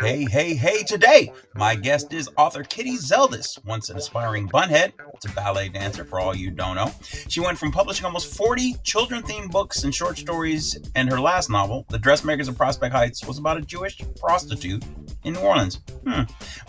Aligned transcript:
Hey, 0.00 0.24
hey, 0.24 0.54
hey, 0.54 0.82
today 0.82 1.32
my 1.54 1.74
guest 1.74 2.12
is 2.12 2.28
author 2.36 2.62
Kitty 2.62 2.96
Zeldis, 2.96 3.64
once 3.64 3.90
an 3.90 3.96
aspiring 3.96 4.48
bunhead. 4.48 4.92
It's 5.14 5.26
a 5.26 5.30
ballet 5.30 5.68
dancer 5.68 6.04
for 6.04 6.20
all 6.20 6.36
you 6.36 6.50
don't 6.50 6.76
know. 6.76 6.92
She 7.28 7.40
went 7.40 7.58
from 7.58 7.72
publishing 7.72 8.04
almost 8.04 8.36
40 8.36 8.76
children 8.84 9.22
themed 9.22 9.50
books 9.50 9.84
and 9.84 9.94
short 9.94 10.18
stories, 10.18 10.78
and 10.94 11.10
her 11.10 11.20
last 11.20 11.50
novel, 11.50 11.86
The 11.88 11.98
Dressmakers 11.98 12.48
of 12.48 12.56
Prospect 12.56 12.94
Heights, 12.94 13.26
was 13.26 13.38
about 13.38 13.56
a 13.56 13.62
Jewish 13.62 14.00
prostitute 14.20 14.84
in 15.26 15.34
New 15.34 15.40
Orleans. 15.40 15.80
Hmm. 16.06 16.22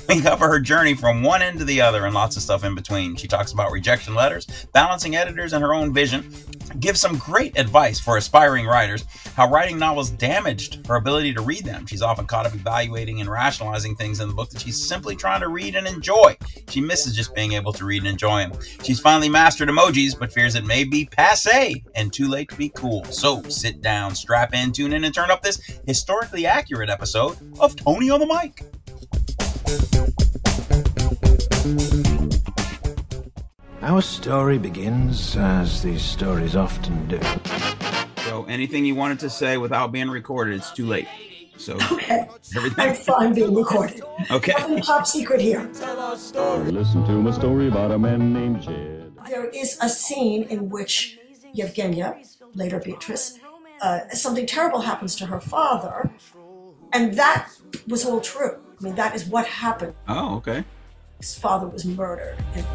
We 0.10 0.22
cover 0.22 0.48
her 0.48 0.60
journey 0.60 0.96
from 0.96 1.22
one 1.22 1.42
end 1.42 1.60
to 1.60 1.66
the 1.66 1.80
other 1.80 2.06
and 2.06 2.16
lots 2.16 2.36
of 2.38 2.42
stuff 2.42 2.64
in 2.64 2.74
between. 2.76 3.16
She 3.16 3.28
talks 3.28 3.52
about 3.52 3.72
rejection 3.72 4.16
letters, 4.16 4.48
balancing 4.74 5.16
editors, 5.16 5.54
and 5.54 5.64
her 5.64 5.74
own 5.74 5.94
vision. 5.94 6.34
Gives 6.80 7.00
some 7.00 7.18
great 7.18 7.58
advice 7.58 8.00
for 8.00 8.18
aspiring 8.18 8.66
writers, 8.66 9.06
how 9.36 9.50
writing 9.50 9.78
novels 9.78 10.10
damaged 10.10 10.86
her 10.88 10.96
ability 10.96 11.34
to 11.34 11.42
read 11.42 11.66
them. 11.66 11.86
She's 11.86 12.02
often 12.02 12.26
caught 12.26 12.46
up 12.46 12.56
evaluating 12.56 13.22
and 13.22 13.30
rationalizing 13.30 13.96
things 13.96 14.20
in 14.20 14.28
the 14.28 14.34
book 14.34 14.50
that 14.50 14.62
she's 14.62 14.88
simply 14.88 15.16
trying 15.16 15.42
to 15.42 15.50
read 15.50 15.76
and 15.76 15.88
enjoy. 15.88 16.36
She 16.70 16.82
misses 16.82 17.16
just 17.16 17.36
being 17.36 17.54
able 17.54 17.74
to 17.74 17.86
read 17.86 18.02
and 18.02 18.08
enjoy 18.08 18.48
them. 18.48 18.60
She's 18.84 19.00
finally 19.00 19.30
mastered 19.30 19.70
emojis, 19.70 20.18
but 20.18 20.34
fears 20.34 20.56
it 20.56 20.66
may 20.66 20.84
be 20.84 21.06
passe 21.06 21.84
and 21.96 22.12
too 22.12 22.28
late 22.28 22.50
to 22.50 22.56
be 22.56 22.70
cool. 22.70 23.04
So 23.06 23.44
sit 23.44 23.82
down, 23.82 24.16
strap 24.16 24.54
in, 24.54 24.72
tune 24.72 24.94
in, 24.94 25.04
and 25.04 25.14
turn 25.14 25.32
up 25.32 25.44
this 25.44 25.62
historically 25.86 26.46
accurate 26.46 26.90
episode 26.90 27.38
of 27.60 27.76
Tony 27.76 28.10
on 28.10 28.20
the 28.20 28.26
Mic. 28.26 28.47
Our 33.82 34.02
story 34.02 34.58
begins, 34.58 35.36
as 35.38 35.82
these 35.82 36.02
stories 36.02 36.56
often 36.56 37.08
do. 37.08 37.20
So 38.26 38.46
anything 38.46 38.86
you 38.86 38.96
wanted 38.96 39.20
to 39.20 39.30
say 39.30 39.58
without 39.58 39.92
being 39.92 40.10
recorded, 40.10 40.56
it's 40.56 40.72
too 40.72 40.86
late. 40.86 41.08
So 41.58 41.78
Okay. 41.92 42.28
everything 42.56 42.90
I'm 42.90 42.96
fine 42.96 43.34
being 43.34 43.54
recorded. 43.54 44.04
okay. 44.32 44.54
Nothing 44.58 44.82
top 44.82 45.08
secret 45.08 45.42
here. 45.42 45.70
Listen 45.74 47.06
to 47.06 47.22
my 47.22 47.32
story 47.32 47.68
about 47.68 47.92
a 47.92 47.98
man 47.98 48.34
named 48.34 48.62
Jed. 48.62 49.14
There 49.28 49.50
is 49.50 49.78
a 49.82 49.90
scene 49.90 50.44
in 50.44 50.70
which 50.70 51.18
Yevgenia, 51.56 52.18
later 52.56 52.80
Beatrice, 52.80 53.40
uh, 53.82 54.10
something 54.10 54.46
terrible 54.46 54.82
happens 54.82 55.16
to 55.18 55.28
her 55.28 55.40
father, 55.40 56.12
and 56.94 57.14
that 57.14 57.50
was 57.88 58.06
all 58.06 58.22
true. 58.22 58.58
I 58.80 58.84
mean, 58.84 58.96
that 58.96 59.16
is 59.16 59.26
what 59.26 59.46
happened. 59.46 59.94
Oh, 60.08 60.36
okay. 60.38 60.64
His 61.20 61.38
father 61.38 61.68
was 61.68 61.84
murdered. 61.86 62.38
And 62.54 62.66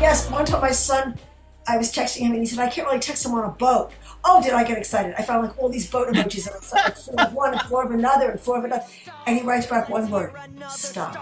yes, 0.00 0.30
one 0.30 0.44
time 0.44 0.60
my 0.60 0.70
son, 0.70 1.18
I 1.66 1.76
was 1.78 1.92
texting 1.92 2.20
him 2.20 2.32
and 2.32 2.40
he 2.40 2.46
said, 2.46 2.58
I 2.58 2.68
can't 2.68 2.86
really 2.86 2.98
text 3.00 3.24
him 3.24 3.32
on 3.32 3.44
a 3.44 3.52
boat. 3.52 3.92
Oh, 4.24 4.42
did 4.42 4.52
I 4.52 4.64
get 4.64 4.76
excited? 4.76 5.14
I 5.16 5.22
found 5.22 5.46
like 5.46 5.58
all 5.58 5.68
these 5.68 5.88
boat 5.90 6.08
emojis 6.08 6.46
and 6.46 6.56
it's 6.56 6.72
like 6.72 6.96
four 6.96 7.20
of 7.20 7.32
one 7.32 7.52
and 7.54 7.62
four 7.62 7.84
of 7.84 7.90
another 7.92 8.30
and 8.30 8.40
four 8.40 8.58
of 8.58 8.64
another. 8.64 8.84
And 9.26 9.38
he 9.38 9.44
writes 9.44 9.66
back 9.66 9.88
one 9.88 10.10
word, 10.10 10.32
stop. 10.68 11.14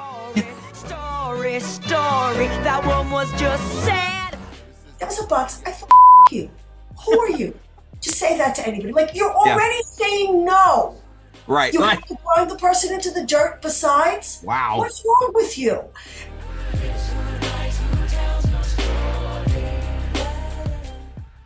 Story, 0.75 1.61
story, 1.61 2.49
that 2.65 2.83
one 2.85 3.11
was 3.11 3.31
just 3.33 3.63
sad. 3.85 4.37
That 4.99 5.07
was 5.07 5.23
a 5.23 5.27
box. 5.27 5.63
I 5.65 5.71
f- 5.71 5.85
you. 6.33 6.51
Who 7.05 7.21
are 7.21 7.31
you? 7.31 7.59
To 8.01 8.11
say 8.11 8.39
that 8.39 8.55
to 8.57 8.67
anybody. 8.67 8.93
Like, 8.93 9.15
you're 9.15 9.33
already 9.33 9.83
saying 9.83 10.45
no. 10.45 10.97
Right, 11.47 11.73
You 11.73 11.81
right. 11.81 11.99
have 11.99 12.07
to 12.07 12.17
throw 12.17 12.45
the 12.45 12.57
person 12.57 12.93
into 12.93 13.11
the 13.11 13.25
dirt 13.25 13.63
besides? 13.63 14.43
Wow. 14.45 14.79
What's 14.79 15.03
wrong 15.05 15.33
with 15.35 15.57
you? 15.57 15.83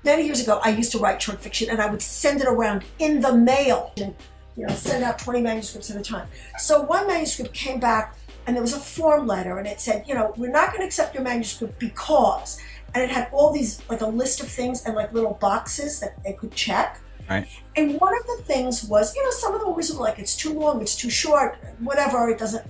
Many 0.04 0.24
years 0.24 0.40
ago, 0.40 0.60
I 0.64 0.70
used 0.70 0.90
to 0.92 0.98
write 0.98 1.22
short 1.22 1.40
fiction 1.40 1.70
and 1.70 1.80
I 1.80 1.88
would 1.88 2.02
send 2.02 2.40
it 2.40 2.48
around 2.48 2.82
in 2.98 3.20
the 3.20 3.32
mail. 3.32 3.92
And, 3.96 4.14
you 4.56 4.66
know, 4.66 4.74
send 4.74 5.04
out 5.04 5.20
20 5.20 5.40
manuscripts 5.40 5.90
at 5.92 5.96
a 5.96 6.02
time. 6.02 6.26
So 6.58 6.82
one 6.82 7.06
manuscript 7.06 7.54
came 7.54 7.78
back 7.78 8.16
and 8.48 8.56
there 8.56 8.62
was 8.62 8.74
a 8.74 8.80
form 8.80 9.28
letter 9.28 9.58
and 9.58 9.68
it 9.68 9.80
said, 9.80 10.04
you 10.08 10.14
know, 10.16 10.34
we're 10.36 10.50
not 10.50 10.70
going 10.70 10.80
to 10.80 10.86
accept 10.86 11.14
your 11.14 11.22
manuscript 11.22 11.78
because. 11.78 12.60
And 12.94 13.02
it 13.02 13.10
had 13.10 13.28
all 13.32 13.52
these, 13.52 13.82
like 13.88 14.02
a 14.02 14.06
list 14.06 14.40
of 14.40 14.48
things 14.48 14.84
and 14.84 14.94
like 14.94 15.12
little 15.12 15.34
boxes 15.40 16.00
that 16.00 16.22
they 16.24 16.34
could 16.34 16.52
check. 16.52 17.00
Right. 17.30 17.46
And 17.76 17.98
one 18.00 18.14
of 18.14 18.26
the 18.26 18.42
things 18.44 18.84
was, 18.84 19.14
you 19.16 19.24
know, 19.24 19.30
some 19.30 19.54
of 19.54 19.60
the 19.60 19.66
them 19.66 19.98
were 19.98 20.04
like, 20.04 20.18
it's 20.18 20.36
too 20.36 20.52
long, 20.52 20.82
it's 20.82 20.96
too 20.96 21.08
short, 21.08 21.56
whatever, 21.78 22.28
it 22.28 22.38
doesn't. 22.38 22.66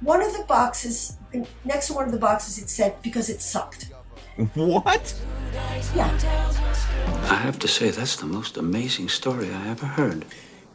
One 0.00 0.22
of 0.22 0.32
the 0.32 0.44
boxes, 0.44 1.16
next 1.64 1.88
to 1.88 1.94
one 1.94 2.04
of 2.04 2.12
the 2.12 2.18
boxes, 2.18 2.58
it 2.62 2.68
said, 2.68 3.00
because 3.02 3.28
it 3.28 3.40
sucked. 3.40 3.90
What? 4.54 5.14
Yeah. 5.94 6.06
I 7.30 7.34
have 7.34 7.58
to 7.60 7.66
say, 7.66 7.90
that's 7.90 8.16
the 8.16 8.26
most 8.26 8.58
amazing 8.58 9.08
story 9.08 9.50
I 9.50 9.68
ever 9.68 9.86
heard. 9.86 10.26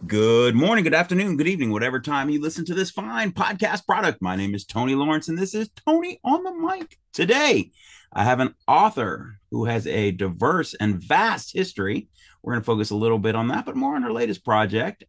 Good 0.08 0.56
morning, 0.56 0.84
good 0.84 0.96
afternoon, 0.96 1.38
good 1.38 1.48
evening, 1.48 1.72
whatever 1.72 2.00
time 2.00 2.32
you 2.32 2.42
listen 2.42 2.66
to 2.66 2.74
this 2.74 2.90
fine 2.90 3.32
podcast 3.32 3.86
product. 3.86 4.20
My 4.20 4.36
name 4.36 4.56
is 4.56 4.66
Tony 4.66 4.96
Lawrence, 4.96 5.30
and 5.30 5.38
this 5.38 5.54
is 5.54 5.70
Tony 5.86 6.20
on 6.24 6.44
the 6.44 6.52
Mic. 6.52 6.98
Today, 7.14 7.72
I 8.14 8.24
have 8.26 8.40
an 8.42 8.56
author 8.68 9.36
who 9.52 9.66
has 9.66 9.88
a 9.88 10.12
diverse 10.12 10.74
and 10.74 11.02
vast 11.02 11.54
history. 11.54 12.10
We're 12.44 12.54
going 12.54 12.62
to 12.62 12.66
focus 12.66 12.90
a 12.90 12.96
little 12.96 13.20
bit 13.20 13.36
on 13.36 13.48
that, 13.50 13.66
but 13.66 13.76
more 13.76 13.96
on 13.96 14.02
her 14.04 14.12
latest 14.12 14.44
project. 14.44 15.06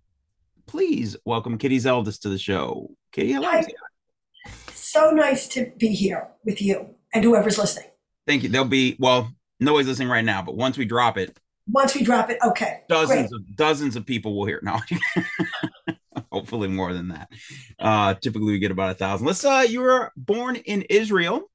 Please 0.67 1.17
welcome 1.25 1.59
Kitty 1.59 1.79
Zeldis 1.79 2.21
to 2.21 2.29
the 2.29 2.39
show. 2.39 2.91
Kitty, 3.11 3.33
hello. 3.33 3.49
Hi. 3.49 3.65
So 4.73 5.11
nice 5.11 5.49
to 5.49 5.73
be 5.79 5.89
here 5.89 6.29
with 6.45 6.63
you 6.63 6.95
and 7.13 7.25
whoever's 7.25 7.59
listening. 7.59 7.89
Thank 8.27 8.45
you. 8.45 8.49
There'll 8.49 8.69
be, 8.69 8.95
well, 9.01 9.33
nobody's 9.59 9.89
listening 9.89 10.09
right 10.09 10.25
now, 10.25 10.43
but 10.43 10.57
once 10.57 10.79
we 10.79 10.85
drop 10.85 11.19
it, 11.19 11.37
Once 11.67 11.95
we 11.97 12.03
drop 12.05 12.31
it, 12.31 12.39
okay. 12.45 12.83
dozens 12.89 13.31
Great. 13.31 13.41
of 13.41 13.57
dozens 13.57 13.97
of 13.97 14.07
people 14.07 14.37
will 14.37 14.47
hear 14.47 14.59
it. 14.59 14.65
No, 14.65 14.79
hopefully 16.33 16.69
more 16.69 16.93
than 16.93 17.09
that. 17.09 17.29
Uh, 17.81 18.15
typically 18.15 18.53
we 18.53 18.59
get 18.61 18.71
about 18.71 18.91
a 18.91 18.95
thousand. 18.95 19.27
Let's. 19.27 19.45
Uh, 19.45 19.65
you 19.69 19.81
were 19.81 20.13
born 20.17 20.55
in 20.57 20.83
Israel, 20.83 21.51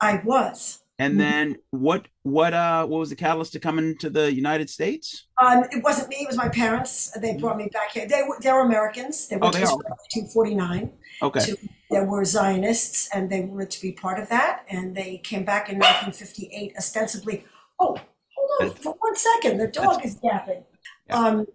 I 0.00 0.20
was. 0.24 0.81
And 1.02 1.20
then 1.20 1.56
what? 1.70 2.06
What? 2.22 2.54
Uh, 2.54 2.86
what 2.86 2.98
was 2.98 3.10
the 3.10 3.16
catalyst 3.16 3.52
to 3.54 3.60
coming 3.60 3.96
to 3.98 4.08
the 4.10 4.32
United 4.32 4.68
States? 4.70 5.26
Um, 5.42 5.64
it 5.70 5.82
wasn't 5.82 6.08
me, 6.08 6.16
it 6.20 6.28
was 6.28 6.36
my 6.36 6.48
parents. 6.48 7.10
They 7.20 7.36
brought 7.36 7.56
me 7.56 7.68
back 7.72 7.92
here. 7.92 8.06
They 8.06 8.22
were, 8.26 8.36
they 8.40 8.52
were 8.52 8.60
Americans. 8.60 9.28
They 9.28 9.36
Oh, 9.36 9.40
went 9.40 9.54
they 9.54 9.60
to. 9.60 9.64
Israel 9.64 9.80
in 9.80 9.90
1949. 9.90 10.92
Okay. 11.22 11.40
to 11.46 11.56
there 11.90 12.04
were 12.04 12.24
Zionists 12.24 13.08
and 13.12 13.28
they 13.30 13.40
wanted 13.42 13.70
to 13.70 13.82
be 13.82 13.92
part 13.92 14.18
of 14.18 14.28
that. 14.30 14.64
And 14.68 14.96
they 14.96 15.18
came 15.18 15.44
back 15.44 15.68
in 15.68 15.76
1958, 15.78 16.74
ostensibly. 16.78 17.44
Oh, 17.78 17.98
hold 18.36 18.70
on 18.70 18.76
for 18.76 18.94
one 18.98 19.16
second. 19.16 19.58
The 19.58 19.66
dog 19.68 20.04
is 20.04 20.18
yapping. 20.22 20.64
Yeah. 21.08 21.16
Um, 21.18 21.46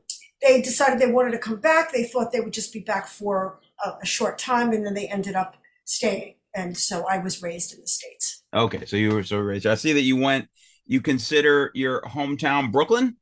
they 0.41 0.61
decided 0.61 0.99
they 0.99 1.11
wanted 1.11 1.31
to 1.31 1.39
come 1.39 1.59
back. 1.59 1.91
They 1.91 2.03
thought 2.03 2.31
they 2.31 2.39
would 2.39 2.53
just 2.53 2.71
be 2.71 2.79
back 2.81 3.07
for 3.07 3.59
a, 3.83 3.93
a 4.03 4.05
short 4.05 4.37
time, 4.37 4.71
and 4.71 4.85
then 4.85 4.93
they 4.93 5.07
ended 5.07 5.35
up 5.35 5.55
staying. 5.85 6.35
And 6.53 6.77
so 6.77 7.05
I 7.07 7.17
was 7.17 7.41
raised 7.41 7.73
in 7.73 7.81
the 7.81 7.87
States. 7.87 8.36
Okay. 8.53 8.85
So 8.85 8.95
you 8.97 9.13
were 9.13 9.23
so 9.23 9.39
raised. 9.39 9.65
I 9.65 9.75
see 9.75 9.93
that 9.93 10.01
you 10.01 10.15
went. 10.17 10.47
You 10.85 11.01
consider 11.01 11.71
your 11.73 12.01
hometown 12.01 12.71
Brooklyn, 12.71 13.17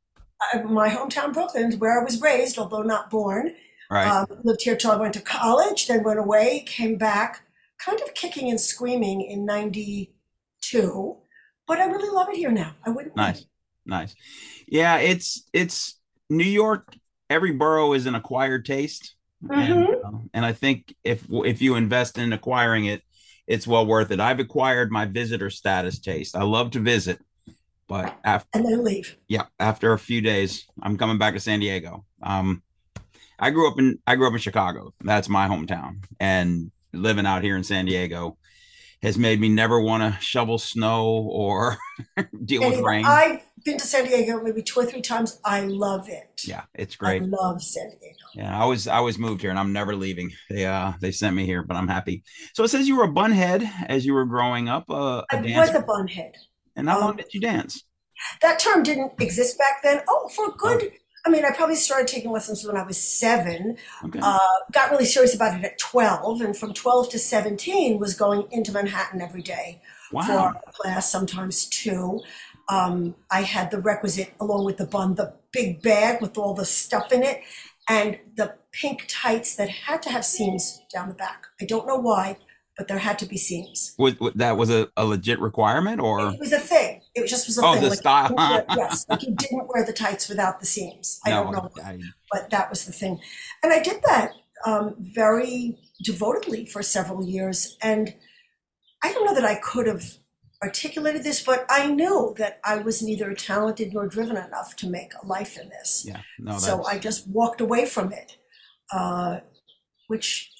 Uh, 0.54 0.62
my 0.64 0.88
hometown, 0.88 1.32
Brooklyn, 1.32 1.64
is 1.72 1.76
where 1.78 2.00
I 2.00 2.04
was 2.04 2.20
raised, 2.20 2.58
although 2.58 2.82
not 2.82 3.10
born. 3.10 3.54
right? 3.90 4.06
Um, 4.08 4.26
lived 4.44 4.62
here 4.62 4.76
till 4.76 4.90
I 4.92 4.96
went 4.96 5.14
to 5.14 5.20
college, 5.20 5.88
then 5.88 6.02
went 6.04 6.18
away, 6.20 6.62
came 6.66 6.96
back, 6.96 7.42
kind 7.78 8.00
of 8.00 8.14
kicking 8.14 8.50
and 8.50 8.60
screaming 8.60 9.22
in 9.22 9.44
92. 9.46 11.16
But 11.66 11.78
I 11.80 11.86
really 11.86 12.10
love 12.10 12.28
it 12.28 12.36
here 12.36 12.50
now. 12.52 12.74
I 12.84 12.90
wouldn't. 12.90 13.16
leave. 13.16 13.26
Nice, 13.26 13.46
nice. 13.84 14.14
Yeah, 14.68 14.98
it's 14.98 15.48
it's 15.52 15.98
New 16.30 16.44
York. 16.44 16.96
Every 17.30 17.52
borough 17.52 17.92
is 17.94 18.06
an 18.06 18.14
acquired 18.14 18.64
taste, 18.64 19.16
and, 19.50 19.86
Mhm. 19.88 20.04
uh, 20.04 20.18
and 20.34 20.44
I 20.44 20.52
think 20.52 20.94
if 21.02 21.24
if 21.30 21.60
you 21.62 21.74
invest 21.74 22.18
in 22.18 22.32
acquiring 22.32 22.84
it, 22.86 23.02
it's 23.46 23.66
well 23.66 23.86
worth 23.86 24.10
it. 24.10 24.20
I've 24.20 24.40
acquired 24.40 24.90
my 24.90 25.04
visitor 25.06 25.50
status 25.50 25.98
taste. 25.98 26.36
I 26.36 26.42
love 26.42 26.70
to 26.72 26.80
visit, 26.80 27.20
but 27.88 28.16
after 28.24 28.48
And 28.54 28.64
then 28.66 28.84
leave. 28.84 29.16
yeah, 29.28 29.44
after 29.60 29.92
a 29.92 29.98
few 29.98 30.20
days, 30.20 30.66
I'm 30.82 30.96
coming 30.96 31.18
back 31.18 31.34
to 31.34 31.40
San 31.40 31.60
Diego. 31.60 32.04
Um, 32.22 32.62
I 33.38 33.50
grew 33.50 33.68
up 33.70 33.78
in 33.78 33.98
I 34.06 34.16
grew 34.16 34.26
up 34.26 34.32
in 34.32 34.38
Chicago. 34.40 34.94
That's 35.00 35.28
my 35.28 35.46
hometown, 35.48 36.04
and 36.18 36.70
living 36.92 37.26
out 37.26 37.42
here 37.42 37.56
in 37.56 37.64
San 37.64 37.84
Diego 37.84 38.38
has 39.06 39.16
made 39.16 39.40
me 39.40 39.48
never 39.48 39.80
want 39.80 40.02
to 40.02 40.20
shovel 40.20 40.58
snow 40.58 41.28
or 41.30 41.78
deal 42.44 42.68
with 42.68 42.80
rain. 42.80 43.04
I've 43.04 43.40
been 43.64 43.78
to 43.78 43.86
San 43.86 44.04
Diego 44.04 44.42
maybe 44.42 44.62
two 44.62 44.80
or 44.80 44.84
three 44.84 45.00
times. 45.00 45.40
I 45.44 45.60
love 45.60 46.08
it. 46.08 46.42
yeah, 46.44 46.64
it's 46.74 46.96
great. 46.96 47.22
I 47.22 47.26
love 47.26 47.62
San 47.62 47.88
Diego. 47.90 48.16
Yeah, 48.34 48.60
I 48.60 48.66
was 48.66 48.88
I 48.88 48.98
was 48.98 49.16
moved 49.16 49.42
here 49.42 49.50
and 49.50 49.60
I'm 49.60 49.72
never 49.72 49.94
leaving. 49.94 50.32
They 50.50 50.66
uh 50.66 50.94
they 51.00 51.12
sent 51.12 51.36
me 51.36 51.46
here, 51.46 51.62
but 51.62 51.76
I'm 51.76 51.86
happy. 51.86 52.24
So 52.54 52.64
it 52.64 52.68
says 52.68 52.88
you 52.88 52.96
were 52.96 53.04
a 53.04 53.12
bunhead 53.12 53.68
as 53.88 54.04
you 54.04 54.12
were 54.12 54.24
growing 54.24 54.68
up, 54.68 54.90
uh, 54.90 55.22
a 55.30 55.36
I 55.36 55.40
was 55.40 55.46
dancer. 55.46 55.78
a 55.78 55.84
bunhead. 55.84 56.32
and 56.74 56.88
how 56.88 57.00
long 57.00 57.10
um, 57.10 57.16
did 57.16 57.32
you 57.32 57.40
dance? 57.40 57.84
That 58.42 58.58
term 58.58 58.82
didn't 58.82 59.12
exist 59.20 59.56
back 59.56 59.82
then. 59.84 60.00
Oh, 60.08 60.28
for 60.34 60.50
good. 60.50 60.90
I 61.26 61.28
mean, 61.28 61.44
I 61.44 61.50
probably 61.50 61.74
started 61.74 62.06
taking 62.06 62.30
lessons 62.30 62.64
when 62.64 62.76
I 62.76 62.84
was 62.84 62.96
seven. 62.96 63.76
Okay. 64.04 64.20
uh, 64.22 64.38
got 64.70 64.90
really 64.90 65.04
serious 65.04 65.34
about 65.34 65.58
it 65.58 65.64
at 65.64 65.78
12 65.78 66.40
and 66.40 66.56
from 66.56 66.72
12 66.72 67.10
to 67.10 67.18
17 67.18 67.98
was 67.98 68.14
going 68.14 68.46
into 68.50 68.72
manhattan 68.72 69.20
every 69.20 69.42
day 69.42 69.82
wow. 70.12 70.22
for 70.22 70.70
class 70.72 71.10
sometimes 71.10 71.66
two 71.66 72.20
um, 72.68 73.14
i 73.30 73.42
had 73.42 73.70
the 73.70 73.78
requisite 73.78 74.34
along 74.40 74.64
with 74.64 74.76
the 74.76 74.86
bun 74.86 75.14
the 75.14 75.32
big 75.56 75.82
bag 75.82 76.20
with 76.20 76.36
all 76.36 76.54
the 76.54 76.64
stuff 76.64 77.12
in 77.12 77.22
it, 77.22 77.42
and 77.88 78.18
the 78.34 78.54
pink 78.72 79.06
tights 79.08 79.56
that 79.56 79.68
had 79.70 80.02
to 80.02 80.10
have 80.10 80.24
seams 80.24 80.82
down 80.92 81.08
the 81.08 81.14
back. 81.14 81.46
I 81.60 81.64
don't 81.64 81.86
know 81.86 81.96
why, 81.96 82.36
but 82.76 82.88
there 82.88 82.98
had 82.98 83.18
to 83.20 83.26
be 83.26 83.38
seams. 83.38 83.94
Was, 83.98 84.20
was- 84.20 84.34
that 84.34 84.56
was 84.56 84.70
a, 84.70 84.88
a 84.96 85.04
legit 85.04 85.40
requirement, 85.40 86.00
or 86.00 86.32
It 86.32 86.40
was 86.40 86.52
a 86.52 86.58
thing. 86.58 87.00
It 87.16 87.26
just 87.28 87.46
was 87.48 87.56
a 87.58 87.64
Oh, 87.66 87.72
thing. 87.72 87.82
the 87.82 87.88
like, 87.90 87.98
style. 87.98 88.34
wear- 88.34 88.64
yes, 88.76 89.06
like 89.08 89.22
you 89.22 89.34
didn't 89.34 89.68
wear 89.68 89.84
the 89.84 89.92
tights 89.92 90.28
without 90.28 90.60
the 90.60 90.66
seams. 90.66 91.18
I 91.24 91.30
don't 91.30 91.50
know, 91.52 91.70
I- 91.84 91.98
but 92.32 92.50
that 92.50 92.68
was 92.70 92.84
the 92.84 92.92
thing. 92.92 93.20
And 93.62 93.72
I 93.72 93.80
did 93.82 94.02
that 94.04 94.32
um, 94.66 94.94
very 94.98 95.78
devotedly 96.02 96.66
for 96.66 96.82
several 96.82 97.24
years. 97.24 97.76
And 97.82 98.14
I 99.02 99.12
don't 99.12 99.24
know 99.24 99.34
that 99.34 99.44
I 99.44 99.54
could 99.56 99.86
have 99.86 100.04
articulated 100.62 101.22
this, 101.24 101.42
but 101.42 101.64
I 101.70 101.86
knew 101.90 102.34
that 102.38 102.60
I 102.64 102.76
was 102.76 103.02
neither 103.02 103.32
talented 103.34 103.92
nor 103.94 104.06
driven 104.06 104.36
enough 104.36 104.76
to 104.76 104.88
make 104.88 105.12
a 105.22 105.26
life 105.26 105.58
in 105.58 105.68
this. 105.70 106.04
yeah, 106.06 106.20
no, 106.38 106.58
so 106.58 106.84
I 106.84 106.98
just 106.98 107.28
walked 107.28 107.60
away 107.60 107.86
from 107.86 108.12
it, 108.12 108.36
uh, 108.92 109.40
which 110.08 110.50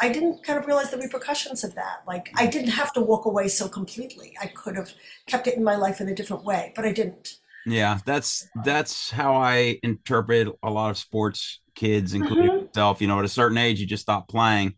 I 0.00 0.08
didn't 0.08 0.42
kind 0.42 0.58
of 0.58 0.66
realize 0.66 0.90
the 0.90 0.98
repercussions 0.98 1.62
of 1.64 1.74
that. 1.76 2.02
Like 2.06 2.30
I 2.36 2.46
didn't 2.46 2.70
have 2.70 2.92
to 2.94 3.00
walk 3.00 3.26
away 3.26 3.48
so 3.48 3.68
completely. 3.68 4.34
I 4.40 4.46
could 4.48 4.76
have 4.76 4.92
kept 5.26 5.46
it 5.46 5.56
in 5.56 5.64
my 5.64 5.76
life 5.76 6.00
in 6.00 6.08
a 6.08 6.14
different 6.14 6.44
way, 6.44 6.72
but 6.74 6.84
I 6.84 6.92
didn't. 6.92 7.36
yeah, 7.64 7.98
that's 8.04 8.48
that's 8.54 9.10
how 9.10 9.34
I 9.34 9.78
interpret 9.82 10.48
a 10.62 10.70
lot 10.70 10.90
of 10.90 10.98
sports 10.98 11.60
kids, 11.74 12.12
including 12.14 12.50
Mm-hmm. 12.50 12.66
myself. 12.66 13.00
You 13.00 13.08
know, 13.08 13.18
at 13.18 13.24
a 13.24 13.28
certain 13.28 13.56
age, 13.58 13.80
you 13.80 13.86
just 13.86 14.02
stop 14.02 14.28
playing. 14.28 14.74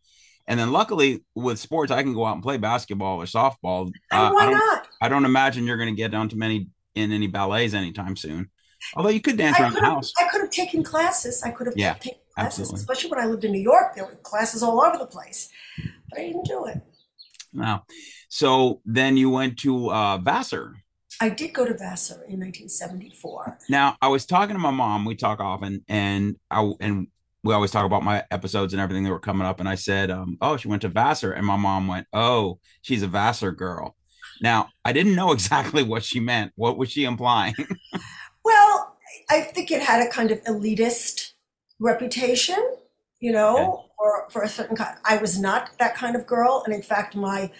And 0.46 0.60
then 0.60 0.70
luckily 0.70 1.24
with 1.34 1.58
sports, 1.58 1.90
I 1.90 2.02
can 2.02 2.14
go 2.14 2.24
out 2.24 2.34
and 2.34 2.42
play 2.42 2.56
basketball 2.58 3.20
or 3.20 3.24
softball. 3.24 3.88
Uh, 4.12 4.16
I 4.16 4.30
why 4.30 4.50
don't- 4.50 4.62
I 5.00 5.08
don't 5.08 5.24
imagine 5.24 5.66
you're 5.66 5.76
going 5.76 5.94
to 5.94 5.96
get 5.96 6.14
onto 6.14 6.36
many 6.36 6.68
in 6.94 7.12
any 7.12 7.26
ballets 7.26 7.74
anytime 7.74 8.16
soon. 8.16 8.50
Although 8.94 9.10
you 9.10 9.20
could 9.20 9.36
dance 9.36 9.58
I 9.58 9.62
around 9.62 9.74
the 9.74 9.80
house. 9.80 10.12
I 10.18 10.28
could 10.28 10.40
have 10.42 10.50
taken 10.50 10.82
classes. 10.84 11.42
I 11.42 11.50
could 11.50 11.66
have 11.66 11.76
Yeah, 11.76 11.94
taken 11.94 12.18
classes, 12.36 12.60
absolutely. 12.60 12.80
especially 12.80 13.10
when 13.10 13.20
I 13.20 13.26
lived 13.26 13.44
in 13.44 13.52
New 13.52 13.60
York. 13.60 13.94
There 13.94 14.04
were 14.04 14.14
classes 14.16 14.62
all 14.62 14.80
over 14.80 14.98
the 14.98 15.06
place, 15.06 15.50
but 16.10 16.18
I 16.18 16.22
didn't 16.22 16.44
do 16.44 16.66
it. 16.66 16.80
Wow. 17.52 17.84
So 18.28 18.80
then 18.84 19.16
you 19.16 19.30
went 19.30 19.58
to 19.60 19.90
uh, 19.90 20.18
Vassar. 20.18 20.76
I 21.20 21.30
did 21.30 21.54
go 21.54 21.64
to 21.64 21.72
Vassar 21.72 22.24
in 22.28 22.40
1974. 22.40 23.58
Now 23.70 23.96
I 24.02 24.08
was 24.08 24.26
talking 24.26 24.54
to 24.54 24.60
my 24.60 24.70
mom. 24.70 25.04
We 25.06 25.14
talk 25.14 25.40
often, 25.40 25.84
and 25.88 26.36
I 26.50 26.72
and 26.80 27.08
we 27.42 27.54
always 27.54 27.70
talk 27.70 27.86
about 27.86 28.02
my 28.02 28.24
episodes 28.30 28.74
and 28.74 28.82
everything 28.82 29.04
that 29.04 29.10
were 29.10 29.20
coming 29.20 29.46
up. 29.46 29.60
And 29.60 29.68
I 29.68 29.76
said, 29.76 30.10
um, 30.10 30.36
"Oh, 30.42 30.58
she 30.58 30.68
went 30.68 30.82
to 30.82 30.88
Vassar," 30.88 31.32
and 31.32 31.46
my 31.46 31.56
mom 31.56 31.88
went, 31.88 32.06
"Oh, 32.12 32.58
she's 32.82 33.02
a 33.02 33.06
Vassar 33.06 33.52
girl." 33.52 33.96
Now 34.42 34.68
I 34.84 34.92
didn't 34.92 35.14
know 35.14 35.32
exactly 35.36 35.82
what 35.82 36.04
she 36.04 36.20
meant. 36.20 36.52
What 36.56 36.76
was 36.76 36.90
she 36.90 37.04
implying? 37.04 37.54
Well, 38.46 38.96
I 39.28 39.40
think 39.40 39.72
it 39.72 39.82
had 39.82 40.06
a 40.06 40.08
kind 40.08 40.30
of 40.30 40.40
elitist 40.44 41.25
reputation, 41.78 42.76
you 43.20 43.32
know, 43.32 43.86
for, 43.96 44.28
for 44.30 44.42
a 44.42 44.48
certain 44.48 44.76
kind. 44.76 44.96
I 45.04 45.16
was 45.18 45.38
not 45.38 45.70
that 45.78 45.94
kind 45.94 46.16
of 46.16 46.26
girl. 46.26 46.62
And 46.64 46.74
in 46.74 46.82
fact, 46.82 47.14
my 47.16 47.50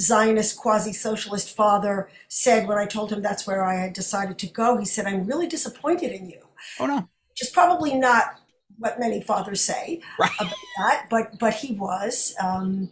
Zionist 0.00 0.56
quasi 0.56 0.92
socialist 0.92 1.54
father 1.54 2.08
said 2.28 2.66
when 2.66 2.78
I 2.78 2.86
told 2.86 3.12
him 3.12 3.22
that's 3.22 3.46
where 3.46 3.64
I 3.64 3.76
had 3.76 3.92
decided 3.92 4.38
to 4.38 4.46
go, 4.46 4.76
he 4.78 4.84
said, 4.84 5.06
I'm 5.06 5.26
really 5.26 5.46
disappointed 5.46 6.12
in 6.12 6.28
you, 6.28 6.40
oh 6.80 6.86
no, 6.86 6.96
which 6.96 7.42
is 7.42 7.50
probably 7.50 7.94
not 7.94 8.40
what 8.78 8.98
many 8.98 9.20
fathers 9.20 9.60
say 9.60 10.00
right? 10.18 10.30
about 10.40 10.54
that, 10.78 11.06
but 11.10 11.38
but 11.38 11.54
he 11.54 11.74
was. 11.74 12.34
Um, 12.40 12.90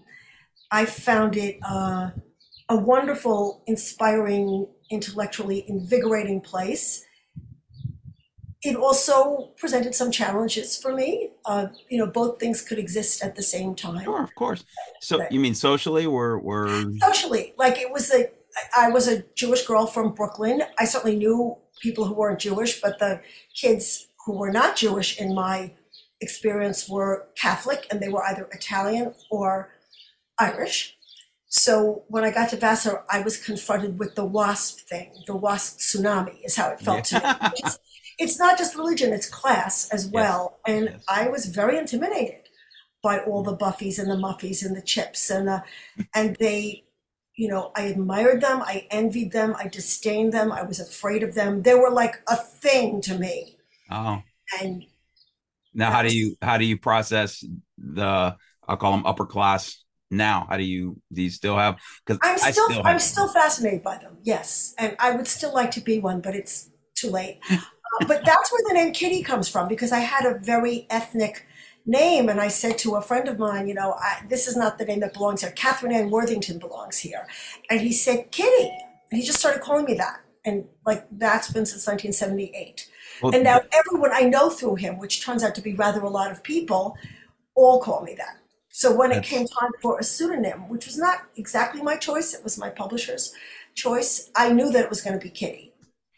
I 0.70 0.84
found 0.84 1.36
it 1.36 1.58
uh, 1.68 2.10
a 2.68 2.76
wonderful, 2.76 3.62
inspiring, 3.66 4.68
intellectually 4.90 5.64
invigorating 5.68 6.40
place. 6.40 7.04
It 8.62 8.76
also 8.76 9.52
presented 9.56 9.94
some 9.94 10.10
challenges 10.10 10.76
for 10.76 10.94
me. 10.94 11.30
Uh, 11.46 11.68
you 11.88 11.96
know, 11.98 12.06
both 12.06 12.38
things 12.38 12.60
could 12.60 12.78
exist 12.78 13.22
at 13.24 13.34
the 13.34 13.42
same 13.42 13.74
time. 13.74 14.04
Sure, 14.04 14.22
of 14.22 14.34
course. 14.34 14.64
So 15.00 15.18
Right. 15.18 15.32
you 15.32 15.40
mean 15.40 15.54
socially? 15.54 16.06
We're 16.06 16.38
we're 16.38 16.92
Socially, 16.98 17.54
like 17.56 17.78
it 17.78 17.90
was 17.90 18.12
a. 18.12 18.30
I 18.76 18.90
was 18.90 19.06
a 19.06 19.22
Jewish 19.36 19.64
girl 19.64 19.86
from 19.86 20.12
Brooklyn. 20.12 20.62
I 20.78 20.84
certainly 20.84 21.16
knew 21.16 21.56
people 21.80 22.04
who 22.04 22.14
weren't 22.14 22.40
Jewish, 22.40 22.80
but 22.80 22.98
the 22.98 23.20
kids 23.54 24.08
who 24.26 24.32
were 24.36 24.50
not 24.50 24.76
Jewish 24.76 25.18
in 25.20 25.34
my 25.34 25.72
experience 26.20 26.88
were 26.88 27.28
Catholic, 27.36 27.86
and 27.90 28.00
they 28.00 28.08
were 28.08 28.24
either 28.24 28.48
Italian 28.52 29.14
or 29.30 29.70
Irish. 30.38 30.96
So 31.46 32.04
when 32.08 32.24
I 32.24 32.30
got 32.30 32.50
to 32.50 32.56
Vassar, 32.56 33.04
I 33.10 33.20
was 33.22 33.36
confronted 33.42 33.98
with 33.98 34.14
the 34.16 34.24
WASP 34.24 34.80
thing. 34.88 35.12
The 35.26 35.34
WASP 35.36 35.78
tsunami 35.78 36.44
is 36.44 36.56
how 36.56 36.70
it 36.70 36.80
felt 36.80 37.04
to 37.06 37.14
me. 37.16 37.50
It's, 37.64 37.78
it's 38.20 38.38
not 38.38 38.58
just 38.58 38.76
religion, 38.76 39.12
it's 39.12 39.28
class 39.28 39.88
as 39.90 40.06
well. 40.06 40.60
And 40.66 40.84
yes. 40.84 41.04
I 41.08 41.28
was 41.28 41.46
very 41.46 41.78
intimidated 41.78 42.48
by 43.02 43.18
all 43.20 43.42
the 43.42 43.56
Buffies 43.56 43.98
and 43.98 44.10
the 44.10 44.14
Muffies 44.16 44.64
and 44.64 44.76
the 44.76 44.82
Chips 44.82 45.30
and 45.30 45.48
the, 45.48 45.64
and 46.14 46.36
they, 46.38 46.84
you 47.34 47.48
know, 47.48 47.72
I 47.74 47.84
admired 47.84 48.42
them, 48.42 48.60
I 48.62 48.86
envied 48.90 49.32
them, 49.32 49.56
I 49.58 49.68
disdained 49.68 50.32
them, 50.34 50.52
I 50.52 50.62
was 50.62 50.78
afraid 50.78 51.22
of 51.22 51.34
them. 51.34 51.62
They 51.62 51.74
were 51.74 51.90
like 51.90 52.22
a 52.28 52.36
thing 52.36 53.00
to 53.02 53.18
me. 53.18 53.56
oh. 53.90 54.22
And 54.60 54.84
Now, 55.74 55.90
how 55.92 56.02
do 56.02 56.14
you 56.14 56.36
how 56.42 56.58
do 56.58 56.64
you 56.64 56.78
process 56.78 57.44
the 57.78 58.36
I'll 58.68 58.76
call 58.76 58.92
them 58.92 59.06
upper 59.06 59.26
class 59.26 59.84
now? 60.10 60.46
How 60.50 60.56
do 60.56 60.64
you 60.64 61.00
do 61.12 61.22
you 61.22 61.30
still 61.30 61.56
have? 61.56 61.78
Because 62.04 62.18
I'm 62.22 62.34
I 62.42 62.50
still, 62.50 62.68
still 62.70 62.82
I'm 62.84 62.98
still 62.98 63.28
fascinated 63.28 63.82
by 63.82 63.98
them. 63.98 64.18
Yes, 64.24 64.74
and 64.78 64.96
I 64.98 65.12
would 65.12 65.28
still 65.28 65.54
like 65.54 65.70
to 65.72 65.80
be 65.80 66.00
one, 66.00 66.20
but 66.20 66.34
it's 66.34 66.70
too 66.96 67.10
late. 67.10 67.40
But 68.06 68.24
that's 68.24 68.52
where 68.52 68.62
the 68.66 68.74
name 68.74 68.92
Kitty 68.92 69.22
comes 69.22 69.48
from 69.48 69.68
because 69.68 69.92
I 69.92 70.00
had 70.00 70.24
a 70.24 70.38
very 70.38 70.86
ethnic 70.90 71.46
name, 71.86 72.28
and 72.28 72.40
I 72.40 72.48
said 72.48 72.78
to 72.78 72.94
a 72.94 73.02
friend 73.02 73.28
of 73.28 73.38
mine, 73.38 73.66
you 73.66 73.74
know, 73.74 73.94
I, 73.98 74.22
this 74.28 74.46
is 74.46 74.56
not 74.56 74.78
the 74.78 74.84
name 74.84 75.00
that 75.00 75.14
belongs 75.14 75.40
here. 75.42 75.50
Catherine 75.50 75.92
Ann 75.92 76.10
Worthington 76.10 76.58
belongs 76.58 76.98
here, 76.98 77.26
and 77.68 77.80
he 77.80 77.92
said 77.92 78.30
Kitty, 78.30 78.70
and 79.10 79.20
he 79.20 79.26
just 79.26 79.38
started 79.38 79.62
calling 79.62 79.84
me 79.84 79.94
that, 79.94 80.20
and 80.44 80.66
like 80.86 81.06
that's 81.10 81.50
been 81.50 81.66
since 81.66 81.86
1978. 81.86 82.88
Well, 83.22 83.34
And 83.34 83.44
now 83.44 83.60
everyone 83.72 84.12
I 84.12 84.22
know 84.22 84.50
through 84.50 84.76
him, 84.76 84.98
which 84.98 85.24
turns 85.24 85.42
out 85.42 85.54
to 85.56 85.60
be 85.60 85.74
rather 85.74 86.00
a 86.00 86.08
lot 86.08 86.30
of 86.30 86.42
people, 86.42 86.96
all 87.54 87.80
call 87.80 88.02
me 88.02 88.14
that. 88.16 88.38
So 88.72 88.94
when 88.94 89.10
it 89.10 89.24
came 89.24 89.46
time 89.46 89.72
for 89.82 89.98
a 89.98 90.04
pseudonym, 90.04 90.68
which 90.68 90.86
was 90.86 90.96
not 90.96 91.22
exactly 91.36 91.82
my 91.82 91.96
choice, 91.96 92.32
it 92.32 92.44
was 92.44 92.56
my 92.56 92.70
publisher's 92.70 93.34
choice, 93.74 94.30
I 94.36 94.52
knew 94.52 94.70
that 94.70 94.84
it 94.84 94.88
was 94.88 95.02
going 95.02 95.18
to 95.18 95.22
be 95.22 95.30
Kitty 95.30 95.72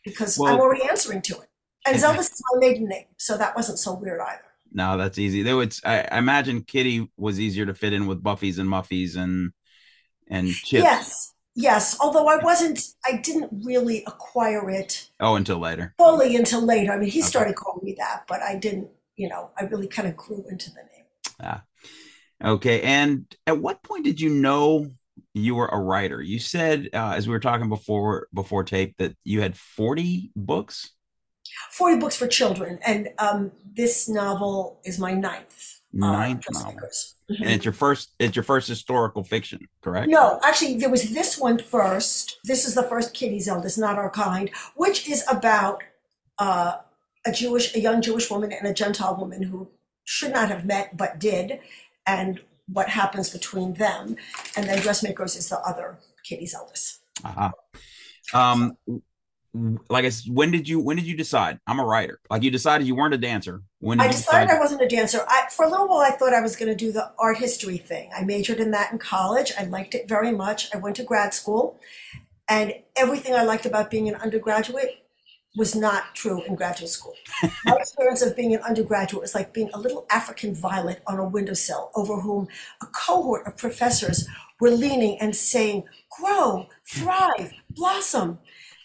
because 0.04 0.38
I'm 0.38 0.60
already 0.60 0.84
answering 0.88 1.22
to 1.22 1.40
it. 1.40 1.48
And 1.87 1.96
Zeldis 1.96 2.32
is 2.32 2.43
my 2.52 2.61
maiden 2.61 2.88
name, 2.88 3.06
so 3.17 3.37
that 3.37 3.56
wasn't 3.56 3.79
so 3.79 3.94
weird 3.94 4.20
either. 4.20 4.44
No, 4.73 4.96
that's 4.96 5.18
easy. 5.18 5.42
Though 5.42 5.61
it's 5.61 5.80
I, 5.85 6.06
I 6.11 6.18
imagine 6.18 6.62
Kitty 6.62 7.11
was 7.16 7.38
easier 7.40 7.66
to 7.66 7.75
fit 7.75 7.92
in 7.92 8.06
with 8.06 8.23
Buffy's 8.23 8.59
and 8.59 8.68
Muffies 8.68 9.16
and 9.16 9.52
and 10.28 10.62
Chips. 10.62 10.85
Yes, 10.85 11.35
yes. 11.54 11.97
Although 12.00 12.28
I 12.28 12.37
wasn't, 12.37 12.80
I 13.06 13.16
didn't 13.16 13.64
really 13.64 14.04
acquire 14.06 14.71
it 14.71 15.11
Oh, 15.21 15.35
until 15.37 15.59
later. 15.59 15.95
fully 15.99 16.37
until 16.37 16.62
later. 16.62 16.92
I 16.92 16.99
mean, 16.99 17.11
he 17.11 17.21
Okay. 17.21 17.28
started 17.28 17.56
calling 17.56 17.85
me 17.85 17.95
that, 17.99 18.25
but 18.28 18.42
I 18.42 18.56
didn't, 18.56 18.88
you 19.16 19.28
know, 19.28 19.50
I 19.59 19.64
really 19.64 19.88
kind 19.88 20.09
of 20.09 20.16
grew 20.16 20.45
into 20.49 20.71
the 20.71 20.76
name. 20.76 21.04
Ah, 21.40 21.62
Okay. 22.42 22.83
And 22.83 23.26
at 23.47 23.59
what 23.59 23.83
point 23.83 24.04
did 24.04 24.21
you 24.21 24.30
know 24.30 24.88
you 25.35 25.54
were 25.54 25.68
a 25.68 25.78
writer? 25.80 26.21
You 26.23 26.38
said 26.38 26.88
uh, 26.95 27.14
as 27.16 27.26
we 27.26 27.33
were 27.33 27.40
talking 27.40 27.68
before 27.68 28.28
before 28.35 28.64
tape 28.64 28.97
that 28.99 29.16
you 29.25 29.40
had 29.42 29.56
forty 29.56 30.33
books. 30.37 30.90
40 31.73 31.97
books 31.99 32.17
for 32.17 32.26
children, 32.29 32.79
and 32.85 33.09
um, 33.19 33.50
this 33.75 34.07
novel 34.09 34.79
is 34.85 34.99
my 34.99 35.14
ninth. 35.14 35.81
uh, 35.95 36.12
Ninth 36.12 36.43
Dressmakers. 36.43 37.14
novel. 37.29 37.45
And 37.47 37.55
it's 37.55 37.64
your 37.64 37.73
first. 37.73 38.11
It's 38.19 38.37
your 38.37 38.43
first 38.43 38.69
historical 38.69 39.25
fiction, 39.25 39.67
correct? 39.81 40.09
No, 40.11 40.38
actually, 40.45 40.76
there 40.76 40.91
was 40.91 41.14
this 41.14 41.38
one 41.38 41.59
first. 41.59 42.38
This 42.45 42.67
is 42.67 42.75
the 42.75 42.83
first 42.83 43.14
Kitty 43.14 43.38
Zeldis, 43.38 43.79
not 43.79 43.97
our 43.97 44.11
kind, 44.11 44.50
which 44.76 45.09
is 45.09 45.25
about 45.31 45.83
uh, 46.38 46.76
a 47.25 47.33
Jewish, 47.33 47.75
a 47.75 47.81
young 47.81 48.02
Jewish 48.02 48.31
woman 48.31 48.52
and 48.52 48.67
a 48.67 48.75
Gentile 48.75 49.17
woman 49.17 49.45
who 49.45 49.69
should 50.05 50.33
not 50.33 50.50
have 50.50 50.67
met 50.67 50.95
but 50.97 51.19
did, 51.19 51.61
and 52.07 52.41
what 52.67 52.91
happens 52.91 53.31
between 53.31 53.75
them. 53.75 54.17
And 54.57 54.69
then 54.69 54.79
Dressmakers 54.81 55.37
is 55.37 55.49
the 55.49 55.59
other 55.61 55.99
Kitty 56.23 56.47
Zeldis. 56.47 56.99
Uh-huh. 57.25 57.50
Um, 58.35 58.76
like 59.54 60.04
I 60.04 60.09
said, 60.09 60.35
when 60.35 60.50
did 60.50 60.68
you 60.68 60.80
when 60.80 60.97
did 60.97 61.06
you 61.06 61.16
decide 61.16 61.59
I'm 61.66 61.78
a 61.78 61.85
writer? 61.85 62.21
Like 62.30 62.42
you 62.42 62.50
decided 62.50 62.87
you 62.87 62.94
weren't 62.94 63.14
a 63.14 63.18
dancer. 63.18 63.62
When 63.80 64.00
I 64.00 64.09
decided 64.09 64.47
decide? 64.47 64.56
I 64.56 64.61
wasn't 64.61 64.82
a 64.82 64.88
dancer. 64.88 65.25
I, 65.28 65.47
for 65.54 65.66
a 65.66 65.68
little 65.68 65.88
while, 65.88 66.00
I 66.00 66.11
thought 66.11 66.32
I 66.32 66.40
was 66.40 66.56
going 66.56 66.71
to 66.71 66.76
do 66.76 66.90
the 66.90 67.12
art 67.18 67.37
history 67.37 67.76
thing. 67.76 68.11
I 68.16 68.25
majored 68.25 68.61
in 68.61 68.71
that 68.71 68.92
in 68.92 68.99
college. 68.99 69.52
I 69.59 69.64
liked 69.64 69.94
it 69.94 70.09
very 70.09 70.32
much. 70.32 70.75
I 70.75 70.78
went 70.78 70.97
to 70.97 71.04
grad 71.04 71.35
school, 71.35 71.78
and 72.49 72.73
everything 72.97 73.35
I 73.35 73.42
liked 73.42 73.66
about 73.66 73.90
being 73.90 74.09
an 74.09 74.14
undergraduate 74.16 75.02
was 75.54 75.75
not 75.75 76.14
true 76.14 76.42
in 76.44 76.54
graduate 76.54 76.90
school. 76.90 77.14
My 77.64 77.76
experience 77.76 78.23
of 78.23 78.35
being 78.35 78.54
an 78.54 78.62
undergraduate 78.62 79.21
was 79.21 79.35
like 79.35 79.52
being 79.52 79.71
a 79.75 79.78
little 79.78 80.06
African 80.11 80.54
violet 80.54 81.02
on 81.06 81.18
a 81.18 81.28
windowsill 81.28 81.90
over 81.94 82.21
whom 82.21 82.49
a 82.80 82.87
cohort 82.87 83.47
of 83.47 83.56
professors 83.56 84.26
were 84.61 84.71
leaning 84.71 85.18
and 85.21 85.37
saying, 85.37 85.85
grow, 86.18 86.68
thrive, 86.87 87.52
blossom. 87.68 88.38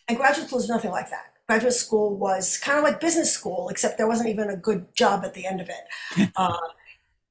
And 0.07 0.17
graduate 0.17 0.47
school 0.47 0.59
is 0.59 0.69
nothing 0.69 0.91
like 0.91 1.09
that. 1.09 1.33
graduate 1.47 1.73
school 1.73 2.15
was 2.15 2.57
kind 2.57 2.77
of 2.77 2.83
like 2.83 2.99
business 2.99 3.31
school, 3.31 3.69
except 3.69 3.97
there 3.97 4.07
wasn't 4.07 4.29
even 4.29 4.49
a 4.49 4.57
good 4.57 4.93
job 4.95 5.23
at 5.23 5.33
the 5.33 5.45
end 5.45 5.61
of 5.61 5.69
it, 5.69 6.29
uh, 6.35 6.57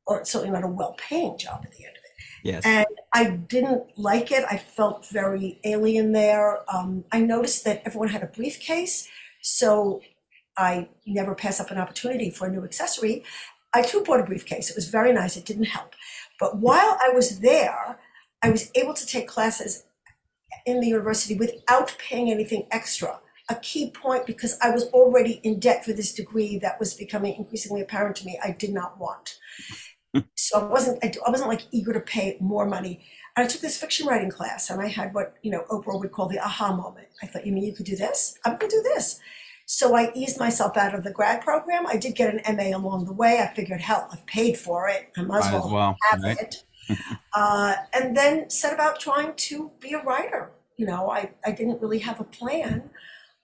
or 0.06 0.24
certainly 0.24 0.52
not 0.52 0.64
a 0.64 0.68
well-paying 0.68 1.36
job 1.38 1.60
at 1.64 1.72
the 1.72 1.84
end 1.84 1.96
of 1.96 2.02
it. 2.04 2.06
Yes. 2.42 2.62
And 2.64 2.86
I 3.12 3.30
didn't 3.30 3.98
like 3.98 4.30
it. 4.30 4.44
I 4.48 4.56
felt 4.56 5.06
very 5.06 5.58
alien 5.64 6.12
there. 6.12 6.60
Um, 6.72 7.04
I 7.10 7.20
noticed 7.20 7.64
that 7.64 7.82
everyone 7.84 8.08
had 8.08 8.22
a 8.22 8.26
briefcase, 8.26 9.08
so 9.42 10.00
I 10.56 10.88
never 11.06 11.34
pass 11.34 11.60
up 11.60 11.70
an 11.70 11.78
opportunity 11.78 12.30
for 12.30 12.46
a 12.46 12.50
new 12.50 12.64
accessory. 12.64 13.24
I 13.74 13.82
too 13.82 14.02
bought 14.02 14.20
a 14.20 14.24
briefcase. 14.24 14.70
It 14.70 14.76
was 14.76 14.88
very 14.88 15.12
nice. 15.12 15.36
It 15.36 15.44
didn't 15.44 15.64
help. 15.64 15.94
But 16.38 16.58
while 16.58 16.98
I 17.04 17.10
was 17.12 17.40
there, 17.40 17.98
I 18.42 18.50
was 18.50 18.70
able 18.74 18.94
to 18.94 19.06
take 19.06 19.26
classes 19.26 19.84
in 20.64 20.80
the 20.80 20.88
university 20.88 21.34
without 21.34 21.96
paying 21.98 22.30
anything 22.30 22.66
extra. 22.70 23.20
A 23.48 23.54
key 23.56 23.90
point 23.90 24.26
because 24.26 24.58
I 24.60 24.70
was 24.70 24.84
already 24.88 25.40
in 25.44 25.60
debt 25.60 25.84
for 25.84 25.92
this 25.92 26.12
degree 26.12 26.58
that 26.58 26.80
was 26.80 26.94
becoming 26.94 27.34
increasingly 27.36 27.80
apparent 27.80 28.16
to 28.16 28.26
me 28.26 28.38
I 28.42 28.50
did 28.50 28.72
not 28.72 28.98
want. 28.98 29.38
so 30.34 30.60
I 30.60 30.64
wasn't 30.64 31.04
I 31.04 31.30
wasn't 31.30 31.50
like 31.50 31.62
eager 31.70 31.92
to 31.92 32.00
pay 32.00 32.36
more 32.40 32.66
money. 32.66 33.04
And 33.36 33.44
I 33.44 33.48
took 33.48 33.60
this 33.60 33.78
fiction 33.78 34.06
writing 34.06 34.30
class 34.30 34.70
and 34.70 34.80
I 34.80 34.88
had 34.88 35.14
what, 35.14 35.34
you 35.42 35.50
know, 35.50 35.64
Oprah 35.70 36.00
would 36.00 36.10
call 36.10 36.26
the 36.26 36.40
aha 36.40 36.74
moment. 36.74 37.08
I 37.22 37.26
thought, 37.26 37.46
you 37.46 37.52
mean 37.52 37.64
you 37.64 37.74
could 37.74 37.86
do 37.86 37.94
this? 37.94 38.36
I'm 38.44 38.56
gonna 38.56 38.70
do 38.70 38.82
this. 38.82 39.20
So 39.66 39.96
I 39.96 40.12
eased 40.14 40.38
myself 40.38 40.76
out 40.76 40.94
of 40.94 41.04
the 41.04 41.10
grad 41.10 41.42
program. 41.42 41.86
I 41.86 41.96
did 41.96 42.14
get 42.14 42.32
an 42.32 42.56
MA 42.56 42.76
along 42.76 43.04
the 43.04 43.12
way. 43.12 43.40
I 43.40 43.52
figured, 43.52 43.80
hell, 43.80 44.08
I've 44.12 44.24
paid 44.26 44.56
for 44.56 44.88
it. 44.88 45.10
I 45.16 45.22
might 45.22 45.44
as 45.44 45.52
well, 45.52 45.70
well, 45.70 45.96
have 46.10 46.22
right? 46.22 46.38
it. 46.38 46.62
uh, 47.34 47.74
and 47.92 48.16
then 48.16 48.50
set 48.50 48.72
about 48.72 49.00
trying 49.00 49.34
to 49.34 49.70
be 49.80 49.92
a 49.92 50.02
writer. 50.02 50.52
You 50.76 50.86
know, 50.86 51.10
I, 51.10 51.30
I 51.44 51.52
didn't 51.52 51.80
really 51.80 52.00
have 52.00 52.20
a 52.20 52.24
plan. 52.24 52.90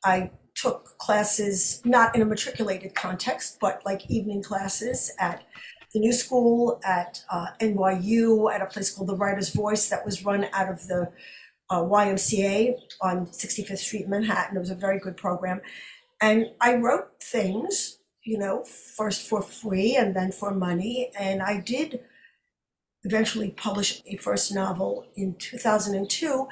I 0.05 0.31
took 0.55 0.99
classes, 0.99 1.81
not 1.85 2.15
in 2.15 2.23
a 2.23 2.25
matriculated 2.27 2.95
context, 2.95 3.59
but 3.61 3.83
like 3.85 4.11
evening 4.11 4.43
classes 4.43 5.13
at 5.19 5.45
the 5.93 6.01
New 6.01 6.13
School, 6.13 6.81
at 6.85 7.25
uh, 7.31 7.47
NYU, 7.61 8.53
at 8.53 8.63
a 8.63 8.67
place 8.67 8.91
called 8.91 9.09
the 9.09 9.17
Writer's 9.17 9.51
Voice 9.51 9.89
that 9.89 10.05
was 10.05 10.25
run 10.25 10.47
out 10.53 10.71
of 10.71 10.87
the 10.89 11.11
uh, 11.71 11.83
YMCA 11.83 12.75
on 13.01 13.27
65th 13.27 13.79
Street 13.79 14.05
in 14.05 14.11
Manhattan. 14.11 14.57
It 14.57 14.61
was 14.61 14.71
a 14.71 14.75
very 14.75 14.99
good 14.99 15.17
program. 15.17 15.61
And 16.21 16.47
I 16.61 16.77
wrote 16.77 17.23
things, 17.23 17.99
you 18.25 18.39
know, 18.39 18.65
first 18.65 19.29
for 19.29 19.43
free 19.43 19.97
and 19.97 20.15
then 20.15 20.33
for 20.33 20.55
money. 20.55 21.11
And 21.19 21.43
I 21.43 21.61
did 21.61 22.01
eventually 23.05 23.51
publish 23.51 24.03
a 24.07 24.17
first 24.17 24.53
novel 24.55 25.07
in 25.17 25.35
2002, 25.35 26.49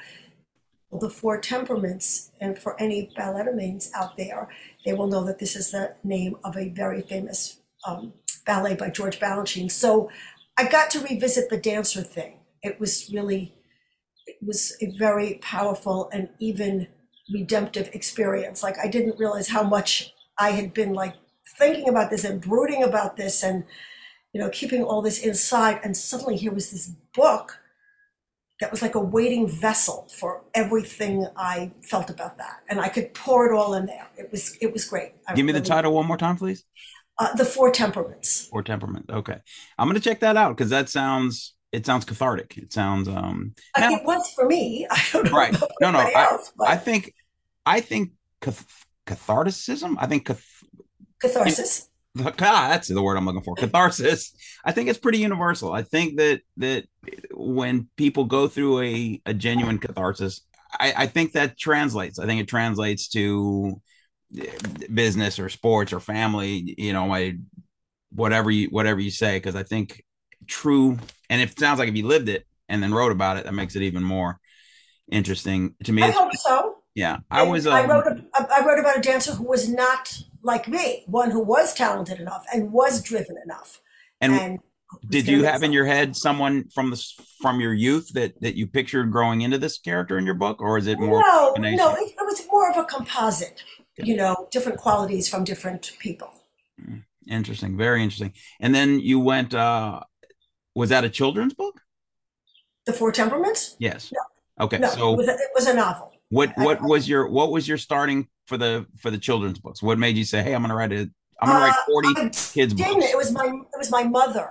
The 0.91 1.09
Four 1.09 1.39
Temperaments. 1.39 2.31
And 2.39 2.57
for 2.57 2.79
any 2.81 3.11
balletomanes 3.17 3.89
out 3.95 4.17
there, 4.17 4.49
they 4.85 4.93
will 4.93 5.07
know 5.07 5.23
that 5.25 5.39
this 5.39 5.55
is 5.55 5.71
the 5.71 5.95
name 6.03 6.37
of 6.43 6.57
a 6.57 6.69
very 6.69 7.01
famous 7.01 7.61
um, 7.87 8.13
ballet 8.45 8.75
by 8.75 8.89
George 8.89 9.19
Balanchine. 9.19 9.71
So 9.71 10.09
I 10.57 10.67
got 10.67 10.89
to 10.91 10.99
revisit 10.99 11.49
the 11.49 11.57
dancer 11.57 12.01
thing. 12.01 12.39
It 12.61 12.79
was 12.79 13.09
really, 13.13 13.55
it 14.27 14.37
was 14.41 14.75
a 14.81 14.95
very 14.97 15.35
powerful 15.41 16.09
and 16.11 16.29
even 16.39 16.87
redemptive 17.33 17.89
experience. 17.93 18.61
Like 18.61 18.77
I 18.77 18.87
didn't 18.87 19.19
realize 19.19 19.49
how 19.49 19.63
much 19.63 20.13
I 20.37 20.51
had 20.51 20.73
been 20.73 20.93
like 20.93 21.15
thinking 21.57 21.87
about 21.87 22.09
this 22.09 22.23
and 22.23 22.41
brooding 22.41 22.83
about 22.83 23.17
this 23.17 23.43
and 23.43 23.63
you 24.33 24.39
know 24.41 24.49
keeping 24.49 24.83
all 24.83 25.01
this 25.01 25.19
inside 25.19 25.79
and 25.83 25.95
suddenly 25.95 26.37
here 26.37 26.51
was 26.51 26.71
this 26.71 26.91
book 27.13 27.59
that 28.59 28.69
was 28.71 28.81
like 28.81 28.93
a 28.95 28.99
waiting 28.99 29.47
vessel 29.47 30.07
for 30.15 30.43
everything 30.53 31.27
I 31.35 31.71
felt 31.81 32.09
about 32.11 32.37
that 32.37 32.59
and 32.69 32.79
I 32.79 32.89
could 32.89 33.13
pour 33.13 33.51
it 33.51 33.55
all 33.55 33.73
in 33.73 33.87
there. 33.87 34.07
It 34.17 34.31
was 34.31 34.55
it 34.61 34.71
was 34.71 34.85
great. 34.85 35.13
I 35.27 35.33
Give 35.33 35.45
me 35.45 35.51
the 35.51 35.61
title 35.61 35.93
one 35.93 36.05
more 36.05 36.17
time, 36.17 36.37
please. 36.37 36.63
Uh, 37.17 37.33
the 37.35 37.45
Four 37.45 37.71
Temperaments. 37.71 38.47
Four 38.47 38.63
Temperaments. 38.63 39.09
Okay. 39.11 39.37
I'm 39.77 39.87
gonna 39.87 39.99
check 39.99 40.19
that 40.21 40.37
out 40.37 40.55
because 40.55 40.69
that 40.69 40.89
sounds 40.89 41.55
it 41.71 41.85
sounds 41.85 42.05
cathartic. 42.05 42.57
It 42.57 42.71
sounds 42.71 43.07
um 43.07 43.55
now- 43.77 43.91
it 43.95 44.03
was 44.05 44.31
for 44.35 44.45
me. 44.45 44.87
I 44.91 45.03
don't 45.11 45.25
know 45.25 45.31
Right. 45.31 45.55
No, 45.81 45.91
no, 45.91 45.99
else, 45.99 46.53
but 46.55 46.69
I 46.69 46.77
think 46.77 47.13
I 47.65 47.81
think 47.81 48.11
cath- 48.41 48.85
catharticism. 49.07 49.95
I 49.99 50.05
think 50.05 50.25
cath- 50.25 50.63
catharsis. 51.19 51.89
Ah, 52.19 52.67
that's 52.69 52.89
the 52.89 53.01
word 53.01 53.17
I'm 53.17 53.25
looking 53.25 53.41
for. 53.41 53.55
Catharsis. 53.55 54.33
I 54.65 54.71
think 54.71 54.89
it's 54.89 54.99
pretty 54.99 55.19
universal. 55.19 55.71
I 55.71 55.83
think 55.83 56.17
that 56.17 56.41
that 56.57 56.85
when 57.33 57.87
people 57.95 58.25
go 58.25 58.47
through 58.47 58.81
a, 58.81 59.21
a 59.25 59.33
genuine 59.33 59.77
catharsis, 59.77 60.41
I, 60.77 60.93
I 60.97 61.07
think 61.07 61.33
that 61.33 61.57
translates. 61.57 62.19
I 62.19 62.25
think 62.25 62.41
it 62.41 62.47
translates 62.47 63.07
to 63.09 63.81
eh, 64.37 64.51
business 64.93 65.39
or 65.39 65.47
sports 65.49 65.93
or 65.93 65.99
family. 65.99 66.75
You 66.77 66.93
know, 66.93 67.07
my 67.07 67.37
whatever 68.13 68.51
you 68.51 68.67
whatever 68.67 68.99
you 68.99 69.11
say, 69.11 69.37
because 69.37 69.55
I 69.55 69.63
think 69.63 70.03
true. 70.47 70.97
And 71.29 71.41
it 71.41 71.57
sounds 71.57 71.79
like 71.79 71.87
if 71.89 71.95
you 71.95 72.05
lived 72.05 72.27
it 72.29 72.45
and 72.67 72.83
then 72.83 72.93
wrote 72.93 73.11
about 73.13 73.37
it, 73.37 73.45
that 73.45 73.53
makes 73.53 73.75
it 73.75 73.83
even 73.83 74.03
more 74.03 74.37
interesting 75.09 75.75
to 75.85 75.93
me. 75.93 76.03
I 76.03 76.11
hope 76.11 76.33
so. 76.35 76.75
yeah, 76.95 77.19
I 77.29 77.41
And 77.41 77.51
was. 77.51 77.67
I 77.67 77.83
um, 77.83 77.89
wrote. 77.89 78.07
A, 78.07 78.47
I 78.53 78.65
wrote 78.65 78.79
about 78.79 78.97
a 78.97 79.01
dancer 79.01 79.33
who 79.33 79.45
was 79.45 79.69
not 79.69 80.17
like 80.43 80.67
me, 80.67 81.03
one 81.07 81.31
who 81.31 81.39
was 81.39 81.73
talented 81.73 82.19
enough 82.19 82.45
and 82.53 82.71
was 82.71 83.01
driven 83.01 83.35
enough. 83.43 83.81
and 84.19 84.33
and 84.33 84.59
did 85.09 85.27
you 85.27 85.43
have 85.45 85.63
in 85.63 85.71
your 85.71 85.85
head 85.85 86.15
someone 86.15 86.67
from 86.69 86.89
the 86.89 87.01
from 87.41 87.59
your 87.61 87.73
youth 87.73 88.11
that 88.13 88.39
that 88.41 88.55
you 88.55 88.67
pictured 88.67 89.11
growing 89.11 89.41
into 89.41 89.57
this 89.57 89.77
character 89.77 90.17
in 90.17 90.25
your 90.25 90.35
book 90.35 90.61
or 90.61 90.77
is 90.77 90.87
it 90.87 90.99
more 90.99 91.21
no, 91.21 91.53
no, 91.57 91.93
it, 91.95 92.09
it 92.09 92.15
was 92.19 92.45
more 92.51 92.69
of 92.69 92.77
a 92.77 92.83
composite. 92.83 93.63
You 93.97 94.15
know, 94.15 94.47
different 94.51 94.79
qualities 94.79 95.29
from 95.29 95.43
different 95.43 95.91
people. 95.99 96.31
interesting 97.27 97.77
very 97.77 98.01
interesting 98.03 98.33
and 98.59 98.73
then 98.73 98.99
you 98.99 99.19
went 99.19 99.53
uh 99.53 99.99
was 100.75 100.89
that 100.89 101.03
a 101.03 101.09
children's 101.09 101.53
book 101.53 101.79
The 102.85 102.93
Four 102.93 103.11
Temperaments. 103.11 103.75
yes 103.79 104.11
okay 104.59 104.79
No, 104.79 104.89
so 104.89 105.13
it, 105.13 105.17
was 105.17 105.27
a, 105.27 105.33
it 105.33 105.51
was 105.55 105.67
a 105.67 105.73
novel. 105.73 106.11
what 106.29 106.51
what 106.57 106.81
was 106.81 107.07
your 107.07 107.29
what 107.29 107.51
was 107.51 107.67
your 107.67 107.77
starting 107.77 108.27
for 108.51 108.57
the 108.57 108.85
for 109.01 109.09
the 109.09 109.17
children's 109.17 109.59
books 109.59 109.81
what 109.81 109.97
made 109.97 110.17
you 110.17 110.25
say 110.25 110.43
hey 110.43 110.53
i'm 110.53 110.61
gonna 110.61 110.75
write 110.75 110.91
a 110.91 111.09
i'm 111.41 111.47
gonna 111.47 111.65
write 111.65 111.73
Uh, 111.73 111.91
40 111.93 112.07
I 112.09 112.29
kids 112.57 112.73
books 112.73 113.05
It 113.13 113.17
was 113.23 113.31
my 113.31 113.45
it 113.73 113.77
was 113.83 113.89
my 113.89 114.03
mother. 114.03 114.47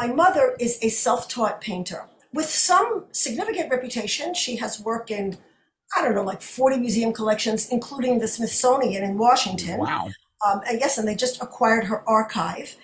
My 0.00 0.06
mother 0.06 0.56
is 0.60 0.78
a 0.80 0.88
self-taught 0.88 1.60
painter 1.60 2.02
with 2.32 2.46
some 2.46 2.88
significant 3.10 3.68
reputation. 3.68 4.32
She 4.32 4.52
has 4.62 4.80
work 4.80 5.10
in 5.10 5.38
I 5.96 6.02
don't 6.02 6.14
know, 6.14 6.22
like 6.22 6.40
40 6.40 6.76
museum 6.78 7.12
collections, 7.12 7.68
including 7.68 8.20
the 8.20 8.28
Smithsonian 8.28 9.02
in 9.02 9.18
Washington. 9.18 9.78
wow 9.80 10.04
Um, 10.46 10.60
and 10.68 10.80
yes, 10.80 10.98
and 10.98 11.06
they 11.08 11.16
just 11.26 11.42
acquired 11.42 11.84
her 11.90 11.98
archive, 12.08 12.76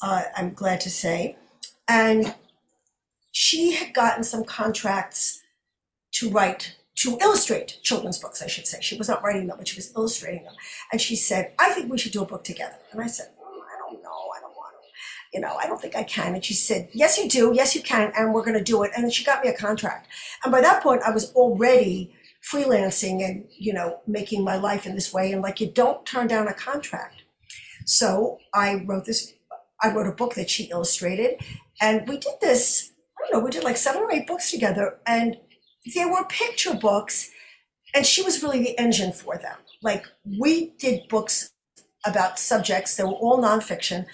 uh, 0.00 0.22
I'm 0.36 0.50
glad 0.54 0.80
to 0.86 0.90
say. 0.90 1.36
And 1.88 2.34
she 3.32 3.72
had 3.78 3.92
gotten 3.92 4.22
some 4.32 4.44
contracts 4.44 5.42
to 6.18 6.30
write, 6.30 6.76
to 7.04 7.18
illustrate 7.20 7.78
children's 7.82 8.18
books, 8.18 8.40
I 8.40 8.46
should 8.46 8.66
say. 8.66 8.78
She 8.80 8.96
was 8.96 9.08
not 9.08 9.22
writing 9.22 9.46
them, 9.46 9.58
but 9.58 9.68
she 9.68 9.76
was 9.76 9.92
illustrating 9.94 10.44
them. 10.44 10.54
And 10.90 10.98
she 10.98 11.16
said, 11.16 11.52
I 11.58 11.70
think 11.70 11.92
we 11.92 11.98
should 11.98 12.12
do 12.12 12.22
a 12.22 12.26
book 12.26 12.44
together. 12.44 12.76
And 12.92 13.02
I 13.02 13.06
said, 13.08 13.26
"Mm, 13.38 13.44
I 13.44 13.78
don't 13.78 14.02
know, 14.02 14.08
I 14.34 14.40
don't 14.40 14.56
want 14.56 14.72
to. 14.80 15.36
You 15.36 15.40
know, 15.40 15.54
I 15.56 15.66
don't 15.66 15.78
think 15.78 15.96
I 15.96 16.02
can. 16.02 16.34
And 16.34 16.42
she 16.42 16.54
said, 16.54 16.88
Yes, 16.94 17.18
you 17.18 17.28
do. 17.28 17.52
Yes, 17.54 17.74
you 17.74 17.82
can. 17.82 18.10
And 18.16 18.32
we're 18.32 18.44
going 18.44 18.56
to 18.56 18.64
do 18.64 18.82
it. 18.84 18.92
And 18.96 19.12
she 19.12 19.22
got 19.22 19.44
me 19.44 19.50
a 19.50 19.56
contract. 19.56 20.08
And 20.42 20.50
by 20.50 20.62
that 20.62 20.82
point, 20.82 21.02
I 21.02 21.10
was 21.10 21.30
already 21.34 22.14
freelancing 22.50 23.22
and, 23.22 23.44
you 23.58 23.74
know, 23.74 24.00
making 24.06 24.42
my 24.42 24.56
life 24.56 24.86
in 24.86 24.94
this 24.94 25.12
way. 25.12 25.30
And 25.30 25.42
like, 25.42 25.60
you 25.60 25.70
don't 25.70 26.06
turn 26.06 26.26
down 26.26 26.48
a 26.48 26.54
contract. 26.54 27.22
So 27.84 28.38
I 28.54 28.82
wrote 28.86 29.04
this, 29.04 29.34
I 29.82 29.92
wrote 29.92 30.06
a 30.06 30.12
book 30.12 30.34
that 30.36 30.48
she 30.48 30.70
illustrated. 30.70 31.36
And 31.82 32.08
we 32.08 32.16
did 32.16 32.34
this, 32.40 32.92
I 33.18 33.30
don't 33.30 33.40
know, 33.40 33.44
we 33.44 33.50
did 33.50 33.64
like 33.64 33.76
seven 33.76 34.02
or 34.02 34.12
eight 34.12 34.26
books 34.26 34.50
together. 34.50 35.00
And 35.06 35.36
they 35.94 36.04
were 36.04 36.24
picture 36.24 36.74
books. 36.74 37.30
And 37.94 38.04
she 38.04 38.22
was 38.22 38.42
really 38.42 38.60
the 38.62 38.78
engine 38.78 39.12
for 39.12 39.38
them. 39.38 39.56
Like, 39.82 40.06
we 40.24 40.70
did 40.78 41.08
books 41.08 41.50
about 42.04 42.38
subjects 42.38 42.96
that 42.96 43.06
were 43.06 43.12
all 43.12 43.40
nonfiction 43.40 44.06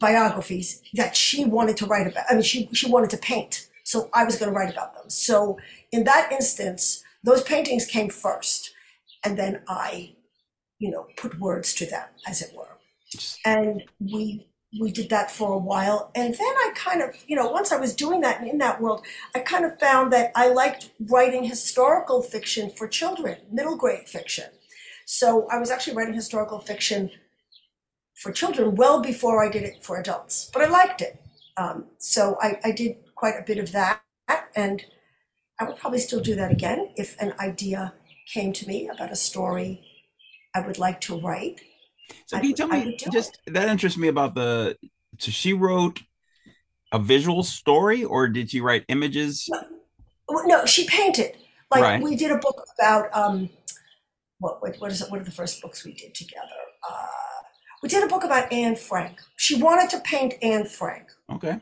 biographies 0.00 0.82
that 0.94 1.14
she 1.16 1.44
wanted 1.44 1.76
to 1.76 1.86
write 1.86 2.06
about. 2.06 2.24
I 2.28 2.34
mean, 2.34 2.42
she, 2.42 2.68
she 2.72 2.90
wanted 2.90 3.10
to 3.10 3.16
paint. 3.16 3.68
So 3.84 4.08
I 4.12 4.24
was 4.24 4.36
going 4.36 4.50
to 4.50 4.56
write 4.56 4.72
about 4.72 4.94
them. 4.94 5.08
So 5.08 5.58
in 5.92 6.04
that 6.04 6.32
instance, 6.32 7.04
those 7.22 7.42
paintings 7.42 7.86
came 7.86 8.10
first. 8.10 8.72
And 9.22 9.38
then 9.38 9.62
I, 9.68 10.16
you 10.78 10.90
know, 10.90 11.06
put 11.16 11.38
words 11.38 11.72
to 11.74 11.86
them, 11.86 12.08
as 12.26 12.42
it 12.42 12.54
were. 12.54 12.78
And 13.44 13.84
we 14.00 14.48
we 14.80 14.90
did 14.90 15.10
that 15.10 15.30
for 15.30 15.52
a 15.52 15.58
while. 15.58 16.10
And 16.14 16.34
then 16.34 16.40
I 16.42 16.72
kind 16.74 17.02
of, 17.02 17.16
you 17.26 17.36
know, 17.36 17.48
once 17.48 17.72
I 17.72 17.76
was 17.76 17.94
doing 17.94 18.20
that 18.22 18.46
in 18.46 18.58
that 18.58 18.80
world, 18.80 19.04
I 19.34 19.40
kind 19.40 19.64
of 19.64 19.78
found 19.78 20.12
that 20.12 20.32
I 20.34 20.48
liked 20.48 20.90
writing 21.00 21.44
historical 21.44 22.22
fiction 22.22 22.70
for 22.70 22.88
children, 22.88 23.38
middle 23.50 23.76
grade 23.76 24.08
fiction. 24.08 24.46
So 25.06 25.46
I 25.48 25.58
was 25.58 25.70
actually 25.70 25.96
writing 25.96 26.14
historical 26.14 26.58
fiction 26.58 27.10
for 28.14 28.32
children 28.32 28.74
well 28.74 29.00
before 29.00 29.44
I 29.44 29.50
did 29.50 29.64
it 29.64 29.84
for 29.84 29.98
adults, 29.98 30.50
but 30.52 30.62
I 30.62 30.68
liked 30.68 31.02
it. 31.02 31.20
Um, 31.56 31.86
so 31.98 32.36
I, 32.40 32.58
I 32.64 32.70
did 32.72 32.96
quite 33.14 33.34
a 33.38 33.44
bit 33.44 33.58
of 33.58 33.72
that, 33.72 34.02
and 34.56 34.84
I 35.60 35.64
would 35.64 35.76
probably 35.76 36.00
still 36.00 36.20
do 36.20 36.34
that 36.36 36.50
again 36.50 36.90
if 36.96 37.20
an 37.20 37.34
idea 37.38 37.94
came 38.32 38.52
to 38.54 38.66
me 38.66 38.88
about 38.88 39.12
a 39.12 39.16
story 39.16 39.84
I 40.54 40.60
would 40.60 40.78
like 40.78 41.00
to 41.02 41.20
write. 41.20 41.60
So 42.26 42.38
can 42.38 42.48
you 42.48 42.54
tell 42.54 42.68
me 42.68 42.96
just 43.10 43.38
that 43.46 43.68
interests 43.68 43.98
me 43.98 44.08
about 44.08 44.34
the 44.34 44.76
so 45.18 45.30
she 45.30 45.52
wrote 45.52 46.02
a 46.92 46.98
visual 46.98 47.42
story 47.42 48.04
or 48.04 48.28
did 48.28 48.50
she 48.50 48.60
write 48.60 48.84
images? 48.88 49.48
Well, 50.28 50.46
No, 50.46 50.66
she 50.66 50.86
painted. 50.86 51.36
Like 51.70 51.82
Right. 51.82 52.02
we 52.02 52.14
did 52.16 52.30
a 52.30 52.38
book 52.38 52.62
about 52.78 53.14
um, 53.16 53.50
what, 54.38 54.62
what 54.62 54.76
what 54.80 54.92
is 54.92 55.00
it? 55.02 55.10
What 55.10 55.20
are 55.20 55.24
the 55.24 55.30
first 55.30 55.60
books 55.62 55.84
we 55.84 55.92
did 55.94 56.14
together? 56.14 56.60
Uh, 56.88 57.06
we 57.82 57.88
did 57.88 58.02
a 58.04 58.06
book 58.06 58.24
about 58.24 58.52
Anne 58.52 58.76
Frank. 58.76 59.20
She 59.36 59.60
wanted 59.60 59.90
to 59.90 60.00
paint 60.00 60.34
Anne 60.42 60.66
Frank, 60.66 61.08
Okay. 61.30 61.58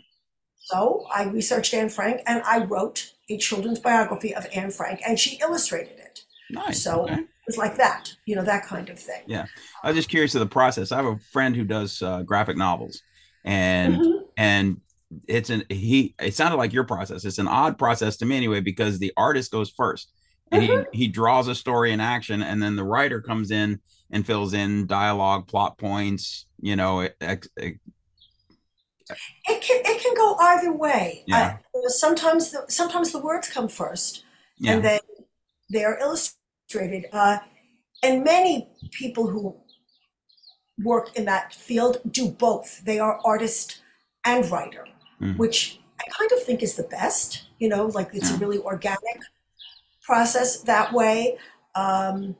so 0.56 1.06
I 1.14 1.24
researched 1.24 1.72
Anne 1.74 1.88
Frank 1.88 2.20
and 2.26 2.42
I 2.44 2.64
wrote 2.64 3.12
a 3.30 3.38
children's 3.38 3.78
biography 3.78 4.34
of 4.34 4.46
Anne 4.54 4.70
Frank, 4.70 5.00
and 5.06 5.18
she 5.18 5.38
illustrated 5.40 5.98
it. 5.98 6.24
Nice. 6.50 6.82
So 6.82 7.04
okay. 7.04 7.24
Was 7.46 7.56
like 7.58 7.76
that, 7.76 8.10
you 8.26 8.36
know, 8.36 8.44
that 8.44 8.64
kind 8.66 8.88
of 8.88 8.98
thing. 8.98 9.22
Yeah. 9.26 9.46
I 9.82 9.88
was 9.88 9.96
just 9.96 10.08
curious 10.08 10.34
of 10.34 10.40
the 10.40 10.46
process. 10.46 10.92
I 10.92 10.96
have 10.96 11.06
a 11.06 11.18
friend 11.32 11.56
who 11.56 11.64
does 11.64 12.00
uh, 12.02 12.22
graphic 12.22 12.56
novels 12.56 13.02
and 13.44 13.96
Mhm. 13.96 14.22
and 14.36 14.80
it's 15.28 15.50
an 15.50 15.64
he 15.68 16.14
it 16.20 16.34
sounded 16.34 16.56
like 16.56 16.72
your 16.72 16.84
process. 16.84 17.24
It's 17.24 17.38
an 17.38 17.48
odd 17.48 17.78
process 17.78 18.16
to 18.18 18.24
me 18.24 18.36
anyway 18.36 18.60
because 18.60 18.98
the 18.98 19.12
artist 19.16 19.50
goes 19.50 19.70
first 19.70 20.10
and 20.50 20.62
Mm-hmm. 20.62 20.82
he 20.92 21.04
he 21.06 21.08
draws 21.08 21.48
a 21.48 21.54
story 21.54 21.92
in 21.92 22.00
action 22.00 22.42
and 22.42 22.62
then 22.62 22.76
the 22.76 22.84
writer 22.84 23.20
comes 23.20 23.50
in 23.50 23.80
and 24.10 24.24
fills 24.26 24.52
in 24.54 24.86
dialogue, 24.86 25.48
plot 25.48 25.78
points, 25.78 26.46
you 26.60 26.76
know, 26.76 27.08
ex, 27.20 27.48
ex, 27.58 27.78
It 29.48 29.60
can 29.60 29.82
it 29.84 30.02
can 30.02 30.14
go 30.14 30.36
either 30.40 30.72
way. 30.72 31.24
Yeah. 31.26 31.58
I, 31.74 31.80
sometimes 31.88 32.52
the 32.52 32.64
sometimes 32.68 33.10
the 33.12 33.18
words 33.18 33.48
come 33.48 33.68
first, 33.68 34.24
yeah. 34.58 34.72
and 34.74 34.84
then 34.84 35.00
they 35.72 35.84
are 35.84 35.98
illustrated. 35.98 36.38
Uh, 37.12 37.38
and 38.02 38.24
many 38.24 38.68
people 38.90 39.28
who 39.28 39.56
work 40.82 41.14
in 41.16 41.24
that 41.26 41.54
field 41.54 41.98
do 42.10 42.28
both. 42.28 42.84
They 42.84 42.98
are 42.98 43.20
artist 43.24 43.80
and 44.24 44.48
writer, 44.50 44.86
Mhm. 45.20 45.36
which 45.36 45.80
I 46.00 46.04
kind 46.10 46.32
of 46.32 46.42
think 46.42 46.62
is 46.62 46.74
the 46.74 46.82
best. 46.84 47.44
You 47.58 47.68
know, 47.68 47.86
like 47.86 48.10
it's 48.12 48.30
a 48.30 48.36
really 48.36 48.58
organic 48.58 49.20
process 50.02 50.56
that 50.62 50.92
way. 50.92 51.38
Um, 51.74 52.36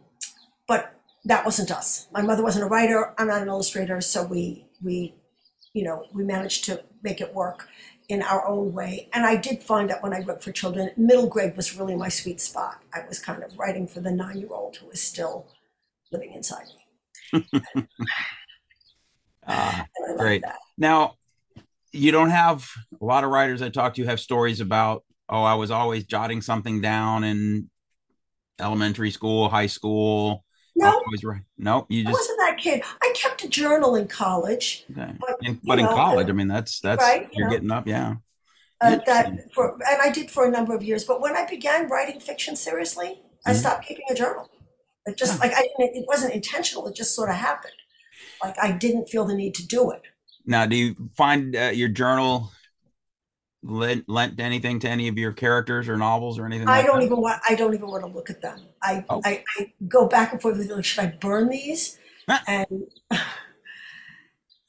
but 0.66 0.94
that 1.24 1.44
wasn't 1.44 1.70
us. 1.70 2.08
My 2.12 2.22
mother 2.22 2.42
wasn't 2.42 2.64
a 2.64 2.68
writer. 2.68 3.14
I'm 3.18 3.28
not 3.28 3.42
an 3.42 3.48
illustrator, 3.48 4.00
so 4.00 4.24
we 4.24 4.66
we 4.82 5.14
you 5.72 5.84
know 5.84 6.06
we 6.12 6.24
managed 6.24 6.64
to 6.64 6.84
make 7.02 7.20
it 7.20 7.34
work 7.34 7.68
in 8.12 8.20
our 8.20 8.46
own 8.46 8.74
way. 8.74 9.08
And 9.14 9.24
I 9.24 9.36
did 9.36 9.62
find 9.62 9.88
that 9.88 10.02
when 10.02 10.12
I 10.12 10.20
wrote 10.20 10.42
for 10.44 10.52
children, 10.52 10.90
middle 10.98 11.26
grade 11.28 11.56
was 11.56 11.74
really 11.74 11.96
my 11.96 12.10
sweet 12.10 12.42
spot. 12.42 12.82
I 12.92 13.06
was 13.08 13.18
kind 13.18 13.42
of 13.42 13.58
writing 13.58 13.86
for 13.88 14.00
the 14.00 14.10
nine 14.12 14.36
year 14.38 14.50
old 14.52 14.76
who 14.76 14.86
was 14.88 15.00
still 15.00 15.46
living 16.10 16.34
inside 16.34 16.66
me. 17.32 17.42
Uh, 19.46 19.84
And 19.96 20.06
I 20.06 20.10
like 20.10 20.18
Great. 20.18 20.42
that. 20.42 20.58
Now, 20.76 21.14
you 21.90 22.12
don't 22.12 22.28
have 22.28 22.68
a 23.00 23.04
lot 23.04 23.24
of 23.24 23.30
writers 23.30 23.62
I 23.62 23.70
talk 23.70 23.94
to 23.94 24.04
have 24.04 24.20
stories 24.20 24.60
about, 24.60 25.04
oh, 25.30 25.42
I 25.42 25.54
was 25.54 25.70
always 25.70 26.04
jotting 26.04 26.42
something 26.42 26.82
down 26.82 27.24
in 27.24 27.70
elementary 28.60 29.10
school, 29.10 29.48
high 29.48 29.66
school. 29.66 30.44
I 30.80 31.00
was 31.10 31.22
No, 31.22 31.30
right. 31.30 31.42
No, 31.58 31.86
you 31.88 32.02
I 32.02 32.04
just 32.10 32.20
wasn't 32.20 32.38
that 32.38 32.58
kid. 32.58 32.82
I 33.02 33.12
kept 33.14 33.44
a 33.44 33.48
journal 33.48 33.94
in 33.94 34.08
college. 34.08 34.84
okay. 34.90 35.12
But, 35.20 35.36
In- 35.42 35.54
you 35.54 35.60
but 35.64 35.78
in 35.78 35.84
know, 35.86 35.94
college, 35.94 36.28
I 36.28 36.32
mean, 36.32 36.48
that's 36.48 36.80
that's 36.80 37.02
right, 37.02 37.22
you 37.32 37.38
you're 37.38 37.48
know. 37.48 37.52
getting 37.54 37.70
up, 37.70 37.86
yeah. 37.86 38.14
Uh, 38.80 38.98
that 39.06 39.32
for 39.54 39.74
and 39.88 40.02
I 40.02 40.10
did 40.10 40.30
for 40.30 40.44
a 40.44 40.50
number 40.50 40.74
of 40.74 40.82
years. 40.82 41.04
But 41.04 41.20
when 41.20 41.36
I 41.36 41.46
began 41.46 41.88
writing 41.88 42.18
fiction 42.20 42.56
seriously, 42.56 43.20
I 43.46 43.52
Mhm. 43.52 43.56
stopped 43.56 43.86
keeping 43.86 44.06
a 44.10 44.14
journal. 44.14 44.48
It 45.06 45.16
just 45.16 45.38
like 45.40 45.52
I 45.52 45.62
didn't. 45.62 45.96
It 45.96 46.04
wasn't 46.08 46.34
intentional. 46.34 46.86
It 46.88 46.96
just 46.96 47.14
sort 47.14 47.28
of 47.28 47.36
happened. 47.36 47.74
Like 48.42 48.56
I 48.60 48.72
didn't 48.72 49.08
feel 49.08 49.24
the 49.24 49.34
need 49.34 49.54
to 49.56 49.66
do 49.66 49.90
it. 49.92 50.02
Now, 50.46 50.66
do 50.66 50.74
you 50.76 50.96
find 51.16 51.54
uh, 51.54 51.70
your 51.72 51.88
journal 51.88 52.50
lent, 53.62 54.08
lent 54.08 54.40
anything 54.40 54.78
to 54.80 54.88
any 54.88 55.08
of 55.08 55.18
your 55.18 55.32
characters 55.32 55.88
or 55.88 55.96
novels 55.96 56.38
or 56.38 56.46
anything? 56.46 56.68
I 56.68 56.76
like 56.78 56.86
don't 56.86 57.00
that? 57.00 57.06
even 57.06 57.20
want. 57.20 57.40
I 57.48 57.54
don't 57.54 57.74
even 57.74 57.88
want 57.88 58.04
to 58.04 58.10
look 58.10 58.30
at 58.30 58.42
them. 58.42 58.60
I 58.82 59.04
Oh. 59.08 59.20
I, 59.24 59.44
I 59.58 59.72
go 59.88 60.06
back 60.08 60.32
and 60.32 60.40
forth 60.40 60.58
with 60.58 60.70
like, 60.70 60.84
should 60.84 61.04
I 61.04 61.06
burn 61.20 61.48
these? 61.48 61.98
Ah. 62.28 62.42
And 62.46 62.84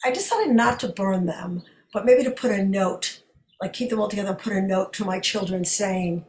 I 0.06 0.12
decided 0.12 0.54
not 0.54 0.80
to 0.82 0.90
burn 0.90 1.26
them, 1.26 1.64
but 1.94 2.06
maybe 2.06 2.24
to 2.24 2.32
put 2.32 2.52
a 2.52 2.64
note, 2.64 3.22
like 3.62 3.74
keep 3.74 3.90
them 3.90 4.00
all 4.00 4.10
together, 4.10 4.30
and 4.32 4.38
put 4.40 4.54
a 4.54 4.62
note 4.62 4.92
to 4.94 5.06
my 5.06 5.20
children 5.20 5.64
saying, 5.66 6.26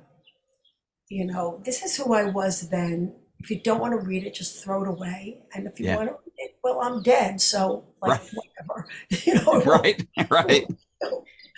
you 1.08 1.26
know, 1.26 1.60
this 1.64 1.82
is 1.82 1.96
who 1.96 2.14
I 2.14 2.24
was 2.24 2.68
then. 2.70 3.14
If 3.40 3.50
you 3.50 3.60
don't 3.60 3.80
want 3.80 3.92
to 3.92 3.98
read 4.06 4.24
it, 4.24 4.34
just 4.34 4.62
throw 4.64 4.82
it 4.84 4.88
away. 4.88 5.42
And 5.54 5.66
if 5.66 5.78
you 5.78 5.86
Yeah. 5.86 5.96
want 5.96 6.08
to 6.08 6.14
read 6.14 6.32
it, 6.38 6.56
well, 6.62 6.80
I'm 6.80 7.02
dead, 7.02 7.40
so 7.40 7.84
like 8.00 8.12
Right. 8.12 8.30
whatever. 8.32 8.88
You 9.26 9.34
know, 9.34 9.62
right, 9.64 10.06
right. 10.30 10.66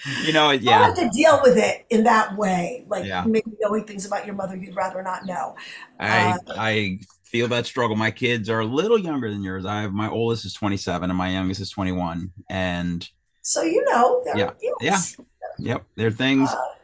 You 0.04 0.32
know, 0.32 0.50
You 0.62 0.62
yeah, 0.62 0.86
have 0.86 0.96
to 0.96 1.08
deal 1.10 1.40
with 1.42 1.56
it 1.56 1.86
in 1.90 2.04
that 2.04 2.36
way, 2.36 2.84
like 2.88 3.06
Yeah. 3.06 3.24
maybe 3.24 3.52
knowing 3.60 3.84
things 3.84 4.04
about 4.06 4.26
your 4.26 4.34
mother 4.34 4.56
you'd 4.56 4.74
rather 4.76 5.02
not 5.02 5.24
know. 5.26 5.56
I 5.98 6.34
Uh, 6.36 6.38
I 6.48 7.00
feel 7.24 7.48
that 7.48 7.66
struggle. 7.66 7.96
My 7.96 8.10
kids 8.10 8.48
are 8.50 8.60
a 8.60 8.66
little 8.66 8.98
younger 8.98 9.30
than 9.30 9.42
yours. 9.42 9.64
I 9.64 9.82
have 9.82 9.92
my 9.92 10.08
oldest 10.08 10.44
is 10.44 10.54
27 10.54 11.10
and 11.10 11.16
my 11.18 11.30
youngest 11.30 11.60
is 11.60 11.70
21. 11.70 12.32
And 12.48 13.08
So 13.42 13.62
you 13.62 13.84
know, 13.84 14.22
there, 14.24 14.36
Yeah, 14.36 14.52
yes. 14.80 15.16
yep, 15.58 15.86
they're 15.96 16.10
things 16.10 16.56
Uh, 16.56 16.74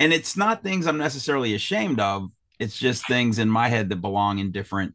and 0.00 0.12
it's 0.12 0.36
not 0.36 0.62
things 0.62 0.86
I'm 0.86 0.98
necessarily 0.98 1.54
ashamed 1.54 2.00
of. 2.00 2.30
It's 2.58 2.78
just 2.78 3.06
things 3.06 3.38
in 3.38 3.50
my 3.50 3.68
head 3.68 3.90
that 3.90 3.96
belong 3.96 4.38
in 4.40 4.52
different 4.52 4.94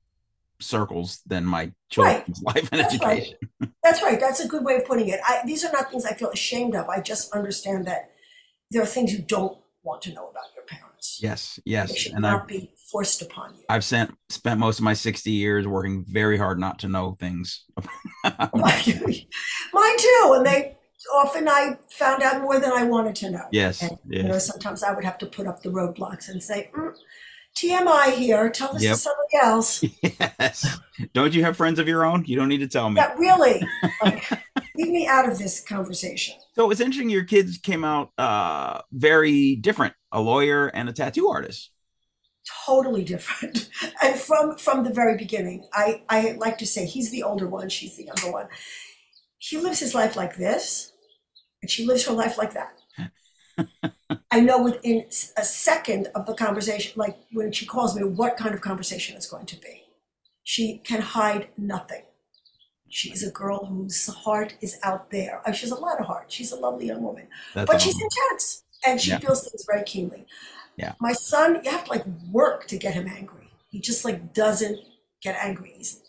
circles 0.63 1.21
than 1.25 1.45
my 1.45 1.71
children's 1.89 2.41
life 2.49 2.69
and 2.71 2.81
That's 2.81 2.99
right. 2.99 3.19
education. 3.19 3.37
That's 3.83 4.01
right. 4.01 4.19
That's 4.19 4.39
a 4.39 4.47
good 4.47 4.63
way 4.65 4.75
of 4.75 4.85
putting 4.85 5.09
it. 5.09 5.19
I, 5.25 5.41
these 5.45 5.63
are 5.65 5.71
not 5.71 5.91
things 5.91 6.05
I 6.05 6.13
feel 6.13 6.29
ashamed 6.29 6.75
of. 6.75 6.87
I 6.89 7.01
just 7.01 7.31
understand 7.33 7.85
that 7.87 8.11
there 8.71 8.81
are 8.81 8.85
things 8.87 9.13
you 9.13 9.19
don't 9.21 9.57
want 9.83 10.01
to 10.03 10.13
know 10.13 10.27
about 10.29 10.45
your 10.55 10.65
parents. 10.65 11.19
Yes, 11.21 11.59
They 11.65 11.71
yes. 11.71 11.95
should 11.95 12.13
And 12.13 12.25
I've 12.25 12.33
not 12.39 12.47
be 12.47 12.71
forced 12.91 13.21
upon 13.21 13.55
you. 13.55 13.63
I've 13.69 13.83
sent 13.83 14.11
spent 14.29 14.59
most 14.59 14.79
of 14.79 14.83
my 14.85 14.93
60 14.93 15.29
years 15.31 15.67
working 15.67 16.05
very 16.07 16.37
hard 16.37 16.59
not 16.59 16.79
to 16.79 16.87
know 16.87 17.17
things. 17.19 17.65
Mine 18.23 19.97
too. 19.97 20.33
And 20.35 20.45
they 20.45 20.77
often 21.13 21.47
I 21.49 21.77
found 21.89 22.23
out 22.23 22.41
more 22.41 22.59
than 22.59 22.71
I 22.71 22.83
wanted 22.83 23.15
to 23.17 23.29
know. 23.31 23.45
yes, 23.51 23.81
And, 23.81 23.97
You 24.07 24.23
know, 24.23 24.33
yes. 24.33 24.47
sometimes 24.47 24.83
I 24.83 24.93
would 24.93 25.03
have 25.03 25.17
to 25.19 25.25
put 25.25 25.47
up 25.47 25.61
the 25.61 25.69
roadblocks 25.69 26.29
and 26.29 26.41
say, 26.41 26.71
mm, 26.75 26.93
TMI 27.55 28.13
here, 28.15 28.49
tell 28.49 28.73
this 28.73 28.83
Yep. 28.83 28.93
to 28.95 28.99
somebody 28.99 29.37
else. 29.41 29.83
Yes. 30.39 30.77
Don't 31.13 31.33
you 31.33 31.43
have 31.43 31.57
friends 31.57 31.79
of 31.79 31.87
your 31.87 32.05
own? 32.05 32.23
You 32.25 32.35
don't 32.35 32.47
need 32.49 32.59
to 32.59 32.67
tell 32.67 32.89
me. 32.89 32.95
That 32.95 33.17
really, 33.17 33.61
like, 34.03 34.23
leave 34.75 34.89
me 34.91 35.07
out 35.07 35.27
of 35.29 35.37
this 35.37 35.59
conversation. 35.59 36.35
So 36.55 36.69
it's 36.71 36.79
interesting 36.81 37.09
your 37.09 37.23
kids 37.23 37.57
came 37.57 37.83
out 37.83 38.11
uh 38.17 38.81
very 38.91 39.55
different, 39.55 39.93
a 40.11 40.21
lawyer 40.21 40.67
and 40.67 40.89
a 40.89 40.93
tattoo 40.93 41.27
artist. 41.29 41.71
Totally 42.65 43.03
different. 43.03 43.69
And 44.03 44.19
from 44.19 44.57
from 44.57 44.83
the 44.83 44.91
very 44.91 45.17
beginning, 45.17 45.65
I, 45.73 46.03
I 46.09 46.31
like 46.33 46.57
to 46.57 46.65
say 46.67 46.85
he's 46.85 47.09
the 47.09 47.23
older 47.23 47.47
one, 47.47 47.69
she's 47.69 47.95
the 47.95 48.05
younger 48.05 48.31
one. 48.31 48.47
He 49.37 49.57
lives 49.57 49.79
his 49.79 49.95
life 49.95 50.15
like 50.17 50.35
this, 50.35 50.91
and 51.61 51.71
she 51.71 51.85
lives 51.85 52.05
her 52.07 52.13
life 52.13 52.37
like 52.37 52.53
that. 52.53 52.73
I 54.31 54.39
know 54.39 54.61
within 54.61 55.05
a 55.37 55.43
second 55.43 56.07
of 56.15 56.25
the 56.25 56.33
conversation, 56.33 56.93
like 56.95 57.17
when 57.31 57.51
she 57.51 57.65
calls 57.65 57.95
me, 57.95 58.03
what 58.03 58.37
kind 58.37 58.53
of 58.53 58.61
conversation 58.61 59.15
it's 59.15 59.27
going 59.29 59.45
to 59.47 59.55
be. 59.59 59.83
She 60.43 60.79
can 60.79 61.01
hide 61.01 61.49
nothing. 61.57 62.03
She's 62.89 63.23
a 63.23 63.31
girl 63.31 63.65
whose 63.65 64.05
heart 64.07 64.55
is 64.61 64.77
out 64.83 65.09
there. 65.09 65.41
Uh, 65.47 65.51
She 65.51 65.61
has 65.65 65.71
a 65.71 65.75
lot 65.79 65.99
of 65.99 66.05
heart. 66.05 66.31
She's 66.31 66.51
a 66.51 66.55
lovely 66.55 66.87
young 66.87 67.01
woman. 67.01 67.27
That's 67.55 67.69
but 67.71 67.81
she's 67.81 67.95
intense 67.99 68.63
and 68.85 68.99
she 69.01 69.11
Yeah. 69.11 69.19
feels 69.19 69.47
things 69.47 69.65
very 69.65 69.83
keenly. 69.83 70.25
Yeah. 70.77 70.93
My 70.99 71.13
son, 71.13 71.61
you 71.63 71.71
have 71.71 71.85
to 71.85 71.91
like 71.91 72.05
work 72.31 72.67
to 72.67 72.77
get 72.77 72.93
him 72.93 73.07
angry. 73.07 73.49
He 73.69 73.79
just 73.79 74.03
like 74.05 74.33
doesn't 74.33 74.79
get 75.21 75.35
angry 75.39 75.73
easily. 75.79 76.03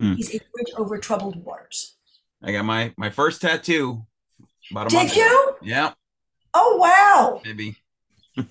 Hmm. 0.00 0.14
He's 0.14 0.34
a 0.34 0.40
bridge 0.52 0.72
over 0.76 0.98
troubled 0.98 1.44
waters. 1.44 1.94
I 2.42 2.52
got 2.52 2.64
my 2.64 2.92
my 2.96 3.10
first 3.10 3.40
tattoo 3.42 4.04
about 4.70 4.86
a 4.86 4.90
Did 4.90 4.96
month 4.96 5.12
ago. 5.12 5.20
you? 5.22 5.56
Yeah, 5.62 5.92
Oh 6.58 6.76
wow! 6.78 7.42
maybe. 7.44 7.76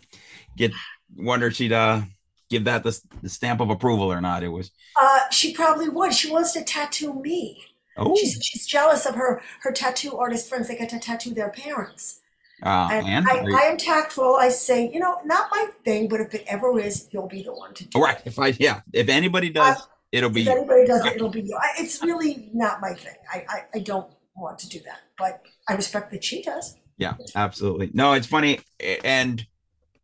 Get 0.57 0.71
wonder 1.17 1.47
if 1.47 1.55
she'd 1.55 1.73
uh 1.73 2.01
give 2.49 2.65
that 2.65 2.83
the, 2.83 2.99
the 3.23 3.29
stamp 3.29 3.59
of 3.61 3.69
approval 3.69 4.11
or 4.11 4.21
not. 4.21 4.43
It 4.43 4.49
was 4.49 4.71
Uh, 5.01 5.21
she 5.31 5.53
probably 5.53 5.89
would. 5.89 6.13
She 6.13 6.31
wants 6.31 6.51
to 6.53 6.63
tattoo 6.63 7.13
me. 7.13 7.63
oh 7.97 8.15
She's 8.15 8.39
she's 8.43 8.65
jealous 8.67 9.05
of 9.05 9.15
her 9.15 9.41
her 9.63 9.71
tattoo 9.71 10.15
artist 10.17 10.47
friends. 10.49 10.67
They 10.67 10.75
get 10.77 10.89
to 10.89 10.99
tattoo 10.99 11.33
their 11.33 11.49
parents. 11.49 12.21
uh, 12.63 12.87
And, 12.91 13.05
and 13.07 13.27
I, 13.29 13.43
you- 13.47 13.55
I 13.57 13.61
am 13.63 13.77
tactful. 13.77 14.35
I 14.39 14.49
say, 14.49 14.89
you 14.93 14.99
know, 14.99 15.19
not 15.25 15.49
my 15.51 15.67
thing, 15.83 16.07
but 16.07 16.19
if 16.21 16.33
it 16.33 16.45
ever 16.47 16.79
is, 16.79 17.07
you'll 17.11 17.27
be 17.27 17.43
the 17.43 17.53
one 17.53 17.73
to 17.73 17.85
do 17.85 17.99
right. 17.99 18.17
it. 18.17 18.23
If 18.27 18.37
I 18.39 18.47
yeah, 18.59 18.81
if 18.93 19.09
anybody 19.09 19.49
does, 19.49 19.77
it'll 20.11 20.29
be 20.29 20.41
If 20.41 20.47
you. 20.47 20.53
anybody 20.53 20.85
does 20.85 21.03
it, 21.05 21.15
it'll 21.15 21.29
be 21.29 21.41
you. 21.41 21.57
I, 21.57 21.81
it's 21.83 22.01
really 22.03 22.49
not 22.53 22.79
my 22.81 22.93
thing. 22.93 23.17
I, 23.33 23.45
I, 23.49 23.59
I 23.75 23.79
don't 23.79 24.09
want 24.37 24.59
to 24.59 24.69
do 24.69 24.79
that, 24.85 24.99
but 25.17 25.41
I 25.67 25.73
respect 25.75 26.11
that 26.11 26.23
she 26.23 26.41
does. 26.43 26.75
Yeah, 26.97 27.15
absolutely. 27.35 27.91
No, 27.93 28.13
it's 28.13 28.27
funny, 28.27 28.59
and 29.03 29.45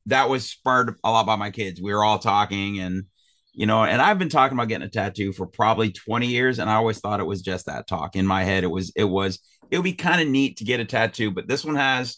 that 0.07 0.29
was 0.29 0.49
spurred 0.49 0.95
a 1.03 1.11
lot 1.11 1.25
by 1.25 1.35
my 1.35 1.51
kids. 1.51 1.81
We 1.81 1.93
were 1.93 2.03
all 2.03 2.19
talking, 2.19 2.79
and 2.79 3.05
you 3.53 3.65
know, 3.65 3.83
and 3.83 4.01
I've 4.01 4.19
been 4.19 4.29
talking 4.29 4.57
about 4.57 4.67
getting 4.67 4.87
a 4.87 4.89
tattoo 4.89 5.33
for 5.33 5.45
probably 5.45 5.91
20 5.91 6.27
years, 6.27 6.59
and 6.59 6.69
I 6.69 6.75
always 6.75 6.99
thought 6.99 7.19
it 7.19 7.25
was 7.25 7.41
just 7.41 7.65
that 7.65 7.87
talk. 7.87 8.15
In 8.15 8.25
my 8.25 8.43
head, 8.43 8.63
it 8.63 8.71
was, 8.71 8.91
it 8.95 9.03
was, 9.03 9.39
it 9.69 9.77
would 9.77 9.83
be 9.83 9.93
kind 9.93 10.21
of 10.21 10.27
neat 10.27 10.57
to 10.57 10.63
get 10.63 10.79
a 10.79 10.85
tattoo, 10.85 11.31
but 11.31 11.47
this 11.47 11.65
one 11.65 11.75
has 11.75 12.17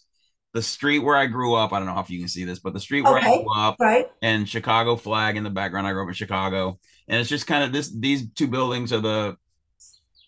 the 0.54 0.62
street 0.62 1.00
where 1.00 1.16
I 1.16 1.26
grew 1.26 1.56
up. 1.56 1.74
I 1.74 1.80
don't 1.80 1.88
know 1.88 2.00
if 2.00 2.12
you 2.12 2.20
can 2.20 2.28
see 2.28 2.44
this, 2.44 2.60
but 2.60 2.74
the 2.74 2.80
street 2.80 3.02
where 3.02 3.18
I 3.18 3.22
grew 3.22 3.52
up 3.56 3.78
right? 3.80 4.08
and 4.22 4.48
Chicago 4.48 4.96
flag 4.96 5.36
in 5.36 5.44
the 5.44 5.50
background. 5.50 5.88
I 5.88 5.94
grew 5.94 6.04
up 6.04 6.10
in 6.10 6.14
Chicago, 6.14 6.80
and 7.08 7.20
it's 7.20 7.30
just 7.30 7.48
kind 7.48 7.64
of 7.64 7.72
this. 7.72 7.92
These 7.92 8.32
two 8.34 8.48
buildings 8.48 8.94
are 8.94 9.02
the 9.02 9.36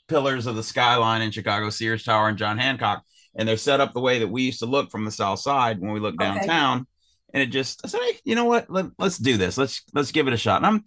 pillars 0.07 0.47
of 0.47 0.55
the 0.55 0.63
skyline 0.63 1.21
in 1.21 1.31
Chicago, 1.31 1.69
Sears 1.69 2.03
Tower 2.03 2.29
and 2.29 2.37
John 2.37 2.57
Hancock, 2.57 3.03
and 3.35 3.47
they're 3.47 3.57
set 3.57 3.81
up 3.81 3.93
the 3.93 3.99
way 4.01 4.19
that 4.19 4.27
we 4.27 4.43
used 4.43 4.59
to 4.59 4.65
look 4.65 4.91
from 4.91 5.05
the 5.05 5.11
South 5.11 5.39
Side 5.39 5.79
when 5.79 5.91
we 5.91 5.99
look 5.99 6.15
Okay. 6.15 6.25
downtown. 6.25 6.87
And 7.33 7.43
it 7.43 7.47
just, 7.47 7.81
I 7.83 7.89
said, 7.89 8.01
hey, 8.01 8.17
you 8.23 8.35
know 8.35 8.45
what? 8.45 8.69
Let, 8.69 8.85
let's 8.97 9.17
do 9.17 9.35
this. 9.35 9.57
Let's 9.57 9.81
let's 9.93 10.11
give 10.11 10.27
it 10.27 10.33
a 10.33 10.37
shot. 10.37 10.57
And 10.57 10.65
I'm, 10.65 10.83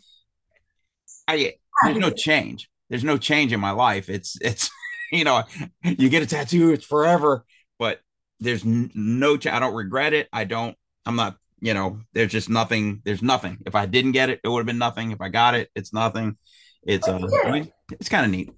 I 1.27 1.55
there's 1.85 1.99
no 1.99 2.11
change. 2.11 2.71
There's 2.89 3.05
no 3.05 3.19
change 3.19 3.53
in 3.53 3.61
my 3.61 3.73
life. 3.73 4.09
It's 4.09 4.39
it's 4.41 4.71
you 5.13 5.25
know, 5.25 5.43
you 5.85 6.09
get 6.09 6.23
a 6.23 6.27
tattoo, 6.27 6.73
it's 6.73 6.85
forever, 6.87 7.45
but 7.79 8.01
there's 8.41 8.65
no 8.65 9.37
ch- 9.37 9.47
I 9.47 9.59
don't 9.59 9.75
regret 9.75 10.15
it. 10.15 10.29
I 10.33 10.45
don't 10.45 10.77
I'm 11.05 11.17
not, 11.17 11.37
you 11.61 11.75
know, 11.75 12.01
there's 12.13 12.33
just 12.33 12.49
nothing, 12.49 13.03
there's 13.05 13.23
nothing. 13.23 13.59
If 13.67 13.75
I 13.75 13.87
didn't 13.87 14.13
get 14.13 14.31
it, 14.31 14.41
it 14.43 14.49
would 14.49 14.61
have 14.61 14.67
been 14.67 14.79
nothing. 14.79 15.11
If 15.11 15.21
I 15.21 15.29
got 15.29 15.55
it, 15.55 15.71
it's 15.75 15.93
nothing. 15.93 16.39
It's 16.83 17.09
uh 17.09 17.19
I 17.45 17.51
mean, 17.51 17.73
it's 17.93 18.09
kind 18.09 18.25
of 18.25 18.31
neat. 18.31 18.51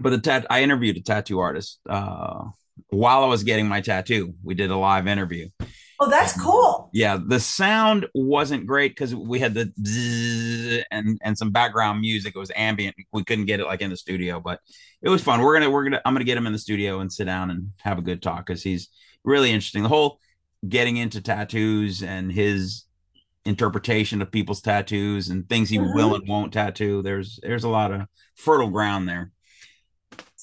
But 0.00 0.10
the 0.10 0.18
tat 0.18 0.46
I 0.50 0.62
interviewed 0.62 0.96
a 0.96 1.02
tattoo 1.02 1.38
artist 1.40 1.80
uh 1.88 2.44
while 2.88 3.24
I 3.24 3.26
was 3.26 3.42
getting 3.42 3.66
my 3.68 3.80
tattoo. 3.80 4.34
We 4.42 4.54
did 4.54 4.70
a 4.70 4.76
live 4.76 5.06
interview. 5.06 5.48
Oh, 5.98 6.10
that's 6.10 6.38
cool. 6.38 6.90
yeah 6.92 7.18
the 7.26 7.40
sound 7.40 8.06
wasn't 8.14 8.66
great 8.66 8.90
because 8.90 9.14
we 9.14 9.38
had 9.40 9.54
the 9.54 10.84
and 10.90 11.18
and 11.22 11.38
some 11.38 11.50
background 11.52 12.00
music. 12.00 12.34
It 12.36 12.38
was 12.38 12.52
ambient. 12.54 12.96
We 13.12 13.24
couldn't 13.24 13.46
get 13.46 13.60
it 13.60 13.66
like 13.66 13.80
in 13.80 13.90
the 13.90 13.96
studio 13.96 14.40
but 14.40 14.60
it 15.02 15.08
was 15.08 15.22
fun. 15.22 15.40
We're 15.40 15.54
gonna 15.54 15.70
we're 15.70 15.84
gonna 15.84 16.00
i'm 16.04 16.14
gonna 16.14 16.24
get 16.24 16.36
him 16.36 16.46
in 16.46 16.52
the 16.52 16.58
studio 16.58 17.00
and 17.00 17.12
sit 17.12 17.24
down 17.24 17.50
and 17.50 17.70
have 17.78 17.98
a 17.98 18.02
good 18.02 18.22
talk 18.22 18.46
because 18.46 18.62
he's 18.62 18.88
really 19.24 19.50
interesting. 19.50 19.82
The 19.82 19.88
whole 19.88 20.20
getting 20.68 20.96
into 20.96 21.20
tattoos 21.20 22.02
and 22.02 22.30
his 22.32 22.84
interpretation 23.44 24.20
of 24.20 24.30
people's 24.32 24.60
tattoos 24.60 25.28
and 25.28 25.48
things 25.48 25.68
he 25.68 25.78
will 25.78 26.16
and 26.16 26.26
won't 26.28 26.52
tattoo 26.52 27.00
there's 27.02 27.38
there's 27.42 27.62
a 27.62 27.68
lot 27.68 27.92
of 27.92 28.02
fertile 28.34 28.70
ground 28.70 29.08
there 29.08 29.30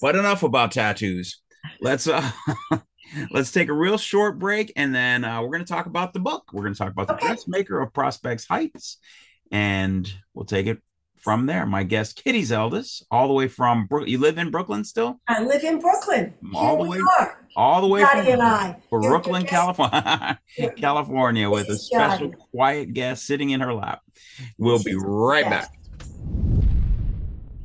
but 0.02 0.16
enough 0.16 0.44
about 0.44 0.72
tattoos 0.72 1.42
let's 1.82 2.08
uh 2.08 2.30
let's 3.32 3.52
take 3.52 3.70
a 3.70 3.74
real 3.74 3.98
short 3.98 4.40
break 4.40 4.72
and 4.76 4.94
then 4.94 5.24
uh, 5.24 5.42
we're 5.42 5.50
going 5.50 5.64
to 5.64 5.72
talk 5.72 5.86
about 5.86 6.14
the 6.14 6.20
book 6.20 6.44
we're 6.54 6.64
going 6.64 6.74
to 6.74 6.78
talk 6.78 6.92
about 6.92 7.08
the 7.08 7.14
dressmaker 7.16 7.80
of 7.80 7.94
prospects 7.94 8.46
heights 8.48 8.98
and 9.52 10.12
we'll 10.34 10.46
take 10.46 10.66
it 10.66 10.80
from 11.18 11.46
there 11.46 11.66
my 11.66 11.84
guest 11.84 12.22
Kitty 12.22 12.42
Zeldis, 12.42 13.02
all 13.10 13.28
the 13.30 13.34
way 13.34 13.48
from 13.48 13.86
Brook. 13.86 14.08
you 14.08 14.18
live 14.18 14.38
in 14.38 14.50
brooklyn 14.52 14.84
still 14.84 15.20
I 15.28 15.42
live 15.44 15.64
in 15.64 15.80
Brooklyn. 15.80 16.34
All 16.54 16.76
Here 16.78 16.84
the 16.86 16.90
way- 16.92 17.00
are. 17.20 17.46
all 17.56 17.82
the 17.82 17.88
way 17.88 18.02
Dottie 18.02 18.22
from 18.24 18.32
and 18.34 18.42
I. 18.42 18.78
Brooklyn 18.90 19.46
california 19.46 20.40
california 20.78 21.50
with 21.50 21.70
a 21.70 21.78
special 21.78 22.32
quiet 22.52 22.94
guest 22.94 23.26
sitting 23.26 23.52
in 23.52 23.62
her 23.62 23.74
lap 23.74 24.02
we'll 24.58 24.78
This 24.80 24.86
be 24.86 24.96
right 24.98 25.50
back 25.50 25.70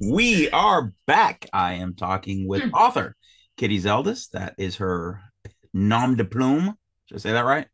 we 0.01 0.51
are 0.51 0.93
back. 1.07 1.47
I 1.53 1.75
am 1.75 1.95
talking 1.95 2.47
with 2.49 2.63
Hmm. 2.63 2.71
author 2.75 3.17
kitty 3.57 3.79
zeldis. 3.81 4.31
That 4.31 4.55
is 4.59 4.77
her 4.77 5.21
nom 5.73 6.17
de 6.17 6.25
plume. 6.25 6.77
Should 7.07 7.17
i 7.17 7.19
say 7.19 7.33
that 7.33 7.45
right? 7.45 7.67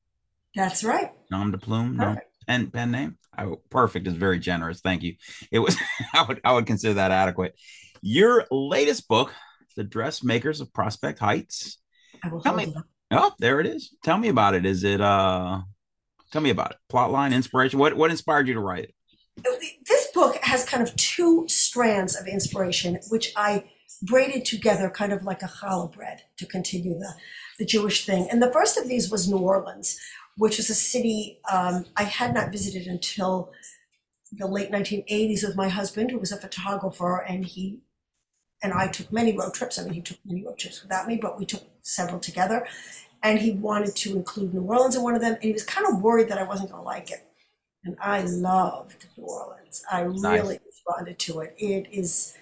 That's 0.55 0.85
right. 0.85 1.11
nom 1.31 1.51
de 1.51 1.59
plume 1.59 1.97
no 1.97 2.17
pen 2.47 2.71
pen 2.71 2.91
name? 2.91 3.19
Oh, 3.37 3.61
perfect 3.71 4.07
is 4.07 4.15
very 4.15 4.39
generous. 4.39 4.81
Thank 4.81 5.03
you. 5.03 5.17
It 5.51 5.59
was 5.59 5.77
i 6.15 6.23
would 6.23 6.41
i 6.45 6.53
would 6.53 6.67
consider 6.67 6.95
that 6.95 7.11
adequate. 7.11 7.55
Your 8.03 8.47
latest 8.51 9.09
book 9.09 9.33
the 9.77 9.85
dressmakers 9.85 10.61
of 10.61 10.73
prospect 10.73 11.19
heights. 11.19 11.79
I 12.23 12.29
will 12.29 12.41
Tell 12.41 12.55
me- 12.55 12.73
oh 13.11 13.33
there 13.39 13.61
it 13.61 13.67
is. 13.67 13.95
Tell 14.05 14.17
me 14.19 14.29
about 14.29 14.55
it. 14.55 14.65
Is 14.65 14.85
it 14.85 15.01
uh 15.01 15.61
tell 16.31 16.43
me 16.43 16.51
about 16.51 16.71
it. 16.73 16.77
Plot 16.89 17.11
line 17.11 17.33
inspiration? 17.33 17.79
What 17.79 17.97
what 17.97 18.11
inspired 18.11 18.47
you 18.49 18.55
to 18.55 18.61
write 18.61 18.85
it? 18.85 18.95
This 19.87 20.04
book 20.25 20.43
has 20.43 20.65
kind 20.65 20.83
of 20.83 20.95
two 20.97 21.45
strands 21.49 22.17
of 22.17 22.27
inspiration, 22.27 22.99
which 23.09 23.33
I 23.37 23.65
braided 24.03 24.45
together 24.45 24.91
kind 24.91 25.13
of 25.13 25.25
like 25.25 25.43
a 25.43 25.47
challah 25.47 25.93
bread 25.93 26.23
to 26.39 26.47
continue 26.47 26.99
the, 26.99 27.15
the 27.59 27.65
Jewish 27.65 28.07
thing. 28.07 28.29
And 28.31 28.43
the 28.43 28.53
first 28.53 28.79
of 28.79 28.89
these 28.89 29.11
was 29.11 29.29
New 29.29 29.39
Orleans, 29.39 29.99
which 30.37 30.59
is 30.59 30.71
a 30.71 30.75
city 30.75 31.41
um, 31.51 31.85
I 31.97 32.05
had 32.05 32.35
not 32.35 32.53
visited 32.53 32.87
until 32.87 33.53
the 34.33 34.47
late 34.47 34.71
1980s 34.71 35.47
with 35.47 35.57
my 35.57 35.69
husband, 35.69 36.11
who 36.11 36.19
was 36.19 36.33
a 36.33 36.37
photographer, 36.37 37.19
and 37.19 37.45
he 37.45 37.81
and 38.63 38.73
I 38.73 38.89
took 38.89 39.13
many 39.13 39.37
road 39.37 39.53
trips. 39.53 39.79
I 39.79 39.85
mean, 39.85 39.93
he 39.93 40.01
took 40.01 40.19
many 40.25 40.45
road 40.45 40.59
trips 40.59 40.83
without 40.83 41.07
me, 41.07 41.19
but 41.21 41.39
we 41.39 41.45
took 41.45 41.65
several 41.83 42.19
together. 42.19 42.67
And 43.23 43.39
he 43.39 43.53
wanted 43.53 43.95
to 43.97 44.17
include 44.17 44.55
New 44.55 44.63
Orleans 44.63 44.97
in 44.97 45.03
one 45.03 45.15
of 45.15 45.21
them, 45.21 45.35
and 45.35 45.43
he 45.43 45.53
was 45.53 45.65
kind 45.65 45.87
of 45.87 46.01
worried 46.01 46.29
that 46.29 46.39
I 46.39 46.45
wasn't 46.45 46.71
going 46.71 46.83
to 46.83 46.87
like 46.87 47.11
it. 47.11 47.27
And 47.85 47.97
I 48.01 48.23
loved 48.23 49.07
New 49.16 49.25
Orleans. 49.25 49.83
I 49.90 50.03
really 50.03 50.59
responded 50.64 51.18
to 51.20 51.40
it. 51.40 51.55
It 51.59 51.88
is 51.92 52.35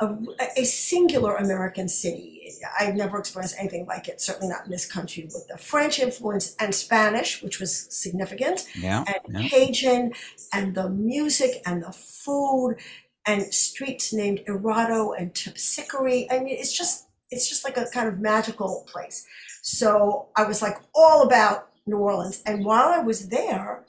a, 0.00 0.16
a 0.56 0.64
singular 0.64 1.36
American 1.36 1.88
city. 1.88 2.52
I've 2.78 2.94
never 2.94 3.18
experienced 3.18 3.56
anything 3.58 3.86
like 3.86 4.08
it, 4.08 4.20
certainly 4.20 4.48
not 4.48 4.64
in 4.64 4.70
this 4.70 4.90
country, 4.90 5.24
with 5.24 5.46
the 5.48 5.58
French 5.58 5.98
influence 5.98 6.56
and 6.58 6.74
Spanish, 6.74 7.42
which 7.42 7.60
was 7.60 7.86
significant 7.94 8.66
yeah 8.74 9.04
and 9.06 9.42
yeah 9.42 9.48
Cajun 9.48 10.12
and 10.52 10.74
the 10.74 10.88
music 10.88 11.62
and 11.66 11.82
the 11.82 11.92
food 11.92 12.76
and 13.26 13.52
streets 13.54 14.12
named 14.12 14.40
Erato 14.48 15.14
and 15.16 15.32
Terpsichore. 15.34 16.26
I 16.30 16.38
mean, 16.38 16.56
it's 16.58 16.76
just 16.76 17.06
it's 17.30 17.48
just 17.48 17.64
like 17.64 17.76
a 17.76 17.86
kind 17.86 18.08
of 18.08 18.18
magical 18.18 18.86
place. 18.90 19.26
So 19.62 20.28
I 20.36 20.44
was 20.44 20.60
like 20.60 20.78
all 20.94 21.22
about 21.22 21.68
New 21.86 21.96
Orleans. 21.96 22.42
And 22.44 22.64
while 22.64 22.88
I 22.88 22.98
was 22.98 23.28
there, 23.28 23.84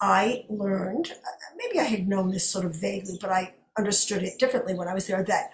I 0.00 0.44
learned 0.48 1.12
maybe 1.56 1.80
I 1.80 1.84
had 1.84 2.08
known 2.08 2.30
this 2.30 2.48
sort 2.48 2.64
of 2.64 2.74
vaguely, 2.76 3.18
but 3.20 3.30
I 3.30 3.54
understood 3.76 4.22
it 4.22 4.38
differently 4.38 4.74
when 4.74 4.88
I 4.88 4.94
was 4.94 5.06
there 5.06 5.22
that 5.24 5.50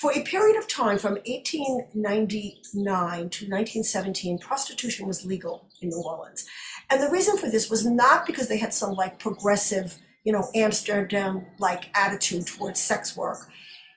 for 0.00 0.12
a 0.12 0.22
period 0.22 0.56
of 0.56 0.66
time 0.66 0.98
from 0.98 1.18
1899 1.26 2.64
to 2.72 3.44
1917, 3.44 4.38
prostitution 4.38 5.06
was 5.06 5.26
legal 5.26 5.66
in 5.82 5.90
New 5.90 6.02
Orleans. 6.02 6.46
And 6.88 7.02
the 7.02 7.10
reason 7.10 7.36
for 7.36 7.50
this 7.50 7.68
was 7.68 7.84
not 7.84 8.26
because 8.26 8.48
they 8.48 8.56
had 8.56 8.72
some 8.72 8.92
like 8.94 9.18
progressive, 9.18 9.98
you 10.24 10.32
know, 10.32 10.48
Amsterdam 10.54 11.44
like 11.58 11.90
attitude 11.94 12.46
towards 12.46 12.80
sex 12.80 13.14
work. 13.14 13.50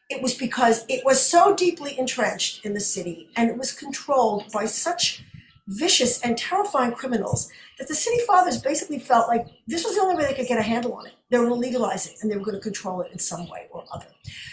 It 0.09 0.21
was 0.21 0.33
because 0.33 0.83
it 0.89 1.05
was 1.05 1.25
so 1.25 1.55
deeply 1.55 1.97
entrenched 1.97 2.65
in 2.65 2.73
the 2.73 2.81
city 2.81 3.29
and 3.37 3.49
it 3.49 3.57
was 3.57 3.71
controlled 3.71 4.51
by 4.51 4.65
such 4.65 5.23
vicious 5.67 6.21
and 6.21 6.37
terrifying 6.37 6.91
criminals 6.91 7.49
that 7.79 7.87
the 7.87 7.95
city 7.95 8.19
fathers 8.25 8.61
basically 8.61 8.99
felt 8.99 9.27
like 9.27 9.47
this 9.67 9.83
was 9.83 9.95
the 9.95 10.01
only 10.01 10.15
way 10.15 10.25
they 10.25 10.33
could 10.33 10.47
get 10.47 10.59
a 10.59 10.63
handle 10.63 10.93
on 10.93 11.05
it. 11.05 11.13
They 11.29 11.37
were 11.37 11.45
going 11.45 11.61
to 11.61 11.67
legalize 11.67 12.07
it 12.07 12.15
and 12.21 12.29
they 12.29 12.35
were 12.35 12.43
going 12.43 12.57
to 12.57 12.63
control 12.63 13.01
it 13.01 13.11
in 13.11 13.19
some 13.19 13.47
way 13.47 13.67
or 13.71 13.85
other. 13.93 14.07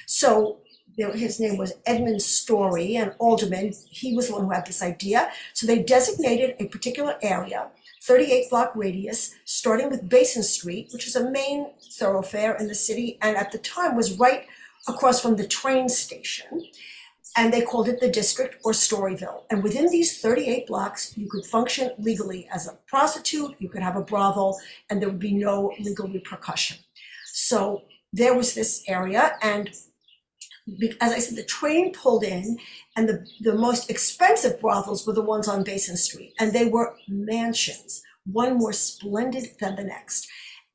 So 0.07 0.61
his 0.97 1.41
name 1.41 1.57
was 1.57 1.73
Edmund 1.87 2.23
Story, 2.23 2.97
an 2.97 3.15
alderman. 3.19 3.73
He 3.89 4.15
was 4.15 4.29
the 4.29 4.35
one 4.35 4.45
who 4.45 4.51
had 4.51 4.67
this 4.67 4.83
idea. 4.83 5.31
So 5.55 5.67
they 5.67 5.83
designated 5.83 6.57
a 6.59 6.67
particular 6.67 7.17
area, 7.23 7.69
38 8.03 8.51
block 8.51 8.73
radius, 8.75 9.35
starting 9.45 9.91
with 9.91 10.09
Basin 10.09 10.43
Street, 10.43 10.89
which 10.93 11.07
is 11.07 11.17
a 11.17 11.31
main 11.31 11.73
thoroughfare 11.93 12.55
in 12.57 12.69
the 12.69 12.75
city, 12.75 13.19
and 13.23 13.37
at 13.37 13.53
the 13.53 13.59
time 13.59 13.97
was 13.97 14.19
right 14.19 14.47
across 14.89 15.21
from 15.21 15.37
the 15.37 15.47
train 15.47 15.89
station. 15.89 16.65
And 17.37 17.53
they 17.53 17.63
called 17.63 17.89
it 17.89 18.01
the 18.01 18.11
district 18.11 18.57
or 18.65 18.73
Storyville. 18.73 19.43
And 19.51 19.63
within 19.63 19.89
these 19.91 20.21
38 20.21 20.67
blocks, 20.67 21.17
you 21.17 21.29
could 21.29 21.45
function 21.45 21.93
legally 21.99 22.49
as 22.53 22.67
a 22.67 22.79
prostitute, 22.89 23.55
you 23.59 23.69
could 23.69 23.83
have 23.83 23.97
a 23.97 24.03
brothel, 24.03 24.59
and 24.89 25.01
there 25.01 25.09
would 25.09 25.21
be 25.21 25.35
no 25.35 25.73
legal 25.79 26.09
repercussion. 26.09 26.79
So 27.33 27.85
there 28.13 28.35
was 28.35 28.55
this 28.55 28.83
area, 28.89 29.37
and 29.43 29.71
as 31.01 31.13
I 31.13 31.19
said, 31.19 31.37
the 31.37 31.45
train 31.45 31.93
pulled 31.93 32.25
in, 32.25 32.59
and 32.97 33.09
the, 33.09 33.27
the 33.41 33.55
most 33.55 33.91
expensive 33.91 34.61
brothels 34.61 35.07
were 35.07 35.13
the 35.13 35.23
ones 35.23 35.49
on 35.49 35.65
Basin 35.65 35.97
Street, 35.97 36.35
and 36.39 36.53
they 36.53 36.67
were 36.67 36.97
mansions, 37.09 38.03
one 38.25 38.59
more 38.59 38.73
splendid 38.73 39.57
than 39.61 39.77
the 39.77 39.85
next. 39.85 40.29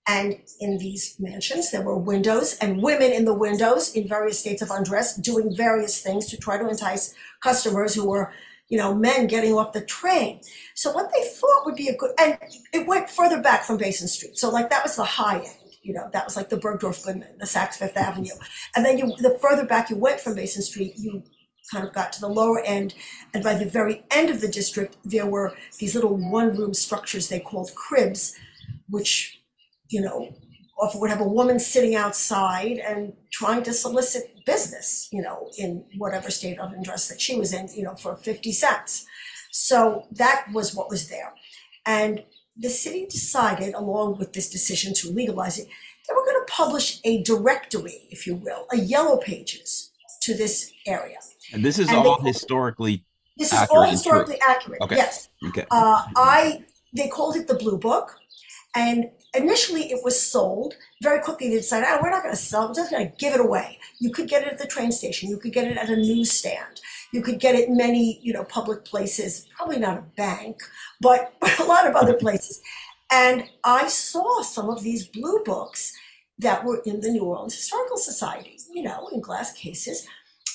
And 0.08 0.38
in 0.60 0.78
these 0.78 1.16
mansions, 1.20 1.72
there 1.72 1.82
were 1.82 1.98
windows 1.98 2.58
and 2.62 2.84
women 2.84 3.12
in 3.12 3.26
the 3.26 3.34
windows 3.34 3.94
in 3.94 4.08
various 4.08 4.40
states 4.40 4.62
of 4.62 4.70
undress 4.70 5.16
doing 5.16 5.56
various 5.56 6.02
things 6.02 6.28
to 6.28 6.38
try 6.38 6.58
to 6.58 6.70
entice 6.70 7.16
customers 7.42 7.96
who 7.96 8.08
were, 8.08 8.32
you 8.70 8.78
know, 8.78 8.94
men 8.94 9.26
getting 9.26 9.54
off 9.54 9.74
the 9.74 9.84
train. 9.84 10.42
So 10.76 10.92
what 10.92 11.12
they 11.12 11.24
thought 11.24 11.66
would 11.66 11.76
be 11.76 11.88
a 11.88 11.98
good, 11.98 12.12
and 12.20 12.38
it 12.72 12.88
went 12.88 13.10
further 13.10 13.42
back 13.42 13.64
from 13.64 13.78
Basin 13.78 14.08
Street. 14.08 14.38
So 14.38 14.50
like 14.52 14.70
that 14.70 14.84
was 14.84 14.96
the 14.96 15.04
high 15.04 15.40
end, 15.40 15.74
you 15.82 15.94
know, 15.94 16.08
that 16.14 16.26
was 16.26 16.36
like 16.36 16.50
the 16.50 16.58
Bergdorf 16.58 17.04
Goodman, 17.04 17.38
the 17.40 17.46
Saks 17.46 17.76
Fifth 17.76 17.98
Avenue. 17.98 18.36
And 18.76 18.86
then 18.86 19.00
you, 19.00 19.16
the 19.18 19.40
further 19.42 19.66
back 19.66 19.90
you 19.90 19.98
went 19.98 20.20
from 20.20 20.36
Basin 20.36 20.62
Street, 20.62 20.94
you 20.98 21.24
kind 21.72 21.88
of 21.88 21.94
got 21.94 22.14
to 22.14 22.22
the 22.22 22.28
lower 22.28 22.60
end. 22.60 22.94
And 23.34 23.44
by 23.44 23.56
the 23.56 23.66
very 23.66 24.04
end 24.12 24.30
of 24.30 24.42
the 24.42 24.48
district, 24.48 24.98
there 25.04 25.26
were 25.26 25.56
these 25.80 25.96
little 25.96 26.16
one 26.16 26.56
room 26.56 26.76
structures 26.76 27.28
they 27.28 27.40
called 27.40 27.74
cribs, 27.74 28.36
which, 28.88 29.42
you 29.90 30.02
know, 30.02 30.36
often 30.78 31.00
would 31.00 31.10
have 31.10 31.22
a 31.22 31.28
woman 31.28 31.60
sitting 31.60 31.96
outside 31.96 32.78
and 32.78 33.14
trying 33.32 33.64
to 33.64 33.74
solicit 33.74 34.46
business, 34.46 35.08
you 35.12 35.22
know, 35.22 35.50
in 35.58 35.86
whatever 35.98 36.30
state 36.30 36.60
of 36.60 36.72
undress 36.74 37.08
that 37.08 37.22
she 37.22 37.38
was 37.38 37.54
in, 37.54 37.68
you 37.76 37.84
know, 37.84 37.96
for 37.96 38.16
50 38.16 38.52
cents. 38.52 39.06
So 39.52 40.08
that 40.12 40.48
was 40.54 40.76
what 40.76 40.90
was 40.90 41.08
there. 41.10 41.34
And 41.86 42.24
the 42.58 42.70
city 42.70 43.06
decided, 43.10 43.74
along 43.74 44.18
with 44.18 44.34
this 44.34 44.50
decision 44.50 44.94
to 44.96 45.10
legalize 45.12 45.58
it, 45.60 45.68
they 46.08 46.14
were 46.14 46.26
going 46.26 46.46
to 46.46 46.52
publish 46.52 47.00
a 47.04 47.24
directory, 47.24 48.08
if 48.10 48.28
you 48.28 48.36
will, 48.36 48.68
a 48.72 48.78
yellow 48.78 49.18
pages 49.18 49.92
to 50.24 50.34
this 50.36 50.72
area. 50.86 51.18
And 51.54 51.64
this 51.64 51.80
is 51.80 51.88
And 51.90 51.98
all 51.98 52.22
they- 52.22 52.28
historically 52.30 53.04
This 53.38 53.52
is 53.54 53.68
all 53.70 53.84
historically 53.84 54.40
accurate. 54.48 54.82
Okay. 54.82 54.96
Yes. 54.96 55.30
okay. 55.48 55.66
Uh, 55.72 56.04
I 56.16 56.64
they 56.96 57.08
called 57.10 57.36
it 57.36 57.48
the 57.48 57.56
Blue 57.56 57.78
Book, 57.78 58.16
and 58.76 59.10
initially 59.38 59.92
it 59.92 60.04
was 60.04 60.20
sold. 60.20 60.76
Very 61.02 61.22
quickly 61.22 61.50
they 61.50 61.58
decided, 61.58 61.88
oh, 61.90 62.00
we're 62.02 62.10
not 62.10 62.24
going 62.24 62.36
to 62.36 62.42
sell. 62.42 62.68
We're 62.68 62.74
just 62.74 62.92
going 62.92 63.10
to 63.10 63.16
give 63.18 63.34
it 63.34 63.40
away. 63.40 63.80
You 64.00 64.12
could 64.12 64.28
get 64.28 64.44
it 64.44 64.52
at 64.52 64.60
the 64.60 64.68
train 64.68 64.92
station. 64.92 65.30
You 65.30 65.38
could 65.38 65.54
get 65.54 65.68
it 65.68 65.78
at 65.78 65.90
a 65.90 65.96
newsstand. 65.96 66.82
You 67.12 67.22
could 67.22 67.40
get 67.40 67.56
it 67.56 67.70
many, 67.70 68.20
you 68.22 68.34
know, 68.34 68.44
public 68.44 68.86
places. 68.86 69.48
Probably 69.56 69.80
not 69.80 69.98
a 69.98 70.02
bank, 70.02 70.62
but 71.02 71.34
but 71.40 71.60
a 71.60 71.64
lot 71.64 71.88
of 71.88 71.96
other 71.96 72.14
places. 72.14 72.62
And 73.12 73.50
I 73.64 73.88
saw 73.88 74.42
some 74.42 74.70
of 74.70 74.84
these 74.84 75.08
blue 75.08 75.44
books 75.44 75.94
that 76.40 76.66
were 76.66 76.82
in 76.86 77.02
the 77.02 77.10
New 77.10 77.24
Orleans 77.24 77.56
Historical 77.56 77.98
Society, 77.98 78.58
you 78.74 78.84
know, 78.84 79.08
in 79.14 79.22
glass 79.22 79.54
cases. 79.54 80.06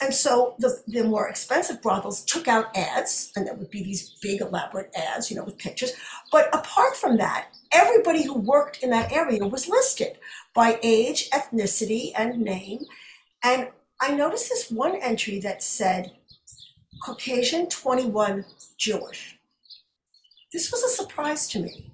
And 0.00 0.14
so 0.14 0.54
the, 0.58 0.82
the 0.86 1.04
more 1.04 1.28
expensive 1.28 1.82
brothels 1.82 2.24
took 2.24 2.48
out 2.48 2.74
ads, 2.74 3.32
and 3.36 3.46
there 3.46 3.54
would 3.54 3.70
be 3.70 3.82
these 3.82 4.16
big 4.22 4.40
elaborate 4.40 4.90
ads, 4.96 5.30
you 5.30 5.36
know, 5.36 5.44
with 5.44 5.58
pictures. 5.58 5.92
But 6.32 6.48
apart 6.54 6.96
from 6.96 7.18
that, 7.18 7.48
everybody 7.70 8.24
who 8.24 8.34
worked 8.34 8.82
in 8.82 8.90
that 8.90 9.12
area 9.12 9.46
was 9.46 9.68
listed 9.68 10.18
by 10.54 10.78
age, 10.82 11.28
ethnicity, 11.30 12.12
and 12.16 12.40
name. 12.40 12.84
And 13.44 13.68
I 14.00 14.14
noticed 14.14 14.48
this 14.48 14.70
one 14.70 14.96
entry 14.96 15.38
that 15.40 15.62
said 15.62 16.12
Caucasian 17.02 17.68
21 17.68 18.46
Jewish. 18.78 19.38
This 20.52 20.72
was 20.72 20.82
a 20.82 20.88
surprise 20.88 21.46
to 21.48 21.60
me. 21.60 21.92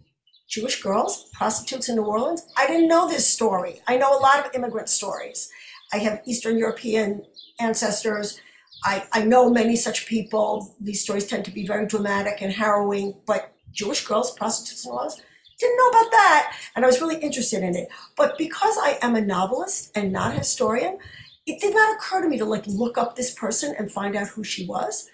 Jewish 0.48 0.80
girls, 0.80 1.28
prostitutes 1.32 1.88
in 1.88 1.96
New 1.96 2.04
Orleans. 2.04 2.46
I 2.56 2.68
didn't 2.68 2.88
know 2.88 3.08
this 3.08 3.26
story. 3.26 3.80
I 3.88 3.96
know 3.96 4.16
a 4.16 4.22
lot 4.22 4.46
of 4.46 4.54
immigrant 4.54 4.88
stories. 4.88 5.50
I 5.92 5.98
have 5.98 6.22
Eastern 6.24 6.56
European 6.56 7.24
ancestors. 7.60 8.40
I, 8.84 9.04
I 9.12 9.24
know 9.24 9.50
many 9.50 9.76
such 9.76 10.06
people. 10.06 10.74
These 10.80 11.02
stories 11.02 11.26
tend 11.26 11.44
to 11.46 11.50
be 11.50 11.66
very 11.66 11.86
dramatic 11.86 12.40
and 12.40 12.52
harrowing, 12.52 13.14
but 13.26 13.52
Jewish 13.72 14.06
girls, 14.06 14.32
prostitutes 14.32 14.86
New 14.86 14.92
Orleans, 14.92 15.20
didn't 15.58 15.76
know 15.76 15.88
about 15.88 16.10
that. 16.10 16.56
And 16.74 16.84
I 16.84 16.88
was 16.88 17.00
really 17.00 17.16
interested 17.16 17.62
in 17.62 17.74
it. 17.74 17.88
But 18.16 18.36
because 18.38 18.76
I 18.78 18.98
am 19.02 19.16
a 19.16 19.20
novelist 19.20 19.96
and 19.96 20.12
not 20.12 20.34
a 20.34 20.38
historian, 20.38 20.98
it 21.46 21.60
did 21.60 21.74
not 21.74 21.96
occur 21.96 22.22
to 22.22 22.28
me 22.28 22.38
to 22.38 22.44
like 22.44 22.66
look 22.66 22.98
up 22.98 23.16
this 23.16 23.32
person 23.32 23.74
and 23.78 23.90
find 23.90 24.16
out 24.16 24.28
who 24.28 24.44
she 24.44 24.66
was. 24.66 25.08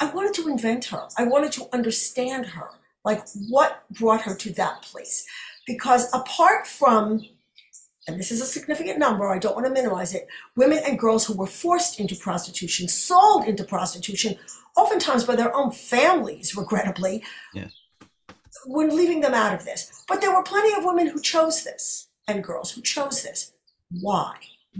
I 0.00 0.10
wanted 0.10 0.34
to 0.34 0.48
invent 0.48 0.86
her. 0.86 1.08
I 1.16 1.24
wanted 1.24 1.52
to 1.52 1.68
understand 1.72 2.46
her. 2.46 2.70
Like 3.04 3.22
what 3.48 3.84
brought 3.90 4.22
her 4.22 4.34
to 4.34 4.52
that 4.54 4.82
place? 4.82 5.26
Because 5.66 6.12
apart 6.12 6.66
from, 6.66 7.22
and 8.08 8.18
this 8.18 8.32
is 8.32 8.40
a 8.40 8.46
significant 8.46 8.98
number, 8.98 9.28
I 9.28 9.38
don't 9.38 9.54
want 9.54 9.66
to 9.66 9.72
minimize 9.72 10.14
it, 10.14 10.26
women 10.56 10.78
and 10.84 10.98
girls 10.98 11.26
who 11.26 11.34
were 11.34 11.46
forced 11.46 12.00
into 12.00 12.16
prostitution, 12.16 12.88
sold 12.88 13.44
into 13.44 13.64
prostitution, 13.64 14.36
oftentimes 14.76 15.24
by 15.24 15.36
their 15.36 15.54
own 15.54 15.70
families, 15.70 16.56
regrettably, 16.56 17.22
Yes. 17.52 17.70
we're 18.66 18.88
leaving 18.90 19.20
them 19.20 19.34
out 19.34 19.52
of 19.54 19.64
this. 19.66 20.04
But 20.08 20.22
there 20.22 20.34
were 20.34 20.42
plenty 20.42 20.72
of 20.74 20.84
women 20.84 21.08
who 21.08 21.20
chose 21.20 21.64
this 21.64 22.08
and 22.26 22.42
girls 22.42 22.72
who 22.72 22.80
chose 22.80 23.22
this. 23.22 23.52
Why? 24.00 24.36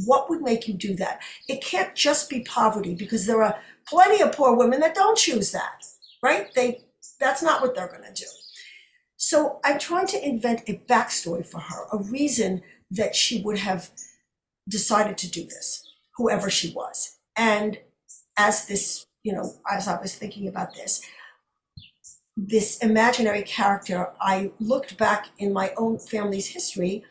What 0.06 0.30
would 0.30 0.40
make 0.40 0.66
you 0.66 0.74
do 0.74 0.94
that? 0.96 1.20
It 1.48 1.62
can't 1.62 1.94
just 1.94 2.30
be 2.30 2.40
poverty 2.40 2.94
because 2.94 3.26
there 3.26 3.42
are 3.42 3.58
plenty 3.86 4.22
of 4.22 4.32
poor 4.32 4.56
women 4.56 4.80
that 4.80 4.94
don't 4.94 5.18
choose 5.18 5.52
that, 5.52 5.84
right? 6.22 6.52
They 6.54 6.84
that's 7.20 7.42
not 7.42 7.60
what 7.60 7.74
they're 7.74 7.88
going 7.88 8.04
to 8.04 8.12
do. 8.12 8.26
So 9.16 9.58
I'm 9.64 9.80
trying 9.80 10.06
to 10.08 10.24
invent 10.24 10.62
a 10.68 10.80
backstory 10.88 11.44
for 11.44 11.58
her, 11.58 11.86
a 11.92 11.98
reason 11.98 12.62
that 12.90 13.14
she 13.14 13.42
would 13.42 13.58
have 13.58 13.90
decided 14.68 15.18
to 15.18 15.30
do 15.30 15.44
this, 15.44 15.82
whoever 16.16 16.50
she 16.50 16.72
was. 16.72 17.16
And 17.36 17.78
as 18.36 18.66
this, 18.66 19.06
you 19.22 19.32
know, 19.32 19.54
as 19.70 19.88
I 19.88 20.00
was 20.00 20.14
thinking 20.14 20.48
about 20.48 20.74
this, 20.74 21.02
this 22.36 22.78
imaginary 22.78 23.42
character, 23.42 24.12
I 24.20 24.52
looked 24.60 24.96
back 24.96 25.28
in 25.38 25.52
my 25.52 25.72
own 25.76 25.98
family's 25.98 26.48
history 26.48 27.04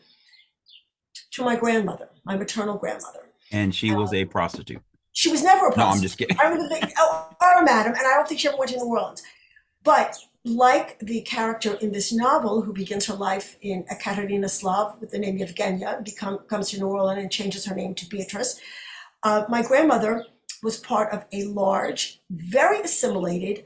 to 1.32 1.44
my 1.44 1.56
grandmother, 1.56 2.08
my 2.24 2.36
maternal 2.36 2.76
grandmother. 2.76 3.30
And 3.52 3.74
she 3.74 3.92
was 3.92 4.12
a 4.12 4.22
um, 4.22 4.28
prostitute. 4.28 4.82
She 5.12 5.30
was 5.30 5.42
never 5.42 5.66
a 5.66 5.72
prostitute. 5.72 5.78
No. 5.78 5.94
I'm 5.94 6.02
just 6.02 6.18
kidding. 6.18 6.36
I 6.38 6.42
don't 6.44 6.68
think, 6.68 6.92
oh, 6.98 7.28
oh, 7.40 7.62
madam, 7.62 7.92
and 7.92 8.06
I 8.06 8.14
don't 8.14 8.26
think 8.26 8.40
she 8.40 8.48
ever 8.48 8.56
went 8.56 8.70
to 8.70 8.76
New 8.78 8.86
Orleans. 8.86 9.22
But 9.82 10.16
like 10.44 10.98
the 11.00 11.20
character 11.22 11.74
in 11.74 11.92
this 11.92 12.12
novel 12.12 12.62
who 12.62 12.72
begins 12.72 13.06
her 13.06 13.14
life 13.14 13.56
in 13.60 13.84
Ekaterinoslav 13.84 15.00
with 15.00 15.10
the 15.10 15.18
name 15.18 15.38
Yevgenia, 15.38 16.04
become, 16.04 16.38
comes 16.48 16.70
to 16.70 16.78
New 16.78 16.86
Orleans 16.86 17.20
and 17.20 17.30
changes 17.30 17.66
her 17.66 17.74
name 17.74 17.94
to 17.96 18.06
Beatrice, 18.06 18.60
uh, 19.22 19.44
my 19.48 19.62
grandmother 19.62 20.24
was 20.62 20.78
part 20.78 21.12
of 21.12 21.24
a 21.32 21.44
large, 21.44 22.20
very 22.30 22.80
assimilated, 22.80 23.64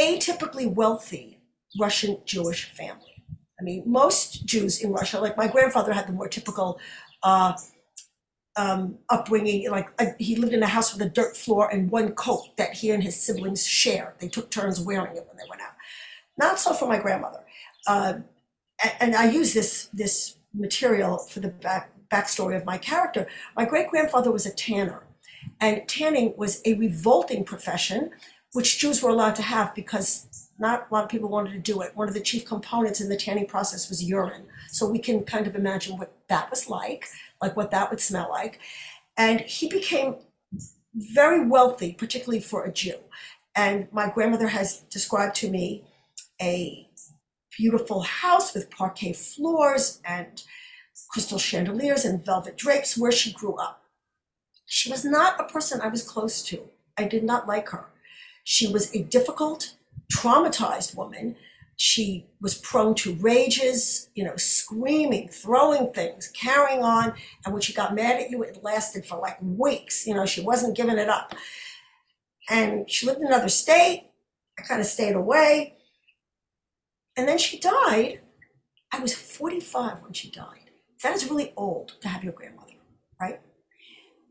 atypically 0.00 0.72
wealthy 0.72 1.40
Russian 1.78 2.18
Jewish 2.24 2.70
family. 2.72 3.24
I 3.60 3.64
mean, 3.64 3.82
most 3.86 4.46
Jews 4.46 4.80
in 4.80 4.92
Russia, 4.92 5.20
like 5.20 5.36
my 5.36 5.48
grandfather 5.48 5.92
had 5.92 6.06
the 6.06 6.12
more 6.12 6.28
typical 6.28 6.78
uh, 7.22 7.54
um, 8.56 8.98
upbringing. 9.08 9.70
Like 9.70 9.88
uh, 9.98 10.12
he 10.18 10.36
lived 10.36 10.52
in 10.52 10.62
a 10.62 10.66
house 10.66 10.92
with 10.92 11.02
a 11.02 11.08
dirt 11.10 11.36
floor 11.36 11.68
and 11.68 11.90
one 11.90 12.12
coat 12.12 12.56
that 12.56 12.74
he 12.74 12.90
and 12.90 13.02
his 13.02 13.20
siblings 13.20 13.66
shared. 13.66 14.14
They 14.20 14.28
took 14.28 14.50
turns 14.50 14.80
wearing 14.80 15.16
it 15.16 15.26
when 15.26 15.36
they 15.36 15.48
went 15.48 15.62
out. 15.62 15.67
Not 16.38 16.58
so 16.58 16.72
for 16.72 16.88
my 16.88 16.98
grandmother. 16.98 17.40
Uh, 17.86 18.14
a- 18.82 19.02
and 19.02 19.14
I 19.14 19.30
use 19.30 19.54
this 19.54 19.88
this 19.92 20.36
material 20.54 21.18
for 21.18 21.40
the 21.40 21.48
back 21.48 21.90
backstory 22.10 22.56
of 22.56 22.64
my 22.64 22.78
character. 22.78 23.26
My 23.56 23.64
great 23.66 23.88
grandfather 23.88 24.30
was 24.32 24.46
a 24.46 24.52
tanner, 24.54 25.02
and 25.60 25.86
tanning 25.88 26.34
was 26.36 26.62
a 26.64 26.74
revolting 26.74 27.44
profession, 27.44 28.10
which 28.52 28.78
Jews 28.78 29.02
were 29.02 29.10
allowed 29.10 29.36
to 29.36 29.42
have 29.42 29.74
because 29.74 30.26
not 30.58 30.88
a 30.90 30.94
lot 30.94 31.04
of 31.04 31.10
people 31.10 31.28
wanted 31.28 31.52
to 31.52 31.72
do 31.72 31.80
it. 31.82 31.96
One 31.96 32.08
of 32.08 32.14
the 32.14 32.20
chief 32.20 32.44
components 32.44 33.00
in 33.00 33.08
the 33.08 33.16
tanning 33.16 33.46
process 33.46 33.88
was 33.88 34.02
urine, 34.02 34.46
so 34.70 34.88
we 34.88 34.98
can 34.98 35.24
kind 35.24 35.46
of 35.46 35.54
imagine 35.56 35.98
what 35.98 36.12
that 36.28 36.50
was 36.50 36.68
like, 36.68 37.06
like 37.42 37.56
what 37.56 37.70
that 37.72 37.90
would 37.90 38.00
smell 38.00 38.28
like. 38.30 38.58
And 39.16 39.40
he 39.40 39.68
became 39.68 40.16
very 40.94 41.46
wealthy, 41.46 41.92
particularly 41.92 42.40
for 42.40 42.64
a 42.64 42.72
Jew. 42.72 42.98
And 43.54 43.88
my 43.92 44.08
grandmother 44.10 44.48
has 44.48 44.80
described 44.90 45.34
to 45.36 45.50
me 45.50 45.84
a 46.40 46.88
beautiful 47.56 48.02
house 48.02 48.54
with 48.54 48.70
parquet 48.70 49.12
floors 49.12 50.00
and 50.04 50.42
crystal 51.10 51.38
chandeliers 51.38 52.04
and 52.04 52.24
velvet 52.24 52.56
drapes 52.56 52.96
where 52.96 53.12
she 53.12 53.32
grew 53.32 53.54
up. 53.54 53.82
She 54.66 54.90
was 54.90 55.04
not 55.04 55.40
a 55.40 55.44
person 55.44 55.80
I 55.80 55.88
was 55.88 56.02
close 56.02 56.42
to. 56.44 56.68
I 56.96 57.04
did 57.04 57.24
not 57.24 57.48
like 57.48 57.70
her. 57.70 57.86
She 58.44 58.70
was 58.70 58.94
a 58.94 59.02
difficult, 59.02 59.74
traumatized 60.12 60.94
woman. 60.94 61.36
She 61.76 62.26
was 62.40 62.54
prone 62.54 62.94
to 62.96 63.14
rages, 63.14 64.10
you 64.14 64.24
know, 64.24 64.36
screaming, 64.36 65.28
throwing 65.28 65.92
things, 65.92 66.28
carrying 66.28 66.82
on. 66.82 67.14
And 67.44 67.54
when 67.54 67.62
she 67.62 67.72
got 67.72 67.94
mad 67.94 68.20
at 68.20 68.30
you, 68.30 68.42
it 68.42 68.62
lasted 68.62 69.06
for 69.06 69.18
like 69.18 69.38
weeks. 69.40 70.06
You 70.06 70.14
know, 70.14 70.26
she 70.26 70.40
wasn't 70.40 70.76
giving 70.76 70.98
it 70.98 71.08
up. 71.08 71.34
And 72.50 72.90
she 72.90 73.06
lived 73.06 73.20
in 73.20 73.26
another 73.26 73.48
state. 73.48 74.10
I 74.58 74.62
kind 74.62 74.80
of 74.80 74.86
stayed 74.86 75.14
away. 75.14 75.77
And 77.18 77.28
then 77.28 77.36
she 77.36 77.58
died. 77.58 78.20
I 78.92 79.00
was 79.00 79.12
45 79.12 80.02
when 80.02 80.12
she 80.12 80.30
died. 80.30 80.70
That 81.02 81.14
is 81.16 81.28
really 81.28 81.52
old 81.56 81.96
to 82.00 82.08
have 82.08 82.22
your 82.22 82.32
grandmother, 82.32 82.72
right? 83.20 83.40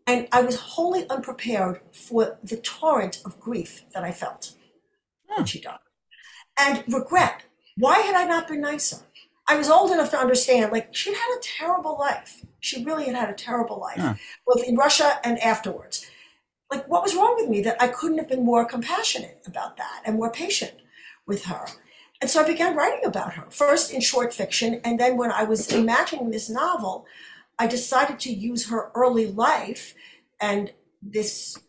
And 0.07 0.27
I 0.31 0.41
was 0.41 0.55
wholly 0.55 1.07
unprepared 1.09 1.81
for 1.91 2.39
the 2.41 2.55
torrent 2.55 3.21
of 3.25 3.41
grief 3.41 3.83
that 3.93 4.05
I 4.05 4.13
felt 4.13 4.53
when 5.27 5.45
she 5.45 5.59
died. 5.59 5.79
And 6.57 6.83
regret. 6.87 7.43
Why 7.75 7.99
had 7.99 8.15
I 8.15 8.23
not 8.23 8.47
been 8.47 8.61
nicer? 8.61 9.01
I 9.49 9.57
was 9.57 9.69
old 9.69 9.91
enough 9.91 10.11
to 10.11 10.19
understand, 10.19 10.71
like, 10.71 10.95
she'd 10.95 11.13
had 11.13 11.37
a 11.37 11.41
terrible 11.41 11.97
life. 11.99 12.45
She 12.61 12.83
really 12.85 13.05
had 13.05 13.15
had 13.15 13.29
a 13.29 13.33
terrible 13.33 13.79
life, 13.79 13.97
Yeah. 13.97 14.15
both 14.45 14.63
in 14.63 14.75
Russia 14.77 15.19
and 15.25 15.37
afterwards. 15.39 16.09
Like, 16.71 16.87
what 16.87 17.03
was 17.03 17.15
wrong 17.15 17.35
with 17.37 17.49
me 17.49 17.61
that 17.63 17.81
I 17.81 17.89
couldn't 17.89 18.17
have 18.17 18.29
been 18.29 18.43
more 18.45 18.65
compassionate 18.65 19.41
about 19.45 19.75
that 19.77 20.01
and 20.05 20.15
more 20.15 20.31
patient 20.31 20.81
with 21.25 21.43
her? 21.45 21.67
And 22.19 22.29
so 22.29 22.41
I 22.41 22.47
began 22.47 22.75
writing 22.75 23.05
about 23.05 23.33
her, 23.33 23.45
first 23.49 23.91
in 23.91 24.01
short 24.01 24.33
fiction, 24.33 24.81
and 24.83 24.99
then 24.99 25.17
when 25.17 25.31
I 25.31 25.43
was 25.43 25.71
imagining 25.71 26.31
this 26.31 26.49
novel, 26.49 27.05
I 27.59 27.67
decided 27.67 28.19
to 28.21 28.33
use 28.33 28.69
her 28.69 28.91
early 28.95 29.27
life 29.27 29.93
and 30.39 30.71
this 31.01 31.59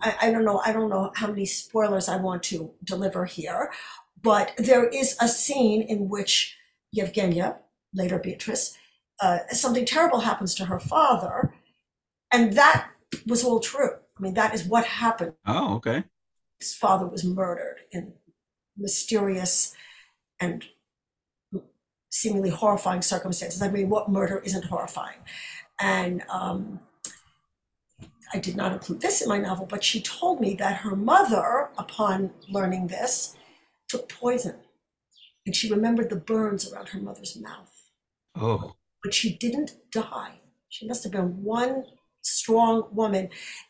I, 0.00 0.14
I 0.22 0.30
don't 0.30 0.44
know 0.44 0.60
I 0.64 0.72
don't 0.72 0.90
know 0.90 1.12
how 1.14 1.28
many 1.28 1.46
spoilers 1.46 2.08
I 2.08 2.16
want 2.16 2.42
to 2.44 2.72
deliver 2.84 3.24
here, 3.24 3.72
but 4.20 4.52
there 4.56 4.88
is 4.88 5.16
a 5.20 5.28
scene 5.28 5.82
in 5.82 6.08
which 6.08 6.56
Yevgenia, 6.96 7.56
later 7.92 8.18
Beatrice, 8.18 8.76
uh, 9.20 9.38
something 9.50 9.84
terrible 9.84 10.20
happens 10.20 10.54
to 10.56 10.66
her 10.66 10.78
father, 10.78 11.54
and 12.32 12.52
that 12.54 12.90
was 13.26 13.44
all 13.44 13.60
true. 13.60 13.90
I 14.16 14.22
mean, 14.22 14.34
that 14.34 14.54
is 14.54 14.64
what 14.64 14.84
happened. 14.84 15.34
Oh, 15.46 15.76
okay. 15.76 16.04
His 16.58 16.74
father 16.74 17.06
was 17.06 17.24
murdered 17.24 17.78
in 17.92 18.14
mysterious 18.76 19.74
and 20.40 20.64
seemingly 22.10 22.50
horrifying 22.50 23.02
circumstances. 23.02 23.62
I 23.62 23.70
mean, 23.70 23.88
what 23.88 24.08
murder 24.10 24.38
isn't 24.44 24.64
horrifying? 24.64 25.18
And 25.80 26.22
um, 26.30 26.80
I 28.32 28.38
did 28.38 28.56
not 28.56 28.72
include 28.72 29.00
this 29.00 29.22
in 29.22 29.28
my 29.28 29.38
novel, 29.38 29.66
but 29.66 29.84
she 29.84 30.00
told 30.00 30.40
me 30.40 30.54
that 30.54 30.78
her 30.78 30.96
mother, 30.96 31.70
upon 31.78 32.32
learning 32.48 32.88
this, 32.88 33.36
took 33.88 34.08
poison. 34.08 34.56
And 35.46 35.56
she 35.56 35.70
remembered 35.70 36.10
the 36.10 36.16
burns 36.16 36.70
around 36.70 36.90
her 36.90 37.00
mother's 37.00 37.36
mouth. 37.36 37.72
Oh, 38.34 38.74
But 39.02 39.14
she 39.14 39.36
didn't 39.36 39.72
die. 39.90 40.40
She 40.68 40.86
must 40.86 41.04
have 41.04 41.12
been 41.12 41.42
one 41.42 41.84
strong 42.22 42.88
woman. 42.92 43.28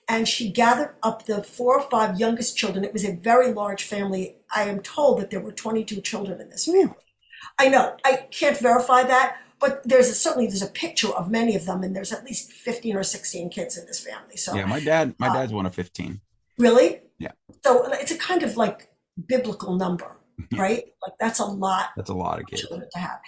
And 0.09 0.27
she 0.29 0.51
gathered 0.51 0.97
up 1.03 1.27
the 1.27 1.43
four 1.43 1.79
or 1.79 1.91
five 1.91 2.19
youngest 2.19 2.57
children. 2.57 2.85
It 2.85 2.93
was 2.93 3.05
a 3.05 3.13
very 3.17 3.53
large 3.53 3.85
family. 3.85 4.37
I 4.55 4.65
am 4.65 4.81
told 4.81 5.21
that 5.21 5.31
there 5.31 5.41
were 5.41 5.53
22 5.53 6.01
children 6.01 6.41
in 6.41 6.49
this 6.51 6.65
family. 6.67 6.95
I 7.59 7.69
know, 7.69 7.97
I 8.05 8.27
can't 8.31 8.57
verify 8.59 9.03
that, 9.05 9.37
but 9.61 9.83
there's 9.85 10.09
a, 10.09 10.15
certainly 10.15 10.47
there's 10.47 10.63
a 10.63 10.69
picture 10.71 11.09
of 11.09 11.31
many 11.31 11.55
of 11.57 11.67
them, 11.67 11.83
and 11.83 11.95
there's 11.95 12.13
at 12.13 12.25
least 12.25 12.53
15 12.53 12.97
or 12.97 13.03
16 13.03 13.51
kids 13.51 13.77
in 13.77 13.87
this 13.87 14.01
family. 14.05 14.37
So 14.37 14.55
yeah. 14.55 14.65
My 14.67 14.81
dad, 14.81 15.15
my 15.19 15.29
Uh, 15.29 15.35
dad's 15.35 15.53
one 15.53 15.67
of 15.67 15.75
fifteen. 15.75 16.21
Really? 16.59 17.01
Yeah. 17.19 17.33
So 17.65 17.85
it's 17.93 18.11
a 18.13 18.19
kind 18.19 18.43
of 18.43 18.57
like 18.57 18.89
biblical 19.27 19.77
number, 19.77 20.19
right? 20.57 20.85
Like 21.03 21.15
that's 21.21 21.39
a 21.41 21.45
lot 21.45 21.91
That's 21.97 22.11
a 22.11 22.15
lot 22.15 22.35
of 22.39 22.41
of 22.43 22.47
kids. 22.47 22.63
children 22.63 22.89
to 22.93 22.99
have. 22.99 23.19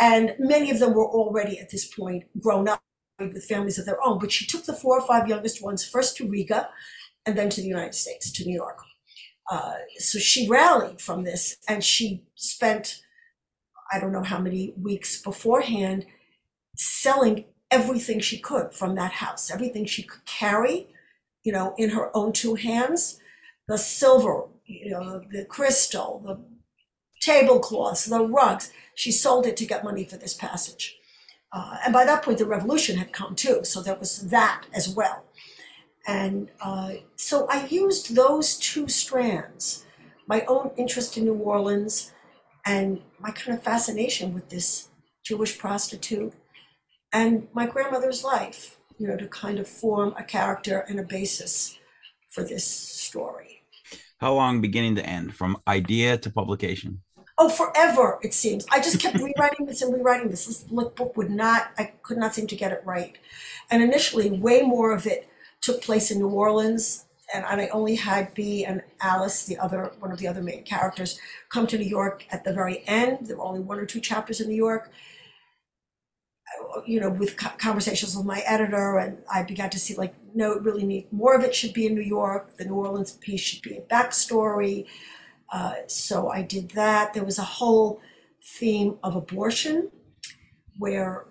And 0.00 0.34
many 0.38 0.70
of 0.70 0.78
them 0.78 0.94
were 0.94 1.08
already 1.08 1.58
at 1.58 1.70
this 1.70 1.86
point 1.92 2.24
grown 2.40 2.68
up 2.68 2.82
with 3.28 3.44
families 3.44 3.78
of 3.78 3.86
their 3.86 3.98
own. 4.04 4.18
But 4.18 4.32
she 4.32 4.46
took 4.46 4.64
the 4.64 4.74
four 4.74 4.98
or 4.98 5.06
five 5.06 5.28
youngest 5.28 5.62
ones 5.62 5.84
first 5.84 6.16
to 6.16 6.28
Riga 6.28 6.68
and 7.26 7.36
then 7.36 7.50
to 7.50 7.60
the 7.60 7.68
United 7.68 7.94
States, 7.94 8.30
to 8.32 8.44
New 8.44 8.54
York. 8.54 8.78
Uh, 9.50 9.74
so 9.98 10.18
she 10.18 10.48
rallied 10.48 11.00
from 11.00 11.24
this 11.24 11.56
and 11.68 11.82
she 11.82 12.24
spent, 12.36 13.02
I 13.92 13.98
don't 13.98 14.12
know 14.12 14.22
how 14.22 14.38
many 14.38 14.74
weeks 14.80 15.20
beforehand, 15.20 16.06
selling 16.76 17.46
everything 17.70 18.20
she 18.20 18.38
could 18.38 18.72
from 18.72 18.94
that 18.94 19.12
house, 19.12 19.50
everything 19.50 19.84
she 19.86 20.02
could 20.02 20.24
carry, 20.24 20.88
you 21.42 21.52
know, 21.52 21.74
in 21.76 21.90
her 21.90 22.16
own 22.16 22.32
two 22.32 22.54
hands 22.54 23.20
the 23.70 23.78
silver, 23.78 24.48
you 24.66 24.90
know, 24.90 25.22
the 25.30 25.44
crystal, 25.44 26.20
the 26.26 26.36
tablecloths, 27.22 28.06
the 28.06 28.26
rugs. 28.26 28.72
She 28.96 29.12
sold 29.12 29.46
it 29.46 29.56
to 29.58 29.64
get 29.64 29.84
money 29.84 30.04
for 30.04 30.16
this 30.16 30.34
passage. 30.34 30.98
Uh, 31.52 31.78
and 31.84 31.92
by 31.92 32.04
that 32.04 32.22
point, 32.22 32.38
the 32.38 32.46
revolution 32.46 32.96
had 32.96 33.12
come 33.12 33.34
too, 33.34 33.64
so 33.64 33.82
there 33.82 33.96
was 33.96 34.28
that 34.30 34.64
as 34.72 34.88
well. 34.88 35.24
And 36.06 36.50
uh, 36.60 36.92
so 37.16 37.46
I 37.50 37.66
used 37.66 38.14
those 38.14 38.56
two 38.56 38.88
strands 38.88 39.84
my 40.30 40.44
own 40.46 40.70
interest 40.76 41.16
in 41.16 41.24
New 41.24 41.34
Orleans 41.34 42.12
and 42.64 43.00
my 43.18 43.32
kind 43.32 43.58
of 43.58 43.64
fascination 43.64 44.32
with 44.32 44.48
this 44.48 44.88
Jewish 45.24 45.58
prostitute 45.58 46.32
and 47.12 47.48
my 47.52 47.66
grandmother's 47.66 48.22
life, 48.22 48.78
you 48.96 49.08
know, 49.08 49.16
to 49.16 49.26
kind 49.26 49.58
of 49.58 49.66
form 49.66 50.14
a 50.16 50.22
character 50.22 50.84
and 50.88 51.00
a 51.00 51.02
basis 51.02 51.78
for 52.28 52.44
this 52.44 52.64
story. 52.64 53.62
How 54.18 54.34
long, 54.34 54.60
beginning 54.60 54.94
to 54.96 55.04
end, 55.04 55.34
from 55.34 55.56
idea 55.66 56.16
to 56.18 56.30
publication? 56.30 57.00
Oh, 57.42 57.48
forever, 57.48 58.18
it 58.22 58.34
seems. 58.34 58.66
I 58.70 58.80
just 58.80 59.00
kept 59.00 59.16
rewriting 59.16 59.64
this 59.64 59.80
and 59.80 59.94
rewriting 59.94 60.28
this. 60.28 60.44
This 60.44 60.64
lookbook 60.64 61.16
would 61.16 61.30
not, 61.30 61.70
I 61.78 61.94
could 62.02 62.18
not 62.18 62.34
seem 62.34 62.46
to 62.48 62.54
get 62.54 62.70
it 62.70 62.82
right. 62.84 63.16
And 63.70 63.82
initially, 63.82 64.30
way 64.30 64.60
more 64.60 64.92
of 64.92 65.06
it 65.06 65.26
took 65.62 65.80
place 65.80 66.10
in 66.10 66.18
New 66.18 66.28
Orleans. 66.28 67.06
And 67.32 67.46
I 67.46 67.68
only 67.68 67.94
had 67.94 68.34
B 68.34 68.62
and 68.66 68.82
Alice, 69.00 69.46
the 69.46 69.56
other 69.56 69.90
one 70.00 70.12
of 70.12 70.18
the 70.18 70.28
other 70.28 70.42
main 70.42 70.64
characters, 70.64 71.18
come 71.48 71.66
to 71.68 71.78
New 71.78 71.86
York 71.86 72.26
at 72.30 72.44
the 72.44 72.52
very 72.52 72.82
end. 72.86 73.28
There 73.28 73.38
were 73.38 73.44
only 73.44 73.60
one 73.60 73.78
or 73.78 73.86
two 73.86 74.00
chapters 74.00 74.42
in 74.42 74.48
New 74.48 74.54
York. 74.54 74.90
You 76.86 77.00
know, 77.00 77.08
with 77.08 77.38
conversations 77.38 78.14
with 78.14 78.26
my 78.26 78.40
editor, 78.40 78.98
and 78.98 79.16
I 79.32 79.44
began 79.44 79.70
to 79.70 79.78
see 79.78 79.94
like, 79.94 80.14
no, 80.34 80.52
it 80.52 80.62
really 80.62 80.84
need 80.84 81.10
more 81.10 81.34
of 81.34 81.42
it 81.42 81.54
should 81.54 81.72
be 81.72 81.86
in 81.86 81.94
New 81.94 82.02
York. 82.02 82.58
The 82.58 82.66
New 82.66 82.74
Orleans 82.74 83.12
piece 83.12 83.40
should 83.40 83.62
be 83.62 83.78
a 83.78 83.80
backstory. 83.80 84.84
Uh, 85.50 85.74
so 85.86 86.28
I 86.28 86.42
did 86.42 86.70
that. 86.70 87.14
There 87.14 87.24
was 87.24 87.38
a 87.38 87.44
whole 87.44 88.00
theme 88.42 88.98
of 89.02 89.16
abortion 89.16 89.90
where 90.78 91.26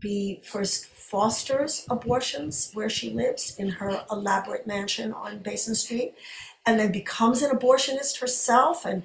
B 0.00 0.42
first 0.44 0.86
fosters 0.86 1.86
abortions 1.88 2.70
where 2.74 2.90
she 2.90 3.10
lives 3.10 3.56
in 3.58 3.68
her 3.70 4.04
elaborate 4.10 4.66
mansion 4.66 5.12
on 5.12 5.38
Basin 5.38 5.74
Street 5.74 6.14
and 6.66 6.78
then 6.78 6.92
becomes 6.92 7.42
an 7.42 7.50
abortionist 7.56 8.20
herself. 8.20 8.84
And 8.84 9.02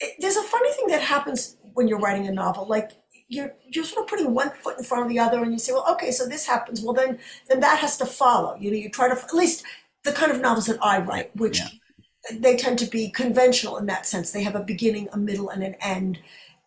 it, 0.00 0.14
there's 0.18 0.36
a 0.36 0.42
funny 0.42 0.72
thing 0.72 0.88
that 0.88 1.02
happens 1.02 1.56
when 1.74 1.86
you're 1.88 2.00
writing 2.00 2.26
a 2.26 2.32
novel. 2.32 2.66
Like 2.66 2.92
you're, 3.28 3.54
you're 3.68 3.84
sort 3.84 4.04
of 4.04 4.10
putting 4.10 4.34
one 4.34 4.50
foot 4.50 4.78
in 4.78 4.84
front 4.84 5.04
of 5.04 5.08
the 5.08 5.18
other 5.18 5.42
and 5.42 5.52
you 5.52 5.58
say, 5.58 5.72
well, 5.72 5.86
okay, 5.92 6.10
so 6.10 6.26
this 6.26 6.46
happens. 6.46 6.80
Well, 6.80 6.94
then, 6.94 7.18
then 7.48 7.60
that 7.60 7.78
has 7.78 7.96
to 7.98 8.06
follow. 8.06 8.56
You 8.56 8.70
know, 8.70 8.76
you 8.76 8.90
try 8.90 9.08
to, 9.08 9.14
at 9.14 9.34
least 9.34 9.64
the 10.04 10.12
kind 10.12 10.32
of 10.32 10.40
novels 10.40 10.66
that 10.66 10.78
I 10.82 10.98
write, 10.98 11.34
which 11.36 11.60
Yeah. 11.60 11.68
They 12.32 12.56
tend 12.56 12.78
to 12.80 12.86
be 12.86 13.10
conventional 13.10 13.76
in 13.76 13.86
that 13.86 14.06
sense. 14.06 14.30
They 14.30 14.42
have 14.42 14.54
a 14.54 14.62
beginning, 14.62 15.08
a 15.12 15.18
middle, 15.18 15.48
and 15.48 15.62
an 15.62 15.74
end. 15.80 16.20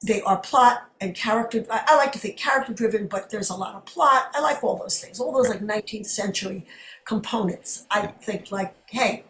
They 0.03 0.21
are 0.21 0.37
plot 0.37 0.89
and 0.99 1.15
character. 1.15 1.65
I, 1.69 1.83
I 1.87 1.95
like 1.97 2.11
to 2.13 2.19
think 2.19 2.37
character 2.37 2.73
driven, 2.73 3.07
but 3.07 3.29
there's 3.29 3.49
a 3.49 3.55
lot 3.55 3.75
of 3.75 3.85
plot. 3.85 4.31
I 4.33 4.41
like 4.41 4.63
all 4.63 4.77
those 4.77 4.99
things, 4.99 5.19
all 5.19 5.31
those 5.31 5.49
like 5.49 5.61
19th 5.61 6.07
century 6.07 6.65
components. 7.05 7.85
I 7.91 8.07
think 8.07 8.51
like, 8.51 8.75
hey, 8.89 9.25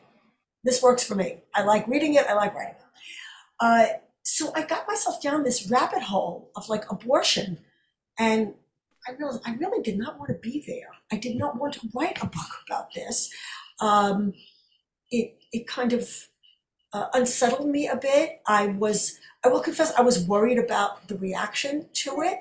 this 0.63 0.81
works 0.81 1.03
for 1.03 1.15
me. 1.15 1.39
I 1.53 1.63
like 1.63 1.87
reading 1.87 2.13
it. 2.15 2.25
I 2.27 2.33
like 2.33 2.53
writing 2.55 2.75
it. 2.75 2.81
Uh, 3.59 3.85
so 4.23 4.51
I 4.55 4.63
got 4.65 4.87
myself 4.87 5.21
down 5.21 5.43
this 5.43 5.69
rabbit 5.69 6.03
hole 6.03 6.51
of 6.55 6.69
like 6.69 6.89
abortion, 6.91 7.57
and 8.17 8.53
I 9.07 9.13
realized 9.13 9.41
I 9.45 9.55
really 9.55 9.81
did 9.81 9.97
not 9.97 10.19
want 10.19 10.29
to 10.29 10.35
be 10.35 10.63
there. 10.67 10.89
I 11.11 11.17
did 11.17 11.37
not 11.37 11.57
want 11.57 11.73
to 11.73 11.89
write 11.93 12.21
a 12.21 12.27
book 12.27 12.61
about 12.67 12.93
this. 12.93 13.31
Um, 13.79 14.33
it 15.09 15.40
it 15.51 15.67
kind 15.67 15.93
of 15.93 16.09
uh, 16.93 17.07
unsettled 17.13 17.67
me 17.69 17.87
a 17.87 17.95
bit. 17.95 18.41
I 18.47 18.67
was, 18.67 19.19
I 19.43 19.47
will 19.47 19.61
confess, 19.61 19.93
I 19.97 20.01
was 20.01 20.25
worried 20.25 20.57
about 20.57 21.07
the 21.07 21.17
reaction 21.17 21.87
to 21.93 22.21
it. 22.21 22.39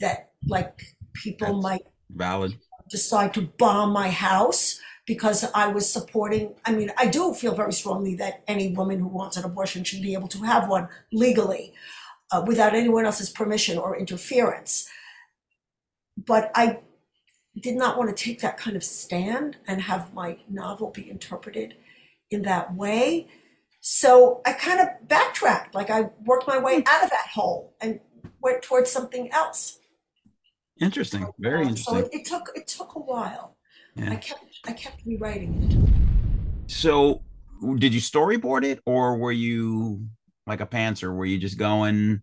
That 0.00 0.30
like 0.46 0.94
people 1.14 1.46
That's- 1.48 1.62
might 1.62 1.86
Valid. 2.10 2.58
decide 2.88 3.34
to 3.34 3.42
bomb 3.42 3.92
my 3.92 4.10
house 4.10 4.80
because 5.06 5.44
I 5.54 5.66
was 5.68 5.90
supporting. 5.90 6.54
I 6.64 6.72
mean, 6.72 6.92
I 6.96 7.06
do 7.06 7.34
feel 7.34 7.54
very 7.54 7.72
strongly 7.72 8.14
that 8.16 8.42
any 8.46 8.72
woman 8.72 9.00
who 9.00 9.08
wants 9.08 9.36
an 9.36 9.44
abortion 9.44 9.82
should 9.82 10.02
be 10.02 10.14
able 10.14 10.28
to 10.28 10.38
have 10.44 10.68
one 10.68 10.88
legally 11.12 11.72
uh, 12.30 12.44
without 12.46 12.74
anyone 12.74 13.06
else's 13.06 13.30
permission 13.30 13.78
or 13.78 13.96
interference. 13.96 14.88
But 16.16 16.50
I 16.54 16.80
did 17.60 17.74
not 17.76 17.98
want 17.98 18.14
to 18.14 18.24
take 18.24 18.40
that 18.40 18.56
kind 18.56 18.76
of 18.76 18.84
stand 18.84 19.56
and 19.66 19.82
have 19.82 20.14
my 20.14 20.38
novel 20.48 20.90
be 20.90 21.10
interpreted 21.10 21.74
in 22.30 22.42
that 22.42 22.74
way. 22.74 23.28
So 23.80 24.40
I 24.44 24.52
kind 24.52 24.80
of 24.80 24.88
backtracked, 25.08 25.74
like 25.74 25.90
I 25.90 26.10
worked 26.24 26.46
my 26.46 26.58
way 26.58 26.82
out 26.86 27.04
of 27.04 27.10
that 27.10 27.28
hole 27.32 27.74
and 27.80 28.00
went 28.42 28.62
towards 28.62 28.90
something 28.90 29.30
else. 29.32 29.78
Interesting. 30.80 31.26
Very 31.38 31.60
Uh, 31.66 31.74
So 31.74 31.96
interesting. 31.96 32.20
it, 32.20 32.20
it 32.20 32.26
took 32.26 32.50
it 32.54 32.66
took 32.68 32.94
a 32.94 33.00
while. 33.00 33.56
Yeah. 33.94 34.12
I 34.12 34.16
kept 34.16 34.44
I 34.66 34.72
kept 34.72 35.04
rewriting 35.06 35.52
it. 36.66 36.70
So, 36.70 37.22
did 37.78 37.94
you 37.94 38.00
storyboard 38.00 38.64
it, 38.64 38.80
or 38.84 39.16
were 39.16 39.32
you 39.32 40.06
like 40.46 40.60
a 40.60 40.66
pantser? 40.66 41.12
Were 41.14 41.24
you 41.24 41.38
just 41.38 41.58
going? 41.58 42.20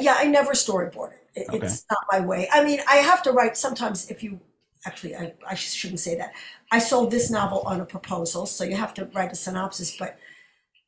Yeah, 0.00 0.14
I 0.16 0.24
never 0.24 0.52
storyboard 0.52 1.12
it. 1.12 1.40
it 1.42 1.48
Okay. 1.48 1.66
It's 1.66 1.84
not 1.90 2.00
my 2.12 2.20
way. 2.20 2.48
I 2.52 2.64
mean, 2.64 2.80
I 2.88 2.96
have 2.96 3.22
to 3.24 3.32
write 3.32 3.56
sometimes. 3.56 4.08
If 4.10 4.22
you 4.22 4.40
actually, 4.88 5.14
I, 5.22 5.34
I 5.52 5.54
shouldn't 5.54 6.00
say 6.00 6.14
that. 6.16 6.30
I 6.76 6.78
sold 6.78 7.10
this 7.10 7.30
novel 7.30 7.60
on 7.70 7.80
a 7.80 7.84
proposal, 7.96 8.46
so 8.46 8.64
you 8.64 8.76
have 8.84 8.94
to 8.94 9.02
write 9.14 9.32
a 9.32 9.36
synopsis, 9.36 9.96
but 10.02 10.18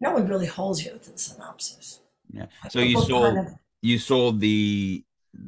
no 0.00 0.08
one 0.16 0.26
really 0.32 0.46
holds 0.46 0.78
you 0.84 0.92
to 1.04 1.10
the 1.12 1.18
synopsis. 1.18 2.00
Yeah. 2.32 2.46
So 2.70 2.80
you 2.80 3.00
sold 3.00 3.34
kind 3.34 3.46
of- 3.46 3.54
you 3.82 3.98
sold 3.98 4.40
the 4.40 5.04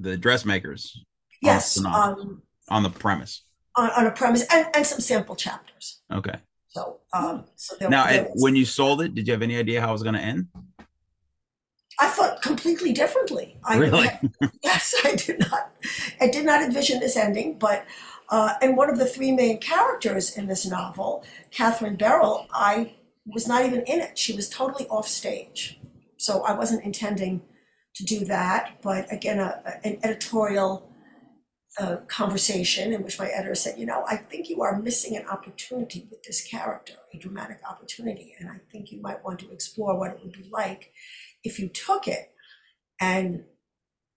the 0.06 0.16
dressmakers 0.16 0.82
yes, 1.42 1.64
um, 1.84 2.42
on 2.68 2.82
the 2.82 2.90
premise. 3.04 3.34
on, 3.80 3.90
on 3.98 4.06
a 4.06 4.12
premise 4.20 4.44
and, 4.54 4.64
and 4.76 4.86
some 4.86 5.00
sample 5.00 5.36
chapters. 5.46 6.02
Okay. 6.18 6.36
So, 6.68 7.00
um, 7.12 7.44
so 7.56 7.74
there, 7.78 7.90
Now, 7.90 8.06
there 8.06 8.22
was- 8.24 8.42
when 8.42 8.54
you 8.60 8.64
sold 8.64 9.02
it, 9.04 9.14
did 9.14 9.26
you 9.26 9.32
have 9.32 9.42
any 9.42 9.56
idea 9.64 9.80
how 9.80 9.90
it 9.90 9.96
was 9.98 10.04
going 10.08 10.14
to 10.14 10.26
end? 10.32 10.46
I 12.00 12.08
thought 12.08 12.40
completely 12.42 12.92
differently. 12.92 13.46
I, 13.64 13.76
Really? 13.76 14.08
yes, 14.62 14.94
I 15.04 15.14
did 15.16 15.38
not. 15.40 15.70
I 16.20 16.26
did 16.28 16.44
not 16.46 16.62
envision 16.62 17.00
this 17.00 17.16
ending, 17.16 17.58
but 17.58 17.84
uh, 18.28 18.54
and 18.62 18.76
one 18.76 18.90
of 18.90 18.98
the 18.98 19.06
three 19.06 19.32
main 19.32 19.58
characters 19.58 20.36
in 20.36 20.46
this 20.46 20.66
novel, 20.66 21.24
Catherine 21.50 21.96
Beryl, 21.96 22.46
I 22.52 22.94
was 23.26 23.46
not 23.46 23.64
even 23.64 23.82
in 23.82 24.00
it. 24.00 24.18
She 24.18 24.34
was 24.34 24.48
totally 24.48 24.86
off 24.88 25.06
stage, 25.06 25.80
so 26.16 26.42
I 26.42 26.54
wasn't 26.54 26.84
intending 26.84 27.42
to 27.94 28.04
do 28.04 28.24
that. 28.24 28.78
But 28.82 29.12
again, 29.12 29.38
a, 29.38 29.62
an 29.84 29.98
editorial 30.02 30.88
a 31.78 31.96
conversation 32.06 32.92
in 32.92 33.02
which 33.02 33.18
my 33.18 33.28
editor 33.28 33.54
said, 33.54 33.78
you 33.78 33.86
know, 33.86 34.04
I 34.06 34.16
think 34.16 34.50
you 34.50 34.60
are 34.62 34.78
missing 34.78 35.16
an 35.16 35.26
opportunity 35.26 36.06
with 36.10 36.22
this 36.22 36.44
character, 36.44 36.94
a 37.14 37.18
dramatic 37.18 37.60
opportunity, 37.68 38.34
and 38.38 38.50
I 38.50 38.60
think 38.70 38.92
you 38.92 39.00
might 39.00 39.24
want 39.24 39.38
to 39.38 39.50
explore 39.50 39.98
what 39.98 40.10
it 40.10 40.20
would 40.22 40.32
be 40.32 40.50
like 40.50 40.92
if 41.42 41.58
you 41.58 41.68
took 41.68 42.06
it. 42.06 42.30
And 43.00 43.44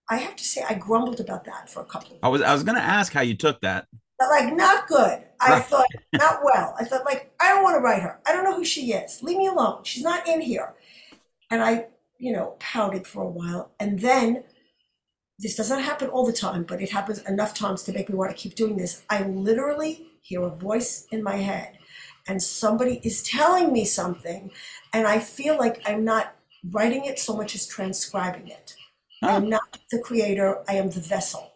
I 0.09 0.17
have 0.17 0.35
to 0.35 0.43
say, 0.43 0.63
I 0.67 0.75
grumbled 0.75 1.19
about 1.19 1.45
that 1.45 1.69
for 1.69 1.81
a 1.81 1.85
couple 1.85 2.11
of 2.15 2.19
I 2.23 2.27
was 2.27 2.41
I 2.41 2.53
was 2.53 2.63
gonna 2.63 2.79
ask 2.79 3.11
how 3.13 3.21
you 3.21 3.35
took 3.35 3.61
that. 3.61 3.87
but 4.19 4.29
like 4.29 4.53
not 4.53 4.87
good. 4.87 5.23
I 5.41 5.51
Right. 5.51 5.63
thought 5.63 5.87
not 6.13 6.39
well. 6.43 6.75
I 6.79 6.85
thought 6.85 7.05
like 7.05 7.33
I 7.41 7.49
don't 7.49 7.63
want 7.63 7.75
to 7.75 7.81
write 7.81 8.01
her. 8.01 8.19
I 8.25 8.33
don't 8.33 8.43
know 8.43 8.55
who 8.55 8.65
she 8.65 8.93
is. 8.93 9.21
Leave 9.23 9.37
me 9.37 9.47
alone. 9.47 9.83
She's 9.83 10.03
not 10.03 10.27
in 10.27 10.41
here. 10.41 10.73
And 11.51 11.63
I, 11.63 11.87
you 12.17 12.33
know, 12.33 12.55
pouted 12.59 13.05
for 13.07 13.23
a 13.23 13.29
while, 13.29 13.71
and 13.79 13.99
then 13.99 14.43
this 15.39 15.55
doesn't 15.55 15.81
happen 15.81 16.09
all 16.09 16.25
the 16.25 16.33
time, 16.33 16.63
but 16.63 16.81
it 16.81 16.91
happens 16.91 17.19
enough 17.27 17.53
times 17.53 17.83
to 17.83 17.93
make 17.93 18.09
me 18.09 18.15
want 18.15 18.31
to 18.31 18.37
keep 18.37 18.55
doing 18.55 18.77
this. 18.77 19.03
I 19.09 19.23
literally 19.23 20.07
hear 20.21 20.41
a 20.43 20.49
voice 20.49 21.07
in 21.11 21.23
my 21.23 21.37
head, 21.37 21.77
and 22.27 22.41
somebody 22.41 23.01
is 23.03 23.21
telling 23.23 23.73
me 23.73 23.85
something, 23.85 24.51
and 24.93 25.07
I 25.07 25.19
feel 25.19 25.57
like 25.57 25.81
I'm 25.85 26.03
not 26.05 26.35
writing 26.71 27.05
it 27.05 27.19
so 27.19 27.35
much 27.35 27.53
as 27.55 27.67
transcribing 27.67 28.47
it. 28.47 28.75
I 29.22 29.36
am 29.36 29.49
not 29.49 29.61
the 29.91 29.99
creator. 29.99 30.63
I 30.68 30.74
am 30.76 30.89
the 30.89 30.99
vessel 30.99 31.53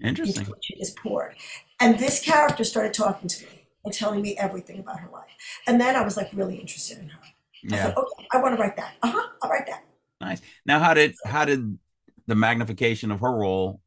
into 0.00 0.22
Interesting. 0.22 0.44
which 0.46 0.70
it 0.70 0.80
is 0.80 0.90
poured. 0.90 1.36
And 1.80 1.98
this 1.98 2.22
character 2.22 2.64
started 2.64 2.94
talking 2.94 3.28
to 3.28 3.44
me 3.44 3.66
and 3.84 3.92
telling 3.94 4.22
me 4.22 4.36
everything 4.36 4.78
about 4.80 5.00
her 5.00 5.10
life. 5.10 5.30
And 5.66 5.80
then 5.80 5.96
I 5.96 6.02
was 6.02 6.16
like 6.16 6.30
really 6.32 6.56
interested 6.56 6.98
in 6.98 7.08
her. 7.08 7.20
I 7.22 7.32
Yeah. 7.62 7.82
thought, 7.84 7.96
okay, 7.98 8.26
I 8.32 8.40
want 8.40 8.56
to 8.56 8.62
write 8.62 8.76
that. 8.76 8.94
Uh 9.02 9.10
huh. 9.10 9.28
I'll 9.42 9.50
write 9.50 9.66
that. 9.66 9.84
Nice. 10.20 10.40
Now, 10.64 10.78
how 10.78 10.94
did 10.94 11.14
how 11.24 11.44
did 11.44 11.78
the 12.26 12.34
magnification 12.34 13.10
of 13.10 13.20
her 13.20 13.32
role 13.32 13.80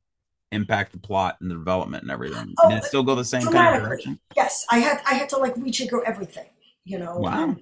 impact 0.52 0.92
the 0.92 1.00
plot 1.00 1.38
and 1.42 1.50
the 1.50 1.56
development 1.56 2.04
and 2.04 2.12
everything? 2.12 2.54
Oh, 2.64 2.70
did 2.70 2.80
it 2.80 2.84
still 2.86 3.04
go 3.04 3.16
the 3.16 3.26
same 3.26 3.42
kind 3.52 3.76
of 3.76 3.82
direction? 3.84 4.20
Yes, 4.36 4.66
I 4.72 4.80
had 4.80 5.02
I 5.06 5.16
had 5.16 5.30
to 5.30 5.38
like 5.38 5.56
rejigger 5.56 6.04
everything. 6.06 6.48
You 6.86 7.00
know. 7.00 7.18
Wow. 7.18 7.56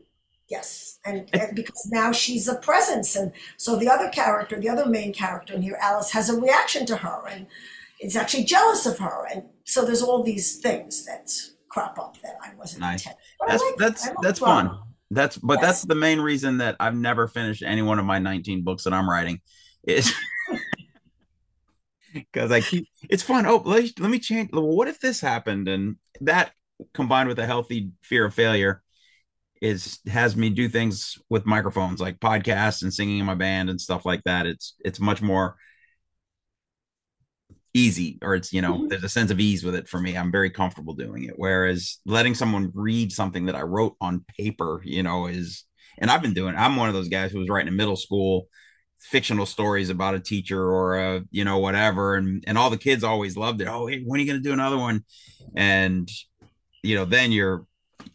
Yes, 0.50 1.00
and, 1.06 1.30
and 1.34 1.56
because 1.56 1.88
now 1.92 2.12
she's 2.14 2.48
a 2.48 2.56
presence, 2.56 3.16
and 3.18 3.34
so 3.58 3.76
the 3.76 3.90
other 3.90 4.08
character, 4.10 4.60
the 4.60 4.70
other 4.70 4.86
main 4.86 5.14
character 5.14 5.54
in 5.54 5.62
here, 5.62 5.78
Alice, 5.82 6.12
has 6.12 6.30
a 6.30 6.40
reaction 6.40 6.86
to 6.86 6.98
her, 6.98 7.28
and 7.28 7.48
is 8.02 8.16
actually 8.16 8.46
jealous 8.46 8.86
of 8.86 8.98
her, 9.00 9.26
and 9.30 9.44
so 9.66 9.84
there's 9.86 10.02
all 10.02 10.24
these 10.24 10.58
things 10.58 11.06
that 11.06 11.30
crop 11.68 12.00
up 12.00 12.18
that 12.22 12.38
I 12.42 12.56
wasn't 12.56 12.82
Nice. 12.82 13.02
intending. 13.02 13.20
That's 13.46 13.64
like 13.64 13.76
that's 13.78 14.10
that's 14.22 14.40
drama. 14.40 14.70
fun. 14.70 14.80
That's 15.12 15.38
but 15.38 15.56
Yes. 15.56 15.62
that's 15.62 15.82
the 15.84 15.96
main 15.96 16.20
reason 16.22 16.58
that 16.60 16.76
I've 16.80 16.96
never 16.96 17.28
finished 17.28 17.62
any 17.64 17.82
one 17.82 18.00
of 18.00 18.06
my 18.06 18.20
19 18.20 18.64
books 18.64 18.84
that 18.86 18.94
I'm 18.94 19.10
writing 19.10 19.42
is 19.84 20.14
because 22.14 22.52
I 22.52 22.62
keep 22.62 22.88
it's 23.10 23.24
fun. 23.24 23.46
Oh, 23.46 23.62
let, 23.66 24.00
let 24.00 24.10
me 24.10 24.20
change. 24.20 24.50
What 24.54 24.88
if 24.88 25.00
this 25.00 25.20
happened? 25.22 25.68
And 25.68 25.98
that 26.22 26.52
combined 26.94 27.28
with 27.30 27.40
a 27.40 27.46
healthy 27.46 27.92
fear 28.02 28.26
of 28.26 28.34
failure 28.34 28.82
is 29.62 30.00
has 30.08 30.36
me 30.36 30.50
do 30.50 30.70
things 30.70 31.18
with 31.30 31.46
microphones 31.46 32.00
like 32.00 32.20
podcasts 32.20 32.84
and 32.84 32.94
singing 32.94 33.20
in 33.20 33.26
my 33.26 33.36
band 33.36 33.70
and 33.70 33.80
stuff 33.82 34.06
like 34.06 34.24
that. 34.24 34.46
It's 34.46 34.76
it's 34.86 35.00
much 35.00 35.22
more 35.22 35.56
easy 37.74 38.18
or 38.24 38.34
it's 38.36 38.52
you 38.52 38.62
know 38.62 38.80
Mhm. 38.80 38.90
there's 38.90 39.04
a 39.04 39.10
sense 39.10 39.30
of 39.32 39.40
ease 39.40 39.64
with 39.64 39.76
it 39.76 39.88
for 39.88 40.00
me. 40.00 40.18
I'm 40.18 40.32
very 40.32 40.50
comfortable 40.50 40.94
doing 40.94 41.24
it. 41.26 41.34
Whereas 41.38 42.00
letting 42.06 42.34
someone 42.36 42.72
read 42.74 43.12
something 43.12 43.46
that 43.46 43.56
i 43.56 43.62
wrote 43.62 43.96
on 44.02 44.26
paper 44.38 44.82
you 44.84 45.04
know 45.04 45.28
is 45.28 45.64
and 46.00 46.10
i've 46.10 46.22
been 46.22 46.34
doing 46.34 46.56
i'm 46.56 46.76
one 46.76 46.88
of 46.90 46.96
those 46.96 47.08
guys 47.10 47.32
who 47.32 47.40
was 47.40 47.50
writing 47.50 47.68
in 47.68 47.76
middle 47.76 47.96
school 47.96 48.48
fictional 49.00 49.46
stories 49.46 49.90
about 49.92 50.16
a 50.16 50.20
teacher 50.20 50.62
or 50.72 50.98
a 50.98 51.24
you 51.32 51.46
know 51.46 51.60
whatever. 51.60 52.16
And 52.16 52.44
and 52.48 52.58
all 52.58 52.70
the 52.72 52.78
kids 52.78 53.04
always 53.04 53.38
loved 53.38 53.62
it. 53.62 53.68
Oh 53.68 53.86
hey 53.88 54.02
when 54.04 54.20
are 54.20 54.24
you 54.24 54.30
going 54.32 54.42
to 54.42 54.48
do 54.50 54.54
another 54.54 54.78
one? 54.78 55.04
And 55.56 56.10
you 56.84 56.96
know 56.96 57.06
then 57.06 57.32
you're 57.32 57.66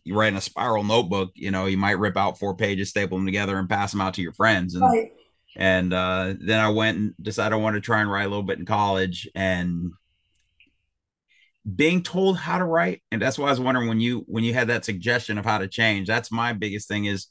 you 0.05 0.15
write 0.17 0.29
in 0.29 0.37
a 0.37 0.41
spiral 0.41 0.85
notebook 0.85 1.31
you 1.35 1.51
know 1.51 1.67
you 1.67 1.77
might 1.77 1.99
rip 1.99 2.17
out 2.17 2.39
four 2.39 2.57
pages 2.57 2.91
staple 2.91 3.19
them 3.19 3.27
together 3.27 3.59
and 3.59 3.69
pass 3.69 3.93
them 3.93 4.01
out 4.01 4.15
to 4.15 4.23
your 4.23 4.33
friends 4.33 4.75
and 4.75 4.83
Right. 4.85 5.13
and 5.57 5.93
uh, 5.93 6.35
then 6.41 6.61
I 6.61 6.71
went 6.71 6.99
and 6.99 7.15
decided 7.21 7.55
I 7.55 7.59
wanted 7.59 7.83
to 7.83 7.87
try 7.87 8.01
and 8.01 8.11
write 8.11 8.25
a 8.25 8.29
little 8.29 8.43
bit 8.43 8.59
in 8.59 8.65
college 8.65 9.29
and 9.35 9.93
being 11.77 12.03
told 12.03 12.37
how 12.39 12.59
to 12.59 12.65
write 12.65 13.03
and 13.13 13.23
that's 13.23 13.39
why 13.39 13.47
I 13.47 13.51
was 13.51 13.61
wondering 13.61 13.89
when 13.89 14.01
you 14.01 14.25
when 14.27 14.45
you 14.45 14.53
had 14.55 14.69
that 14.69 14.85
suggestion 14.85 15.39
of 15.39 15.45
how 15.45 15.59
to 15.59 15.69
change 15.69 16.09
that's 16.09 16.33
my 16.33 16.53
biggest 16.53 16.89
thing 16.89 17.05
is 17.05 17.29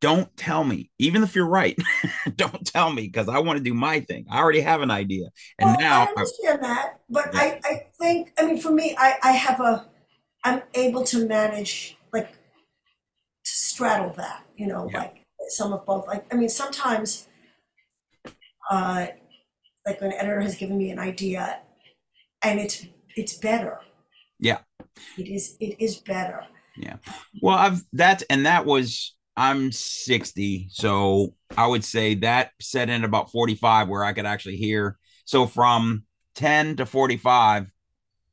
don't 0.00 0.34
tell 0.36 0.64
me 0.64 0.90
even 0.98 1.22
if 1.22 1.34
you're 1.34 1.46
right 1.46 1.76
don't 2.36 2.64
tell 2.66 2.90
me 2.92 3.02
because 3.02 3.28
I 3.28 3.38
want 3.40 3.58
to 3.58 3.62
do 3.62 3.74
my 3.74 4.00
thing 4.00 4.26
I 4.30 4.38
already 4.38 4.60
have 4.60 4.82
an 4.82 4.90
idea 4.90 5.26
and 5.58 5.68
well, 5.68 5.80
now 5.80 6.02
I 6.02 6.06
understand 6.06 6.62
that, 6.62 7.00
but 7.10 7.30
Yeah. 7.34 7.40
I, 7.40 7.60
I 7.64 7.82
think 7.98 8.32
I 8.38 8.46
mean 8.46 8.58
for 8.60 8.70
me 8.70 8.94
I, 8.98 9.16
I 9.22 9.32
have 9.32 9.60
a 9.60 9.89
I'm 10.44 10.62
able 10.74 11.04
to 11.04 11.26
manage 11.26 11.96
like 12.12 12.32
to 12.32 12.38
straddle 13.44 14.12
that, 14.14 14.44
you 14.56 14.66
know, 14.66 14.88
Yeah. 14.90 14.98
like 15.00 15.24
some 15.48 15.72
of 15.72 15.84
both. 15.86 16.06
Like 16.06 16.32
I 16.32 16.36
mean 16.36 16.48
sometimes 16.48 17.28
uh 18.70 19.06
like 19.86 20.00
an 20.02 20.12
editor 20.12 20.40
has 20.40 20.56
given 20.56 20.78
me 20.78 20.90
an 20.90 20.98
idea 20.98 21.60
and 22.44 22.60
it's 22.60 22.86
it's 23.16 23.34
better. 23.34 23.80
Yeah. 24.38 24.58
It 25.18 25.28
is 25.28 25.56
it 25.60 25.76
is 25.80 25.96
better. 25.96 26.44
Yeah. 26.76 26.96
Well, 27.42 27.56
I've 27.56 27.82
that 27.94 28.22
and 28.30 28.46
that 28.46 28.64
was 28.66 29.16
I'm 29.36 29.72
60, 29.72 30.68
so 30.70 31.34
I 31.56 31.66
would 31.66 31.84
say 31.84 32.14
that 32.16 32.50
set 32.60 32.90
in 32.90 33.04
about 33.04 33.30
45 33.30 33.88
where 33.88 34.04
I 34.04 34.12
could 34.12 34.26
actually 34.26 34.56
hear. 34.56 34.98
So 35.24 35.46
from 35.46 36.04
10 36.34 36.76
to 36.76 36.86
45, 36.86 37.66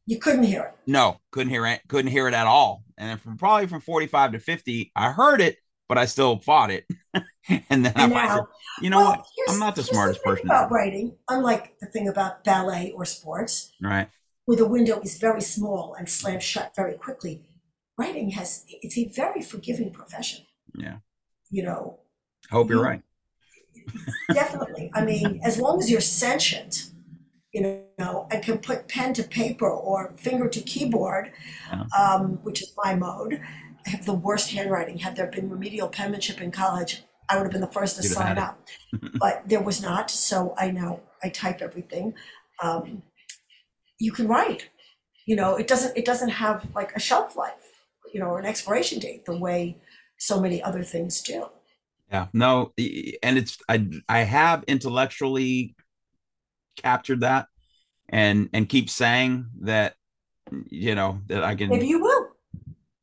You 0.07 0.17
couldn't 0.19 0.43
hear 0.43 0.61
it. 0.63 0.73
no, 0.89 1.19
couldn't 1.31 1.49
hear 1.51 1.65
it, 1.67 1.81
couldn't 1.87 2.09
hear 2.11 2.27
it 2.27 2.33
at 2.33 2.47
all. 2.47 2.83
And 2.97 3.09
then 3.09 3.17
from 3.19 3.37
probably 3.37 3.67
from 3.67 3.81
45 3.81 4.31
to 4.31 4.39
50, 4.39 4.91
I 4.95 5.11
heard 5.11 5.41
it, 5.41 5.57
but 5.87 5.97
I 5.99 6.05
still 6.05 6.39
fought 6.39 6.71
it. 6.71 6.85
and 7.69 7.85
then 7.85 7.93
I 7.95 8.03
And 8.05 8.13
finally 8.13 8.13
now- 8.13 8.35
said, 8.37 8.45
you 8.83 8.89
know 8.89 8.97
Well, 8.99 9.09
what? 9.09 9.25
I'm 9.49 9.59
not 9.59 9.75
the 9.75 9.83
smartest 9.83 10.23
thing 10.23 10.33
person. 10.33 10.47
about 10.47 10.71
writing, 10.71 11.15
unlike 11.29 11.77
the 11.79 11.87
thing 11.87 12.07
about 12.07 12.43
ballet 12.43 12.91
or 12.95 13.05
sports. 13.05 13.71
Right. 13.81 14.07
where 14.45 14.55
the 14.57 14.65
window 14.67 14.99
is 15.01 15.17
very 15.19 15.41
small 15.41 15.93
and 15.99 16.07
slams 16.07 16.43
shut 16.43 16.73
very 16.75 16.93
quickly. 16.93 17.43
Writing 17.97 18.29
has 18.31 18.63
it's 18.69 18.97
a 18.97 19.05
very 19.09 19.41
forgiving 19.41 19.91
profession. 19.91 20.45
Yeah. 20.73 20.97
You 21.51 21.63
know, 21.63 21.99
I 22.49 22.55
hope 22.55 22.69
you're 22.69 22.81
right. 22.83 23.01
definitely. 24.33 24.89
I 24.93 25.03
mean, 25.03 25.41
as 25.43 25.59
long 25.59 25.79
as 25.79 25.89
you're 25.91 26.01
sentient, 26.01 26.91
you 27.53 27.83
know, 27.97 28.27
I 28.31 28.37
can 28.37 28.57
put 28.59 28.87
pen 28.87 29.13
to 29.13 29.23
paper 29.23 29.69
or 29.69 30.13
finger 30.17 30.47
to 30.49 30.61
keyboard, 30.61 31.31
Yeah. 31.71 31.85
um, 31.97 32.39
which 32.43 32.61
is 32.61 32.73
my 32.83 32.93
mode. 32.95 33.41
I 33.85 33.89
have 33.91 34.05
the 34.05 34.13
worst 34.13 34.51
handwriting. 34.51 34.97
Had 34.99 35.15
there 35.15 35.27
been 35.27 35.49
remedial 35.49 35.87
penmanship 35.87 36.41
in 36.41 36.51
college, 36.51 37.03
I 37.29 37.35
would 37.37 37.43
have 37.43 37.51
been 37.51 37.61
the 37.61 37.67
first 37.67 37.95
to 37.97 38.03
You'd 38.03 38.11
sign 38.11 38.37
up. 38.37 38.59
but 39.19 39.43
there 39.47 39.61
was 39.61 39.81
not, 39.81 40.11
so 40.11 40.53
I 40.57 40.71
now 40.71 40.99
I 41.23 41.29
type 41.29 41.61
everything. 41.61 42.13
Um, 42.61 43.03
you 43.99 44.11
can 44.11 44.27
write. 44.27 44.69
You 45.25 45.35
know, 45.35 45.55
it 45.55 45.67
doesn't 45.67 45.97
it 45.97 46.05
doesn't 46.05 46.29
have 46.29 46.67
like 46.75 46.95
a 46.95 46.99
shelf 46.99 47.35
life, 47.35 47.53
you 48.13 48.19
know, 48.19 48.27
or 48.27 48.39
an 48.39 48.45
expiration 48.45 48.99
date 48.99 49.25
the 49.25 49.37
way 49.37 49.77
so 50.17 50.39
many 50.39 50.61
other 50.61 50.83
things 50.83 51.21
do. 51.21 51.47
Yeah. 52.11 52.27
No, 52.33 52.73
and 53.23 53.37
it's 53.37 53.57
I 53.67 53.87
I 54.07 54.19
have 54.19 54.63
intellectually 54.67 55.75
captured 56.77 57.21
that 57.21 57.47
and 58.09 58.49
and 58.53 58.69
keep 58.69 58.89
saying 58.89 59.47
that 59.61 59.95
you 60.69 60.95
know 60.95 61.19
that 61.27 61.43
I 61.43 61.55
can 61.55 61.69
Maybe 61.69 61.87
you 61.87 62.01
will. 62.01 62.29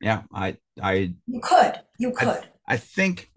yeah, 0.01 0.23
I 0.33 0.57
I 0.81 1.13
You 1.27 1.41
could. 1.41 1.79
You 1.99 2.11
could. 2.11 2.43
I 2.67 2.77
think 2.77 3.29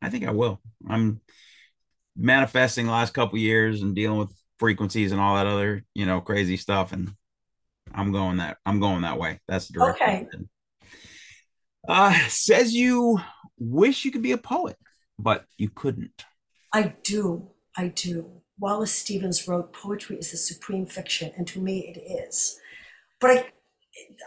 I 0.00 0.08
think 0.08 0.26
I 0.26 0.30
will. 0.30 0.60
I'm 0.88 1.20
manifesting 2.16 2.86
the 2.86 2.92
last 2.92 3.12
couple 3.12 3.38
years 3.38 3.82
and 3.82 3.94
dealing 3.94 4.18
with 4.18 4.34
frequencies 4.58 5.12
and 5.12 5.20
all 5.20 5.36
that 5.36 5.46
other, 5.46 5.84
you 5.94 6.06
know, 6.06 6.20
crazy 6.20 6.56
stuff 6.56 6.92
and 6.92 7.14
I'm 7.92 8.12
going 8.12 8.38
that 8.38 8.58
I'm 8.64 8.80
going 8.80 9.02
that 9.02 9.18
way. 9.18 9.40
That's 9.48 9.68
the 9.68 9.74
direction. 9.74 10.08
Okay. 10.08 10.28
Uh 11.88 12.14
says 12.28 12.74
you 12.74 13.20
wish 13.58 14.04
you 14.04 14.10
could 14.10 14.22
be 14.22 14.32
a 14.32 14.38
poet, 14.38 14.76
but 15.18 15.44
you 15.58 15.68
couldn't. 15.68 16.24
I 16.72 16.94
do. 17.02 17.50
I 17.76 17.88
do. 17.88 18.39
Wallace 18.60 18.92
Stevens 18.92 19.48
wrote 19.48 19.72
poetry 19.72 20.16
is 20.16 20.30
the 20.30 20.36
supreme 20.36 20.86
fiction, 20.86 21.32
and 21.36 21.46
to 21.48 21.60
me 21.60 21.92
it 21.94 21.98
is. 21.98 22.60
But 23.20 23.30
I 23.30 23.52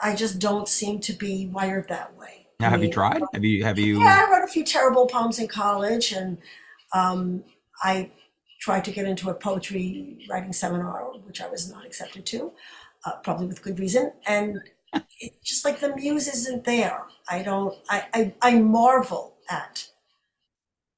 I 0.02 0.16
just 0.16 0.40
don't 0.40 0.68
seem 0.68 1.00
to 1.02 1.14
be 1.14 1.48
wired 1.48 1.88
that 1.90 2.18
way. 2.18 2.48
Now, 2.60 2.68
I 2.68 2.70
have 2.72 2.84
you 2.84 2.92
tried? 2.92 3.22
Have 3.34 3.44
you 3.44 3.64
have 3.64 3.80
you 3.80 4.00
Yeah, 4.00 4.26
I 4.28 4.32
wrote 4.32 4.44
a 4.44 4.52
few 4.52 4.64
terrible 4.64 5.06
poems 5.06 5.40
in 5.40 5.48
college, 5.48 6.12
and 6.12 6.38
um, 6.94 7.44
I 7.84 8.12
tried 8.60 8.86
to 8.86 8.92
get 8.92 9.06
into 9.06 9.30
a 9.30 9.34
poetry 9.34 10.26
writing 10.30 10.54
seminar, 10.54 11.12
which 11.26 11.42
I 11.42 11.48
was 11.48 11.70
not 11.70 11.86
accepted 11.86 12.26
to, 12.28 12.54
uh, 13.06 13.18
probably 13.24 13.48
with 13.48 13.62
good 13.62 13.80
reason. 13.80 14.14
And 14.26 14.62
it's 15.20 15.50
just 15.50 15.66
like 15.66 15.80
the 15.80 15.96
muse 15.96 16.28
isn't 16.28 16.64
there. 16.64 17.04
I 17.30 17.44
don't. 17.44 17.76
I 17.90 18.06
I, 18.14 18.34
I 18.42 18.60
marvel 18.60 19.36
at 19.50 19.90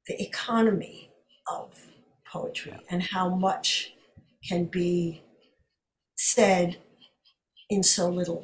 the 0.07 0.21
economy 0.21 1.09
of 1.47 1.84
poetry 2.36 2.73
and 2.89 3.01
how 3.01 3.29
much 3.29 3.93
can 4.47 4.65
be 4.65 5.23
said 6.17 6.77
in 7.69 7.81
so 7.83 8.09
little 8.09 8.43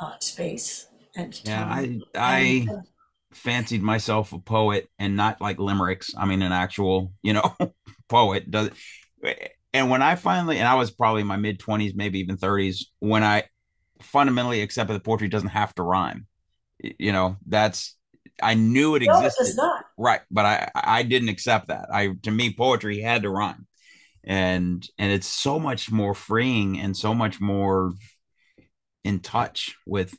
uh, 0.00 0.14
space 0.20 0.86
and 1.16 1.40
Yeah, 1.44 1.64
time. 1.64 2.02
I 2.14 2.18
I 2.36 2.40
And- 2.68 2.86
fancied 3.32 3.82
myself 3.82 4.32
a 4.32 4.38
poet 4.40 4.88
and 4.98 5.16
not 5.16 5.40
like 5.40 5.58
limericks. 5.58 6.10
I 6.16 6.24
mean, 6.26 6.42
an 6.42 6.52
actual, 6.52 7.12
you 7.22 7.32
know, 7.32 7.56
poet 8.08 8.50
does. 8.50 8.70
And 9.72 9.88
when 9.90 10.02
I 10.02 10.16
finally, 10.16 10.58
and 10.58 10.66
I 10.66 10.74
was 10.74 10.90
probably 10.90 11.20
in 11.20 11.26
my 11.28 11.36
mid 11.36 11.58
twenties, 11.58 11.94
maybe 11.94 12.18
even 12.20 12.36
thirties, 12.36 12.90
when 13.00 13.22
I 13.22 13.44
fundamentally 14.02 14.62
accepted 14.62 14.94
that 14.94 15.04
poetry 15.04 15.28
doesn't 15.28 15.50
have 15.60 15.74
to 15.76 15.82
rhyme. 15.82 16.26
You 16.80 17.12
know, 17.12 17.36
that's 17.46 17.96
I 18.42 18.54
knew 18.54 18.94
it 18.94 19.02
no, 19.02 19.20
it 19.20 19.26
existed, 19.26 19.44
does 19.44 19.56
not. 19.56 19.84
right? 19.98 20.20
But 20.30 20.46
I 20.46 20.70
I 20.74 21.02
didn't 21.02 21.28
accept 21.28 21.68
that. 21.68 21.88
I 21.92 22.14
to 22.22 22.30
me, 22.30 22.52
poetry 22.54 23.00
had 23.00 23.22
to 23.22 23.30
rhyme, 23.30 23.66
and 24.24 24.86
and 24.98 25.12
it's 25.12 25.26
so 25.26 25.58
much 25.58 25.90
more 25.90 26.14
freeing 26.14 26.78
and 26.78 26.96
so 26.96 27.14
much 27.14 27.40
more 27.40 27.92
in 29.04 29.20
touch 29.20 29.76
with 29.86 30.14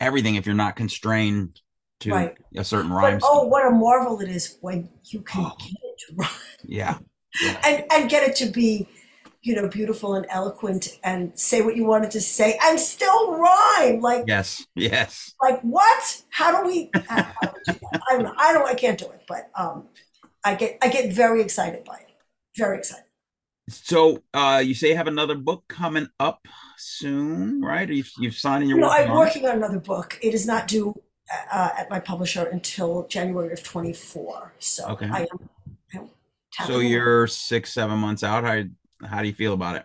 everything 0.00 0.36
if 0.36 0.46
you're 0.46 0.54
not 0.54 0.76
constrained 0.76 1.60
to 2.00 2.10
Right. 2.10 2.38
a 2.56 2.64
certain 2.64 2.92
rhyme. 2.92 3.18
But 3.18 3.28
oh, 3.30 3.46
what 3.46 3.66
a 3.66 3.70
marvel 3.70 4.20
it 4.20 4.28
is 4.28 4.56
when 4.60 4.88
you 5.04 5.20
can 5.20 5.44
Oh. 5.44 5.56
get 5.58 5.68
it 5.70 5.98
to 6.08 6.14
rhyme 6.16 6.30
yeah, 6.64 6.98
and, 7.64 7.84
and 7.92 8.10
get 8.10 8.28
it 8.28 8.36
to 8.36 8.46
be, 8.46 8.88
you 9.42 9.54
know, 9.54 9.68
beautiful 9.68 10.14
and 10.14 10.26
eloquent 10.28 10.98
and 11.02 11.38
say 11.38 11.62
what 11.62 11.76
you 11.76 11.84
wanted 11.84 12.10
to 12.10 12.20
say 12.20 12.58
and 12.62 12.78
still 12.78 13.38
rhyme. 13.38 14.00
Like, 14.00 14.24
yes, 14.26 14.66
yes. 14.74 15.32
like 15.40 15.60
what? 15.62 16.22
How 16.30 16.60
do 16.60 16.68
we? 16.68 16.90
How, 17.08 17.22
how 17.22 17.48
do 17.48 17.52
we 17.66 17.72
do? 17.72 17.78
I 17.92 17.98
don't 18.10 18.22
know. 18.24 18.34
I 18.36 18.52
don't. 18.52 18.68
I 18.68 18.74
can't 18.74 18.98
do 18.98 19.06
it. 19.06 19.22
But 19.26 19.50
um, 19.56 19.88
I 20.44 20.54
get 20.54 20.78
I 20.82 20.88
get 20.88 21.12
very 21.12 21.40
excited 21.40 21.84
by 21.84 21.96
it. 21.96 22.10
Very 22.56 22.78
excited. 22.78 23.04
So 23.70 24.22
uh, 24.34 24.62
you 24.64 24.74
say 24.74 24.88
you 24.88 24.96
have 24.96 25.06
another 25.06 25.36
book 25.36 25.64
coming 25.68 26.08
up 26.18 26.46
soon, 26.76 27.60
right? 27.62 27.88
Or 27.88 27.92
you've, 27.92 28.10
you've 28.18 28.34
signed 28.34 28.62
and 28.62 28.68
you're 28.68 28.78
You 28.78 28.82
know, 28.82 28.88
working 28.88 29.04
I'm 29.04 29.10
on 29.12 29.16
working 29.18 29.46
on 29.46 29.56
another 29.56 29.78
book. 29.78 30.18
It 30.22 30.34
is 30.34 30.44
not 30.44 30.66
due 30.66 31.00
uh, 31.52 31.70
at 31.78 31.88
my 31.88 32.00
publisher 32.00 32.44
until 32.46 33.06
January 33.06 33.52
of 33.52 33.62
24. 33.62 34.54
So 34.58 34.88
Okay. 34.88 35.08
I 35.10 35.20
am. 35.20 36.10
I'm 36.58 36.66
So 36.66 36.80
you're 36.80 37.26
six, 37.28 37.72
seven 37.72 37.98
months 37.98 38.24
out. 38.24 38.44
How 38.44 38.62
how 39.04 39.22
do 39.22 39.28
you 39.28 39.34
feel 39.34 39.52
about 39.52 39.76
it? 39.76 39.84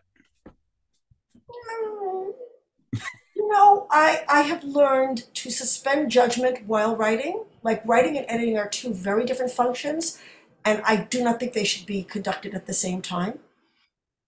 You 3.36 3.52
know, 3.52 3.88
I 3.92 4.24
I 4.28 4.42
have 4.42 4.64
learned 4.64 5.34
to 5.36 5.50
suspend 5.50 6.12
judgment 6.12 6.66
while 6.66 6.96
writing. 6.96 7.46
Like 7.64 7.82
writing 7.86 8.18
and 8.18 8.26
editing 8.30 8.58
are 8.58 8.70
two 8.70 8.94
very 8.94 9.26
different 9.26 9.52
functions, 9.52 10.20
and 10.64 10.82
I 10.86 10.98
do 10.98 11.24
not 11.24 11.40
think 11.40 11.54
they 11.54 11.64
should 11.64 11.86
be 11.86 12.04
conducted 12.04 12.54
at 12.54 12.66
the 12.66 12.74
same 12.74 13.02
time. 13.02 13.40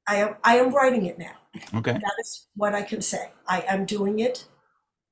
I 0.07 0.15
am 0.17 0.35
I 0.43 0.57
am 0.57 0.73
writing 0.73 1.05
it 1.05 1.17
now. 1.17 1.35
Okay. 1.73 1.93
That 1.93 2.13
is 2.19 2.47
what 2.55 2.75
I 2.75 2.81
can 2.81 3.01
say. 3.01 3.31
I 3.47 3.61
am 3.61 3.85
doing 3.85 4.19
it 4.19 4.45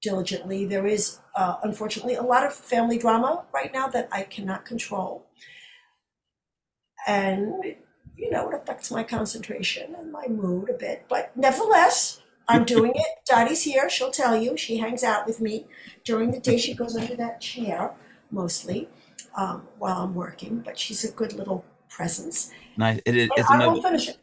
diligently. 0.02 0.66
There 0.66 0.86
is, 0.86 1.20
uh, 1.36 1.56
unfortunately, 1.64 2.14
a 2.14 2.22
lot 2.22 2.46
of 2.46 2.54
family 2.54 2.98
drama 2.98 3.46
right 3.52 3.74
now 3.74 3.88
that 3.88 4.08
I 4.12 4.24
cannot 4.24 4.64
control. 4.66 5.26
And, 7.08 7.76
you 8.18 8.30
know, 8.32 8.50
it 8.50 8.56
affects 8.56 8.92
my 8.92 9.04
concentration 9.04 9.96
and 9.96 10.12
my 10.12 10.28
mood 10.28 10.70
a 10.70 10.74
bit. 10.74 11.06
But 11.10 11.36
nevertheless, 11.36 12.22
I'm 12.48 12.66
doing 12.66 12.92
it. 12.96 13.08
Dottie's 13.26 13.64
here. 13.64 13.90
She'll 13.90 14.12
tell 14.12 14.36
you. 14.36 14.56
She 14.58 14.78
hangs 14.78 15.04
out 15.04 15.26
with 15.26 15.42
me. 15.42 15.66
During 16.04 16.32
the 16.32 16.40
day, 16.40 16.58
she 16.58 16.74
goes 16.74 16.96
under 16.96 17.16
that 17.16 17.42
chair 17.42 17.92
mostly 18.32 18.90
um, 19.36 19.68
while 19.78 20.04
I'm 20.04 20.16
working. 20.16 20.60
But 20.60 20.78
she's 20.78 21.04
a 21.04 21.12
good 21.12 21.34
little 21.34 21.66
presence. 21.90 22.52
Nice. 22.78 23.00
It, 23.06 23.16
it, 23.16 23.30
it's 23.36 23.50
I 23.50 23.56
another 23.56 23.96
it. 23.96 24.18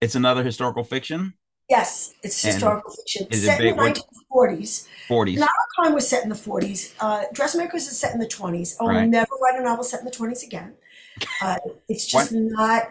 it's 0.00 0.14
another 0.14 0.42
historical 0.42 0.84
fiction. 0.84 1.34
Yes, 1.68 2.14
it's 2.22 2.44
And 2.44 2.54
historical 2.54 2.92
fiction. 2.92 3.26
It's 3.30 3.38
it 3.42 3.46
Set 3.46 3.60
in 3.60 3.76
the 3.76 3.82
1940s. 3.82 4.86
40s. 5.10 5.38
Not 5.38 5.50
was 5.92 6.08
set 6.08 6.22
in 6.22 6.28
the 6.28 6.34
40s. 6.36 6.94
Uh, 7.00 7.24
Dressmakers 7.32 7.88
is 7.88 7.98
set 7.98 8.12
in 8.14 8.20
the 8.20 8.26
20s. 8.26 8.76
I 8.80 8.84
will 8.84 8.90
Right. 8.90 9.08
never 9.08 9.34
write 9.42 9.58
a 9.60 9.62
novel 9.64 9.84
set 9.84 10.00
in 10.00 10.06
the 10.06 10.12
20s 10.12 10.42
again. 10.44 10.74
Uh, 11.42 11.56
it's 11.88 12.04
just 12.04 12.30
not. 12.30 12.90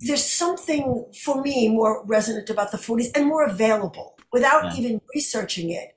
There's 0.00 0.24
something 0.24 1.06
for 1.24 1.42
me 1.42 1.68
more 1.68 2.04
resonant 2.04 2.48
about 2.50 2.70
the 2.70 2.78
40s 2.78 3.10
and 3.14 3.26
more 3.26 3.44
available 3.44 4.16
without 4.32 4.64
Yeah. 4.64 4.74
even 4.80 5.00
researching 5.14 5.70
it. 5.70 5.96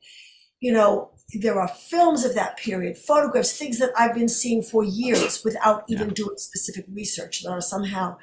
You 0.60 0.74
know, 0.74 1.12
there 1.34 1.60
are 1.60 1.68
films 1.68 2.26
of 2.26 2.36
that 2.36 2.58
period, 2.58 2.98
photographs, 2.98 3.58
things 3.58 3.80
that 3.80 3.92
I've 3.98 4.14
been 4.14 4.28
seeing 4.30 4.62
for 4.62 4.84
years 4.84 5.44
without 5.44 5.84
even 5.88 6.10
doing 6.10 6.38
specific 6.38 6.86
research 6.92 7.44
that 7.44 7.52
are 7.52 7.62
somehow 7.62 8.18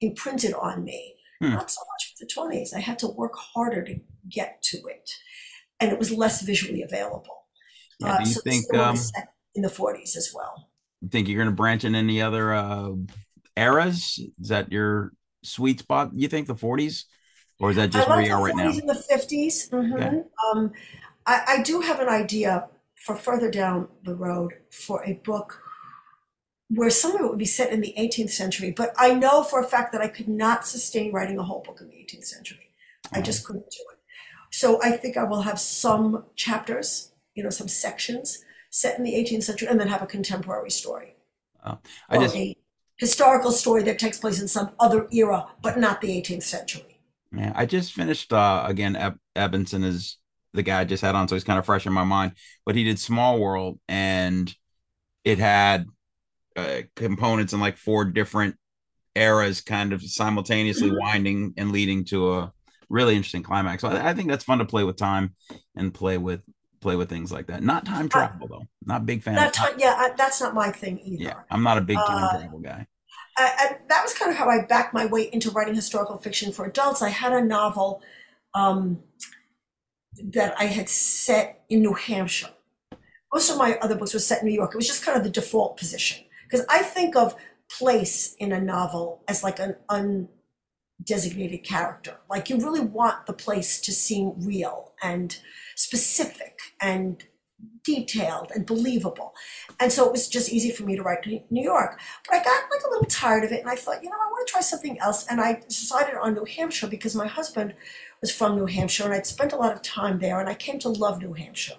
imprinted 0.00 0.54
on 0.54 0.84
me. 0.84 1.16
Hmm. 1.40 1.54
Not 1.54 1.70
so 1.70 1.80
much 1.80 2.12
with 2.12 2.28
the 2.28 2.32
20s. 2.34 2.72
I 2.74 2.80
had 2.80 2.98
to 3.00 3.08
work 3.08 3.34
harder 3.36 3.82
to 3.84 4.00
get 4.28 4.62
to 4.62 4.78
it, 4.86 5.10
and 5.80 5.90
it 5.90 5.98
was 5.98 6.12
less 6.12 6.42
visually 6.42 6.82
available. 6.82 7.46
Yeah, 7.98 8.18
do 8.18 8.28
you 8.28 8.34
so 8.34 8.40
this 8.44 8.66
think, 8.66 8.74
um, 8.80 8.96
set 8.96 9.32
in 9.54 9.62
the 9.62 9.68
40s 9.68 10.16
as 10.16 10.32
well. 10.34 10.68
You 11.00 11.08
think 11.08 11.28
you're 11.28 11.38
going 11.38 11.50
to 11.50 11.54
branch 11.54 11.84
in 11.84 11.94
any 11.94 12.22
other 12.22 12.54
uh, 12.54 12.92
eras? 13.56 14.20
Is 14.40 14.48
that 14.48 14.70
your 14.70 15.12
sweet 15.42 15.80
spot? 15.80 16.10
You 16.14 16.28
think 16.28 16.46
the 16.46 16.54
40s, 16.54 17.06
or 17.58 17.70
is 17.70 17.76
that 17.76 17.90
just 17.90 18.06
I 18.06 18.10
where 18.10 18.20
like 18.20 18.28
you 18.28 18.34
are 18.34 18.42
right 18.42 18.56
now? 18.56 18.70
In 18.70 18.86
the 18.86 18.94
50s. 18.94 19.68
Mhm. 19.70 20.00
Okay. 20.00 20.22
Um, 20.52 20.72
I, 21.26 21.42
I 21.58 21.62
do 21.62 21.80
have 21.80 22.00
an 22.00 22.08
idea 22.08 22.68
for 22.94 23.16
further 23.16 23.50
down 23.50 23.88
the 24.04 24.14
road 24.14 24.54
for 24.70 25.04
a 25.04 25.14
book 25.14 25.60
where 26.68 26.90
some 26.90 27.14
of 27.14 27.20
it 27.20 27.28
would 27.28 27.38
be 27.38 27.44
set 27.44 27.72
in 27.72 27.80
the 27.80 27.92
18th 27.98 28.30
century, 28.30 28.70
but 28.70 28.92
I 28.96 29.14
know 29.14 29.42
for 29.42 29.60
a 29.60 29.64
fact 29.64 29.92
that 29.92 30.00
I 30.00 30.08
could 30.08 30.28
not 30.28 30.66
sustain 30.66 31.12
writing 31.12 31.38
a 31.38 31.42
whole 31.42 31.60
book 31.60 31.80
in 31.80 31.88
the 31.88 31.96
18th 31.96 32.24
century. 32.24 32.70
I 33.12 33.20
just 33.20 33.44
couldn't 33.44 33.70
do 33.70 33.84
it. 33.92 33.98
So 34.50 34.80
I 34.82 34.92
think 34.92 35.16
I 35.16 35.24
will 35.24 35.42
have 35.42 35.60
some 35.60 36.24
chapters, 36.34 37.12
you 37.34 37.42
know, 37.42 37.50
some 37.50 37.68
sections 37.68 38.44
set 38.70 38.96
in 38.96 39.04
the 39.04 39.14
18th 39.14 39.44
century 39.44 39.68
and 39.68 39.78
then 39.78 39.88
have 39.88 40.02
a 40.02 40.06
contemporary 40.06 40.70
story. 40.70 41.14
Oh, 41.64 41.78
I 42.08 42.18
just 42.18 42.34
a 42.34 42.56
historical 43.02 43.50
story 43.50 43.82
that 43.82 43.98
takes 43.98 44.16
place 44.18 44.40
in 44.40 44.46
some 44.46 44.70
other 44.78 45.08
era, 45.10 45.46
but 45.60 45.76
not 45.76 46.00
the 46.00 46.08
18th 46.16 46.44
century. 46.44 46.98
Yeah, 47.36 47.52
I 47.54 47.66
just 47.66 47.92
finished 47.94 48.32
uh 48.32 48.64
again 48.66 48.94
Eb- 48.94 49.18
Evison 49.34 49.82
is 49.82 50.18
the 50.54 50.62
guy 50.62 50.80
I 50.80 50.84
just 50.84 51.02
had 51.02 51.14
on, 51.16 51.26
so 51.26 51.34
he's 51.34 51.44
kind 51.44 51.58
of 51.58 51.66
fresh 51.66 51.84
in 51.86 51.92
my 51.92 52.04
mind. 52.04 52.32
But 52.64 52.76
he 52.76 52.84
did 52.84 52.98
Small 53.00 53.40
World 53.40 53.80
and 53.88 54.54
it 55.24 55.38
had 55.38 55.86
uh, 56.56 56.82
components 56.96 57.52
in 57.52 57.60
like 57.60 57.76
four 57.76 58.04
different 58.04 58.56
eras 59.16 59.60
kind 59.62 59.92
of 59.92 60.02
simultaneously 60.02 60.90
Mhm. 60.90 61.00
winding 61.00 61.54
and 61.56 61.72
leading 61.72 62.04
to 62.06 62.34
a 62.34 62.52
really 62.88 63.16
interesting 63.16 63.42
climax. 63.42 63.82
So 63.82 63.88
I, 63.88 64.10
I 64.10 64.14
think 64.14 64.28
that's 64.28 64.44
fun 64.44 64.58
to 64.58 64.64
play 64.64 64.84
with 64.84 64.96
time 64.96 65.34
and 65.76 65.92
play 65.92 66.18
with 66.18 66.42
play 66.80 66.96
with 66.96 67.08
things 67.08 67.32
like 67.32 67.46
that. 67.48 67.62
Not 67.62 67.86
time 67.86 68.08
travel 68.08 68.48
though. 68.48 68.66
Not 68.84 69.06
big 69.06 69.22
fan 69.22 69.36
time. 69.36 69.52
time, 69.52 69.74
yeah, 69.78 69.94
I, 69.96 70.10
that's 70.16 70.40
not 70.40 70.54
my 70.54 70.70
thing 70.70 70.98
either. 71.04 71.24
Yeah, 71.24 71.40
I'm 71.50 71.62
not 71.62 71.78
a 71.78 71.82
big 71.82 71.96
time 71.98 72.26
Uh, 72.26 72.38
travel 72.40 72.58
guy. 72.58 72.86
I, 73.36 73.76
that 73.88 74.02
was 74.02 74.14
kind 74.14 74.30
of 74.30 74.36
how 74.36 74.48
I 74.48 74.64
backed 74.64 74.92
my 74.92 75.06
way 75.06 75.28
into 75.32 75.50
writing 75.50 75.74
historical 75.74 76.18
fiction 76.18 76.52
for 76.52 76.64
adults. 76.66 77.02
I 77.02 77.08
had 77.08 77.32
a 77.32 77.44
novel 77.44 78.02
um, 78.54 79.02
that 80.22 80.54
I 80.58 80.64
had 80.64 80.88
set 80.88 81.64
in 81.68 81.80
New 81.80 81.94
Hampshire. 81.94 82.50
Most 83.32 83.50
of 83.50 83.56
my 83.56 83.76
other 83.78 83.94
books 83.94 84.12
were 84.12 84.20
set 84.20 84.42
in 84.42 84.48
New 84.48 84.54
York. 84.54 84.72
It 84.74 84.76
was 84.76 84.86
just 84.86 85.04
kind 85.04 85.16
of 85.16 85.24
the 85.24 85.30
default 85.30 85.78
position 85.78 86.24
because 86.44 86.66
I 86.68 86.82
think 86.82 87.16
of 87.16 87.34
place 87.70 88.34
in 88.38 88.52
a 88.52 88.60
novel 88.60 89.22
as 89.26 89.42
like 89.42 89.58
an 89.58 89.76
undesignated 89.88 91.64
character. 91.64 92.18
Like 92.28 92.50
you 92.50 92.58
really 92.58 92.80
want 92.80 93.26
the 93.26 93.32
place 93.32 93.80
to 93.80 93.92
seem 93.92 94.34
real 94.36 94.92
and 95.02 95.38
specific 95.76 96.58
and 96.80 97.24
detailed 97.84 98.52
and 98.54 98.64
believable. 98.66 99.34
And 99.80 99.90
so 99.92 100.06
it 100.06 100.12
was 100.12 100.28
just 100.28 100.52
easy 100.52 100.70
for 100.70 100.84
me 100.84 100.96
to 100.96 101.02
write 101.02 101.22
to 101.24 101.40
New 101.50 101.62
York. 101.62 101.98
But 102.28 102.36
I 102.36 102.44
got 102.44 102.62
like 102.70 102.82
a 102.86 102.90
little 102.90 103.06
tired 103.06 103.44
of 103.44 103.52
it 103.52 103.60
and 103.60 103.70
I 103.70 103.74
thought, 103.76 104.02
you 104.02 104.08
know, 104.10 104.16
I 104.16 104.30
want 104.30 104.46
to 104.46 104.52
try 104.52 104.60
something 104.60 104.98
else. 105.00 105.26
And 105.28 105.40
I 105.40 105.60
decided 105.68 106.14
on 106.14 106.34
New 106.34 106.44
Hampshire 106.44 106.86
because 106.86 107.14
my 107.14 107.26
husband 107.26 107.74
was 108.20 108.30
from 108.34 108.56
New 108.56 108.66
Hampshire 108.66 109.04
and 109.04 109.14
I'd 109.14 109.26
spent 109.26 109.52
a 109.52 109.56
lot 109.56 109.72
of 109.72 109.82
time 109.82 110.20
there 110.20 110.38
and 110.40 110.48
I 110.48 110.54
came 110.54 110.78
to 110.80 110.88
love 110.88 111.20
New 111.20 111.32
Hampshire 111.32 111.74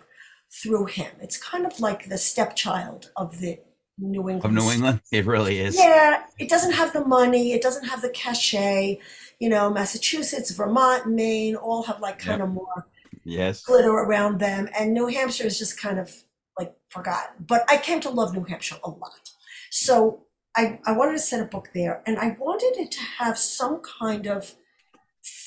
through 0.61 0.85
him. 0.85 1.11
It's 1.21 1.37
kind 1.37 1.65
of 1.65 1.79
like 1.79 2.09
the 2.09 2.17
stepchild 2.17 3.11
of 3.15 3.39
the 3.39 3.59
New 3.97 4.29
England. 4.29 4.57
Of 4.57 4.63
New 4.63 4.71
England, 4.71 5.01
it 5.11 5.25
really 5.25 5.59
is. 5.59 5.77
Yeah, 5.77 6.23
it 6.39 6.49
doesn't 6.49 6.73
have 6.73 6.93
the 6.93 7.05
money, 7.05 7.53
it 7.53 7.61
doesn't 7.61 7.87
have 7.87 8.01
the 8.01 8.09
cachet. 8.09 8.99
You 9.39 9.49
know, 9.49 9.69
Massachusetts, 9.69 10.51
Vermont, 10.51 11.07
Maine 11.07 11.55
all 11.55 11.83
have 11.83 11.99
like 11.99 12.19
kind 12.19 12.39
Yep. 12.39 12.47
of 12.47 12.53
more 12.53 12.87
Yes. 13.23 13.63
glitter 13.63 13.91
around 13.91 14.39
them, 14.39 14.69
and 14.77 14.93
New 14.93 15.07
Hampshire 15.07 15.47
is 15.47 15.59
just 15.59 15.79
kind 15.79 15.99
of 15.99 16.11
like 16.57 16.73
forgotten. 16.89 17.45
But 17.45 17.63
I 17.69 17.77
came 17.77 17.99
to 18.01 18.09
love 18.09 18.33
New 18.33 18.43
Hampshire 18.43 18.77
a 18.83 18.89
lot. 18.89 19.31
So 19.71 20.25
I, 20.55 20.79
I 20.85 20.91
wanted 20.91 21.13
to 21.13 21.19
set 21.19 21.41
a 21.41 21.45
book 21.45 21.69
there, 21.73 22.03
and 22.05 22.17
I 22.19 22.35
wanted 22.39 22.73
it 22.77 22.91
to 22.91 23.01
have 23.19 23.37
some 23.37 23.81
kind 23.81 24.27
of 24.27 24.55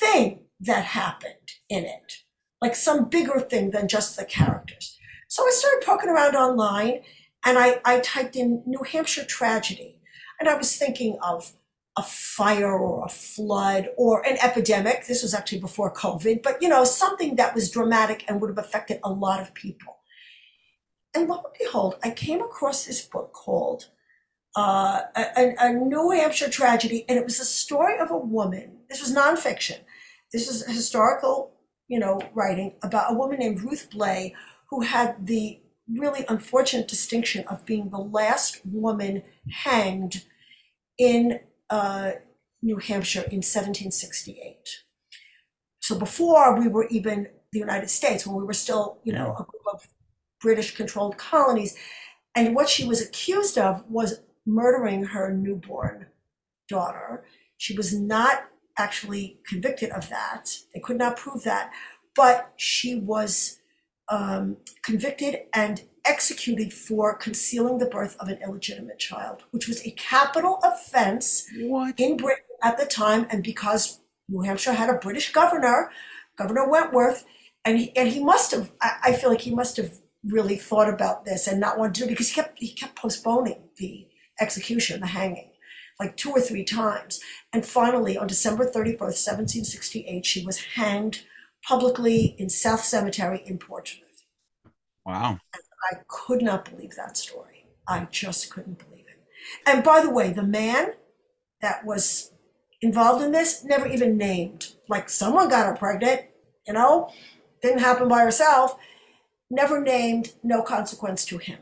thing 0.01 0.41
that 0.61 0.85
happened 0.85 1.53
in 1.69 1.85
it, 1.85 2.23
like 2.61 2.75
some 2.75 3.09
bigger 3.09 3.41
thing 3.41 3.71
than 3.71 3.89
just 3.89 4.17
the 4.17 4.25
characters. 4.25 4.99
So 5.29 5.45
I 5.45 5.51
started 5.53 5.85
poking 5.87 6.11
around 6.11 6.35
online, 6.35 7.03
and 7.45 7.59
I, 7.59 7.81
I 7.85 8.01
typed 8.01 8.37
in 8.37 8.63
New 8.67 8.83
Hampshire 8.83 9.25
tragedy, 9.25 10.01
and 10.41 10.49
I 10.49 10.57
was 10.57 10.77
thinking 10.77 11.19
of 11.23 11.53
a 11.97 12.03
fire 12.03 12.79
or 12.79 13.05
a 13.05 13.09
flood 13.09 13.89
or 13.97 14.27
an 14.27 14.37
epidemic. 14.43 15.07
This 15.07 15.23
was 15.23 15.33
actually 15.33 15.61
before 15.61 15.93
COVID, 15.93 16.43
but 16.43 16.61
you 16.61 16.69
know, 16.69 16.85
something 16.85 17.37
that 17.37 17.55
was 17.55 17.71
dramatic 17.71 18.25
and 18.29 18.41
would 18.41 18.51
have 18.51 18.59
affected 18.59 19.01
a 19.03 19.11
lot 19.11 19.41
of 19.41 19.55
people. 19.55 19.99
And 21.15 21.29
lo 21.29 21.37
and 21.37 21.55
behold, 21.59 21.97
I 22.03 22.11
came 22.11 22.43
across 22.43 22.85
this 22.85 23.03
book 23.03 23.33
called 23.33 23.87
uh, 24.57 25.03
a, 25.17 25.55
a 25.59 25.73
New 25.73 26.11
Hampshire 26.11 26.51
Tragedy, 26.51 27.05
and 27.09 27.19
it 27.19 27.25
was 27.25 27.41
a 27.41 27.45
story 27.45 27.99
of 27.99 28.11
a 28.11 28.19
woman. 28.19 28.79
This 28.89 29.01
was 29.01 29.15
nonfiction. 29.15 29.79
This 30.33 30.49
is 30.49 30.67
historical, 30.67 31.53
you 31.89 31.99
know, 31.99 32.21
writing 32.35 32.75
about 32.83 33.13
a 33.13 33.15
woman 33.15 33.39
named 33.39 33.63
Ruth 33.63 33.89
Blay 33.91 34.35
who 34.71 34.83
had 34.83 35.27
the 35.27 35.61
really 35.89 36.25
unfortunate 36.29 36.89
distinction 36.89 37.45
of 37.49 37.65
being 37.65 37.91
the 37.91 37.99
last 37.99 38.61
woman 38.65 39.23
hanged 39.51 40.25
in 40.99 41.41
uh, 41.71 42.13
New 42.63 42.79
Hampshire 42.79 43.21
in 43.21 43.43
1768. 43.43 44.57
So 45.81 45.99
before 45.99 46.59
we 46.59 46.69
were 46.69 46.89
even 46.89 47.29
the 47.53 47.59
United 47.59 47.91
States, 47.91 48.27
when 48.27 48.37
we 48.37 48.45
were 48.45 48.53
still, 48.53 48.99
you 49.05 49.13
know, 49.13 49.33
a 49.33 49.45
group 49.45 49.63
of 49.73 49.87
British 50.41 50.77
controlled 50.77 51.17
colonies. 51.17 51.77
And 52.35 52.55
what 52.55 52.69
she 52.69 52.85
was 52.85 53.03
accused 53.03 53.59
of 53.59 53.85
was 53.89 54.21
murdering 54.45 55.05
her 55.05 55.33
newborn 55.33 56.07
daughter. 56.69 57.25
She 57.57 57.77
was 57.77 57.93
not 57.93 58.45
actually 58.79 59.41
convicted 59.49 59.91
of 59.91 60.09
that. 60.11 60.59
They 60.75 60.81
could 60.81 60.99
not 60.99 61.17
prove 61.17 61.43
that, 61.45 61.73
but 62.15 62.53
she 62.57 62.95
was 62.95 63.59
um, 64.09 64.59
convicted 64.83 65.41
and 65.55 65.83
executed 66.07 66.73
for 66.73 67.15
concealing 67.15 67.79
the 67.79 67.87
birth 67.87 68.17
of 68.21 68.29
an 68.29 68.39
illegitimate 68.43 68.99
child, 68.99 69.43
which 69.51 69.69
was 69.69 69.85
a 69.87 69.91
capital 69.93 70.61
offense 70.63 71.49
What? 71.59 71.99
in 71.99 72.17
Britain 72.17 72.45
at 72.63 72.79
the 72.79 72.87
time. 72.87 73.27
And 73.31 73.43
because 73.43 74.01
New 74.29 74.43
Hampshire 74.43 74.73
had 74.75 74.91
a 74.91 74.99
British 74.99 75.33
governor, 75.33 75.91
Governor 76.37 76.69
Wentworth, 76.69 77.25
and 77.65 77.79
he, 77.79 77.97
and 77.97 78.09
he 78.09 78.23
must 78.23 78.53
have, 78.53 78.73
I, 78.81 78.97
I 79.05 79.13
feel 79.13 79.31
like 79.31 79.41
he 79.43 79.55
must 79.55 79.77
have 79.77 79.99
really 80.25 80.57
thought 80.57 80.89
about 80.89 81.25
this 81.25 81.47
and 81.47 81.61
not 81.61 81.79
wanted 81.79 81.95
to 81.95 82.01
do 82.01 82.07
it 82.07 82.11
because 82.11 82.31
he 82.31 82.35
kept, 82.35 82.59
he 82.59 82.73
kept 82.73 82.97
postponing 82.97 83.69
the 83.79 84.07
execution, 84.41 85.01
the 85.01 85.07
hanging, 85.07 85.51
like 85.99 86.17
two 86.17 86.31
or 86.31 86.41
three 86.41 86.65
times. 86.65 87.21
And 87.53 87.65
finally, 87.65 88.17
on 88.19 88.27
December 88.27 88.65
31st, 88.65 88.99
1768, 88.99 90.27
she 90.27 90.45
was 90.45 90.59
hanged 90.75 91.25
publicly 91.67 92.37
in 92.39 92.49
South 92.49 92.85
Cemetery 92.85 93.43
in 93.45 93.59
Portsmouth. 93.59 94.25
Wow. 95.05 95.39
I 95.91 95.97
could 96.09 96.43
not 96.43 96.71
believe 96.71 96.97
that 96.97 97.17
story. 97.17 97.67
I 97.89 98.09
just 98.11 98.51
couldn't 98.51 98.79
believe 98.79 99.05
it. 99.09 99.21
And 99.67 99.85
by 99.85 100.01
the 100.01 100.11
way, 100.11 100.33
the 100.33 100.43
man 100.43 100.93
that 101.61 101.85
was 101.85 102.33
involved 102.81 103.25
in 103.25 103.33
this 103.33 103.65
never 103.65 103.87
even 103.87 104.17
named. 104.17 104.73
Like 104.89 105.09
someone 105.09 105.49
got 105.49 105.67
her 105.67 105.75
pregnant, 105.75 106.23
you 106.67 106.75
know, 106.75 107.11
didn't 107.63 107.81
happen 107.81 108.09
by 108.09 108.21
herself. 108.21 108.77
Never 109.51 109.81
named, 109.81 110.35
no 110.43 110.63
consequence 110.63 111.25
to 111.27 111.39
him. 111.39 111.59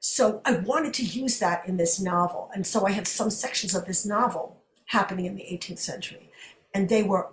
So 0.00 0.40
I 0.44 0.52
wanted 0.52 0.94
to 0.94 1.04
use 1.04 1.38
that 1.40 1.68
in 1.68 1.76
this 1.76 2.00
novel. 2.00 2.50
And 2.54 2.66
so 2.66 2.86
I 2.86 2.92
had 2.92 3.06
some 3.06 3.30
sections 3.30 3.74
of 3.74 3.84
this 3.84 4.06
novel 4.06 4.62
happening 4.86 5.26
in 5.26 5.34
the 5.34 5.42
18th 5.42 5.78
century. 5.78 6.30
And 6.72 6.88
they 6.88 7.02
were 7.02 7.28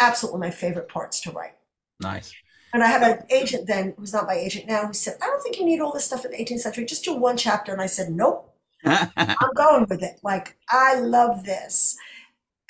absolutely 0.00 0.40
my 0.40 0.50
favorite 0.50 0.88
parts 0.88 1.20
to 1.22 1.32
write. 1.32 1.56
Nice. 2.00 2.32
And 2.72 2.82
I 2.82 2.86
had 2.86 3.02
an 3.02 3.26
agent 3.30 3.66
then, 3.66 3.94
who's 3.98 4.12
not 4.12 4.26
my 4.26 4.34
agent 4.34 4.66
now, 4.66 4.86
who 4.86 4.94
said, 4.94 5.16
I 5.22 5.26
don't 5.26 5.42
think 5.42 5.58
you 5.58 5.64
need 5.64 5.80
all 5.80 5.92
this 5.92 6.06
stuff 6.06 6.24
in 6.24 6.30
the 6.30 6.38
18th 6.38 6.60
century. 6.60 6.84
Just 6.86 7.04
do 7.04 7.14
one 7.14 7.36
chapter. 7.36 7.72
And 7.72 7.82
I 7.82 7.86
said, 7.86 8.10
Nope, 8.10 8.54
I'm 8.84 9.52
going 9.54 9.86
with 9.88 10.02
it. 10.02 10.20
Like, 10.22 10.56
I 10.70 10.98
love 10.98 11.44
this. 11.44 11.96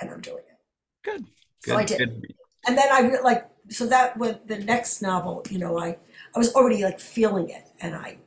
And 0.01 0.11
I'm 0.11 0.21
doing 0.21 0.39
it. 0.39 0.59
Good. 1.05 1.25
So 1.65 1.77
I 1.77 1.85
did. 1.85 1.99
Good. 1.99 2.35
And 2.67 2.77
then 2.77 2.87
I 2.93 3.01
re- 3.01 3.23
like, 3.23 3.49
so 3.69 3.87
that 3.87 4.17
when 4.17 4.41
the 4.47 4.59
next 4.59 5.03
novel, 5.03 5.43
you 5.49 5.59
know, 5.59 5.79
I, 5.79 5.99
I 6.35 6.39
was 6.39 6.55
already 6.55 6.83
like 6.83 7.01
feeling 7.01 7.49
it. 7.49 7.69
And 7.81 7.95
I, 7.95 8.19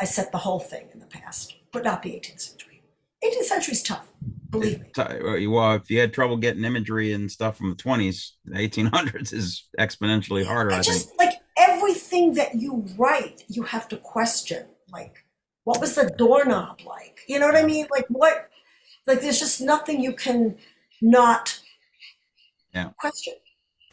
I 0.00 0.04
set 0.04 0.32
the 0.32 0.38
whole 0.38 0.60
thing 0.60 0.88
in 0.92 1.00
the 1.00 1.06
past, 1.06 1.54
but 1.72 1.84
not 1.84 2.02
the 2.02 2.10
18th 2.10 2.40
century. 2.40 2.82
18th 3.24 3.44
century's 3.44 3.82
tough, 3.82 4.08
believe 4.50 4.80
me. 4.80 4.90
T- 4.94 5.46
Well, 5.46 5.74
if 5.74 5.90
you 5.90 6.00
had 6.00 6.12
trouble 6.12 6.36
getting 6.36 6.64
imagery 6.64 7.12
and 7.12 7.30
stuff 7.30 7.56
from 7.56 7.70
the 7.70 7.76
20s, 7.76 8.32
the 8.44 8.58
1800s 8.58 9.32
is 9.32 9.64
exponentially 9.78 10.44
harder, 10.44 10.72
I 10.72 10.76
And 10.76 10.84
think. 10.84 10.96
just 10.98 11.18
like 11.18 11.34
everything 11.56 12.34
that 12.34 12.54
you 12.54 12.84
write, 12.96 13.44
you 13.48 13.62
have 13.64 13.88
to 13.88 13.96
question. 13.96 14.66
Like, 14.92 15.24
what 15.64 15.80
was 15.80 15.94
the 15.94 16.08
doorknob 16.16 16.80
like? 16.86 17.20
You 17.28 17.38
know 17.38 17.46
what 17.46 17.56
I 17.56 17.64
mean? 17.64 17.86
Like, 17.90 18.06
what? 18.08 18.48
Like, 19.06 19.20
there's 19.20 19.38
just 19.38 19.60
nothing 19.60 20.00
you 20.02 20.12
can 20.12 20.56
not 21.00 21.60
Yeah. 22.74 22.90
question. 22.98 23.34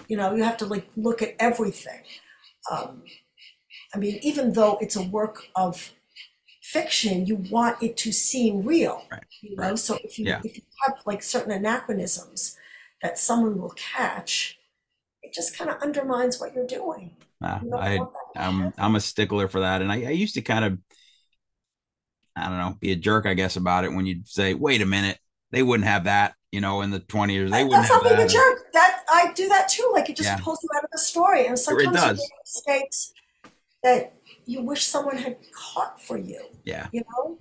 You 0.07 0.17
know, 0.17 0.35
you 0.35 0.43
have 0.43 0.57
to 0.57 0.65
like 0.65 0.87
look 0.95 1.21
at 1.21 1.35
everything. 1.39 2.01
Um, 2.69 3.03
I 3.93 3.97
mean, 3.97 4.19
even 4.23 4.53
though 4.53 4.77
it's 4.81 4.95
a 4.95 5.03
work 5.03 5.45
of 5.55 5.93
fiction, 6.63 7.25
you 7.25 7.35
want 7.35 7.83
it 7.83 7.97
to 7.97 8.11
seem 8.11 8.63
real. 8.63 9.05
Right, 9.11 9.23
You 9.41 9.55
know, 9.57 9.75
so 9.75 9.97
if 10.03 10.17
you 10.17 10.25
Yeah. 10.25 10.41
if 10.43 10.55
you 10.57 10.63
have 10.85 10.99
like 11.05 11.21
certain 11.21 11.51
anachronisms 11.51 12.57
that 13.01 13.19
someone 13.19 13.59
will 13.61 13.71
catch, 13.75 14.57
it 15.21 15.33
just 15.33 15.57
kind 15.57 15.69
of 15.69 15.81
undermines 15.81 16.39
what 16.39 16.55
you're 16.55 16.65
doing. 16.65 17.17
Nah, 17.41 17.59
You 17.61 17.75
I, 17.75 17.97
want 17.97 18.13
that 18.13 18.39
to 18.39 18.45
I'm. 18.45 18.73
I'm 18.77 18.95
a 18.95 19.01
stickler 19.01 19.47
for 19.49 19.59
that. 19.59 19.81
And 19.81 19.91
I, 19.91 19.95
I 20.05 20.09
used 20.11 20.35
to 20.35 20.41
kind 20.41 20.63
of, 20.63 20.79
I 22.35 22.47
don't 22.47 22.57
know, 22.57 22.77
be 22.79 22.93
a 22.93 22.95
jerk, 22.95 23.25
I 23.25 23.33
guess, 23.33 23.57
about 23.57 23.83
it 23.83 23.91
when 23.93 24.05
you'd 24.05 24.27
say, 24.27 24.53
wait 24.53 24.81
a 24.81 24.85
minute, 24.85 25.19
they 25.51 25.61
wouldn't 25.63 25.87
have 25.87 26.05
that, 26.05 26.33
you 26.51 26.61
know, 26.61 26.81
in 26.81 26.91
the 26.91 27.01
20s. 27.01 27.51
They 27.51 27.63
wouldn't 27.63 27.71
That's 27.71 27.93
have 27.93 28.03
not 28.03 28.09
being 28.09 28.17
that. 28.17 28.29
a 28.29 28.33
jerk. 28.33 28.71
That 28.73 29.03
I 29.11 29.33
do 29.33 29.49
that 29.49 29.67
too. 29.69 29.89
Like 29.93 30.09
it 30.09 30.15
just 30.15 30.29
Yeah. 30.29 30.39
pulls 30.41 30.63
you 30.63 30.69
out 30.77 30.83
of 30.85 30.89
the 30.91 30.97
story, 30.99 31.45
and 31.45 31.59
sometimes 31.59 31.93
you 32.01 32.09
make 32.11 32.29
mistakes 32.45 33.13
that 33.83 34.13
you 34.45 34.61
wish 34.61 34.83
someone 34.85 35.17
had 35.17 35.37
caught 35.51 36.01
for 36.01 36.17
you. 36.17 36.41
Yeah. 36.63 36.87
You 36.91 37.01
know. 37.11 37.37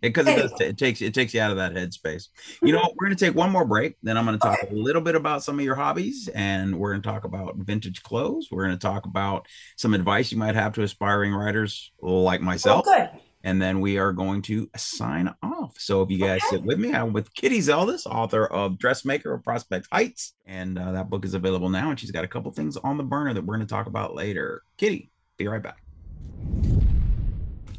because 0.00 0.26
it, 0.26 0.30
Anyway. 0.32 0.48
t- 0.58 0.64
it 0.64 0.78
takes 0.78 1.00
it 1.02 1.14
takes 1.14 1.32
you 1.34 1.40
out 1.40 1.50
of 1.52 1.56
that 1.58 1.74
headspace. 1.74 2.28
You 2.62 2.72
know, 2.72 2.80
we're 2.98 3.06
going 3.06 3.16
to 3.16 3.24
take 3.24 3.34
one 3.36 3.50
more 3.50 3.64
break. 3.64 3.96
Then 4.02 4.16
I'm 4.18 4.24
going 4.26 4.38
to 4.38 4.42
talk 4.44 4.58
Okay. 4.64 4.74
a 4.74 4.76
little 4.76 5.02
bit 5.02 5.14
about 5.14 5.42
some 5.44 5.58
of 5.58 5.64
your 5.64 5.74
hobbies, 5.76 6.28
and 6.34 6.78
we're 6.78 6.90
going 6.92 7.02
to 7.02 7.08
talk 7.08 7.24
about 7.24 7.56
vintage 7.56 8.02
clothes. 8.02 8.48
We're 8.50 8.64
going 8.64 8.76
to 8.78 8.82
talk 8.86 9.06
about 9.06 9.46
some 9.76 9.94
advice 9.94 10.32
you 10.32 10.38
might 10.38 10.54
have 10.54 10.72
to 10.74 10.82
aspiring 10.82 11.32
writers 11.32 11.92
like 12.00 12.40
Oh, 12.40 12.44
myself, 12.44 12.84
good. 12.84 13.10
and 13.44 13.60
then 13.62 13.80
we 13.80 13.98
are 13.98 14.12
going 14.12 14.42
to 14.42 14.68
sign 14.76 15.32
off. 15.42 15.76
So 15.78 16.02
if 16.02 16.10
you 16.10 16.18
guys 16.18 16.40
Okay. 16.48 16.56
sit 16.56 16.64
with 16.64 16.78
me, 16.80 16.92
I'm 16.92 17.12
with 17.12 17.32
Kitty 17.34 17.58
Zeldis, 17.60 18.04
author 18.06 18.46
of 18.46 18.78
Dressmaker 18.78 19.32
of 19.34 19.44
Prospect 19.44 19.86
Heights, 19.92 20.32
and 20.46 20.78
uh, 20.78 20.92
that 20.92 21.10
book 21.10 21.24
is 21.24 21.34
available 21.34 21.68
now. 21.68 21.90
And 21.90 22.00
she's 22.00 22.10
got 22.10 22.24
a 22.24 22.28
couple 22.28 22.50
things 22.50 22.76
on 22.78 22.96
the 22.96 23.04
burner 23.04 23.34
that 23.34 23.44
we're 23.44 23.54
going 23.56 23.66
to 23.66 23.72
talk 23.72 23.86
about 23.86 24.14
later. 24.16 24.62
Kitty, 24.78 25.10
be 25.36 25.46
right 25.46 25.62
back. 25.62 25.81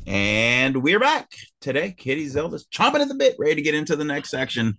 And 0.05 0.83
we're 0.83 0.99
back 0.99 1.31
today. 1.61 1.93
Kitty 1.97 2.27
Zeldis 2.27 2.63
chomping 2.71 2.99
at 2.99 3.07
the 3.07 3.15
bit, 3.15 3.35
ready 3.39 3.55
to 3.55 3.61
get 3.61 3.73
into 3.73 3.95
the 3.95 4.03
next 4.03 4.29
section. 4.29 4.77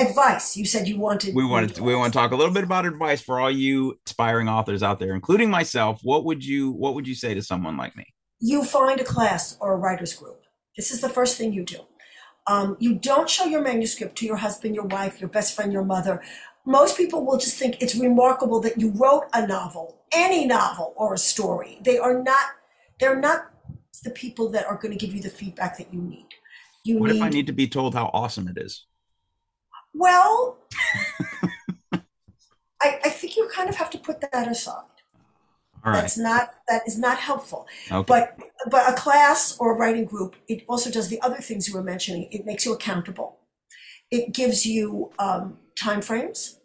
Advice. 0.00 0.56
You 0.56 0.64
said 0.64 0.86
you 0.86 0.98
wanted. 0.98 1.34
We 1.34 1.44
wanted 1.44 1.74
to, 1.76 1.82
we 1.82 1.94
want 1.94 2.12
to 2.12 2.18
talk 2.18 2.32
a 2.32 2.36
little 2.36 2.54
bit 2.54 2.64
about 2.64 2.86
advice 2.86 3.20
for 3.20 3.40
all 3.40 3.50
you 3.50 3.98
aspiring 4.06 4.48
authors 4.48 4.82
out 4.82 4.98
there, 4.98 5.14
including 5.14 5.50
myself. 5.50 6.00
What 6.02 6.24
would 6.24 6.44
you 6.44 6.70
what 6.72 6.94
would 6.94 7.06
you 7.06 7.14
say 7.14 7.34
to 7.34 7.42
someone 7.42 7.76
like 7.76 7.96
me? 7.96 8.06
You 8.40 8.64
find 8.64 9.00
a 9.00 9.04
class 9.04 9.56
or 9.60 9.72
a 9.72 9.76
writers 9.76 10.14
group. 10.14 10.42
This 10.76 10.90
is 10.90 11.00
the 11.00 11.08
first 11.08 11.36
thing 11.36 11.52
you 11.52 11.64
do. 11.64 11.78
Um, 12.46 12.76
you 12.78 12.94
don't 12.94 13.28
show 13.28 13.44
your 13.44 13.60
manuscript 13.60 14.16
to 14.18 14.26
your 14.26 14.36
husband, 14.36 14.74
your 14.74 14.86
wife, 14.86 15.20
your 15.20 15.28
best 15.28 15.54
friend, 15.54 15.72
your 15.72 15.84
mother. 15.84 16.22
Most 16.68 16.98
people 16.98 17.24
will 17.24 17.38
just 17.38 17.56
think 17.56 17.80
it's 17.80 17.94
remarkable 17.96 18.60
that 18.60 18.78
you 18.78 18.90
wrote 18.90 19.24
a 19.32 19.46
novel, 19.46 19.96
any 20.12 20.44
novel 20.46 20.92
or 20.96 21.14
a 21.14 21.18
story. 21.18 21.78
They 21.82 21.98
are 21.98 22.22
not. 22.22 22.46
They're 23.00 23.18
not 23.18 23.50
the 24.04 24.10
people 24.10 24.50
that 24.50 24.66
are 24.66 24.76
going 24.76 24.92
to 24.92 24.98
give 24.98 25.14
you 25.14 25.22
the 25.22 25.30
feedback 25.30 25.78
that 25.78 25.92
you 25.94 26.02
need. 26.02 26.26
You 26.84 26.98
What 26.98 27.10
need, 27.10 27.16
if 27.16 27.22
I 27.22 27.30
need 27.30 27.46
to 27.46 27.54
be 27.54 27.68
told 27.68 27.94
how 27.94 28.10
awesome 28.12 28.48
it 28.48 28.58
is? 28.58 28.84
well. 29.94 30.58
I, 32.80 33.00
I 33.04 33.08
think 33.08 33.36
you 33.36 33.48
kind 33.52 33.68
of 33.68 33.76
have 33.76 33.90
to 33.90 33.98
put 33.98 34.20
that 34.20 34.46
aside. 34.46 34.84
All 35.84 35.92
right. 35.92 36.02
That's 36.02 36.18
not 36.18 36.54
that 36.68 36.82
is 36.86 36.98
not 36.98 37.18
helpful. 37.18 37.66
Okay. 37.90 38.04
But 38.06 38.38
but 38.70 38.92
a 38.92 38.94
class 38.94 39.56
or 39.58 39.74
a 39.74 39.76
writing 39.76 40.04
group, 40.04 40.36
it 40.48 40.64
also 40.68 40.90
does 40.90 41.08
the 41.08 41.20
other 41.22 41.38
things 41.38 41.66
you 41.66 41.74
were 41.74 41.82
mentioning. 41.82 42.28
It 42.30 42.44
makes 42.44 42.66
you 42.66 42.74
accountable. 42.74 43.38
It 44.10 44.34
gives 44.34 44.66
you 44.66 45.12
um, 45.18 45.58
time 45.76 46.02
frames. 46.02 46.57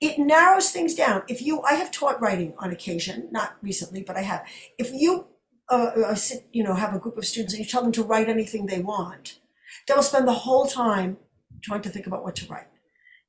It 0.00 0.18
narrows 0.18 0.70
things 0.70 0.94
down. 0.94 1.22
If 1.28 1.42
you, 1.42 1.60
I 1.62 1.74
have 1.74 1.90
taught 1.90 2.20
writing 2.20 2.54
on 2.58 2.70
occasion, 2.70 3.28
not 3.30 3.56
recently, 3.62 4.02
but 4.02 4.16
I 4.16 4.22
have. 4.22 4.46
If 4.78 4.92
you 4.92 5.26
uh, 5.68 5.90
uh, 6.06 6.14
sit, 6.14 6.48
you 6.52 6.64
know, 6.64 6.74
have 6.74 6.94
a 6.94 6.98
group 6.98 7.18
of 7.18 7.26
students 7.26 7.52
and 7.52 7.62
you 7.62 7.70
tell 7.70 7.82
them 7.82 7.92
to 7.92 8.02
write 8.02 8.28
anything 8.28 8.66
they 8.66 8.80
want, 8.80 9.38
they'll 9.86 10.02
spend 10.02 10.26
the 10.26 10.32
whole 10.32 10.66
time 10.66 11.18
trying 11.62 11.82
to 11.82 11.90
think 11.90 12.06
about 12.06 12.24
what 12.24 12.36
to 12.36 12.46
write. 12.46 12.68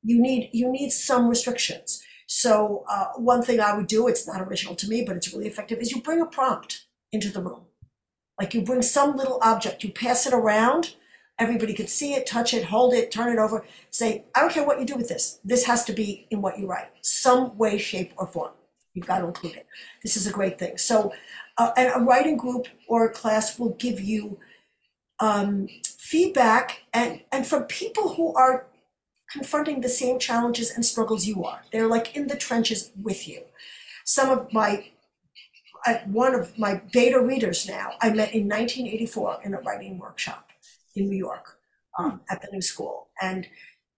You 0.02 0.22
need 0.22 0.50
you 0.54 0.72
need 0.72 0.92
some 0.92 1.28
restrictions. 1.28 2.02
So 2.26 2.86
uh, 2.90 3.08
one 3.18 3.42
thing 3.42 3.60
I 3.60 3.76
would 3.76 3.88
do, 3.88 4.08
it's 4.08 4.26
not 4.26 4.42
original 4.42 4.74
to 4.76 4.88
me, 4.88 5.04
but 5.06 5.18
it's 5.18 5.34
really 5.34 5.48
effective, 5.48 5.80
is 5.80 5.92
you 5.92 6.02
bring 6.02 6.22
a 6.22 6.26
prompt 6.26 6.86
into 7.12 7.30
the 7.30 7.42
room. 7.42 7.66
Like 8.40 8.54
you 8.54 8.62
bring 8.62 8.82
some 8.82 9.18
little 9.18 9.40
object, 9.44 9.84
you 9.84 9.92
pass 9.92 10.26
it 10.26 10.34
around, 10.34 10.96
Everybody 11.42 11.74
could 11.74 11.90
see 11.90 12.14
it, 12.14 12.28
touch 12.28 12.54
it, 12.54 12.66
hold 12.66 12.94
it, 12.94 13.10
turn 13.10 13.34
it 13.34 13.40
over, 13.40 13.66
say, 13.90 14.26
I 14.36 14.42
don't 14.42 14.54
care 14.54 14.64
what 14.64 14.80
you 14.80 14.86
do 14.86 14.96
with 14.96 15.10
this. 15.10 15.40
This 15.44 15.66
has 15.66 15.84
to 15.86 15.92
be 15.92 16.28
in 16.30 16.40
what 16.40 16.60
you 16.60 16.68
write, 16.68 16.90
some 17.02 17.58
way, 17.58 17.80
shape, 17.80 18.14
or 18.16 18.28
form. 18.28 18.52
You've 18.94 19.08
got 19.08 19.22
to 19.22 19.26
include 19.26 19.56
it. 19.56 19.66
This 20.04 20.16
is 20.16 20.28
a 20.28 20.32
great 20.32 20.60
thing. 20.60 20.78
So, 20.78 21.12
uh, 21.58 21.72
and 21.76 21.92
a 21.96 22.06
writing 22.06 22.38
group 22.38 22.68
or 22.88 23.06
a 23.06 23.10
class 23.12 23.58
will 23.58 23.72
give 23.72 24.00
you 24.00 24.38
um, 25.20 25.68
feedback 25.84 26.84
and, 26.94 27.22
and 27.32 27.48
from 27.48 27.64
people 27.64 28.14
who 28.14 28.36
are 28.36 28.68
confronting 29.32 29.82
the 29.82 29.90
same 29.90 30.20
challenges 30.20 30.70
and 30.70 30.86
struggles 30.86 31.26
you 31.26 31.44
are. 31.44 31.64
They're 31.72 31.88
like 31.88 32.16
in 32.16 32.28
the 32.28 32.38
trenches 32.38 32.92
with 33.02 33.28
you. 33.28 33.46
Some 34.06 34.30
of 34.30 34.54
my, 34.54 34.92
uh, 35.88 35.96
one 36.06 36.36
of 36.36 36.60
my 36.60 36.84
beta 36.94 37.20
readers 37.20 37.68
now, 37.68 37.94
I 38.00 38.10
met 38.10 38.36
in 38.36 38.48
1984 38.48 39.40
in 39.44 39.56
a 39.56 39.62
writing 39.62 39.98
workshop 39.98 40.51
in 40.96 41.10
New 41.10 41.18
York 41.18 41.58
um, 41.98 42.22
at 42.30 42.42
the 42.42 42.50
new 42.52 42.62
school. 42.62 43.10
And 43.22 43.48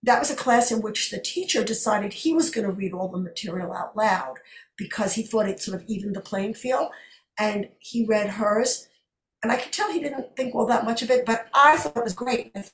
that 0.04 0.20
was 0.20 0.30
a 0.30 0.36
class 0.36 0.72
in 0.72 0.82
which 0.82 1.10
the 1.10 1.20
teacher 1.20 1.64
decided 1.64 2.14
he 2.14 2.34
was 2.34 2.50
going 2.50 2.68
to 2.68 2.74
read 2.74 2.94
all 2.94 3.08
the 3.08 3.18
material 3.18 3.74
out 3.74 3.96
loud 3.96 4.36
because 4.78 5.14
he 5.14 5.24
thought 5.24 5.48
it 5.48 5.62
sort 5.62 5.82
of 5.82 5.88
evened 5.88 6.16
the 6.16 6.22
playing 6.22 6.54
field. 6.56 6.90
And 7.40 7.70
he 7.80 8.06
read 8.06 8.32
hers. 8.32 8.88
And 9.42 9.52
I 9.52 9.58
could 9.58 9.72
tell 9.72 9.92
he 9.92 10.02
didn't 10.02 10.36
think 10.36 10.54
all 10.54 10.66
that 10.68 10.86
much 10.86 11.02
of 11.02 11.10
it, 11.10 11.26
but 11.26 11.48
I 11.54 11.78
thought 11.78 11.98
it 11.98 12.04
was 12.04 12.14
great. 12.14 12.52
If, 12.54 12.72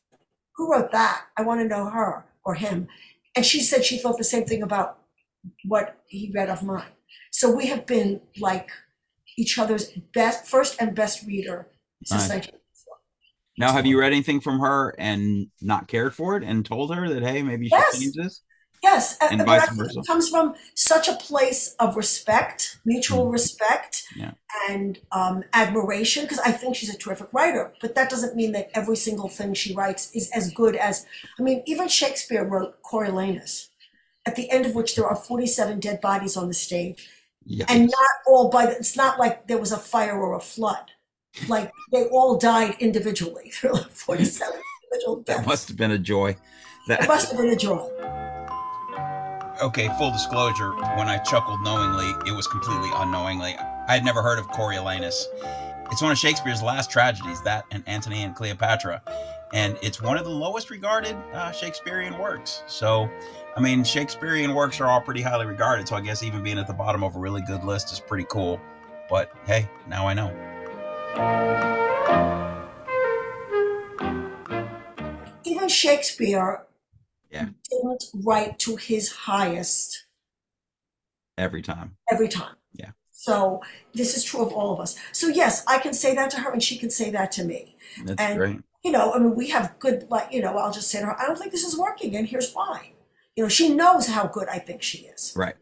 who 0.55 0.72
wrote 0.72 0.91
that? 0.91 1.26
I 1.38 1.43
want 1.43 1.61
to 1.61 1.67
know 1.67 1.89
her 1.89 2.26
or 2.43 2.55
him. 2.55 2.88
And 3.36 3.45
she 3.45 3.61
said 3.61 3.86
she 3.86 3.97
thought 3.97 4.17
the 4.17 4.24
same 4.24 4.45
thing 4.45 4.63
about 4.63 4.99
what 5.65 5.97
he 6.07 6.32
read 6.34 6.49
of 6.49 6.63
mine. 6.63 6.84
So 7.32 7.49
we 7.49 7.67
have 7.67 7.86
been 7.86 8.22
like 8.39 8.70
each 9.38 9.57
other's 9.57 9.91
best, 10.13 10.45
first 10.45 10.82
and 10.82 10.95
best 10.95 11.26
reader 11.26 11.67
since 12.03 12.28
Nice. 12.28 12.49
1984. 13.60 13.68
Now, 13.68 13.74
have 13.74 13.86
you 13.86 13.99
read 13.99 14.14
anything 14.14 14.39
from 14.41 14.60
her 14.60 14.95
and 14.97 15.47
not 15.62 15.88
cared 15.88 16.16
for 16.16 16.38
it 16.38 16.43
and 16.43 16.66
told 16.66 16.93
her 16.95 17.10
that, 17.10 17.24
hey, 17.24 17.41
maybe 17.43 17.68
should 17.70 17.78
Yes. 17.78 17.99
change 17.99 18.14
this? 18.16 18.41
Yes, 18.82 19.18
and, 19.20 19.32
And 19.32 19.45
but 19.45 19.49
I 19.49 19.60
vice 19.60 19.68
think 19.70 19.82
versa. 19.82 19.99
it 19.99 20.07
comes 20.07 20.30
from 20.30 20.55
such 20.74 21.10
a 21.10 21.14
place 21.16 21.76
of 21.80 21.97
respect, 21.97 22.78
mutual 22.86 23.26
Mm. 23.28 23.34
respect, 23.34 24.03
Yeah. 24.16 24.32
and 24.70 24.97
um, 25.12 25.43
admiration. 25.51 26.24
Because 26.24 26.39
I 26.39 26.51
think 26.53 26.78
she's 26.78 26.93
a 26.93 26.97
terrific 26.97 27.28
writer, 27.34 27.74
but 27.82 27.95
that 27.95 28.10
doesn't 28.10 28.38
mean 28.38 28.53
that 28.53 28.70
every 28.74 28.95
single 28.95 29.28
thing 29.28 29.53
she 29.53 29.76
writes 29.76 30.10
is 30.14 30.30
as 30.32 30.51
good 30.53 30.78
as. 30.78 31.05
I 31.38 31.41
mean, 31.43 31.62
even 31.66 31.89
Shakespeare 31.89 32.45
wrote 32.45 32.82
Coriolanus, 32.82 33.68
at 34.26 34.38
the 34.38 34.49
end 34.49 34.66
of 34.66 34.76
which 34.76 34.95
there 34.95 35.05
are 35.05 35.16
forty-seven 35.16 35.82
dead 35.82 35.99
bodies 35.99 36.38
on 36.38 36.47
the 36.47 36.53
stage, 36.53 37.10
Yeah. 37.45 37.66
and 37.68 37.82
not 37.89 38.12
all 38.28 38.49
by. 38.49 38.68
The, 38.68 38.78
it's 38.78 38.95
not 38.95 39.20
like 39.20 39.47
there 39.47 39.57
was 39.57 39.74
a 39.74 39.78
fire 39.78 40.18
or 40.18 40.36
a 40.36 40.39
flood. 40.39 40.91
Like 41.47 41.71
they 41.91 42.05
all 42.05 42.38
died 42.38 42.75
individually. 42.80 43.51
There 43.61 43.71
were 43.71 43.77
like 43.80 43.89
forty-seven 43.91 44.59
individual 44.91 45.17
that 45.17 45.25
deaths. 45.25 45.47
must 45.47 45.67
have 45.69 45.77
been 45.77 45.91
a 45.91 45.97
joy. 45.97 46.32
it 46.32 46.38
That 46.88 47.07
must 47.07 47.30
have 47.32 47.39
been 47.39 47.49
a 47.49 47.55
joy. 47.55 47.88
okay, 49.61 49.89
full 49.97 50.11
disclosure, 50.11 50.73
when 50.97 51.07
I 51.07 51.17
chuckled 51.19 51.61
knowingly, 51.61 52.09
it 52.30 52.36
was 52.36 52.47
completely 52.47 52.89
unknowingly. 52.95 53.55
I 53.88 53.93
had 53.93 54.05
never 54.05 54.21
heard 54.21 54.39
of 54.39 54.47
Coriolanus. 54.49 55.25
It's 55.91 56.01
one 56.01 56.11
of 56.11 56.17
Shakespeare's 56.17 56.61
last 56.61 56.91
tragedies, 56.91 57.41
that 57.43 57.65
and 57.71 57.84
Antony 57.88 58.23
and 58.23 58.36
Cleopatra. 58.36 59.01
And 59.53 59.77
it's 59.82 59.99
one 60.01 60.17
of 60.17 60.23
the 60.25 60.30
lowest 60.32 60.69
regarded 60.69 61.15
uh, 61.34 61.51
Shakespearean 61.51 62.17
works. 62.19 62.61
So, 62.67 63.09
I 63.57 63.59
mean, 63.59 63.84
Shakespearean 63.84 64.53
works 64.53 64.80
are 64.80 64.86
all 64.86 65.01
pretty 65.01 65.23
highly 65.23 65.47
regarded. 65.47 65.88
So 65.88 65.95
I 65.95 66.01
guess 66.01 66.21
even 66.21 66.43
being 66.43 66.59
at 66.59 66.67
the 66.67 66.73
bottom 66.73 67.03
of 67.03 67.15
a 67.15 67.19
really 67.19 67.41
good 67.41 67.63
list 67.63 67.91
is 67.91 67.99
pretty 67.99 68.25
cool. 68.30 68.61
But 69.09 69.32
hey, 69.47 69.67
now 69.88 70.07
I 70.07 70.13
know. 70.13 70.27
Even 75.45 75.68
Shakespeare 75.68 76.66
Yeah. 77.32 77.49
didn't 77.70 78.05
write 78.14 78.60
to 78.60 78.76
his 78.76 79.12
highest 79.12 80.05
Every 81.38 81.62
time. 81.62 81.95
every 82.12 82.28
time. 82.28 82.55
Yeah. 82.74 82.91
So 83.12 83.62
this 83.93 84.16
is 84.18 84.24
true 84.24 84.41
of 84.41 84.51
all 84.53 84.74
of 84.74 84.80
us. 84.80 84.95
So 85.12 85.28
yes, 85.28 85.64
I 85.68 85.78
can 85.80 85.93
say 85.93 86.16
that 86.16 86.30
to 86.32 86.38
her 86.41 86.51
and 86.51 86.62
she 86.64 86.78
can 86.78 86.89
say 86.89 87.10
that 87.12 87.32
to 87.34 87.43
me. 87.43 87.78
That's 88.05 88.22
And- 88.22 88.38
great. 88.38 88.60
You 88.84 88.91
know, 88.91 89.12
I 89.14 89.20
mean 89.20 89.36
we 89.36 89.49
have 89.49 89.78
good 89.80 90.07
like, 90.10 90.32
you 90.32 90.41
know, 90.41 90.57
I'll 90.57 90.72
just 90.72 90.89
say 90.89 90.99
to 91.01 91.05
her, 91.07 91.20
I 91.20 91.26
don't 91.26 91.38
think 91.38 91.51
this 91.51 91.66
is 91.66 91.78
working 91.78 92.16
and 92.16 92.28
here's 92.28 92.53
why. 92.53 92.93
You 93.36 93.43
know, 93.43 93.49
she 93.49 93.70
knows 93.74 94.07
how 94.07 94.28
good 94.28 94.47
I 94.47 94.60
think 94.60 94.82
she 94.84 94.99
is. 94.99 95.34
Right. 95.36 95.55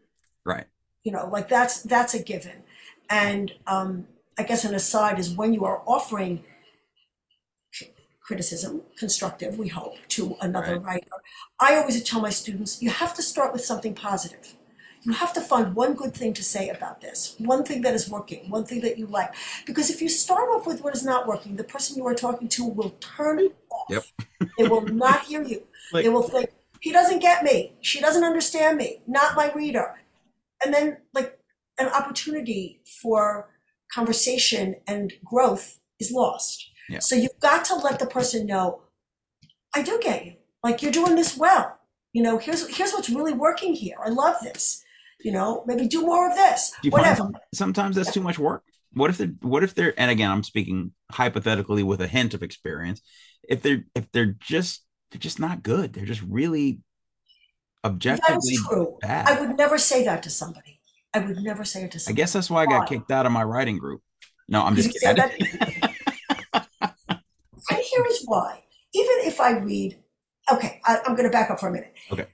Right. 0.44 0.66
You 1.02 1.12
know, 1.12 1.26
like 1.28 1.48
that's 1.48 1.82
that's 1.82 2.14
a 2.14 2.22
given. 2.22 2.62
And 3.10 3.52
um 3.66 4.06
I 4.38 4.44
guess 4.44 4.64
an 4.64 4.74
aside 4.74 5.18
is 5.18 5.34
when 5.34 5.52
you 5.52 5.64
are 5.64 5.82
offering 5.86 6.44
criticism, 8.22 8.82
constructive, 8.96 9.58
we 9.58 9.68
hope, 9.68 9.96
to 10.08 10.36
another 10.40 10.78
writer, 10.78 11.06
I 11.58 11.76
always 11.76 12.02
tell 12.04 12.20
my 12.20 12.30
students, 12.30 12.80
you 12.82 12.90
have 12.90 13.14
to 13.14 13.22
start 13.22 13.52
with 13.52 13.64
something 13.64 13.94
positive. 13.94 14.54
You 15.02 15.12
have 15.12 15.32
to 15.32 15.40
find 15.40 15.74
one 15.74 15.94
good 15.94 16.12
thing 16.14 16.34
to 16.34 16.44
say 16.44 16.68
about 16.68 17.00
this, 17.00 17.34
one 17.38 17.64
thing 17.64 17.82
that 17.82 17.94
is 17.94 18.10
working, 18.10 18.50
one 18.50 18.64
thing 18.64 18.80
that 18.82 18.98
you 18.98 19.06
like. 19.06 19.34
Because 19.64 19.90
if 19.90 20.02
you 20.02 20.08
start 20.08 20.48
off 20.50 20.66
with 20.66 20.82
what 20.84 20.94
is 20.94 21.04
not 21.04 21.26
working, 21.26 21.56
the 21.56 21.64
person 21.64 21.96
you 21.96 22.06
are 22.06 22.14
talking 22.14 22.48
to 22.48 22.64
will 22.66 22.90
turn 23.00 23.48
off. 23.70 23.88
Yep. 23.88 24.04
they 24.58 24.68
will 24.68 24.82
not 24.86 25.22
hear 25.24 25.42
you. 25.42 25.62
Like- 25.90 26.04
they 26.04 26.10
will 26.10 26.22
think, 26.22 26.50
he 26.80 26.92
doesn't 26.92 27.20
get 27.20 27.42
me. 27.42 27.72
She 27.80 27.98
doesn't 27.98 28.22
understand 28.22 28.76
me. 28.76 29.00
Not 29.06 29.34
my 29.34 29.50
reader. 29.52 29.94
And 30.62 30.74
then, 30.74 30.98
like, 31.14 31.38
an 31.78 31.88
opportunity 31.88 32.82
for 33.00 33.48
conversation 33.92 34.76
and 34.86 35.12
growth 35.24 35.78
is 35.98 36.12
lost. 36.12 36.70
Yeah. 36.88 37.00
So 37.00 37.14
you've 37.16 37.38
got 37.40 37.64
to 37.66 37.74
let 37.76 37.98
the 37.98 38.06
person 38.06 38.46
know, 38.46 38.82
I 39.74 39.82
do 39.82 39.98
get 40.02 40.24
you. 40.24 40.34
Like 40.62 40.82
you're 40.82 40.92
doing 40.92 41.14
this 41.14 41.36
well. 41.36 41.78
You 42.12 42.22
know, 42.22 42.38
here's 42.38 42.66
here's 42.76 42.92
what's 42.92 43.10
really 43.10 43.32
working 43.34 43.74
here. 43.74 43.96
I 44.04 44.08
love 44.08 44.36
this. 44.42 44.82
You 45.20 45.32
know, 45.32 45.64
maybe 45.66 45.86
do 45.88 46.02
more 46.02 46.28
of 46.30 46.34
this. 46.36 46.72
Do 46.82 46.88
you 46.88 46.90
find 46.90 47.02
Whatever. 47.02 47.30
sometimes 47.54 47.96
that's 47.96 48.12
too 48.12 48.20
much 48.22 48.38
work? 48.38 48.62
What 48.92 49.10
if 49.10 49.18
they're 49.18 49.34
what 49.42 49.62
if 49.62 49.74
they're 49.74 49.94
and 50.00 50.10
again 50.10 50.30
I'm 50.30 50.42
speaking 50.42 50.92
hypothetically 51.12 51.82
with 51.82 52.00
a 52.00 52.06
hint 52.08 52.34
of 52.34 52.42
experience. 52.42 53.02
If 53.48 53.62
they're 53.62 53.84
if 53.94 54.10
they're 54.12 54.34
just 54.40 54.84
they're 55.10 55.18
just 55.18 55.38
not 55.38 55.62
good. 55.62 55.92
They're 55.92 56.06
just 56.06 56.22
really 56.22 56.80
That 57.82 57.90
objectively 57.90 58.54
is 58.54 58.66
true. 58.68 58.98
bad. 59.00 59.28
I 59.28 59.40
would 59.40 59.56
never 59.56 59.76
say 59.78 60.04
that 60.04 60.22
to 60.24 60.30
somebody. 60.30 60.77
I 61.14 61.20
would 61.20 61.38
never 61.38 61.64
say 61.64 61.84
it 61.84 61.92
to 61.92 61.98
someone. 61.98 62.16
I 62.16 62.16
guess 62.16 62.32
that's 62.32 62.50
why 62.50 62.62
I 62.62 62.66
got 62.66 62.88
kicked 62.88 63.10
out 63.10 63.26
of 63.26 63.32
my 63.32 63.42
writing 63.42 63.78
group. 63.78 64.02
No, 64.48 64.62
I'm 64.62 64.76
just 64.76 64.92
kidding. 65.00 65.24
And 67.70 67.78
here 67.80 68.04
is 68.08 68.22
why. 68.24 68.62
Even 68.94 69.16
if 69.20 69.40
I 69.40 69.58
read, 69.58 69.98
okay, 70.50 70.80
I, 70.84 70.98
I'm 71.04 71.14
going 71.14 71.28
to 71.28 71.32
back 71.32 71.50
up 71.50 71.60
for 71.60 71.68
a 71.68 71.72
minute. 71.72 71.92
Okay. 72.10 72.26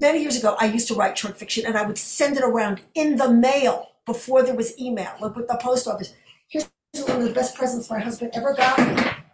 Many 0.00 0.22
years 0.22 0.38
ago, 0.38 0.56
I 0.60 0.66
used 0.66 0.86
to 0.88 0.94
write 0.94 1.18
short 1.18 1.36
fiction 1.36 1.66
and 1.66 1.76
I 1.76 1.84
would 1.84 1.98
send 1.98 2.36
it 2.36 2.44
around 2.44 2.82
in 2.94 3.16
the 3.16 3.28
mail 3.28 3.88
before 4.06 4.44
there 4.44 4.54
was 4.54 4.78
email, 4.80 5.10
like 5.20 5.34
with 5.34 5.48
the 5.48 5.58
post 5.60 5.88
office. 5.88 6.14
Here's 6.48 6.68
one 7.06 7.20
of 7.20 7.24
the 7.24 7.34
best 7.34 7.56
presents 7.56 7.90
my 7.90 7.98
husband 7.98 8.30
ever 8.34 8.54
got 8.54 8.78
me. 8.78 8.84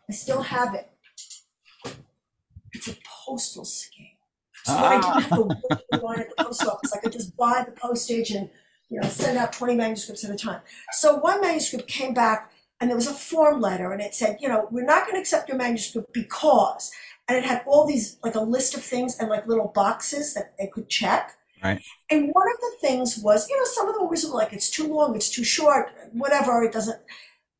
I 0.09 0.12
still 0.12 0.41
have 0.41 0.74
it. 0.74 0.91
It's 2.72 2.89
a 2.89 2.97
postal 3.05 3.64
scale. 3.64 4.07
So 4.64 4.72
that 4.72 4.85
I 4.85 4.97
ah. 4.97 5.01
didn't 5.01 5.22
have 5.22 5.39
to 5.39 5.43
wait 5.43 5.80
in 5.93 6.01
line 6.01 6.20
at 6.20 6.28
the 6.37 6.45
post 6.45 6.66
office. 6.66 6.93
I 6.95 7.01
could 7.01 7.12
just 7.12 7.37
buy 7.37 7.64
the 7.66 7.72
postage 7.72 8.30
and 8.30 8.49
you 8.95 9.01
know 9.01 9.09
send 9.09 9.36
out 9.36 9.53
20 9.53 9.74
manuscripts 9.74 10.24
at 10.24 10.30
a 10.30 10.36
time. 10.36 10.61
So 10.92 11.16
one 11.16 11.40
manuscript 11.40 11.88
came 11.88 12.14
back 12.14 12.53
and 12.80 12.88
there 12.88 12.97
was 12.97 13.09
a 13.09 13.12
form 13.12 13.61
letter 13.61 13.92
and 13.92 14.01
it 14.01 14.14
said, 14.14 14.38
you 14.40 14.49
know, 14.49 14.68
we're 14.70 14.84
not 14.84 15.05
going 15.05 15.16
to 15.16 15.20
accept 15.20 15.49
your 15.49 15.59
manuscript 15.59 16.12
because, 16.12 16.92
and 17.26 17.36
it 17.36 17.45
had 17.45 17.62
all 17.66 17.86
these 17.86 18.18
like 18.22 18.36
a 18.36 18.40
list 18.40 18.76
of 18.76 18.84
things 18.84 19.18
and 19.18 19.28
like 19.28 19.49
little 19.49 19.72
boxes 19.74 20.34
that 20.34 20.57
they 20.59 20.68
could 20.68 20.88
check. 20.88 21.32
Right. 21.62 21.82
And 22.09 22.30
one 22.32 22.47
of 22.47 22.61
the 22.61 22.72
things 22.86 23.18
was, 23.18 23.49
you 23.49 23.59
know, 23.59 23.64
some 23.64 23.88
of 23.88 23.97
them 23.97 24.07
were 24.09 24.36
like 24.36 24.53
it's 24.53 24.70
too 24.70 24.86
long, 24.86 25.16
it's 25.16 25.30
too 25.30 25.45
short, 25.45 25.90
whatever, 26.12 26.62
it 26.62 26.72
doesn't. 26.72 27.01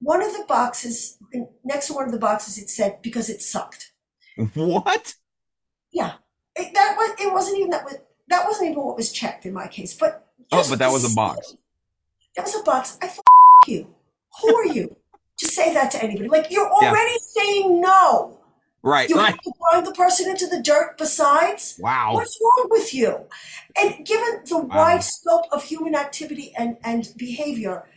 One 0.01 0.22
of 0.22 0.32
the 0.32 0.45
boxes, 0.47 1.18
next 1.64 1.89
to 1.89 1.95
one 1.95 2.05
of 2.05 2.12
the 2.12 2.18
boxes, 2.18 2.59
it 2.59 2.68
said 2.68 3.03
because 3.03 3.28
it 3.28 3.41
sucked. 3.43 3.93
what? 4.55 5.14
Yeah, 5.91 6.14
it, 6.55 6.74
that 6.74 6.95
was. 6.97 7.18
It 7.18 7.32
wasn't 7.32 7.59
even 7.59 7.70
that 7.70 7.85
was 7.85 7.97
that 8.28 8.45
wasn't 8.47 8.72
even 8.72 8.85
what 8.85 8.97
was 8.97 9.12
checked 9.12 9.47
in 9.47 9.55
my 9.55 9.68
case. 9.68 9.95
But 9.95 10.24
Oh, 10.53 10.64
but 10.68 10.78
that 10.78 10.90
was 10.92 11.11
a 11.11 11.14
box. 11.14 11.57
That 12.36 12.45
was 12.45 12.55
a 12.55 12.62
box. 12.62 12.99
I 13.03 13.09
thought, 13.09 13.24
you. 13.66 13.95
Who 14.42 14.55
are 14.57 14.66
you 14.66 14.97
to 15.38 15.47
say 15.47 15.72
that 15.74 15.90
to 15.92 16.03
anybody? 16.03 16.28
Like 16.28 16.51
you're 16.51 16.68
Yeah. 16.80 16.90
already 16.90 17.18
saying 17.18 17.80
no. 17.80 18.40
Right, 18.82 19.09
You 19.09 19.16
right. 19.16 19.30
have 19.30 19.40
to 19.40 19.53
grind 19.59 19.86
the 19.86 19.92
person 19.92 20.28
into 20.28 20.47
the 20.47 20.61
dirt. 20.61 20.99
Besides, 20.99 21.76
Wow. 21.80 22.12
what's 22.14 22.38
wrong 22.42 22.66
with 22.70 22.92
you? 22.92 23.28
And 23.80 24.05
given 24.05 24.42
the 24.45 24.59
Wow. 24.59 24.76
wide 24.76 25.03
scope 25.03 25.47
of 25.51 25.64
human 25.64 25.95
activity 25.95 26.53
and 26.57 26.76
and 26.84 27.11
behavior, 27.16 27.88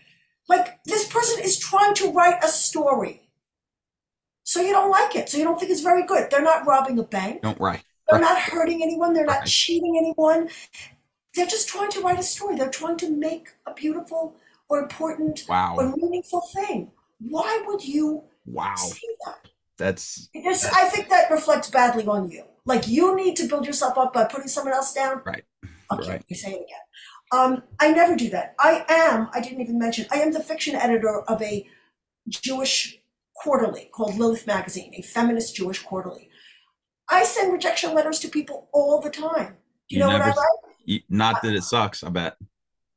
like 0.48 0.82
this 0.86 1.06
person 1.08 1.44
is 1.44 1.60
trying 1.60 1.94
to 1.96 2.10
write 2.12 2.42
a 2.42 2.48
story. 2.48 3.28
So 4.46 4.62
you 4.62 4.72
don't 4.72 4.90
like 4.90 5.14
it. 5.14 5.28
So 5.28 5.38
you 5.38 5.44
don't 5.44 5.60
think 5.60 5.72
it's 5.72 5.82
very 5.82 6.04
good. 6.04 6.32
They're 6.32 6.42
not 6.42 6.66
robbing 6.66 6.98
a 7.00 7.04
bank. 7.04 7.42
Don't 7.42 7.60
right. 7.60 7.84
They're 8.08 8.22
Right. 8.22 8.30
not 8.30 8.40
hurting 8.40 8.82
anyone. 8.82 9.12
They're 9.12 9.26
not 9.26 9.46
cheating 9.46 9.98
anyone. 9.98 10.50
They're 11.38 11.46
just 11.46 11.68
trying 11.70 11.92
to 11.92 12.02
write 12.02 12.20
a 12.20 12.24
story. 12.24 12.56
They're 12.58 12.70
trying 12.82 12.98
to 12.98 13.10
make 13.10 13.50
a 13.68 13.74
beautiful 13.74 14.36
or 14.70 14.80
important 14.80 15.46
Wow. 15.48 15.76
or 15.78 15.96
meaningful 15.96 16.42
thing. 16.42 16.92
Why 17.20 17.64
would 17.68 17.86
you 17.86 18.24
Wow. 18.46 18.76
say 18.76 19.08
that? 19.26 19.40
That's 19.78 20.28
I 20.34 20.90
think 20.90 21.10
that 21.10 21.30
reflects 21.30 21.70
badly 21.70 22.06
on 22.08 22.32
you. 22.32 22.46
Like 22.66 22.88
you 22.88 23.16
need 23.16 23.36
to 23.38 23.48
build 23.48 23.68
yourself 23.68 23.98
up 24.00 24.14
by 24.14 24.24
putting 24.26 24.48
someone 24.48 24.74
else 24.74 24.92
down. 24.94 25.22
right. 25.26 25.46
Okay, 25.92 26.10
Right. 26.10 26.24
you 26.28 26.36
say 26.36 26.52
it 26.54 26.62
again. 26.68 26.86
Um, 27.32 27.64
I 27.80 27.92
never 27.92 28.16
do 28.16 28.30
that. 28.32 28.56
I 28.60 28.84
am, 28.90 29.30
I 29.32 29.40
didn't 29.40 29.62
even 29.62 29.78
mention, 29.78 30.08
I 30.12 30.18
am 30.22 30.32
the 30.32 30.44
fiction 30.44 30.76
editor 30.76 31.22
of 31.22 31.42
a 31.42 31.70
Jewish 32.28 33.00
quarterly 33.36 33.86
called 33.94 34.16
Lilith 34.18 34.48
Magazine, 34.48 34.94
a 34.96 35.02
feminist 35.04 35.56
Jewish 35.56 35.84
quarterly. 35.84 36.30
I 37.10 37.24
send 37.24 37.54
rejection 37.54 37.94
letters 37.94 38.20
to 38.22 38.28
people 38.28 38.68
all 38.74 39.00
the 39.02 39.10
time. 39.12 39.58
Do 39.88 39.96
you, 39.96 39.98
You 39.98 40.00
know 40.00 40.08
what 40.08 40.22
I 40.22 40.28
never-? 40.30 40.42
You- 40.42 40.67
Not 41.10 41.42
that 41.42 41.54
it 41.54 41.64
sucks. 41.64 42.04
I 42.04 42.10
bet. 42.10 42.38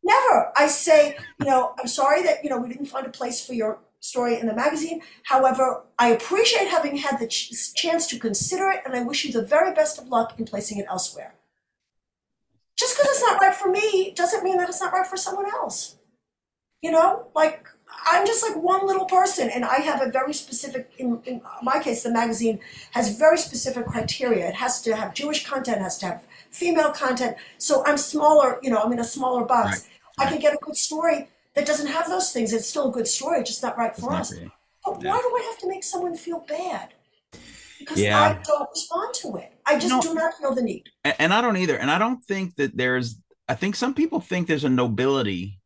Never. 0.02 0.52
I 0.56 0.66
say, 0.66 1.16
you 1.38 1.46
know, 1.46 1.74
I'm 1.78 1.88
sorry 1.88 2.22
that, 2.22 2.42
you 2.42 2.50
know, 2.50 2.58
we 2.58 2.68
didn't 2.68 2.86
find 2.86 3.06
a 3.06 3.10
place 3.10 3.44
for 3.44 3.52
your 3.52 3.80
story 4.00 4.38
in 4.40 4.46
the 4.46 4.54
magazine. 4.54 5.02
However, 5.24 5.84
I 5.98 6.08
appreciate 6.08 6.68
having 6.68 6.96
had 6.96 7.18
the 7.18 7.26
ch- 7.26 7.74
chance 7.74 8.06
to 8.08 8.18
consider 8.18 8.70
it, 8.70 8.80
and 8.84 8.94
I 8.94 9.02
wish 9.02 9.24
you 9.24 9.32
the 9.32 9.44
very 9.44 9.72
best 9.74 9.98
of 9.98 10.08
luck 10.08 10.38
in 10.38 10.46
placing 10.46 10.78
it 10.78 10.86
elsewhere. 10.88 11.34
Just 12.76 12.96
because 12.96 13.10
it's 13.10 13.22
not 13.22 13.40
right 13.42 13.54
for 13.54 13.70
me 13.70 14.12
doesn't 14.16 14.42
mean 14.42 14.56
that 14.56 14.68
it's 14.68 14.80
not 14.80 14.92
right 14.92 15.06
for 15.06 15.18
someone 15.18 15.46
else. 15.50 15.96
You 16.80 16.90
know, 16.90 17.26
like 17.34 17.66
I'm 18.06 18.26
just 18.26 18.42
like 18.42 18.56
one 18.56 18.86
little 18.86 19.04
person, 19.04 19.50
and 19.50 19.66
I 19.66 19.80
have 19.80 20.00
a 20.00 20.10
very 20.10 20.32
specific. 20.32 20.90
In, 20.96 21.20
in 21.26 21.42
my 21.62 21.78
case, 21.82 22.02
the 22.02 22.10
magazine 22.10 22.58
has 22.92 23.18
very 23.18 23.36
specific 23.36 23.84
criteria. 23.84 24.48
It 24.48 24.54
has 24.54 24.80
to 24.82 24.96
have 24.96 25.12
Jewish 25.12 25.46
content, 25.46 25.82
has 25.82 25.98
to 25.98 26.06
have 26.06 26.26
female 26.50 26.90
content. 26.92 27.36
So 27.58 27.84
I'm 27.86 27.96
smaller. 27.96 28.58
You 28.62 28.70
know, 28.70 28.78
I'm 28.82 28.92
in 28.92 28.98
a 29.00 29.04
smaller 29.04 29.44
box. 29.44 29.88
I 30.18 30.26
can 30.26 30.38
get 30.38 30.54
a 30.54 30.58
good 30.58 30.76
story 30.76 31.28
that 31.54 31.66
doesn't 31.66 31.86
have 31.88 32.08
those 32.08 32.32
things. 32.32 32.52
It's 32.52 32.68
still 32.68 32.88
a 32.88 32.92
good 32.92 33.08
story, 33.08 33.42
just 33.42 33.62
not 33.62 33.78
right 33.78 33.94
for 33.96 34.12
us. 34.12 34.32
you. 34.32 34.50
But 34.84 35.02
Yeah. 35.02 35.10
why 35.10 35.18
do 35.18 35.28
I 35.36 35.46
have 35.50 35.58
to 35.58 35.68
make 35.68 35.84
someone 35.84 36.16
feel 36.16 36.40
bad? 36.40 36.94
Because 37.78 37.98
Yeah. 38.00 38.20
I 38.20 38.32
don't 38.44 38.68
respond 38.70 39.14
to 39.14 39.36
it. 39.36 39.52
I 39.66 39.78
just 39.78 39.88
No. 39.88 40.00
do 40.00 40.14
not 40.14 40.34
feel 40.38 40.54
the 40.54 40.62
need. 40.62 40.90
And 41.04 41.32
I 41.32 41.40
don't 41.40 41.56
either. 41.56 41.76
And 41.78 41.90
I 41.90 41.98
don't 41.98 42.22
think 42.24 42.56
that 42.56 42.76
there's. 42.76 43.16
I 43.48 43.54
think 43.54 43.76
some 43.76 43.94
people 43.94 44.20
think 44.20 44.46
there's 44.48 44.64
a 44.64 44.68
nobility 44.68 45.59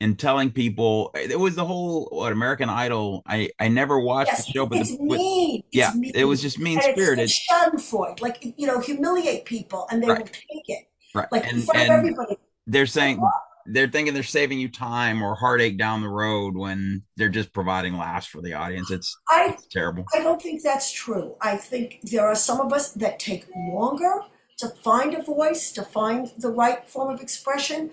in 0.00 0.16
telling 0.16 0.50
people. 0.50 1.10
Eh, 1.14 1.28
it 1.30 1.38
was 1.38 1.54
the 1.54 1.64
whole 1.64 2.08
what 2.10 2.32
American 2.32 2.68
Idol. 2.68 3.22
I 3.26 3.50
I 3.58 3.68
never 3.68 4.00
watched 4.00 4.32
Yes, 4.32 4.46
the 4.46 4.52
show, 4.52 4.66
but 4.66 4.78
it's 4.78 4.96
the, 4.96 5.02
with- 5.04 5.18
mean. 5.18 5.62
It's 5.66 5.76
yeah, 5.76 5.92
mean. 5.94 6.12
it 6.14 6.24
was 6.24 6.42
just 6.42 6.58
mean 6.58 6.78
And 6.78 6.86
it's, 6.88 7.00
spirited. 7.00 7.24
it's 7.24 7.46
Schadenfreude, 7.50 8.20
like 8.20 8.42
you 8.56 8.66
know, 8.66 8.80
humiliate 8.80 9.44
people, 9.44 9.86
and 9.90 10.02
they 10.02 10.08
Right. 10.08 10.18
will 10.18 10.26
take 10.26 10.68
it, 10.68 10.84
Right. 11.14 11.28
like 11.30 11.44
in 11.44 11.56
and 11.56 11.64
front 11.64 11.80
and 11.80 11.92
of 11.92 11.98
everybody. 11.98 12.36
they're 12.66 12.86
saying 12.86 13.20
they're 13.66 13.88
thinking 13.88 14.14
they're 14.14 14.22
saving 14.22 14.58
you 14.58 14.68
time 14.70 15.22
or 15.22 15.34
heartache 15.34 15.76
down 15.76 16.00
the 16.00 16.08
road 16.08 16.56
when 16.56 17.02
they're 17.16 17.28
just 17.28 17.52
providing 17.52 17.96
laughs 17.96 18.26
for 18.26 18.40
the 18.40 18.54
audience. 18.54 18.90
It's 18.90 19.16
I 19.28 19.50
it's 19.52 19.66
terrible. 19.66 20.04
I 20.14 20.20
don't 20.20 20.40
think 20.40 20.62
that's 20.62 20.90
true. 20.90 21.36
I 21.42 21.56
think 21.56 22.00
there 22.02 22.26
are 22.26 22.34
some 22.34 22.58
of 22.60 22.72
us 22.72 22.92
that 22.92 23.18
take 23.18 23.44
longer 23.54 24.20
to 24.58 24.68
find 24.68 25.14
a 25.14 25.22
voice, 25.22 25.72
to 25.72 25.82
find 25.82 26.32
the 26.38 26.48
right 26.50 26.88
form 26.88 27.12
of 27.14 27.20
expression. 27.20 27.90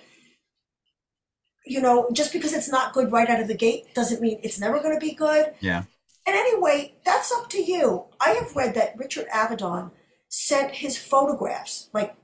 You 1.70 1.82
know, 1.82 2.10
just 2.14 2.34
because 2.34 2.54
it's 2.54 2.70
not 2.70 2.94
good 2.94 3.12
right 3.12 3.30
out 3.30 3.40
of 3.40 3.48
the 3.48 3.56
gate 3.56 3.94
doesn't 3.94 4.22
mean 4.22 4.40
it's 4.44 4.60
never 4.60 4.80
going 4.80 4.94
to 4.94 5.06
be 5.06 5.14
good. 5.14 5.54
Yeah. 5.60 5.84
And 6.26 6.36
anyway, 6.36 6.96
that's 7.06 7.32
up 7.32 7.50
to 7.52 7.62
you. 7.64 8.06
I 8.20 8.32
have 8.32 8.56
read 8.56 8.76
that 8.76 8.98
Richard 8.98 9.28
Avedon 9.34 9.92
sent 10.30 10.72
his 10.76 10.98
photographs, 10.98 11.90
like, 11.94 12.16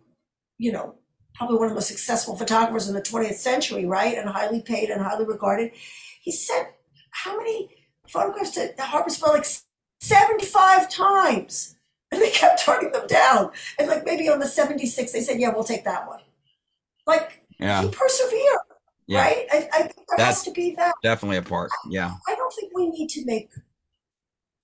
you 0.57 0.71
know, 0.71 0.95
probably 1.35 1.55
one 1.57 1.65
of 1.65 1.71
the 1.71 1.75
most 1.75 1.87
successful 1.87 2.35
photographers 2.35 2.87
in 2.87 2.95
the 2.95 3.01
20th 3.01 3.35
century, 3.35 3.85
right? 3.85 4.17
And 4.17 4.29
highly 4.29 4.61
paid 4.61 4.89
and 4.89 5.01
highly 5.01 5.25
regarded. 5.25 5.71
He 6.21 6.31
sent 6.31 6.67
how 7.11 7.37
many 7.37 7.69
photographs 8.07 8.51
to 8.51 8.73
Harper's 8.79 9.17
Ferry? 9.17 9.37
Like 9.37 9.47
75 10.01 10.89
times. 10.89 11.75
And 12.11 12.21
they 12.21 12.29
kept 12.29 12.61
turning 12.63 12.91
them 12.91 13.07
down. 13.07 13.51
And 13.79 13.87
like 13.87 14.05
maybe 14.05 14.29
on 14.29 14.39
the 14.39 14.47
76, 14.47 15.11
they 15.11 15.21
said, 15.21 15.39
yeah, 15.39 15.49
we'll 15.49 15.63
take 15.63 15.85
that 15.85 16.07
one. 16.07 16.19
Like, 17.07 17.41
Yeah. 17.59 17.81
he 17.81 17.89
persevered, 17.89 18.59
Yeah. 19.07 19.21
right? 19.21 19.45
I, 19.51 19.57
I 19.73 19.81
think 19.83 19.95
there 20.07 20.17
That's- 20.17 20.37
has 20.37 20.43
to 20.43 20.51
be 20.51 20.75
that. 20.75 20.93
Definitely 21.03 21.37
a 21.37 21.41
part. 21.41 21.71
Yeah. 21.89 22.13
I 22.27 22.35
don't 22.35 22.53
think 22.53 22.71
we 22.75 22.89
need 22.89 23.09
to 23.09 23.25
make 23.25 23.49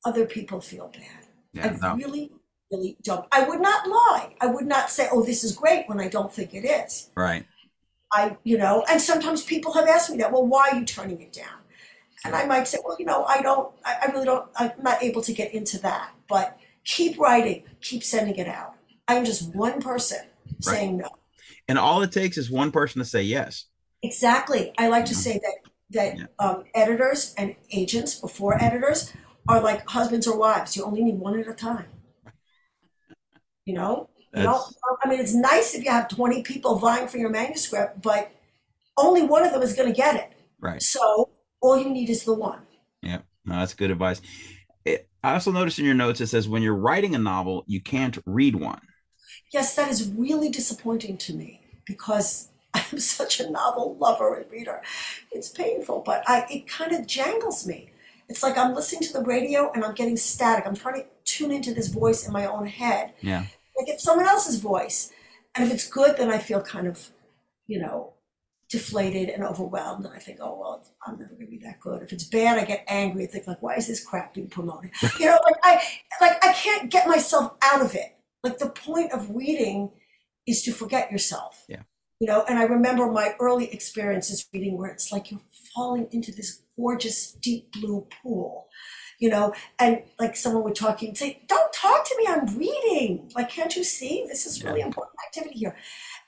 other 0.06 0.26
people 0.26 0.62
feel 0.62 0.88
bad. 0.94 1.28
Yeah. 1.54 1.68
I 1.84 1.88
No. 1.90 1.96
really, 1.96 2.32
really 2.72 2.98
don't. 3.04 3.26
I 3.32 3.44
would 3.48 3.60
not 3.62 3.88
lie. 3.88 4.36
I 4.40 4.48
would 4.48 4.66
not 4.66 4.90
say, 4.90 5.08
"Oh, 5.12 5.24
this 5.24 5.44
is 5.44 5.54
great," 5.56 5.88
when 5.90 6.00
I 6.00 6.08
don't 6.08 6.32
think 6.34 6.54
it 6.54 6.66
is. 6.66 7.10
Right. 7.16 7.46
I, 8.14 8.38
you 8.44 8.58
know, 8.58 8.84
and 8.90 9.02
sometimes 9.02 9.44
people 9.44 9.74
have 9.74 9.88
asked 9.88 10.10
me 10.10 10.18
that. 10.18 10.32
Well, 10.32 10.46
why 10.48 10.70
are 10.72 10.76
you 10.80 10.86
turning 10.86 11.22
it 11.22 11.34
down? 11.34 11.60
And 12.26 12.36
I 12.36 12.46
might 12.46 12.68
say, 12.68 12.80
well, 12.84 12.98
you 13.00 13.06
know, 13.06 13.24
I 13.24 13.42
don't. 13.42 13.74
I, 13.86 13.96
I 14.08 14.12
really 14.12 14.26
don't. 14.26 14.50
I'm 14.56 14.72
not 14.82 15.02
able 15.04 15.22
to 15.22 15.34
get 15.34 15.54
into 15.54 15.80
that. 15.80 16.12
But 16.28 16.58
keep 16.86 17.20
writing. 17.20 17.64
Keep 17.82 18.04
sending 18.04 18.36
it 18.36 18.48
out. 18.48 18.74
I'm 19.08 19.26
just 19.26 19.56
one 19.56 19.82
person 19.82 20.20
saying 20.62 20.98
no. 20.98 21.10
And 21.68 21.78
all 21.78 22.02
it 22.02 22.12
takes 22.12 22.38
is 22.38 22.50
one 22.52 22.72
person 22.72 23.00
to 23.00 23.06
say 23.06 23.22
yes. 23.24 23.66
Exactly. 24.02 24.74
I 24.78 24.88
like 24.88 25.06
to 25.06 25.16
say 25.16 25.34
that 25.34 25.72
that 25.92 26.18
Yeah. 26.18 26.26
um, 26.38 26.66
editors 26.76 27.34
and 27.38 27.56
agents 27.72 28.16
before 28.16 28.62
editors 28.62 29.12
are 29.48 29.60
like 29.60 29.88
husbands 29.90 30.28
or 30.28 30.38
wives. 30.38 30.78
You 30.78 30.84
only 30.86 31.04
need 31.04 31.18
one 31.20 31.40
at 31.40 31.48
a 31.48 31.54
time. 31.54 31.88
You 33.66 33.74
know. 33.74 34.10
You 34.34 34.44
know. 34.44 34.54
That's- 34.54 34.76
I 35.04 35.10
mean, 35.10 35.20
it's 35.20 35.34
nice 35.34 35.74
if 35.76 35.84
you 35.84 35.92
have 35.92 36.08
twenty 36.08 36.44
people 36.44 36.76
vying 36.78 37.08
for 37.08 37.18
your 37.18 37.30
manuscript, 37.30 38.02
but 38.02 38.32
only 38.98 39.24
one 39.24 39.46
of 39.46 39.52
them 39.52 39.62
is 39.62 39.74
going 39.74 39.90
to 39.90 39.96
get 39.96 40.16
it. 40.16 40.32
Right. 40.60 40.82
So 40.82 41.30
all 41.62 41.78
you 41.82 41.90
need 41.90 42.10
is 42.10 42.24
the 42.24 42.34
one. 42.34 42.60
Yeah. 43.02 43.20
No, 43.46 43.60
that's 43.60 43.74
good 43.74 43.92
advice. 43.92 44.22
It, 44.86 45.10
I 45.24 45.34
also 45.34 45.52
noticed 45.52 45.80
in 45.80 45.86
your 45.86 45.94
notes 45.96 46.22
it 46.22 46.28
says 46.28 46.48
when 46.48 46.62
you're 46.62 46.76
writing 46.76 47.16
a 47.16 47.20
novel, 47.20 47.64
you 47.66 47.82
can't 47.82 48.18
read 48.26 48.56
one. 48.56 48.82
Yes, 49.54 49.76
that 49.76 49.90
is 49.90 50.12
really 50.12 50.50
disappointing 50.50 51.18
to 51.18 51.34
me 51.34 51.62
because 51.86 52.50
I'm 52.74 53.00
such 53.00 53.40
a 53.40 53.50
novel 53.50 53.98
lover 53.98 54.36
and 54.36 54.52
reader. 54.52 54.82
It's 55.32 55.50
painful, 55.50 56.04
but 56.06 56.24
I 56.28 56.46
it 56.50 56.68
kind 56.68 56.92
of 56.92 57.08
jangles 57.08 57.66
me. 57.66 57.92
It's 58.28 58.44
like 58.44 58.58
I'm 58.58 58.76
listening 58.76 59.02
to 59.08 59.14
the 59.14 59.24
radio 59.24 59.72
and 59.72 59.84
I'm 59.84 59.96
getting 59.96 60.18
static. 60.18 60.66
I'm 60.68 60.76
trying 60.76 61.02
to 61.02 61.06
tune 61.26 61.52
into 61.52 61.74
this 61.74 61.88
voice 61.88 62.28
in 62.28 62.34
my 62.34 62.46
own 62.46 62.68
head. 62.68 63.14
Yeah. 63.22 63.46
Like 63.78 63.90
it's 63.90 64.04
someone 64.04 64.28
else's 64.28 64.60
voice. 64.60 65.12
And 65.56 65.66
if 65.66 65.74
it's 65.74 65.90
good, 65.90 66.18
then 66.18 66.30
I 66.30 66.38
feel 66.38 66.62
kind 66.62 66.88
of, 66.88 67.10
you 67.66 67.80
know, 67.80 68.14
deflated 68.70 69.30
and 69.30 69.44
overwhelmed. 69.44 70.06
And 70.06 70.14
I 70.14 70.20
think, 70.20 70.38
oh, 70.42 70.60
well, 70.60 70.86
I'm 71.06 71.18
never 71.18 71.34
going 71.34 71.48
to 71.48 71.52
be 71.52 71.58
that 71.64 71.80
good. 71.80 72.04
If 72.04 72.14
it's 72.14 72.24
bad, 72.24 72.60
I 72.60 72.66
get 72.66 72.86
angry 72.88 73.24
and 73.24 73.32
think, 73.32 73.48
like, 73.48 73.62
why 73.62 73.76
is 73.76 73.88
this 73.88 74.04
crap 74.04 74.36
being 74.36 74.48
promoted? 74.48 74.92
You 75.20 75.26
know, 75.26 75.40
like 75.44 75.56
I, 75.64 75.82
like 76.22 76.46
I 76.46 76.54
can't 76.54 76.92
get 76.92 77.08
myself 77.08 77.54
out 77.64 77.82
of 77.82 77.96
it. 77.96 78.16
Like 78.44 78.60
the 78.60 78.70
point 78.70 79.12
of 79.12 79.36
reading 79.36 79.92
is 80.46 80.62
to 80.64 80.72
forget 80.72 81.12
yourself. 81.12 81.66
Yeah. 81.68 81.82
You 82.20 82.28
know, 82.28 82.44
and 82.50 82.60
I 82.60 82.64
remember 82.64 83.10
my 83.10 83.36
early 83.40 83.72
experiences 83.72 84.46
reading 84.54 84.78
where 84.78 84.90
it's 84.92 85.10
like 85.12 85.32
you're 85.32 85.40
falling 85.74 86.10
into 86.12 86.34
this 86.34 86.62
gorgeous 86.76 87.32
deep 87.32 87.72
blue 87.72 88.08
pool, 88.22 88.68
you 89.20 89.30
know, 89.30 89.54
and 89.80 90.02
like 90.20 90.36
someone 90.36 90.64
would 90.66 90.76
talk 90.76 90.98
to 90.98 91.06
you 91.06 91.10
and 91.10 91.18
say, 91.18 91.42
Don't 91.48 91.72
talk 91.72 92.04
to 92.06 92.16
me, 92.18 92.26
I'm 92.28 92.58
reading. 92.58 93.32
Like, 93.36 93.50
can't 93.50 93.74
you 93.74 93.86
see? 93.86 94.26
This 94.28 94.46
is 94.46 94.62
really 94.66 94.82
important 94.82 95.16
activity 95.26 95.60
here. 95.60 95.78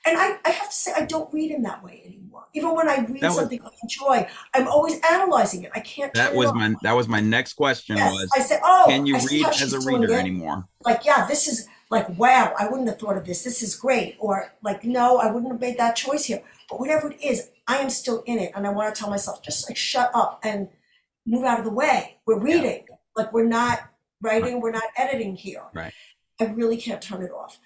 And 0.06 0.16
I, 0.18 0.38
I 0.46 0.50
have 0.50 0.70
to 0.70 0.74
say, 0.74 0.92
I 0.96 1.04
don't 1.04 1.32
read 1.32 1.50
in 1.50 1.62
that 1.62 1.84
way 1.84 2.02
anymore. 2.06 2.46
Even 2.54 2.74
when 2.74 2.88
I 2.88 2.96
read 3.00 3.20
That 3.20 3.28
was- 3.28 3.36
something 3.36 3.60
I 3.62 3.70
enjoy, 3.82 4.26
I'm 4.54 4.68
always 4.68 4.98
analyzing 5.10 5.64
it. 5.64 5.72
I 5.74 5.80
can't. 5.80 6.12
That 6.14 6.34
was 6.34 6.54
my 6.54 6.74
that 6.82 6.92
was 6.96 7.06
my 7.06 7.20
next 7.20 7.52
question 7.52 7.98
Yes. 7.98 8.10
was 8.12 8.30
I 8.34 8.40
said, 8.40 8.60
oh, 8.64 8.84
can 8.88 9.04
you 9.04 9.16
I 9.16 9.24
read 9.30 9.46
as 9.46 9.74
a 9.74 9.80
reader 9.80 10.14
anymore? 10.14 10.64
Like, 10.86 11.04
yeah, 11.04 11.26
this 11.26 11.46
is 11.48 11.68
like, 11.92 12.08
wow, 12.18 12.54
I 12.58 12.68
wouldn't 12.68 12.88
have 12.88 12.98
thought 12.98 13.18
of 13.18 13.26
this. 13.26 13.44
This 13.44 13.62
is 13.62 13.76
great. 13.76 14.16
Or 14.18 14.50
like, 14.62 14.82
no, 14.82 15.18
I 15.18 15.30
wouldn't 15.30 15.52
have 15.52 15.60
made 15.60 15.76
that 15.76 15.94
choice 15.94 16.24
here. 16.24 16.42
But 16.70 16.80
whatever 16.80 17.12
it 17.12 17.22
is, 17.22 17.50
I 17.68 17.76
am 17.76 17.90
still 17.90 18.22
in 18.24 18.38
it. 18.38 18.52
And 18.56 18.66
I 18.66 18.70
want 18.70 18.94
to 18.94 18.98
tell 18.98 19.10
myself, 19.10 19.42
just 19.42 19.68
like, 19.68 19.76
shut 19.76 20.10
up 20.14 20.40
and 20.42 20.70
move 21.26 21.44
out 21.44 21.58
of 21.58 21.66
the 21.66 21.70
way. 21.70 22.16
We're 22.24 22.40
reading. 22.40 22.86
Like, 23.14 23.30
we're 23.34 23.46
not 23.46 23.90
writing, 24.22 24.62
we're 24.62 24.70
not 24.70 24.84
editing 24.96 25.36
here. 25.36 25.64
Right. 25.74 25.92
I 26.40 26.46
really 26.46 26.78
can't 26.78 27.02
turn 27.02 27.22
it 27.22 27.30
off. 27.30 27.60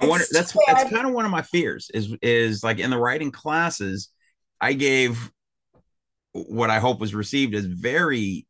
I 0.00 0.06
wonder 0.06 0.26
that's 0.30 0.54
that's 0.66 0.90
kind 0.90 1.06
of 1.06 1.14
one 1.14 1.24
of 1.24 1.30
my 1.30 1.40
fears 1.40 1.90
is 1.94 2.14
is 2.20 2.62
like 2.62 2.80
in 2.80 2.90
the 2.90 2.98
writing 2.98 3.30
classes, 3.30 4.10
I 4.60 4.74
gave 4.74 5.30
what 6.32 6.68
I 6.68 6.80
hope 6.80 7.00
was 7.00 7.14
received 7.14 7.54
as 7.54 7.64
very 7.64 8.46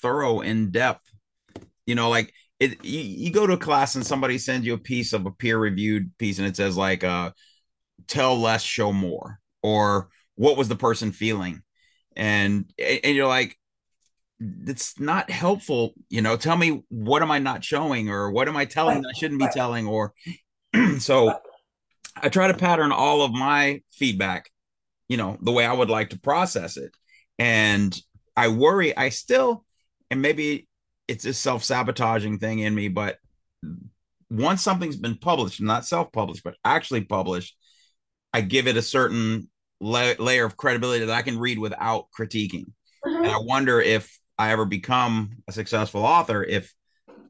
thorough, 0.00 0.40
in 0.40 0.70
depth. 0.70 1.10
You 1.84 1.96
know, 1.96 2.10
like 2.10 2.32
it 2.60 2.84
you, 2.84 3.00
you 3.00 3.30
go 3.30 3.46
to 3.46 3.54
a 3.54 3.58
class 3.58 3.94
and 3.94 4.06
somebody 4.06 4.38
sends 4.38 4.66
you 4.66 4.74
a 4.74 4.78
piece 4.78 5.12
of 5.12 5.26
a 5.26 5.30
peer 5.30 5.58
reviewed 5.58 6.16
piece 6.18 6.38
and 6.38 6.46
it 6.48 6.56
says 6.56 6.76
like 6.76 7.04
uh 7.04 7.30
tell 8.06 8.38
less, 8.38 8.62
show 8.62 8.92
more, 8.92 9.40
or 9.62 10.08
what 10.34 10.56
was 10.56 10.68
the 10.68 10.76
person 10.76 11.12
feeling? 11.12 11.62
And 12.16 12.72
and 12.78 13.14
you're 13.14 13.26
like, 13.28 13.56
it's 14.40 14.98
not 14.98 15.30
helpful, 15.30 15.94
you 16.08 16.22
know. 16.22 16.36
Tell 16.36 16.56
me 16.56 16.82
what 16.88 17.22
am 17.22 17.30
I 17.30 17.38
not 17.38 17.64
showing, 17.64 18.08
or 18.08 18.30
what 18.30 18.48
am 18.48 18.56
I 18.56 18.64
telling 18.64 19.04
I 19.04 19.12
shouldn't 19.16 19.40
be 19.40 19.48
telling, 19.48 19.86
or 19.86 20.14
so 20.98 21.38
I 22.16 22.28
try 22.28 22.48
to 22.48 22.54
pattern 22.54 22.92
all 22.92 23.22
of 23.22 23.32
my 23.32 23.82
feedback, 23.92 24.50
you 25.08 25.16
know, 25.16 25.36
the 25.40 25.52
way 25.52 25.64
I 25.64 25.72
would 25.72 25.90
like 25.90 26.10
to 26.10 26.18
process 26.18 26.76
it. 26.76 26.92
And 27.38 27.96
I 28.36 28.48
worry, 28.48 28.96
I 28.96 29.10
still, 29.10 29.64
and 30.10 30.22
maybe 30.22 30.67
it's 31.08 31.24
a 31.24 31.32
self-sabotaging 31.32 32.38
thing 32.38 32.60
in 32.60 32.74
me, 32.74 32.88
but 32.88 33.18
once 34.30 34.62
something's 34.62 34.96
been 34.96 35.16
published, 35.16 35.60
not 35.60 35.86
self-published, 35.86 36.44
but 36.44 36.54
actually 36.64 37.04
published, 37.04 37.56
I 38.32 38.42
give 38.42 38.66
it 38.66 38.76
a 38.76 38.82
certain 38.82 39.48
la- 39.80 40.12
layer 40.18 40.44
of 40.44 40.56
credibility 40.56 41.06
that 41.06 41.14
I 41.14 41.22
can 41.22 41.38
read 41.38 41.58
without 41.58 42.08
critiquing. 42.16 42.66
Mhm. 43.04 43.24
And 43.24 43.26
I 43.26 43.38
wonder 43.38 43.80
if 43.80 44.18
I 44.38 44.52
ever 44.52 44.66
become 44.66 45.30
a 45.48 45.52
successful 45.52 46.04
author, 46.04 46.44
if 46.44 46.72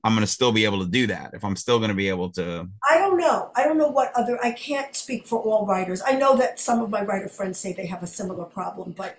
I'm 0.04 0.14
going 0.14 0.24
to 0.24 0.30
still 0.30 0.52
be 0.52 0.64
able 0.64 0.84
to 0.84 0.90
do 0.90 1.06
that, 1.08 1.30
if 1.34 1.44
I'm 1.44 1.56
still 1.56 1.78
going 1.78 1.90
to 1.90 1.94
be 1.94 2.08
able 2.08 2.30
to. 2.32 2.68
I 2.88 2.98
don't 2.98 3.18
know. 3.18 3.50
I 3.54 3.64
don't 3.64 3.78
know 3.78 3.88
what 3.88 4.12
other. 4.14 4.42
I 4.42 4.52
can't 4.52 4.94
speak 4.94 5.26
for 5.26 5.40
all 5.40 5.66
writers. 5.66 6.02
I 6.04 6.12
know 6.12 6.36
that 6.36 6.60
some 6.60 6.80
of 6.80 6.90
my 6.90 7.02
writer 7.02 7.28
friends 7.28 7.58
say 7.58 7.72
they 7.72 7.86
have 7.86 8.02
a 8.02 8.06
similar 8.06 8.44
problem, 8.44 8.92
but 8.96 9.18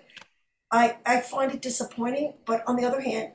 I 0.70 0.96
I 1.04 1.20
find 1.20 1.52
it 1.52 1.62
disappointing. 1.62 2.34
But 2.44 2.62
on 2.66 2.76
the 2.76 2.84
other 2.84 3.00
hand, 3.00 3.32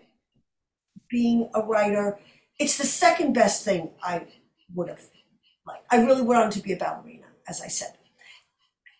being 1.15 1.49
a 1.53 1.61
writer, 1.61 2.19
it's 2.59 2.77
the 2.77 2.85
second 2.85 3.31
best 3.31 3.63
thing 3.63 3.91
I 4.03 4.27
would 4.73 4.89
have 4.89 4.99
liked. 5.65 5.85
I 5.89 6.03
really 6.03 6.23
wanted 6.23 6.51
to 6.51 6.61
be 6.61 6.73
a 6.73 6.75
ballerina, 6.75 7.27
as 7.47 7.61
I 7.61 7.69
said, 7.69 7.93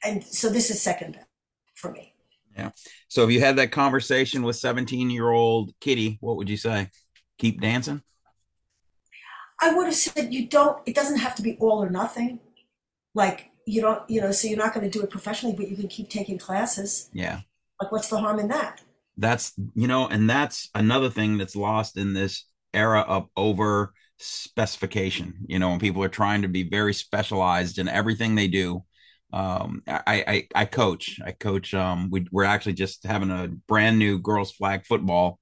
and 0.02 0.24
so 0.24 0.48
this 0.48 0.70
is 0.70 0.82
second 0.82 1.16
best 1.16 1.28
for 1.76 1.92
me. 1.92 2.14
Yeah. 2.58 2.72
So 3.10 3.26
if 3.26 3.32
you 3.32 3.42
had 3.42 3.58
that 3.58 3.74
conversation 3.74 4.44
with 4.44 4.56
17 4.56 5.10
year 5.10 5.30
old 5.30 5.74
Kitty, 5.82 6.18
what 6.22 6.38
would 6.38 6.50
you 6.50 6.56
say? 6.56 6.90
Keep 7.38 7.60
dancing? 7.60 8.02
I 9.60 9.74
would 9.74 9.88
have 9.88 9.96
said 9.96 10.34
you 10.34 10.48
don't. 10.48 10.78
It 10.86 10.96
doesn't 10.96 11.18
have 11.18 11.36
to 11.36 11.42
be 11.42 11.58
all 11.60 11.84
or 11.84 11.90
nothing. 11.90 12.40
Like 13.14 13.50
you 13.66 13.82
don't, 13.82 14.10
you 14.10 14.22
know. 14.22 14.32
So 14.32 14.48
you're 14.48 14.58
not 14.58 14.74
going 14.74 14.90
to 14.90 14.98
do 14.98 15.04
it 15.04 15.10
professionally, 15.10 15.54
but 15.54 15.70
you 15.70 15.76
can 15.76 15.90
keep 15.90 16.10
taking 16.10 16.38
classes. 16.38 17.10
Yeah. 17.12 17.42
Like, 17.82 17.92
what's 17.92 18.08
the 18.08 18.20
harm 18.20 18.40
in 18.40 18.48
that? 18.48 18.85
That's, 19.18 19.54
you 19.74 19.88
know, 19.88 20.08
and 20.08 20.30
that's 20.30 20.70
another 20.76 21.10
thing 21.10 21.38
that's 21.38 21.56
lost 21.56 21.98
in 21.98 22.14
this 22.14 22.46
era 22.74 23.02
of 23.02 23.28
over 23.38 23.94
specification. 24.18 25.46
You 25.48 25.60
know, 25.60 25.70
when 25.70 25.80
people 25.80 26.04
are 26.04 26.10
trying 26.10 26.42
to 26.42 26.48
be 26.48 26.64
very 26.64 26.94
specialized 26.94 27.78
in 27.78 27.88
everything 27.88 28.36
they 28.36 28.48
do. 28.48 28.84
Um, 29.34 29.82
I, 29.88 30.24
I, 30.28 30.48
I 30.56 30.66
coach, 30.66 31.20
I 31.26 31.32
coach, 31.32 31.74
um, 31.74 32.10
we, 32.10 32.26
we're 32.32 32.46
actually 32.46 32.74
just 32.74 33.04
having 33.04 33.32
a 33.32 33.50
brand 33.68 34.00
new 34.00 34.20
girls 34.20 34.52
flag 34.52 34.86
football 34.86 35.40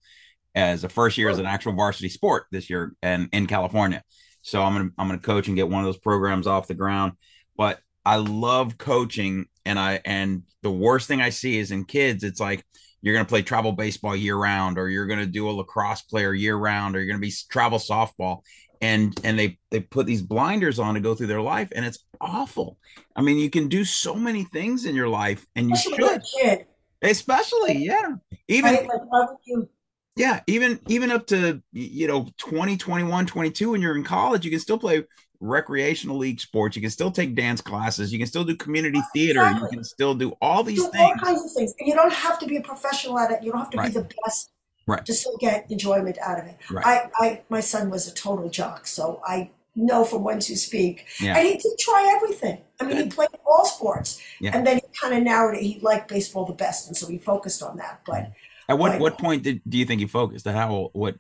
as 0.56 0.84
a 0.84 0.90
first 0.90 1.18
year 1.18 1.30
as 1.30 1.40
an 1.40 1.46
actual 1.46 1.74
varsity 1.74 2.10
sport 2.10 2.46
this 2.52 2.70
year 2.70 2.96
and 3.02 3.30
in 3.32 3.46
California. 3.48 4.04
So 4.42 4.62
I'm 4.62 4.74
gonna 4.74 4.90
I'm 4.98 5.08
gonna 5.08 5.20
coach 5.20 5.48
and 5.48 5.56
get 5.56 5.70
one 5.70 5.82
of 5.82 5.86
those 5.86 5.98
programs 5.98 6.48
off 6.48 6.68
the 6.68 6.74
ground. 6.74 7.14
But 7.58 7.80
I 8.06 8.18
love 8.18 8.78
coaching, 8.78 9.46
and 9.66 9.80
I 9.80 10.02
and 10.06 10.44
the 10.62 10.72
worst 10.72 11.08
thing 11.08 11.22
I 11.22 11.30
see 11.30 11.58
is 11.58 11.72
in 11.72 11.86
kids, 11.86 12.24
it's 12.24 12.40
like 12.40 12.66
you're 13.04 13.14
gonna 13.14 13.26
play 13.26 13.44
travel 13.44 13.74
baseball 13.74 14.16
year 14.16 14.38
round, 14.38 14.80
or 14.80 14.90
you're 14.90 15.06
gonna 15.06 15.28
do 15.28 15.50
a 15.50 15.52
lacrosse 15.52 16.02
player 16.02 16.34
year 16.34 16.56
round, 16.56 16.96
or 16.96 17.00
you're 17.00 17.08
gonna 17.08 17.20
be 17.20 17.34
travel 17.50 17.78
softball, 17.78 18.40
and 18.82 19.14
and 19.24 19.38
they 19.38 19.60
they 19.72 19.82
put 19.82 20.08
these 20.08 20.22
blinders 20.22 20.80
on 20.80 20.96
to 20.96 21.02
go 21.02 21.14
through 21.14 21.28
their 21.28 21.42
life, 21.42 21.68
and 21.76 21.86
it's 21.86 22.06
awful. 22.22 22.78
I 23.16 23.22
mean, 23.22 23.38
you 23.38 23.50
can 23.50 23.68
do 23.68 23.84
so 23.86 24.16
many 24.16 24.46
things 24.46 24.86
in 24.86 24.96
your 24.96 25.10
life, 25.10 25.46
and 25.56 25.70
you 25.70 25.76
Especially 25.76 26.20
should, 26.40 26.66
especially 27.02 27.86
yeah, 27.86 28.16
even 28.48 28.74
right? 28.74 28.88
Like, 28.88 29.12
why 29.12 29.26
would 29.28 29.38
you? 29.46 29.70
yeah 30.16 30.42
even 30.48 30.80
even 30.88 31.12
up 31.12 31.26
to 31.28 31.62
you 31.72 32.08
know 32.08 32.30
20 32.38 32.78
21 32.78 33.26
22 33.26 33.72
when 33.72 33.82
you're 33.82 33.96
in 33.96 34.04
college 34.04 34.46
you 34.46 34.52
can 34.52 34.60
still 34.60 34.78
play 34.78 35.04
recreational 35.44 36.18
league 36.18 36.40
sports 36.40 36.76
you 36.76 36.82
can 36.82 36.90
still 36.92 37.12
take 37.12 37.36
dance 37.36 37.60
classes 37.62 38.12
you 38.14 38.18
can 38.18 38.28
still 38.28 38.44
do 38.46 38.56
community 38.56 39.02
theater 39.14 39.44
you 39.62 39.68
can 39.68 39.84
still 39.84 40.16
do 40.16 40.32
all 40.42 40.64
these 40.64 40.80
do 40.82 40.90
all 41.00 41.14
kinds 41.16 41.44
of 41.44 41.52
things. 41.52 41.74
And 41.80 41.88
you 41.88 41.94
don't 41.96 42.14
have 42.14 42.40
to 42.40 42.46
be 42.48 42.56
a 42.58 42.62
professional 42.62 43.20
at 43.20 43.30
it. 43.32 43.44
You 43.44 43.52
don't 43.52 43.60
have 43.60 43.70
to 43.72 43.78
Right. 43.78 43.94
be 43.94 44.00
the 44.00 44.10
best 44.26 44.50
Right. 44.88 45.06
to 45.06 45.14
still 45.14 45.38
get 45.40 45.70
enjoyment 45.70 46.18
out 46.20 46.40
of 46.40 46.46
it. 46.46 46.58
Right. 46.72 46.86
I, 46.86 47.10
I, 47.26 47.42
my 47.50 47.60
son 47.62 47.90
was 47.90 48.08
a 48.08 48.14
total 48.14 48.50
jock, 48.50 48.86
so 48.88 49.22
I 49.26 49.50
know 49.76 50.04
from 50.06 50.24
whence 50.24 50.50
you 50.50 50.56
speak. 50.56 51.06
Yeah. 51.20 51.38
And 51.38 51.48
he 51.48 51.54
did 51.54 51.78
try 51.80 52.14
everything. 52.16 52.60
I 52.80 52.86
mean, 52.86 52.98
he 52.98 53.06
played 53.10 53.30
all 53.46 53.66
sports, 53.66 54.22
Yeah. 54.42 54.52
and 54.56 54.66
then 54.68 54.78
he 54.78 54.84
kind 55.02 55.14
of 55.16 55.24
narrowed 55.24 55.56
it. 55.56 55.64
He 55.64 55.80
liked 55.82 56.08
baseball 56.10 56.46
the 56.46 56.54
best, 56.54 56.88
and 56.88 56.96
so 56.98 57.08
he 57.08 57.18
focused 57.18 57.64
on 57.64 57.78
that. 57.78 58.02
But 58.06 58.32
at 58.70 58.78
what 58.78 59.00
what 59.00 59.18
point 59.18 59.44
did 59.44 59.62
do 59.68 59.78
you 59.78 59.86
think 59.86 60.00
he 60.02 60.08
focused 60.08 60.46
at 60.48 60.56
how 60.56 60.90
what 60.94 61.16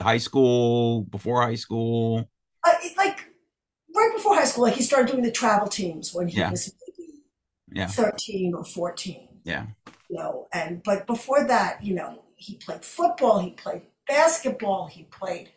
high 0.00 0.18
school 0.18 1.02
before 1.02 1.42
high 1.42 1.54
school 1.56 2.28
uh, 2.64 2.72
like 2.96 3.09
right 3.94 4.12
before 4.14 4.34
high 4.34 4.44
school, 4.44 4.64
like 4.64 4.74
he 4.74 4.82
started 4.82 5.10
doing 5.10 5.22
the 5.24 5.30
travel 5.32 5.68
teams 5.68 6.14
when 6.14 6.28
he 6.28 6.38
Yeah. 6.38 6.50
was 6.50 6.72
maybe 6.86 7.08
Yeah. 7.72 7.86
thirteen 7.86 8.54
or 8.54 8.64
fourteen. 8.64 9.28
yeah 9.44 9.66
you 10.10 10.16
know 10.18 10.48
and 10.52 10.82
but 10.82 11.06
before 11.06 11.44
that 11.46 11.82
you 11.82 11.94
know 11.94 12.22
he 12.36 12.56
played 12.56 12.84
football 12.84 13.38
he 13.38 13.50
played 13.52 13.82
basketball 14.06 14.86
he 14.86 15.04
played 15.04 15.50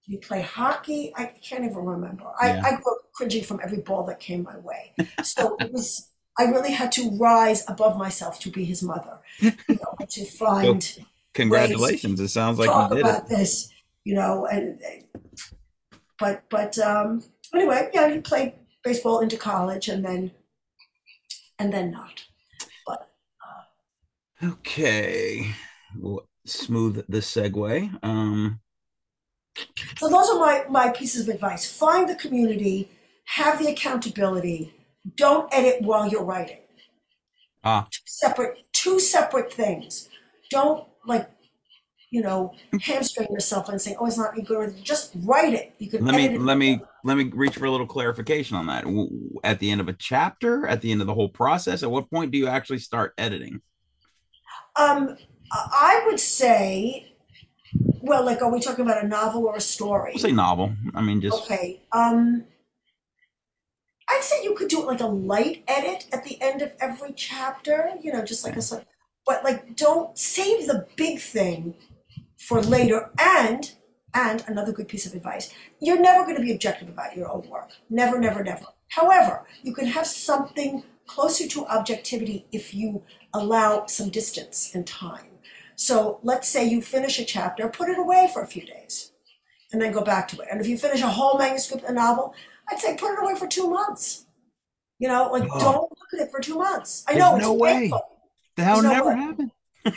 he 0.00 0.16
played 0.18 0.44
hockey 0.44 1.12
i 1.16 1.24
can't 1.48 1.64
even 1.64 1.84
remember 1.94 2.24
Yeah. 2.42 2.60
I, 2.64 2.68
I 2.68 2.70
grew 2.80 2.92
up 2.92 3.12
cringing 3.14 3.44
from 3.44 3.60
every 3.64 3.78
ball 3.88 4.04
that 4.06 4.18
came 4.20 4.42
my 4.42 4.58
way 4.58 4.94
so 5.22 5.56
it 5.60 5.72
was 5.72 6.08
i 6.38 6.42
really 6.44 6.72
had 6.72 6.90
to 6.92 7.02
rise 7.18 7.64
above 7.68 7.96
myself 7.96 8.38
to 8.40 8.50
be 8.50 8.64
his 8.64 8.82
mother 8.82 9.16
you 9.40 9.52
know 9.80 9.92
to 10.16 10.24
find 10.26 10.82
congratulations 11.32 12.20
it 12.20 12.28
sounds 12.28 12.58
like 12.58 12.68
talk 12.68 12.90
you 12.90 12.96
did 12.96 13.06
about 13.06 13.24
it 13.24 13.28
this 13.30 13.72
you 14.04 14.14
know 14.14 14.46
and 14.46 14.80
but 16.18 16.42
but 16.50 16.78
um 16.78 17.22
anyway 17.54 17.90
yeah 17.92 18.08
he 18.12 18.20
played 18.20 18.52
baseball 18.82 19.20
into 19.20 19.36
college 19.36 19.88
and 19.88 20.04
then 20.04 20.30
and 21.58 21.72
then 21.72 21.90
not 21.90 22.24
But 22.86 23.08
okay 24.42 25.54
well, 25.98 26.26
smooth 26.46 27.04
the 27.08 27.18
segue 27.18 27.98
um 28.02 28.60
So 29.98 30.08
those 30.08 30.30
are 30.30 30.38
my, 30.38 30.64
my 30.70 30.88
pieces 30.90 31.28
of 31.28 31.34
advice. 31.34 31.70
Find 31.70 32.08
the 32.08 32.14
community, 32.14 32.88
have 33.26 33.58
the 33.58 33.68
accountability, 33.68 34.72
don't 35.16 35.52
edit 35.52 35.82
while 35.82 36.08
you're 36.08 36.24
writing. 36.24 36.60
ah 37.64 37.86
Two 37.90 38.00
Separate 38.06 38.54
two 38.72 38.98
separate 39.00 39.52
things. 39.52 40.08
Don't 40.50 40.86
like, 41.06 41.28
you 42.10 42.22
know, 42.22 42.52
hamstring 42.82 43.28
yourself 43.30 43.68
and 43.68 43.80
saying, 43.80 43.96
oh, 44.00 44.06
it's 44.06 44.18
not 44.18 44.34
good. 44.44 44.82
Just 44.82 45.12
write 45.22 45.54
it. 45.54 45.74
You 45.78 45.88
can 45.88 46.04
let 46.04 46.16
me 46.16 46.36
let 46.36 46.58
me 46.58 46.80
let 47.04 47.16
me 47.16 47.30
reach 47.32 47.56
for 47.56 47.66
a 47.66 47.70
little 47.70 47.86
clarification 47.86 48.56
on 48.56 48.66
that 48.66 48.84
at 49.44 49.60
the 49.60 49.70
end 49.70 49.80
of 49.80 49.88
a 49.88 49.92
chapter 49.92 50.66
at 50.66 50.80
the 50.80 50.90
end 50.90 51.00
of 51.00 51.06
the 51.06 51.14
whole 51.14 51.28
process 51.28 51.82
at 51.82 51.90
what 51.90 52.10
point 52.10 52.32
do 52.32 52.38
you 52.38 52.46
actually 52.46 52.78
start 52.78 53.14
editing 53.16 53.60
Um, 54.76 55.16
I 55.52 56.02
would 56.06 56.20
say, 56.20 57.14
well, 58.00 58.24
like, 58.24 58.42
are 58.42 58.52
we 58.52 58.60
talking 58.60 58.84
about 58.84 59.02
a 59.02 59.08
novel 59.08 59.46
or 59.46 59.56
a 59.56 59.60
story? 59.60 60.12
we'll 60.14 60.22
say 60.22 60.32
novel 60.32 60.74
i 60.94 61.00
mean 61.00 61.20
just 61.20 61.42
Okay. 61.44 61.82
Um, 61.92 62.44
I'd 64.08 64.24
say 64.24 64.42
you 64.42 64.54
could 64.54 64.68
do 64.68 64.82
it 64.82 64.86
like 64.86 65.00
a 65.00 65.06
light 65.06 65.62
edit 65.68 66.06
at 66.12 66.24
the 66.24 66.42
end 66.42 66.62
of 66.62 66.72
every 66.80 67.12
chapter, 67.12 67.90
you 68.02 68.12
know, 68.12 68.24
just 68.24 68.44
like 68.44 68.56
a 68.56 68.62
sort 68.62 68.84
but 69.24 69.44
like 69.44 69.76
don't 69.76 70.18
save 70.18 70.66
the 70.66 70.86
big 70.96 71.20
thing 71.20 71.74
for 72.46 72.58
later 72.62 73.10
and 73.18 73.62
and 74.12 74.38
another 74.48 74.72
good 74.72 74.88
piece 74.92 75.06
of 75.06 75.14
advice 75.14 75.46
you're 75.80 76.00
never 76.08 76.24
going 76.24 76.36
to 76.36 76.42
be 76.48 76.52
objective 76.52 76.88
about 76.88 77.16
your 77.16 77.30
own 77.34 77.44
work 77.48 77.70
never 77.88 78.18
never 78.26 78.42
never 78.42 78.66
however 78.98 79.34
you 79.62 79.72
can 79.78 79.86
have 79.86 80.06
something 80.06 80.82
closer 81.06 81.46
to 81.46 81.66
objectivity 81.66 82.38
if 82.58 82.74
you 82.74 83.02
allow 83.40 83.86
some 83.86 84.08
distance 84.20 84.58
and 84.74 84.86
time 84.86 85.32
so 85.76 86.18
let's 86.30 86.48
say 86.48 86.62
you 86.74 86.80
finish 86.82 87.18
a 87.18 87.24
chapter 87.24 87.68
put 87.68 87.88
it 87.88 87.98
away 87.98 88.28
for 88.32 88.42
a 88.42 88.46
few 88.54 88.64
days 88.66 89.12
and 89.72 89.80
then 89.80 89.92
go 89.92 90.02
back 90.02 90.26
to 90.28 90.40
it. 90.40 90.48
And 90.50 90.60
if 90.60 90.66
you 90.66 90.76
finish 90.76 91.00
a 91.00 91.06
whole 91.06 91.38
manuscript, 91.38 91.84
a 91.84 91.92
novel, 91.92 92.34
I'd 92.68 92.80
say 92.80 92.96
put 92.96 93.12
it 93.12 93.22
away 93.22 93.36
for 93.36 93.46
two 93.46 93.70
months. 93.70 94.26
You 94.98 95.06
know, 95.06 95.30
like 95.30 95.44
Oh. 95.52 95.60
don't 95.60 95.82
look 95.82 96.08
at 96.14 96.20
it 96.26 96.30
for 96.32 96.40
two 96.40 96.56
months. 96.56 97.04
I 97.06 97.12
There's 97.12 97.22
know 97.24 97.36
it's 97.36 97.44
no 97.46 97.52
way. 97.54 97.72
painful, 97.82 98.02
that 98.56 98.74
would 98.74 98.82
no 98.82 98.90
never 98.90 99.08
way. 99.10 99.14
happen 99.14 99.52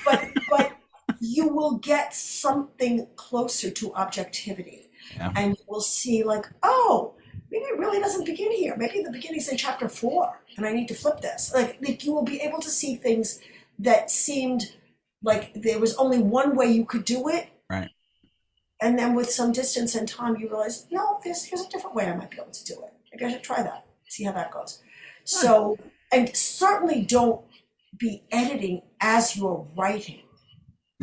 but 0.06 0.22
but 0.50 0.72
you 1.20 1.47
will 1.47 1.78
get 1.78 2.14
something 2.14 3.08
closer 3.16 3.70
to 3.72 3.93
objectivity, 3.95 4.89
Yeah. 5.16 5.32
and 5.36 5.51
you 5.58 5.64
will 5.68 5.82
see 5.82 6.24
like, 6.24 6.45
oh, 6.64 7.16
maybe 7.51 7.66
it 7.66 7.78
really 7.80 7.99
doesn't 7.99 8.26
begin 8.26 8.51
here. 8.51 8.76
Maybe 8.78 9.04
the 9.04 9.12
beginning's 9.12 9.47
in 9.49 9.58
chapter 9.58 9.88
four, 9.89 10.41
and 10.58 10.66
I 10.66 10.72
need 10.74 10.88
to 10.89 10.95
flip 10.95 11.22
this. 11.22 11.51
Like, 11.54 11.78
like 11.82 12.04
you 12.04 12.14
will 12.14 12.24
be 12.24 12.39
able 12.41 12.60
to 12.62 12.70
see 12.70 12.95
things 12.95 13.39
that 13.80 14.10
seemed 14.12 14.74
like 15.22 15.54
there 15.54 15.80
was 15.80 15.95
only 15.95 16.20
one 16.20 16.56
way 16.56 16.68
you 16.68 16.86
could 16.86 17.06
do 17.06 17.28
it, 17.30 17.47
Right. 17.70 17.89
and 18.82 18.97
then 18.99 19.14
with 19.16 19.30
some 19.30 19.51
distance 19.51 19.95
and 19.95 20.08
time, 20.08 20.36
you 20.38 20.47
realize, 20.49 20.88
no, 20.91 21.20
there's 21.24 21.43
here's 21.45 21.62
a 21.62 21.70
different 21.70 21.95
way 21.95 22.06
I 22.06 22.16
might 22.16 22.32
be 22.32 22.38
able 22.41 22.51
to 22.51 22.66
do 22.66 22.74
it. 22.84 22.93
Maybe 23.12 23.26
I 23.26 23.32
should 23.32 23.43
try 23.43 23.62
that. 23.64 23.86
See 24.10 24.24
how 24.24 24.32
that 24.34 24.51
goes. 24.51 24.82
So, 25.24 25.78
and 26.12 26.36
certainly 26.36 27.01
don't 27.04 27.41
be 27.97 28.24
editing 28.32 28.82
as 28.99 29.38
you're 29.38 29.68
writing. 29.78 30.22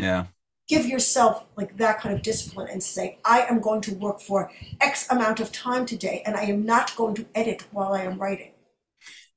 Yeah 0.01 0.27
Give 0.69 0.87
yourself 0.87 1.45
like 1.57 1.77
that 1.77 2.01
kind 2.01 2.15
of 2.15 2.23
discipline 2.23 2.69
and 2.71 2.83
say, 2.83 3.19
I 3.27 3.43
am 3.43 3.61
going 3.61 3.83
to 3.83 3.95
work 3.95 4.21
for 4.21 4.51
X 4.81 5.07
amount 5.11 5.39
of 5.41 5.53
time 5.53 5.85
today, 5.85 6.23
and 6.25 6.35
I 6.37 6.45
am 6.45 6.65
not 6.65 6.97
going 6.97 7.15
to 7.17 7.27
edit 7.35 7.65
while 7.73 7.93
I 7.93 8.03
am 8.05 8.19
writing. 8.19 8.53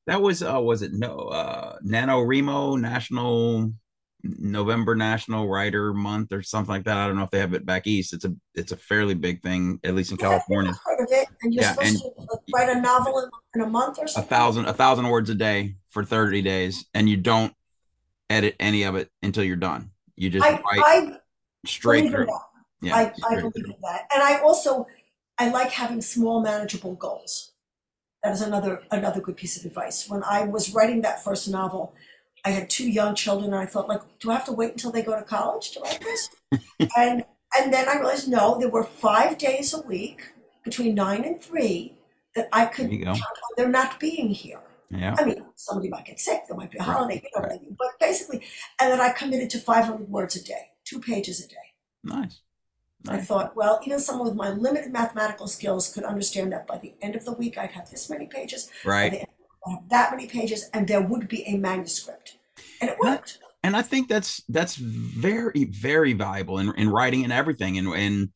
that 0.08 0.22
was 0.22 0.44
uh 0.44 0.60
was 0.60 0.82
it 0.82 0.94
no 0.94 1.18
uh 1.18 1.78
nano 1.82 2.22
remo 2.22 2.76
national 2.76 3.74
November 4.26 4.96
National 4.96 5.50
Writer 5.50 5.94
Month 5.94 6.32
or 6.32 6.42
something 6.42 6.74
like 6.74 6.86
that. 6.86 6.96
I 6.96 7.08
don't 7.08 7.18
know 7.18 7.24
if 7.24 7.30
they 7.30 7.40
have 7.40 7.54
it 7.54 7.66
back 7.66 7.88
east. 7.88 8.14
It's 8.14 8.24
a 8.24 8.34
it's 8.56 8.72
a 8.72 8.78
fairly 8.78 9.16
big 9.16 9.42
thing, 9.44 9.82
at 9.84 9.96
least 9.96 10.12
in 10.12 10.18
California. 10.18 10.72
I've 10.72 10.80
heard 10.86 11.04
of 11.04 11.08
it, 11.12 11.28
and 11.42 11.54
you're 11.54 11.62
Yeah, 11.62 11.74
supposed 11.74 12.04
to 12.04 12.12
write 12.54 12.70
a 12.70 12.80
novel 12.80 13.20
in, 13.20 13.30
in 13.56 13.68
a 13.68 13.70
month 13.70 14.00
or 14.00 14.06
A 14.16 14.22
thousand 14.22 14.66
a 14.68 14.74
thousand 14.74 15.10
words 15.10 15.30
a 15.30 15.36
day 15.36 15.76
for 15.90 16.06
thirty 16.06 16.42
days, 16.42 16.86
and 16.94 17.10
you 17.10 17.18
don't 17.18 17.54
edit 18.30 18.56
any 18.62 18.84
of 18.84 18.96
it 18.96 19.10
until 19.22 19.44
you're 19.44 19.58
done. 19.58 19.92
You 20.16 20.30
just 20.30 20.46
I, 20.46 20.52
write 20.52 20.62
I 20.66 21.18
straight 21.66 22.12
through. 22.12 22.26
that. 22.26 22.42
Yeah, 22.82 22.96
I, 22.96 23.14
I 23.28 23.36
believe 23.36 23.54
through. 23.54 23.64
in 23.66 23.76
that, 23.82 24.08
and 24.14 24.22
I 24.22 24.40
also 24.40 24.88
I 25.38 25.50
like 25.50 25.72
having 25.72 26.02
small, 26.02 26.42
manageable 26.42 26.96
goals. 26.96 27.52
That 28.24 28.34
is 28.34 28.42
another 28.42 28.84
another 28.92 29.22
good 29.22 29.38
piece 29.38 29.58
of 29.58 29.66
advice. 29.66 30.08
When 30.08 30.24
I 30.24 30.46
was 30.46 30.74
writing 30.74 31.02
that 31.02 31.24
first 31.24 31.50
novel, 31.50 31.94
I 32.46 32.52
had 32.52 32.70
two 32.70 32.90
young 32.90 33.16
children, 33.16 33.54
and 33.54 33.62
I 33.62 33.66
thought, 33.66 33.88
like, 33.88 34.02
do 34.20 34.32
I 34.32 34.36
have 34.36 34.46
to 34.46 34.52
wait 34.52 34.72
until 34.72 34.92
they 34.92 35.02
go 35.02 35.16
to 35.16 35.24
college 35.24 35.72
to 35.72 35.80
write 35.82 36.02
this? 36.02 36.30
and 36.98 37.24
and 37.58 37.74
then 37.74 37.88
I 37.88 37.96
realized, 37.96 38.30
no, 38.30 38.60
there 38.60 38.70
were 38.70 38.84
five 38.84 39.38
days 39.38 39.74
a 39.74 39.82
week 39.82 40.34
between 40.64 40.96
nine 40.96 41.24
and 41.24 41.42
three 41.42 41.98
that 42.36 42.50
I 42.52 42.66
could 42.66 42.90
count 42.90 43.20
on 43.20 43.54
their 43.58 43.70
not 43.70 44.00
being 44.00 44.30
here. 44.30 44.62
Yeah, 44.96 45.16
I 45.18 45.26
mean, 45.26 45.44
somebody 45.56 45.90
might 45.90 46.06
get 46.06 46.20
sick, 46.20 46.42
there 46.48 46.58
might 46.58 46.72
be 46.72 46.78
a 46.78 46.82
Right, 46.82 46.94
holiday, 46.94 47.16
you 47.24 47.30
know 47.36 47.48
what 47.48 47.52
I 47.52 47.62
mean? 47.62 47.76
But 47.78 47.88
basically, 48.00 48.42
and 48.80 48.92
then 48.92 49.02
I 49.02 49.10
committed 49.10 49.50
to 49.52 49.60
500 49.60 50.10
words 50.10 50.36
a 50.36 50.44
day, 50.44 50.72
two 50.84 51.00
pages 51.00 51.44
a 51.44 51.48
day. 51.48 51.56
nice. 52.04 52.40
I 53.08 53.18
thought, 53.18 53.54
well, 53.56 53.82
even 53.86 54.00
someone 54.00 54.28
with 54.30 54.36
my 54.38 54.50
limited 54.50 54.94
mathematical 54.94 55.48
skills 55.48 55.92
could 55.94 56.06
understand 56.06 56.54
that 56.54 56.66
by 56.66 56.78
the 56.78 56.94
end 57.02 57.16
of 57.18 57.26
the 57.26 57.34
week 57.34 57.58
I'd 57.58 57.72
have 57.72 57.90
this 57.92 58.10
many 58.10 58.28
pages, 58.28 58.70
Right. 58.86 59.12
the 59.12 59.20
end 59.20 59.28
of 59.30 59.38
the 59.38 59.44
week, 59.44 59.50
I'd 59.68 59.72
have 59.82 59.90
that 59.90 60.12
many 60.12 60.28
pages, 60.28 60.70
and 60.74 60.88
there 60.88 61.02
would 61.02 61.28
be 61.28 61.44
a 61.46 61.58
manuscript. 61.58 62.38
And 62.80 62.90
it 62.90 62.98
worked. 63.00 63.40
and 63.62 63.76
I 63.76 63.82
think 63.82 64.08
that's 64.08 64.42
that's 64.48 64.76
very 64.76 65.66
very 65.66 66.14
valuable 66.14 66.60
in, 66.60 66.74
in 66.78 66.90
writing 66.90 67.24
and 67.26 67.34
everything 67.34 67.78
and 67.78 67.88
and 67.90 68.30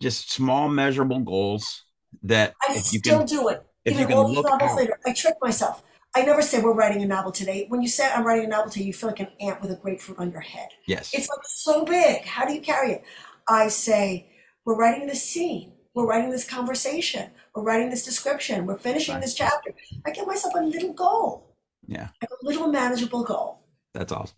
just 0.00 0.32
small 0.32 0.68
measurable 0.68 1.20
goals 1.20 1.84
that 2.22 2.54
I 2.68 2.72
if 2.76 2.92
you 2.92 2.98
still 3.00 3.18
can 3.18 3.26
do 3.26 3.48
it. 3.48 3.62
if 3.84 3.92
even 3.92 4.00
you 4.02 4.06
can 4.08 4.16
all 4.18 4.26
these 4.28 4.36
look 4.36 4.46
novels 4.46 4.70
out- 4.70 4.76
later, 4.78 4.98
I 5.06 5.12
trick 5.12 5.34
myself. 5.42 5.82
I 6.14 6.22
never 6.22 6.42
say 6.42 6.60
we're 6.60 6.72
writing 6.74 7.02
a 7.02 7.06
novel 7.06 7.32
today. 7.32 7.66
When 7.68 7.82
you 7.82 7.88
say 7.88 8.10
I'm 8.12 8.26
writing 8.26 8.46
a 8.46 8.48
novel 8.48 8.70
today, 8.70 8.84
you 8.86 8.92
feel 8.92 9.10
like 9.10 9.20
an 9.20 9.28
ant 9.40 9.60
with 9.60 9.70
a 9.70 9.76
grapefruit 9.76 10.18
on 10.18 10.30
your 10.32 10.40
head. 10.40 10.68
yes 10.86 11.12
It's 11.14 11.28
like 11.28 11.38
so 11.44 11.84
big. 11.84 12.24
How 12.24 12.46
do 12.46 12.54
you 12.54 12.60
carry 12.60 12.92
it? 12.92 13.04
I 13.48 13.68
say, 13.68 14.30
we're 14.64 14.76
writing 14.76 15.06
this 15.06 15.22
scene. 15.22 15.72
We're 15.94 16.06
writing 16.06 16.30
this 16.30 16.48
conversation. 16.48 17.30
We're 17.54 17.62
writing 17.62 17.90
this 17.90 18.04
description. 18.04 18.66
We're 18.66 18.78
finishing 18.78 19.14
Right. 19.14 19.22
this 19.22 19.34
chapter. 19.34 19.74
I 20.06 20.10
give 20.10 20.26
myself 20.26 20.54
a 20.56 20.62
little 20.62 20.92
goal, 20.92 21.54
yeah 21.86 22.08
like 22.20 22.30
a 22.30 22.46
little 22.46 22.68
manageable 22.68 23.24
goal. 23.24 23.62
that's 23.94 24.12
awesome 24.12 24.36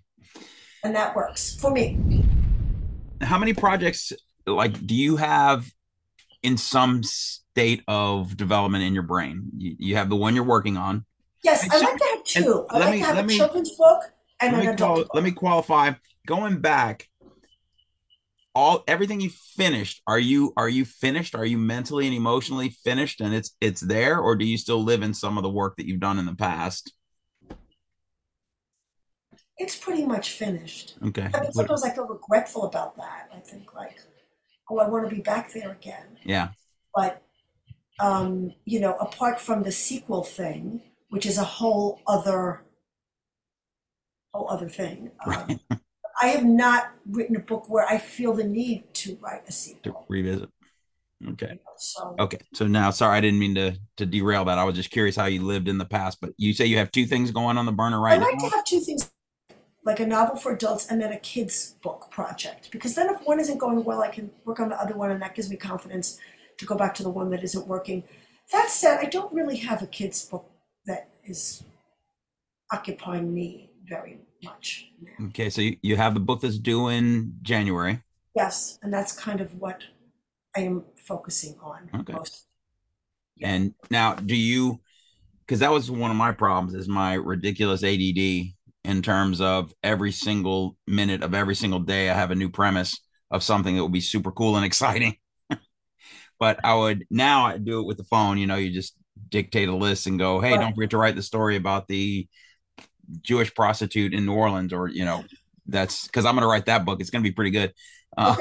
And 0.84 0.94
that 0.94 1.14
works 1.16 1.54
for 1.56 1.70
me. 1.70 1.98
how 3.20 3.38
many 3.38 3.54
projects 3.54 4.12
like 4.46 4.86
do 4.86 4.94
you 4.94 5.16
have 5.16 5.70
in 6.42 6.56
some 6.56 7.02
state 7.02 7.82
of 7.88 8.36
development 8.36 8.82
in 8.84 8.94
your 8.94 9.02
brain 9.02 9.50
you, 9.56 9.76
you 9.78 9.96
have 9.96 10.08
the 10.08 10.16
one 10.16 10.34
you're 10.34 10.44
working 10.44 10.76
on 10.76 11.04
Yes, 11.42 11.64
I 11.70 11.78
so- 11.78 11.84
like 11.84 11.96
to 11.96 12.04
have 12.04 12.16
and 12.16 12.26
two. 12.26 12.66
I 12.70 12.78
like 12.78 12.92
me- 12.92 12.98
to 13.00 13.04
have 13.06 13.18
a 13.18 13.22
me- 13.24 13.36
children's 13.36 13.70
book 13.76 14.02
and 14.40 14.56
an 14.56 14.68
adult 14.68 15.08
quali- 15.08 15.08
let 15.14 15.24
me 15.24 15.30
qualify 15.32 15.92
going 16.26 16.60
back 16.60 17.08
all 18.54 18.82
everything 18.88 19.20
you 19.20 19.30
finished 19.30 20.02
are 20.06 20.18
you 20.18 20.52
are 20.56 20.68
you 20.68 20.84
finished 20.84 21.34
are 21.36 21.46
you 21.46 21.56
mentally 21.56 22.06
and 22.06 22.14
emotionally 22.14 22.68
finished 22.68 23.20
and 23.20 23.32
it's 23.32 23.54
it's 23.60 23.80
there 23.80 24.18
or 24.18 24.34
do 24.34 24.44
you 24.44 24.58
still 24.58 24.82
live 24.82 25.02
in 25.02 25.14
some 25.14 25.36
of 25.38 25.42
the 25.44 25.48
work 25.48 25.76
that 25.76 25.86
you've 25.86 26.00
done 26.00 26.18
in 26.18 26.26
the 26.26 26.34
past 26.34 26.92
It's 29.56 29.76
pretty 29.76 30.04
much 30.06 30.32
finished. 30.32 30.94
okay 31.04 31.22
I 31.22 31.40
mean, 31.40 31.50
What- 31.52 31.54
sometimes 31.54 31.84
I 31.84 31.90
feel 31.90 32.06
regretful 32.06 32.64
about 32.64 32.96
that. 32.96 33.28
I 33.34 33.40
think 33.40 33.74
like, 33.74 33.98
oh, 34.70 34.78
I 34.78 34.88
want 34.88 35.08
to 35.08 35.14
be 35.14 35.20
back 35.22 35.52
there 35.52 35.72
again. 35.72 36.18
yeah 36.24 36.48
but 36.94 37.22
um, 38.00 38.54
you 38.64 38.80
know, 38.80 38.94
apart 38.96 39.38
from 39.40 39.62
the 39.62 39.70
sequel 39.72 40.24
thing, 40.24 40.80
which 41.10 41.26
is 41.26 41.38
a 41.38 41.44
whole 41.44 42.00
other 42.06 42.62
whole 44.32 44.48
other 44.48 44.68
thing, 44.68 45.10
um, 45.26 45.60
I 46.22 46.28
have 46.28 46.44
not 46.44 46.92
written 47.08 47.36
a 47.36 47.40
book 47.40 47.68
where 47.68 47.86
I 47.86 47.98
feel 47.98 48.32
the 48.32 48.44
need 48.44 48.92
to 48.94 49.18
write 49.20 49.42
a 49.46 49.52
sequel. 49.52 49.92
to 49.92 50.06
revisit. 50.08 50.48
Okay. 51.32 51.58
So 51.76 52.16
okay. 52.18 52.38
So 52.54 52.66
now 52.66 52.90
sorry 52.90 53.18
i 53.18 53.20
didn't 53.20 53.38
mean 53.38 53.54
to 53.56 53.76
to 53.98 54.06
derail 54.06 54.44
that. 54.46 54.58
I 54.58 54.64
was 54.64 54.74
just 54.74 54.90
curious 54.90 55.16
how 55.16 55.26
you 55.26 55.42
lived 55.42 55.68
in 55.68 55.76
the 55.76 55.84
past 55.84 56.18
but 56.20 56.32
you 56.38 56.54
say 56.54 56.64
you 56.64 56.78
have 56.78 56.90
two 56.90 57.04
things 57.04 57.30
going 57.30 57.58
on 57.58 57.66
the 57.66 57.72
burner 57.72 58.00
right 58.00 58.18
I 58.18 58.24
like 58.24 58.36
now 58.38 58.48
to 58.48 58.56
have 58.56 58.64
two 58.64 58.80
things, 58.80 59.10
like 59.84 60.00
a 60.00 60.06
novel 60.06 60.36
for 60.36 60.52
adults 60.52 60.86
and 60.90 61.00
then 61.00 61.12
a 61.12 61.18
kids 61.18 61.76
book 61.82 62.08
project, 62.10 62.70
because 62.70 62.94
then 62.94 63.08
if 63.10 63.20
one 63.26 63.40
isn't 63.40 63.58
going 63.58 63.84
well, 63.84 64.02
I 64.02 64.08
can 64.08 64.30
work 64.44 64.60
on 64.60 64.68
the 64.68 64.80
other 64.80 64.94
one, 64.94 65.10
and 65.10 65.20
that 65.22 65.34
gives 65.34 65.50
me 65.50 65.56
confidence 65.56 66.18
to 66.58 66.66
go 66.66 66.74
back 66.74 66.94
to 66.94 67.02
the 67.02 67.10
one 67.10 67.30
that 67.30 67.42
isn't 67.42 67.66
working. 67.66 68.04
That 68.52 68.68
said, 68.68 68.98
I 69.00 69.04
don't 69.04 69.32
really 69.32 69.56
have 69.58 69.82
a 69.82 69.86
kids 69.86 70.24
book 70.24 70.49
that 70.86 71.08
is 71.24 71.64
occupying 72.72 73.32
me 73.32 73.70
very 73.88 74.18
much 74.42 74.88
now. 75.02 75.26
okay 75.26 75.50
so 75.50 75.60
you, 75.60 75.76
you 75.82 75.96
have 75.96 76.14
the 76.14 76.20
book 76.20 76.40
that's 76.40 76.58
due 76.58 76.88
in 76.88 77.34
january 77.42 78.02
Yes, 78.34 78.78
and 78.82 78.92
that's 78.92 79.12
kind 79.12 79.40
of 79.40 79.56
what 79.60 79.82
I 80.56 80.60
am 80.60 80.84
focusing 80.96 81.56
on 81.62 81.90
Okay. 82.00 82.12
most. 82.12 82.46
And 83.42 83.74
now, 83.90 84.14
do 84.14 84.36
you? 84.36 84.80
Because 85.46 85.60
that 85.60 85.72
was 85.72 85.90
one 85.90 86.10
of 86.10 86.16
my 86.16 86.32
problems 86.32 86.74
is 86.74 86.88
my 86.88 87.14
ridiculous 87.14 87.82
ADD 87.84 88.56
in 88.84 89.02
terms 89.02 89.40
of 89.40 89.72
every 89.82 90.12
single 90.12 90.76
minute 90.86 91.22
of 91.22 91.34
every 91.34 91.56
single 91.56 91.80
day. 91.80 92.10
I 92.10 92.14
have 92.14 92.30
a 92.30 92.36
new 92.36 92.50
premise 92.50 92.98
of 93.30 93.42
something 93.42 93.76
that 93.76 93.82
would 93.82 93.92
be 93.92 94.00
super 94.00 94.32
cool 94.32 94.56
and 94.56 94.64
exciting. 94.66 95.16
but 96.38 96.58
I 96.64 96.74
would 96.74 97.04
now 97.10 97.46
I 97.46 97.58
do 97.58 97.80
it 97.80 97.86
with 97.86 97.96
the 97.96 98.04
phone. 98.04 98.38
You 98.38 98.46
know, 98.46 98.56
you 98.56 98.72
just 98.72 98.94
dictate 99.30 99.68
a 99.68 99.74
list 99.74 100.06
and 100.06 100.18
go, 100.18 100.40
"Hey, 100.40 100.52
Right. 100.52 100.60
don't 100.60 100.74
forget 100.74 100.90
to 100.90 100.98
write 100.98 101.16
the 101.16 101.22
story 101.22 101.56
about 101.56 101.88
the 101.88 102.28
Jewish 103.22 103.54
prostitute 103.54 104.14
in 104.14 104.26
New 104.26 104.34
Orleans," 104.34 104.72
or 104.72 104.88
you 104.88 105.04
know, 105.04 105.24
that's 105.66 106.06
because 106.06 106.24
I'm 106.24 106.34
going 106.34 106.42
to 106.42 106.48
write 106.48 106.66
that 106.66 106.84
book. 106.84 107.00
It's 107.00 107.10
going 107.10 107.22
to 107.22 107.28
be 107.28 107.34
pretty 107.34 107.50
good. 107.50 107.72
Uh, 108.16 108.34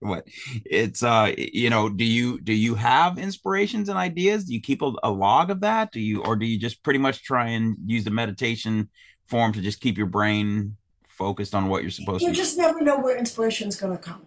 what 0.00 0.24
it's 0.64 1.02
uh 1.02 1.30
you 1.36 1.68
know 1.68 1.90
do 1.90 2.04
you 2.04 2.40
do 2.40 2.54
you 2.54 2.74
have 2.74 3.18
inspirations 3.18 3.90
and 3.90 3.98
ideas 3.98 4.44
do 4.44 4.54
you 4.54 4.60
keep 4.62 4.80
a, 4.80 4.92
a 5.02 5.10
log 5.10 5.50
of 5.50 5.60
that 5.60 5.92
do 5.92 6.00
you 6.00 6.22
or 6.24 6.36
do 6.36 6.46
you 6.46 6.58
just 6.58 6.82
pretty 6.82 6.98
much 6.98 7.22
try 7.22 7.48
and 7.48 7.76
use 7.84 8.02
the 8.04 8.10
meditation 8.10 8.88
form 9.26 9.52
to 9.52 9.60
just 9.60 9.78
keep 9.80 9.98
your 9.98 10.06
brain 10.06 10.74
focused 11.06 11.54
on 11.54 11.68
what 11.68 11.82
you're 11.82 11.90
supposed 11.90 12.22
You 12.22 12.28
to 12.28 12.32
You 12.32 12.36
just 12.42 12.56
never 12.56 12.80
know 12.80 12.98
where 12.98 13.16
inspiration 13.18 13.68
is 13.68 13.76
going 13.76 13.92
to 13.92 14.02
come. 14.02 14.22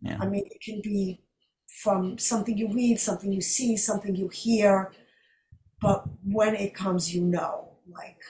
Yeah. 0.00 0.16
I 0.18 0.26
mean, 0.26 0.44
it 0.46 0.62
can 0.62 0.80
be 0.82 1.20
from 1.82 2.18
something 2.18 2.56
you 2.58 2.68
read, 2.72 2.98
something 3.00 3.32
you 3.32 3.40
see, 3.40 3.76
something 3.76 4.16
you 4.16 4.28
hear, 4.28 4.92
but 5.80 6.04
when 6.24 6.54
it 6.54 6.74
comes, 6.74 7.14
you 7.14 7.22
know, 7.22 7.70
like 7.92 8.20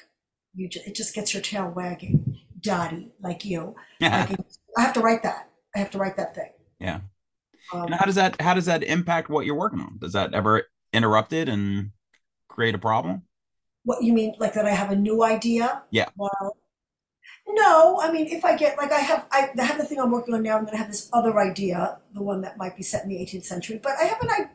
you, 0.54 0.68
ju- 0.68 0.80
it 0.86 0.94
just 0.94 1.14
gets 1.14 1.32
your 1.34 1.42
tail 1.42 1.70
wagging, 1.74 2.38
Dottie, 2.60 3.12
like 3.20 3.44
you. 3.44 3.74
yeah 4.00 4.26
Like, 4.30 4.40
I 4.76 4.82
have 4.82 4.94
to 4.94 5.00
write 5.00 5.22
that. 5.22 5.48
I 5.74 5.78
have 5.78 5.90
to 5.92 5.98
write 5.98 6.16
that 6.16 6.34
thing. 6.34 6.50
yeah 6.80 7.00
Um, 7.72 7.84
and 7.84 7.94
how 7.94 8.06
does 8.06 8.14
that 8.14 8.40
how 8.40 8.54
does 8.54 8.66
that 8.66 8.82
impact 8.82 9.28
what 9.28 9.46
you're 9.46 9.54
working 9.54 9.80
on 9.80 9.98
does 9.98 10.12
that 10.12 10.34
ever 10.34 10.64
interrupt 10.92 11.32
it 11.32 11.48
and 11.48 11.90
create 12.48 12.74
a 12.74 12.78
problem 12.78 13.22
What 13.84 14.02
you 14.02 14.12
mean, 14.12 14.34
like 14.38 14.54
that 14.54 14.66
I 14.66 14.70
have 14.70 14.90
a 14.90 14.96
new 14.96 15.22
idea? 15.24 15.82
Yeah. 15.90 16.08
Well, 16.16 16.56
no. 17.48 18.00
I 18.00 18.10
mean, 18.12 18.26
if 18.28 18.44
I 18.44 18.56
get 18.56 18.76
like 18.78 18.92
I 18.92 19.00
have, 19.00 19.26
I 19.32 19.50
have 19.58 19.78
the 19.78 19.84
thing 19.84 20.00
I'm 20.00 20.10
working 20.10 20.34
on 20.34 20.42
now, 20.42 20.58
and 20.58 20.66
then 20.66 20.74
I 20.74 20.78
have 20.78 20.88
this 20.88 21.08
other 21.12 21.38
idea, 21.38 21.98
the 22.14 22.22
one 22.22 22.40
that 22.42 22.56
might 22.56 22.76
be 22.76 22.82
set 22.82 23.02
in 23.02 23.08
the 23.08 23.16
18th 23.16 23.44
century. 23.44 23.80
But 23.82 23.92
I 24.00 24.04
haven't. 24.04 24.30
I, 24.30 24.50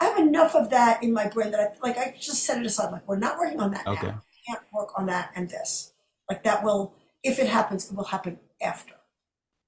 I 0.00 0.04
have 0.06 0.18
enough 0.18 0.54
of 0.54 0.70
that 0.70 1.02
in 1.02 1.12
my 1.12 1.28
brain 1.28 1.50
that 1.50 1.60
I 1.60 1.86
like. 1.86 1.98
I 1.98 2.14
just 2.18 2.44
set 2.44 2.58
it 2.58 2.66
aside. 2.66 2.92
Like 2.92 3.06
we're 3.06 3.18
not 3.18 3.38
working 3.38 3.60
on 3.60 3.70
that 3.72 3.86
Okay. 3.86 4.06
now. 4.08 4.22
I 4.22 4.52
can't 4.52 4.62
work 4.72 4.98
on 4.98 5.06
that 5.06 5.30
and 5.34 5.48
this. 5.48 5.92
Like 6.28 6.42
that 6.44 6.62
will, 6.64 6.94
if 7.22 7.38
it 7.38 7.48
happens, 7.48 7.90
it 7.90 7.96
will 7.96 8.04
happen 8.04 8.38
after. 8.62 8.94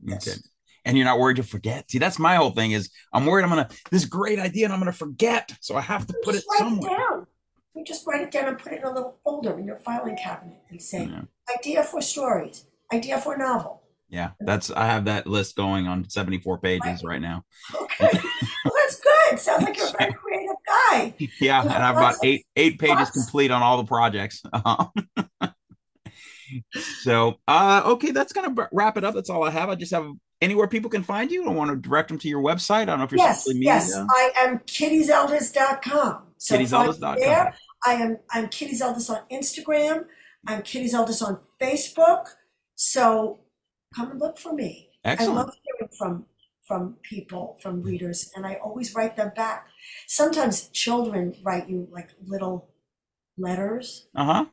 Yes. 0.05 0.28
okay 0.28 0.39
and 0.85 0.97
you're 0.97 1.05
not 1.07 1.19
worried 1.19 1.36
to 1.36 1.43
forget 1.43 1.90
see 1.90 1.99
that's 1.99 2.19
my 2.19 2.35
whole 2.35 2.51
thing 2.51 2.73
is 2.73 2.90
i'm 3.12 3.24
worried 3.27 3.44
i'm 3.44 3.49
gonna 3.49 3.69
this 3.90 4.05
great 4.05 4.39
idea 4.39 4.65
and 4.65 4.73
i'm 4.74 4.81
gonna 4.81 4.93
forget 4.93 5.53
so 5.61 5.77
i 5.77 5.81
have 5.81 6.07
to 6.07 6.15
put 6.23 6.35
it 6.35 6.39
just 6.39 6.49
write 6.51 6.59
somewhere 6.59 6.90
it. 6.90 7.12
You 7.74 7.85
just 7.85 8.07
write 8.07 8.20
it 8.23 8.31
down 8.31 8.49
and 8.49 8.59
put 8.59 8.73
it 8.73 8.81
in 8.81 8.85
a 8.85 8.93
little 8.93 9.16
folder 9.24 9.59
in 9.59 9.65
your 9.66 9.78
filing 9.78 10.16
cabinet 10.16 10.59
and 10.70 10.81
say, 10.81 11.05
Yeah. 11.07 11.23
idea 11.59 11.82
for 11.82 12.01
stories, 12.03 12.66
idea 12.93 13.19
for 13.20 13.36
novel. 13.36 13.82
yeah 14.11 14.31
that's 14.40 14.70
i 14.70 14.85
have 14.85 15.07
that 15.07 15.27
list 15.27 15.57
going 15.57 15.86
on 15.89 16.07
74 16.07 16.59
pages 16.59 17.03
right 17.03 17.23
now 17.23 17.43
Okay. 17.82 18.11
well, 18.65 18.74
that's 18.81 19.01
good. 19.01 19.39
Sounds 19.39 19.62
like 19.62 19.77
you're 19.78 19.86
a 19.89 19.93
very 19.99 20.12
creative 20.23 20.57
guy. 20.66 21.15
Yeah, 21.19 21.28
Yeah, 21.40 21.62
and 21.62 21.82
I've 21.82 21.94
got 21.94 22.16
eight 22.23 22.44
eight 22.57 22.78
pages 22.78 22.97
thoughts. 23.09 23.11
complete 23.12 23.51
on 23.51 23.62
all 23.62 23.78
the 23.78 23.85
projects. 23.97 24.43
So, 27.03 27.36
uh, 27.49 27.81
okay, 27.86 28.11
that's 28.11 28.35
gonna 28.35 28.51
b- 28.51 28.62
wrap 28.73 28.99
it 28.99 29.05
up. 29.05 29.15
That's 29.15 29.31
all 29.31 29.43
I 29.43 29.51
have. 29.51 29.70
I 29.70 29.74
just 29.74 29.90
have 29.94 30.07
anywhere 30.43 30.69
people 30.69 30.90
can 30.90 31.03
find 31.03 31.31
you. 31.31 31.47
I 31.49 31.53
want 31.53 31.70
to 31.70 31.77
direct 31.77 32.09
them 32.09 32.19
to 32.19 32.28
your 32.28 32.43
website. 32.43 32.82
I 32.82 32.85
don't 32.85 32.99
know 32.99 33.05
if 33.05 33.11
you're 33.12 33.20
Yes, 33.20 33.44
social 33.44 33.55
media. 33.59 33.74
yes. 33.77 33.94
I 33.97 34.31
am 34.40 34.59
kittyzeldis.com. 34.59 36.24
So 36.43 36.59
kittyzeldis.com. 36.59 37.20
there. 37.20 37.55
I 37.86 37.93
am 37.94 38.19
I'm 38.32 38.48
Kitty 38.48 38.73
Zeldis 38.77 39.09
on 39.09 39.20
Instagram. 39.31 40.06
I'm 40.44 40.62
Kitty 40.62 40.86
Zeldis 40.89 41.23
on 41.24 41.39
Facebook. 41.60 42.27
So 42.74 43.40
come 43.94 44.10
and 44.10 44.20
look 44.20 44.39
for 44.39 44.52
me. 44.52 44.90
Excellent. 45.05 45.39
I 45.39 45.43
love 45.43 45.55
hearing 45.62 45.93
from 45.97 46.27
from 46.66 46.97
people, 47.02 47.59
from 47.62 47.81
readers, 47.82 48.32
and 48.35 48.44
I 48.44 48.55
always 48.55 48.93
write 48.94 49.16
them 49.16 49.31
back. 49.36 49.69
Sometimes 50.09 50.69
children 50.70 51.35
write 51.44 51.69
you 51.69 51.86
like 51.93 52.10
little 52.27 52.70
letters. 53.39 54.09
Uh 54.16 54.24
huh. 54.24 54.44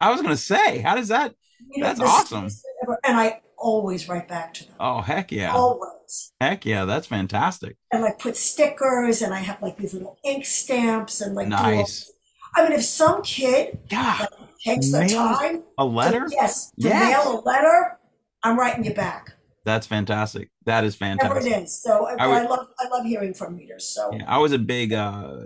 I 0.00 0.12
was 0.12 0.22
gonna 0.22 0.36
say, 0.36 0.78
how 0.78 0.94
does 0.94 1.08
that? 1.08 1.34
You 1.72 1.82
know, 1.82 1.88
That's 1.88 2.00
awesome. 2.00 2.48
ever, 2.84 2.98
And 3.04 3.16
I 3.18 3.40
always 3.58 4.08
write 4.08 4.28
back 4.28 4.54
to 4.54 4.64
them. 4.64 4.74
Oh 4.80 5.00
heck 5.00 5.32
yeah, 5.32 5.52
Always. 5.54 6.32
heck 6.40 6.64
yeah, 6.64 6.84
that's 6.84 7.06
fantastic. 7.06 7.76
And 7.92 8.02
like 8.02 8.18
put 8.18 8.36
stickers, 8.36 9.22
and 9.22 9.34
I 9.34 9.38
have 9.40 9.60
like 9.62 9.76
these 9.76 9.94
little 9.94 10.18
ink 10.24 10.44
stamps, 10.46 11.20
and 11.20 11.34
like 11.34 11.46
all- 11.46 11.62
Nice. 11.62 12.10
I 12.56 12.62
mean, 12.64 12.72
if 12.72 12.84
some 12.84 13.22
kid 13.22 13.78
God, 13.90 14.26
takes 14.64 14.90
the 14.90 15.06
time, 15.06 15.62
a 15.78 15.82
to- 15.82 15.84
letter? 15.84 16.26
yes, 16.30 16.70
to 16.80 16.88
Yes. 16.88 17.24
mail 17.24 17.38
a 17.38 17.42
letter, 17.42 17.98
I'm 18.42 18.58
writing 18.58 18.84
you 18.84 18.94
back. 18.94 19.32
That's 19.64 19.86
fantastic. 19.86 20.50
That 20.64 20.84
is 20.84 20.98
Whatever 20.98 21.18
fantastic. 21.34 21.52
it 21.52 21.62
is. 21.64 21.82
So 21.82 22.06
I, 22.06 22.14
I 22.14 22.26
would- 22.26 22.36
I 22.36 22.42
love 22.46 22.66
I 22.80 22.88
love 22.88 23.04
hearing 23.04 23.34
from 23.34 23.56
readers. 23.56 23.84
So 23.86 24.10
Yeah, 24.14 24.24
I 24.26 24.38
was 24.38 24.52
a 24.52 24.58
big 24.58 24.92
uh 24.94 25.40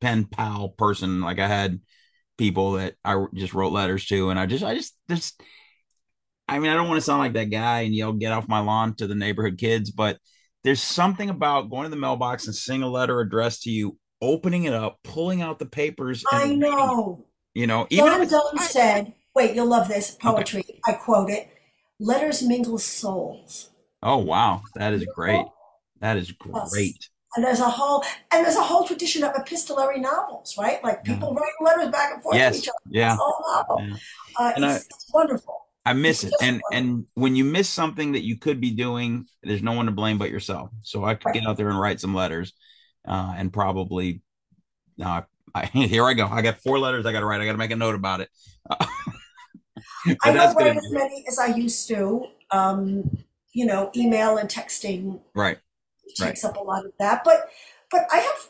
pen 0.00 0.24
pal 0.26 0.68
person. 0.70 1.20
Like 1.20 1.38
I 1.38 1.48
had 1.48 1.80
people 2.38 2.72
that 2.72 2.94
I 3.04 3.24
just 3.34 3.52
wrote 3.54 3.72
letters 3.72 4.06
to, 4.06 4.30
and 4.30 4.38
I 4.38 4.46
just, 4.46 4.64
I 4.64 4.74
just, 4.74 4.94
just, 5.08 5.40
I 6.54 6.58
mean, 6.58 6.70
I 6.70 6.74
don't 6.74 6.88
want 6.88 6.98
to 6.98 7.04
sound 7.04 7.20
like 7.20 7.32
that 7.34 7.50
guy 7.50 7.80
and 7.82 7.94
yell 7.94 8.12
"get 8.12 8.32
off 8.32 8.48
my 8.48 8.60
lawn" 8.60 8.94
to 8.96 9.06
the 9.06 9.14
neighborhood 9.14 9.58
kids, 9.58 9.90
but 9.90 10.18
there's 10.64 10.82
something 10.82 11.28
about 11.30 11.70
going 11.70 11.84
to 11.84 11.90
the 11.90 11.96
mailbox 11.96 12.46
and 12.46 12.54
seeing 12.54 12.82
a 12.82 12.88
letter 12.88 13.20
addressed 13.20 13.62
to 13.62 13.70
you, 13.70 13.96
opening 14.20 14.64
it 14.64 14.72
up, 14.74 14.98
pulling 15.02 15.42
out 15.42 15.58
the 15.58 15.66
papers. 15.66 16.24
and 16.32 16.42
I 16.52 16.54
know. 16.54 17.24
You 17.54 17.66
know, 17.66 17.86
even 17.90 18.06
John 18.28 18.28
Donne 18.54 18.58
said, 18.66 19.12
wait, 19.34 19.54
you'll 19.54 19.66
love 19.68 19.88
this 19.88 20.12
poetry. 20.12 20.64
I 20.86 20.92
quote 20.92 21.28
it. 21.30 21.48
Letters 22.00 22.42
mingle 22.42 22.78
souls. 22.78 23.70
oh 24.02 24.18
wow, 24.18 24.62
that 24.74 24.92
is 24.92 25.04
great. 25.14 25.44
That 26.00 26.16
is 26.16 26.32
great. 26.32 27.08
And 27.36 27.44
there's 27.44 27.60
a 27.60 27.68
whole 27.68 28.04
and 28.32 28.44
there's 28.44 28.56
a 28.56 28.62
whole 28.62 28.86
tradition 28.86 29.22
of 29.24 29.32
epistolary 29.36 30.00
novels, 30.00 30.56
right? 30.58 30.82
Like 30.84 31.02
people 31.04 31.34
write 31.34 31.52
letters 31.60 31.90
back 31.90 32.12
and 32.14 32.22
forth 32.22 32.36
to 32.36 32.58
each 32.58 32.68
other. 32.68 32.78
yeah. 32.90 33.12
It's 33.14 33.20
a 33.20 33.24
whole 33.24 33.44
novel. 33.54 33.86
Yeah. 33.88 33.96
Uh, 34.38 34.52
And 34.56 34.64
I- 34.66 34.76
it's, 34.76 34.86
it's 34.86 35.10
wonderful. 35.12 35.66
I 35.84 35.92
miss 35.94 36.24
it. 36.24 36.32
And 36.40 36.60
and 36.72 37.06
when 37.14 37.34
you 37.34 37.44
miss 37.44 37.68
something 37.68 38.12
that 38.12 38.22
you 38.22 38.38
could 38.38 38.60
be 38.60 38.70
doing, 38.70 39.26
there's 39.42 39.62
no 39.62 39.72
one 39.72 39.86
to 39.86 39.92
blame 39.92 40.18
but 40.18 40.30
yourself. 40.30 40.70
So 40.82 41.04
I 41.04 41.14
could 41.14 41.32
get 41.32 41.46
out 41.46 41.56
there 41.56 41.68
and 41.68 41.78
write 41.78 42.00
some 42.00 42.14
letters, 42.14 42.52
uh, 43.06 43.34
and 43.36 43.52
probably, 43.52 44.22
uh, 45.02 45.22
I, 45.54 45.66
here 45.66 46.04
I 46.04 46.14
go. 46.14 46.26
I 46.26 46.42
got 46.42 46.60
four 46.60 46.78
letters 46.78 47.04
I 47.04 47.12
got 47.12 47.20
to 47.20 47.26
write. 47.26 47.40
I 47.40 47.46
got 47.46 47.52
to 47.52 47.58
make 47.58 47.72
a 47.72 47.76
note 47.76 47.94
about 47.94 48.20
it. 48.20 48.28
I 48.70 50.32
don't 50.32 50.54
write 50.54 50.76
as 50.76 50.90
many 50.90 51.24
as 51.28 51.38
I 51.38 51.46
used 51.46 51.88
to. 51.88 52.26
Um, 52.50 53.18
you 53.52 53.66
know, 53.66 53.90
email 53.94 54.38
and 54.38 54.48
texting 54.48 55.20
right. 55.34 55.58
takes 56.16 56.44
up 56.44 56.56
a 56.56 56.60
lot 56.60 56.84
of 56.86 56.92
that. 56.98 57.22
But 57.24 57.50
but 57.90 58.06
I 58.10 58.18
have, 58.18 58.48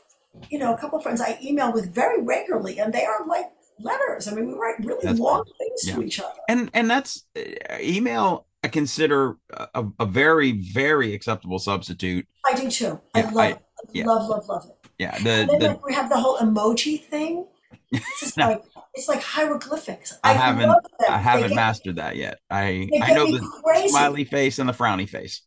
you 0.50 0.59
know, 0.59 0.72
a 0.72 0.78
couple 0.78 0.98
of 0.98 1.02
friends 1.02 1.20
I 1.20 1.38
email 1.42 1.72
with 1.72 1.92
very 1.92 2.22
regularly, 2.22 2.78
and 2.78 2.92
they 2.92 3.04
are 3.04 3.26
like 3.26 3.50
letters. 3.82 4.28
I 4.28 4.34
mean, 4.34 4.48
we 4.48 4.54
write 4.54 4.76
really 4.80 5.00
That's 5.02 5.18
long 5.18 5.44
things 5.59 5.94
to 5.94 6.02
each 6.02 6.20
other. 6.20 6.32
And 6.48 6.70
and 6.74 6.90
that's 6.90 7.24
uh, 7.36 7.42
email. 7.80 8.46
I 8.64 8.68
consider 8.68 9.36
a, 9.74 9.84
a 9.98 10.06
very 10.06 10.52
very 10.52 11.14
acceptable 11.14 11.59
substitute. 11.59 12.26
I 12.50 12.54
do 12.54 12.70
too. 12.70 13.00
I 13.14 13.22
love 13.22 13.36
I- 13.36 13.46
it. 13.48 13.59
I 13.59 13.88
yeah. 13.92 14.06
love, 14.06 14.28
love, 14.28 14.46
love 14.48 14.64
it. 14.66 14.90
Yeah. 14.98 15.16
And 15.16 15.26
The 15.26 15.30
then 15.30 15.59
the 15.59 15.68
like, 15.68 15.84
we 15.86 15.92
have 15.94 16.09
the 16.09 16.16
whole 16.18 16.38
emoji 16.38 17.02
thing. 17.02 17.46
It's 17.90 18.36
No. 18.36 18.48
like 18.50 18.62
it's 18.94 19.09
like 19.09 19.22
hieroglyphics. 19.22 20.18
I 20.22 20.34
haven't 20.34 20.68
love 20.68 20.82
them. 21.00 21.10
I 21.12 21.18
haven't 21.18 21.48
get- 21.48 21.56
mastered 21.56 21.96
that 21.96 22.16
yet. 22.16 22.38
I 22.50 22.88
I 23.02 23.12
know 23.14 23.26
the 23.32 23.40
crazy. 23.64 23.88
smiley 23.88 24.24
face 24.24 24.59
and 24.60 24.68
the 24.68 24.72
frowny 24.72 25.09
face. 25.09 25.42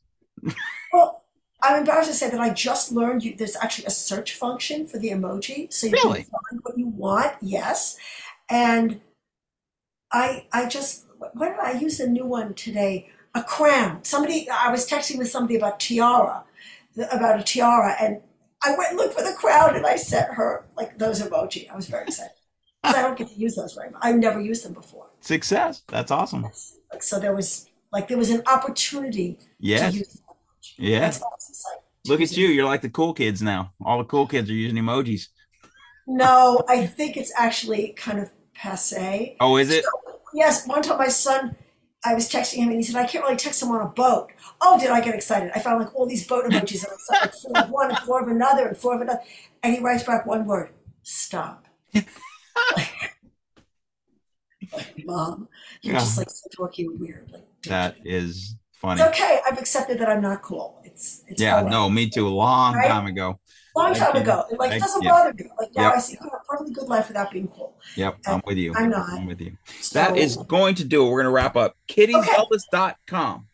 Well, 0.92 1.24
I'm 1.64 1.80
embarrassed 1.80 2.10
to 2.10 2.16
say 2.16 2.30
that 2.30 2.40
I 2.40 2.52
just 2.52 2.92
learned 2.92 3.24
you, 3.24 3.36
there's 3.36 3.56
actually 3.56 3.86
a 3.86 3.90
search 3.90 4.34
function 4.36 4.86
for 4.86 5.00
the 5.00 5.10
emoji, 5.10 5.72
so 5.74 5.88
you 5.88 5.94
Really? 5.94 6.24
can 6.24 6.32
find 6.32 6.60
what 6.64 6.78
you 6.78 6.88
want. 6.90 7.34
Yes, 7.42 7.98
and 8.50 9.02
I 10.12 10.48
I 10.54 10.68
just 10.68 11.06
what 11.18 11.34
did 11.50 11.60
I 11.60 11.74
use 11.80 12.00
a 12.00 12.08
new 12.08 12.26
one 12.26 12.54
today? 12.54 13.10
A 13.34 13.44
crown. 13.44 14.04
Somebody 14.04 14.48
I 14.50 14.70
was 14.72 14.88
texting 14.90 15.18
with 15.18 15.30
somebody 15.30 15.56
about 15.58 15.80
tiara, 15.80 16.44
about 17.12 17.40
a 17.40 17.44
tiara, 17.44 17.96
and 18.00 18.22
I 18.64 18.76
went 18.78 18.90
and 18.92 18.98
looked 18.98 19.14
for 19.14 19.24
the 19.24 19.34
crown 19.34 19.76
and 19.76 19.86
I 19.86 19.96
sent 19.98 20.34
her 20.34 20.66
like 20.78 20.98
those 20.98 21.22
emoji. 21.22 21.70
I 21.70 21.76
was 21.76 21.88
very 21.88 22.06
excited 22.06 22.32
I 22.84 23.02
don't 23.02 23.18
get 23.18 23.30
to 23.30 23.36
use 23.36 23.56
those 23.56 23.74
very 23.74 23.90
much. 23.90 24.02
I've 24.04 24.16
never 24.18 24.40
used 24.40 24.64
them 24.64 24.74
before. 24.74 25.08
Success. 25.22 25.82
That's 25.88 26.12
awesome. 26.12 26.48
So, 27.00 27.20
there 27.20 27.36
was 27.36 27.68
like 27.92 28.08
there 28.08 28.18
was 28.18 28.30
an 28.30 28.44
opportunity 28.48 29.40
Yes. 29.60 29.92
to 29.92 29.98
use. 30.00 30.22
emoji. 30.22 30.74
Yeah. 30.78 31.00
That's 31.02 31.20
why 31.20 31.28
I 31.28 31.36
was 31.36 31.50
excited. 31.50 31.80
to 32.06 32.12
Look 32.12 32.22
at 32.22 32.38
you. 32.38 32.48
You're 32.48 32.66
like 32.66 32.82
the 32.82 32.90
cool 32.90 33.14
kids 33.14 33.42
now. 33.42 33.74
All 33.84 33.98
the 33.98 34.04
cool 34.06 34.28
kids 34.28 34.50
are 34.50 34.54
using 34.54 34.78
emojis. 34.78 35.28
No, 36.08 36.62
I 36.68 36.86
think 36.86 37.18
it's 37.18 37.32
actually 37.36 37.94
kind 37.98 38.20
of 38.20 38.32
passe. 38.54 39.36
Oh, 39.40 39.58
is 39.58 39.72
it? 39.72 39.84
Yes, 40.34 40.68
one 40.68 40.82
time 40.82 40.98
my 40.98 41.08
son, 41.08 41.56
I 42.04 42.14
was 42.14 42.30
texting 42.30 42.58
him 42.58 42.70
and 42.70 42.78
he 42.78 42.84
said, 42.84 42.96
I 42.96 43.06
can't 43.08 43.24
really 43.24 43.38
text 43.38 43.62
him 43.64 43.72
on 43.72 43.82
a 43.82 43.88
boat. 43.90 44.32
Oh, 44.62 44.80
did 44.80 44.90
I 44.90 45.02
get 45.02 45.16
excited? 45.16 45.52
I 45.56 45.60
found 45.60 45.84
like 45.84 45.96
all 45.96 46.06
these 46.06 46.28
boat 46.28 46.46
emojis 46.46 46.84
and 46.84 46.92
I 46.94 46.98
saw 46.98 47.14
like 47.22 47.34
four 47.34 47.64
of 47.64 47.70
one 47.70 47.90
and 47.90 48.00
four 48.00 48.22
of 48.22 48.28
another 48.28 48.68
and 48.68 48.78
four 48.78 48.96
of 48.96 49.02
another. 49.02 49.20
And 49.64 49.74
he 49.76 49.82
writes 49.82 50.04
back 50.04 50.26
one 50.26 50.46
word, 50.46 50.70
stop. 51.04 51.66
like, 51.94 52.08
Mom, 55.06 55.48
you're 55.82 55.94
Yeah. 55.94 56.00
just 56.00 56.18
like 56.18 56.30
so 56.30 56.48
dorky 56.58 56.86
and 56.86 57.00
weird. 57.00 57.32
Like, 57.32 57.48
That 57.66 57.96
is 58.04 58.56
funny. 58.74 59.02
it's 59.02 59.10
okay. 59.10 59.40
I've 59.50 59.58
accepted 59.58 60.00
that 60.00 60.10
I'm 60.10 60.22
not 60.22 60.44
cool. 60.44 60.82
It's, 60.84 61.24
it's 61.28 61.42
Yeah, 61.42 61.62
no, 61.62 61.90
me 61.90 62.10
too. 62.10 62.28
A 62.28 62.30
long 62.30 62.76
Right? 62.76 62.88
time 62.88 63.08
ago. 63.08 63.40
Long 63.76 63.94
time 63.94 64.16
ago. 64.16 64.46
Like, 64.58 64.74
it 64.74 64.80
doesn't 64.80 65.04
yeah. 65.04 65.12
bother 65.12 65.34
me. 65.34 65.50
Like, 65.60 65.76
now 65.76 65.84
Yep. 65.84 65.94
I 65.96 66.00
see 66.00 66.18
a 66.18 66.28
perfectly 66.48 66.74
good 66.74 66.88
life 66.88 67.10
without 67.10 67.32
being 67.32 67.48
cool. 67.50 67.76
Yep, 67.96 68.20
I'm 68.26 68.42
with 68.46 68.58
you. 68.58 68.74
I'm 68.76 68.90
not. 68.90 69.10
I'm 69.10 69.26
with 69.26 69.42
you. 69.42 69.58
So- 69.82 70.00
That 70.00 70.18
is 70.18 70.38
going 70.38 70.76
to 70.76 70.86
do 70.86 71.06
it. 71.06 71.10
We're 71.10 71.24
going 71.24 71.26
to 71.26 71.32
wrap 71.32 71.56
up. 71.58 71.76
KittyZeldis.com. 71.90 73.48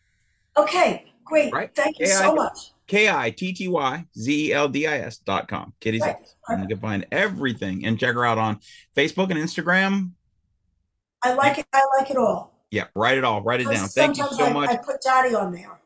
Okay, 0.56 1.12
great. 1.24 1.52
Right. 1.52 1.74
Thank 1.74 1.98
you 1.98 2.06
so 2.06 2.34
much. 2.34 2.72
K 2.86 3.08
I 3.08 3.30
T 3.30 3.52
T 3.52 3.68
Y 3.68 4.06
Z 4.18 4.48
E 4.48 4.52
L 4.52 4.68
D 4.68 4.86
I 4.86 4.98
S 4.98 5.16
dot 5.18 5.48
com. 5.48 5.72
Kitty 5.80 5.98
Right. 5.98 6.16
And 6.48 6.62
you 6.62 6.68
can 6.68 6.78
find 6.78 7.06
everything 7.10 7.86
and 7.86 7.98
check 7.98 8.14
her 8.14 8.26
out 8.26 8.36
on 8.36 8.60
Facebook 8.94 9.30
and 9.30 9.40
Instagram. 9.40 10.10
I 11.22 11.32
like 11.32 11.58
it. 11.58 11.66
I 11.72 11.82
like 11.98 12.10
it 12.10 12.16
all. 12.16 12.52
Yeah, 12.70 12.88
write 12.94 13.16
it 13.16 13.24
all. 13.24 13.40
Write 13.42 13.60
it 13.60 13.70
down. 13.70 13.88
Thank 13.88 14.18
you 14.18 14.26
so 14.32 14.44
I, 14.44 14.52
much. 14.52 14.70
I 14.70 14.76
put 14.76 15.00
Dottie 15.00 15.34
on 15.34 15.52
there. 15.52 15.80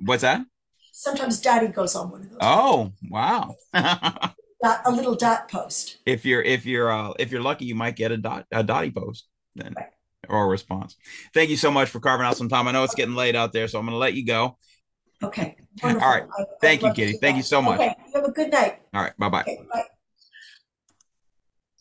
What's 0.00 0.22
that? 0.22 0.44
Sometimes 0.96 1.40
Dottie 1.40 1.66
goes 1.68 1.96
on 1.96 2.10
one 2.12 2.20
of 2.22 2.30
those. 2.30 2.38
Oh, 2.40 2.92
wow. 3.10 3.56
Dot, 3.74 4.80
a 4.86 4.90
little 4.92 5.16
dot 5.16 5.50
post. 5.50 5.98
if 6.06 6.24
you're 6.24 6.40
if 6.40 6.64
you're 6.64 6.90
uh 6.90 7.12
if 7.18 7.30
you're 7.32 7.42
lucky 7.42 7.66
you 7.66 7.74
might 7.74 7.96
get 7.96 8.12
a 8.12 8.16
dot 8.16 8.46
a 8.50 8.62
dotty 8.62 8.90
post 8.90 9.26
then 9.56 9.74
Right. 9.76 9.88
or 10.30 10.44
a 10.44 10.46
response 10.46 10.96
thank 11.34 11.50
you 11.50 11.56
so 11.58 11.70
much 11.70 11.90
for 11.90 12.00
carving 12.00 12.24
out 12.24 12.38
some 12.38 12.48
time 12.48 12.66
i 12.66 12.72
know 12.72 12.82
it's 12.82 12.94
getting 12.94 13.14
late 13.14 13.36
out 13.36 13.52
there 13.52 13.68
so 13.68 13.78
i'm 13.78 13.84
gonna 13.84 13.98
let 13.98 14.14
you 14.14 14.24
go 14.24 14.56
Okay. 15.22 15.56
Wonderful. 15.82 16.06
All 16.08 16.14
right. 16.14 16.24
I- 16.38 16.44
Thank 16.62 16.82
you, 16.82 16.92
Kitty. 16.94 17.12
Thank 17.20 17.34
that. 17.34 17.36
you 17.36 17.42
so 17.42 17.60
much. 17.60 17.78
Okay. 17.80 17.94
You 18.06 18.12
have 18.20 18.24
a 18.24 18.32
good 18.32 18.50
night. 18.50 18.80
all 18.94 19.02
right 19.02 19.12
bye-bye 19.18 19.42
Okay. 19.42 19.58
Bye. 19.70 19.82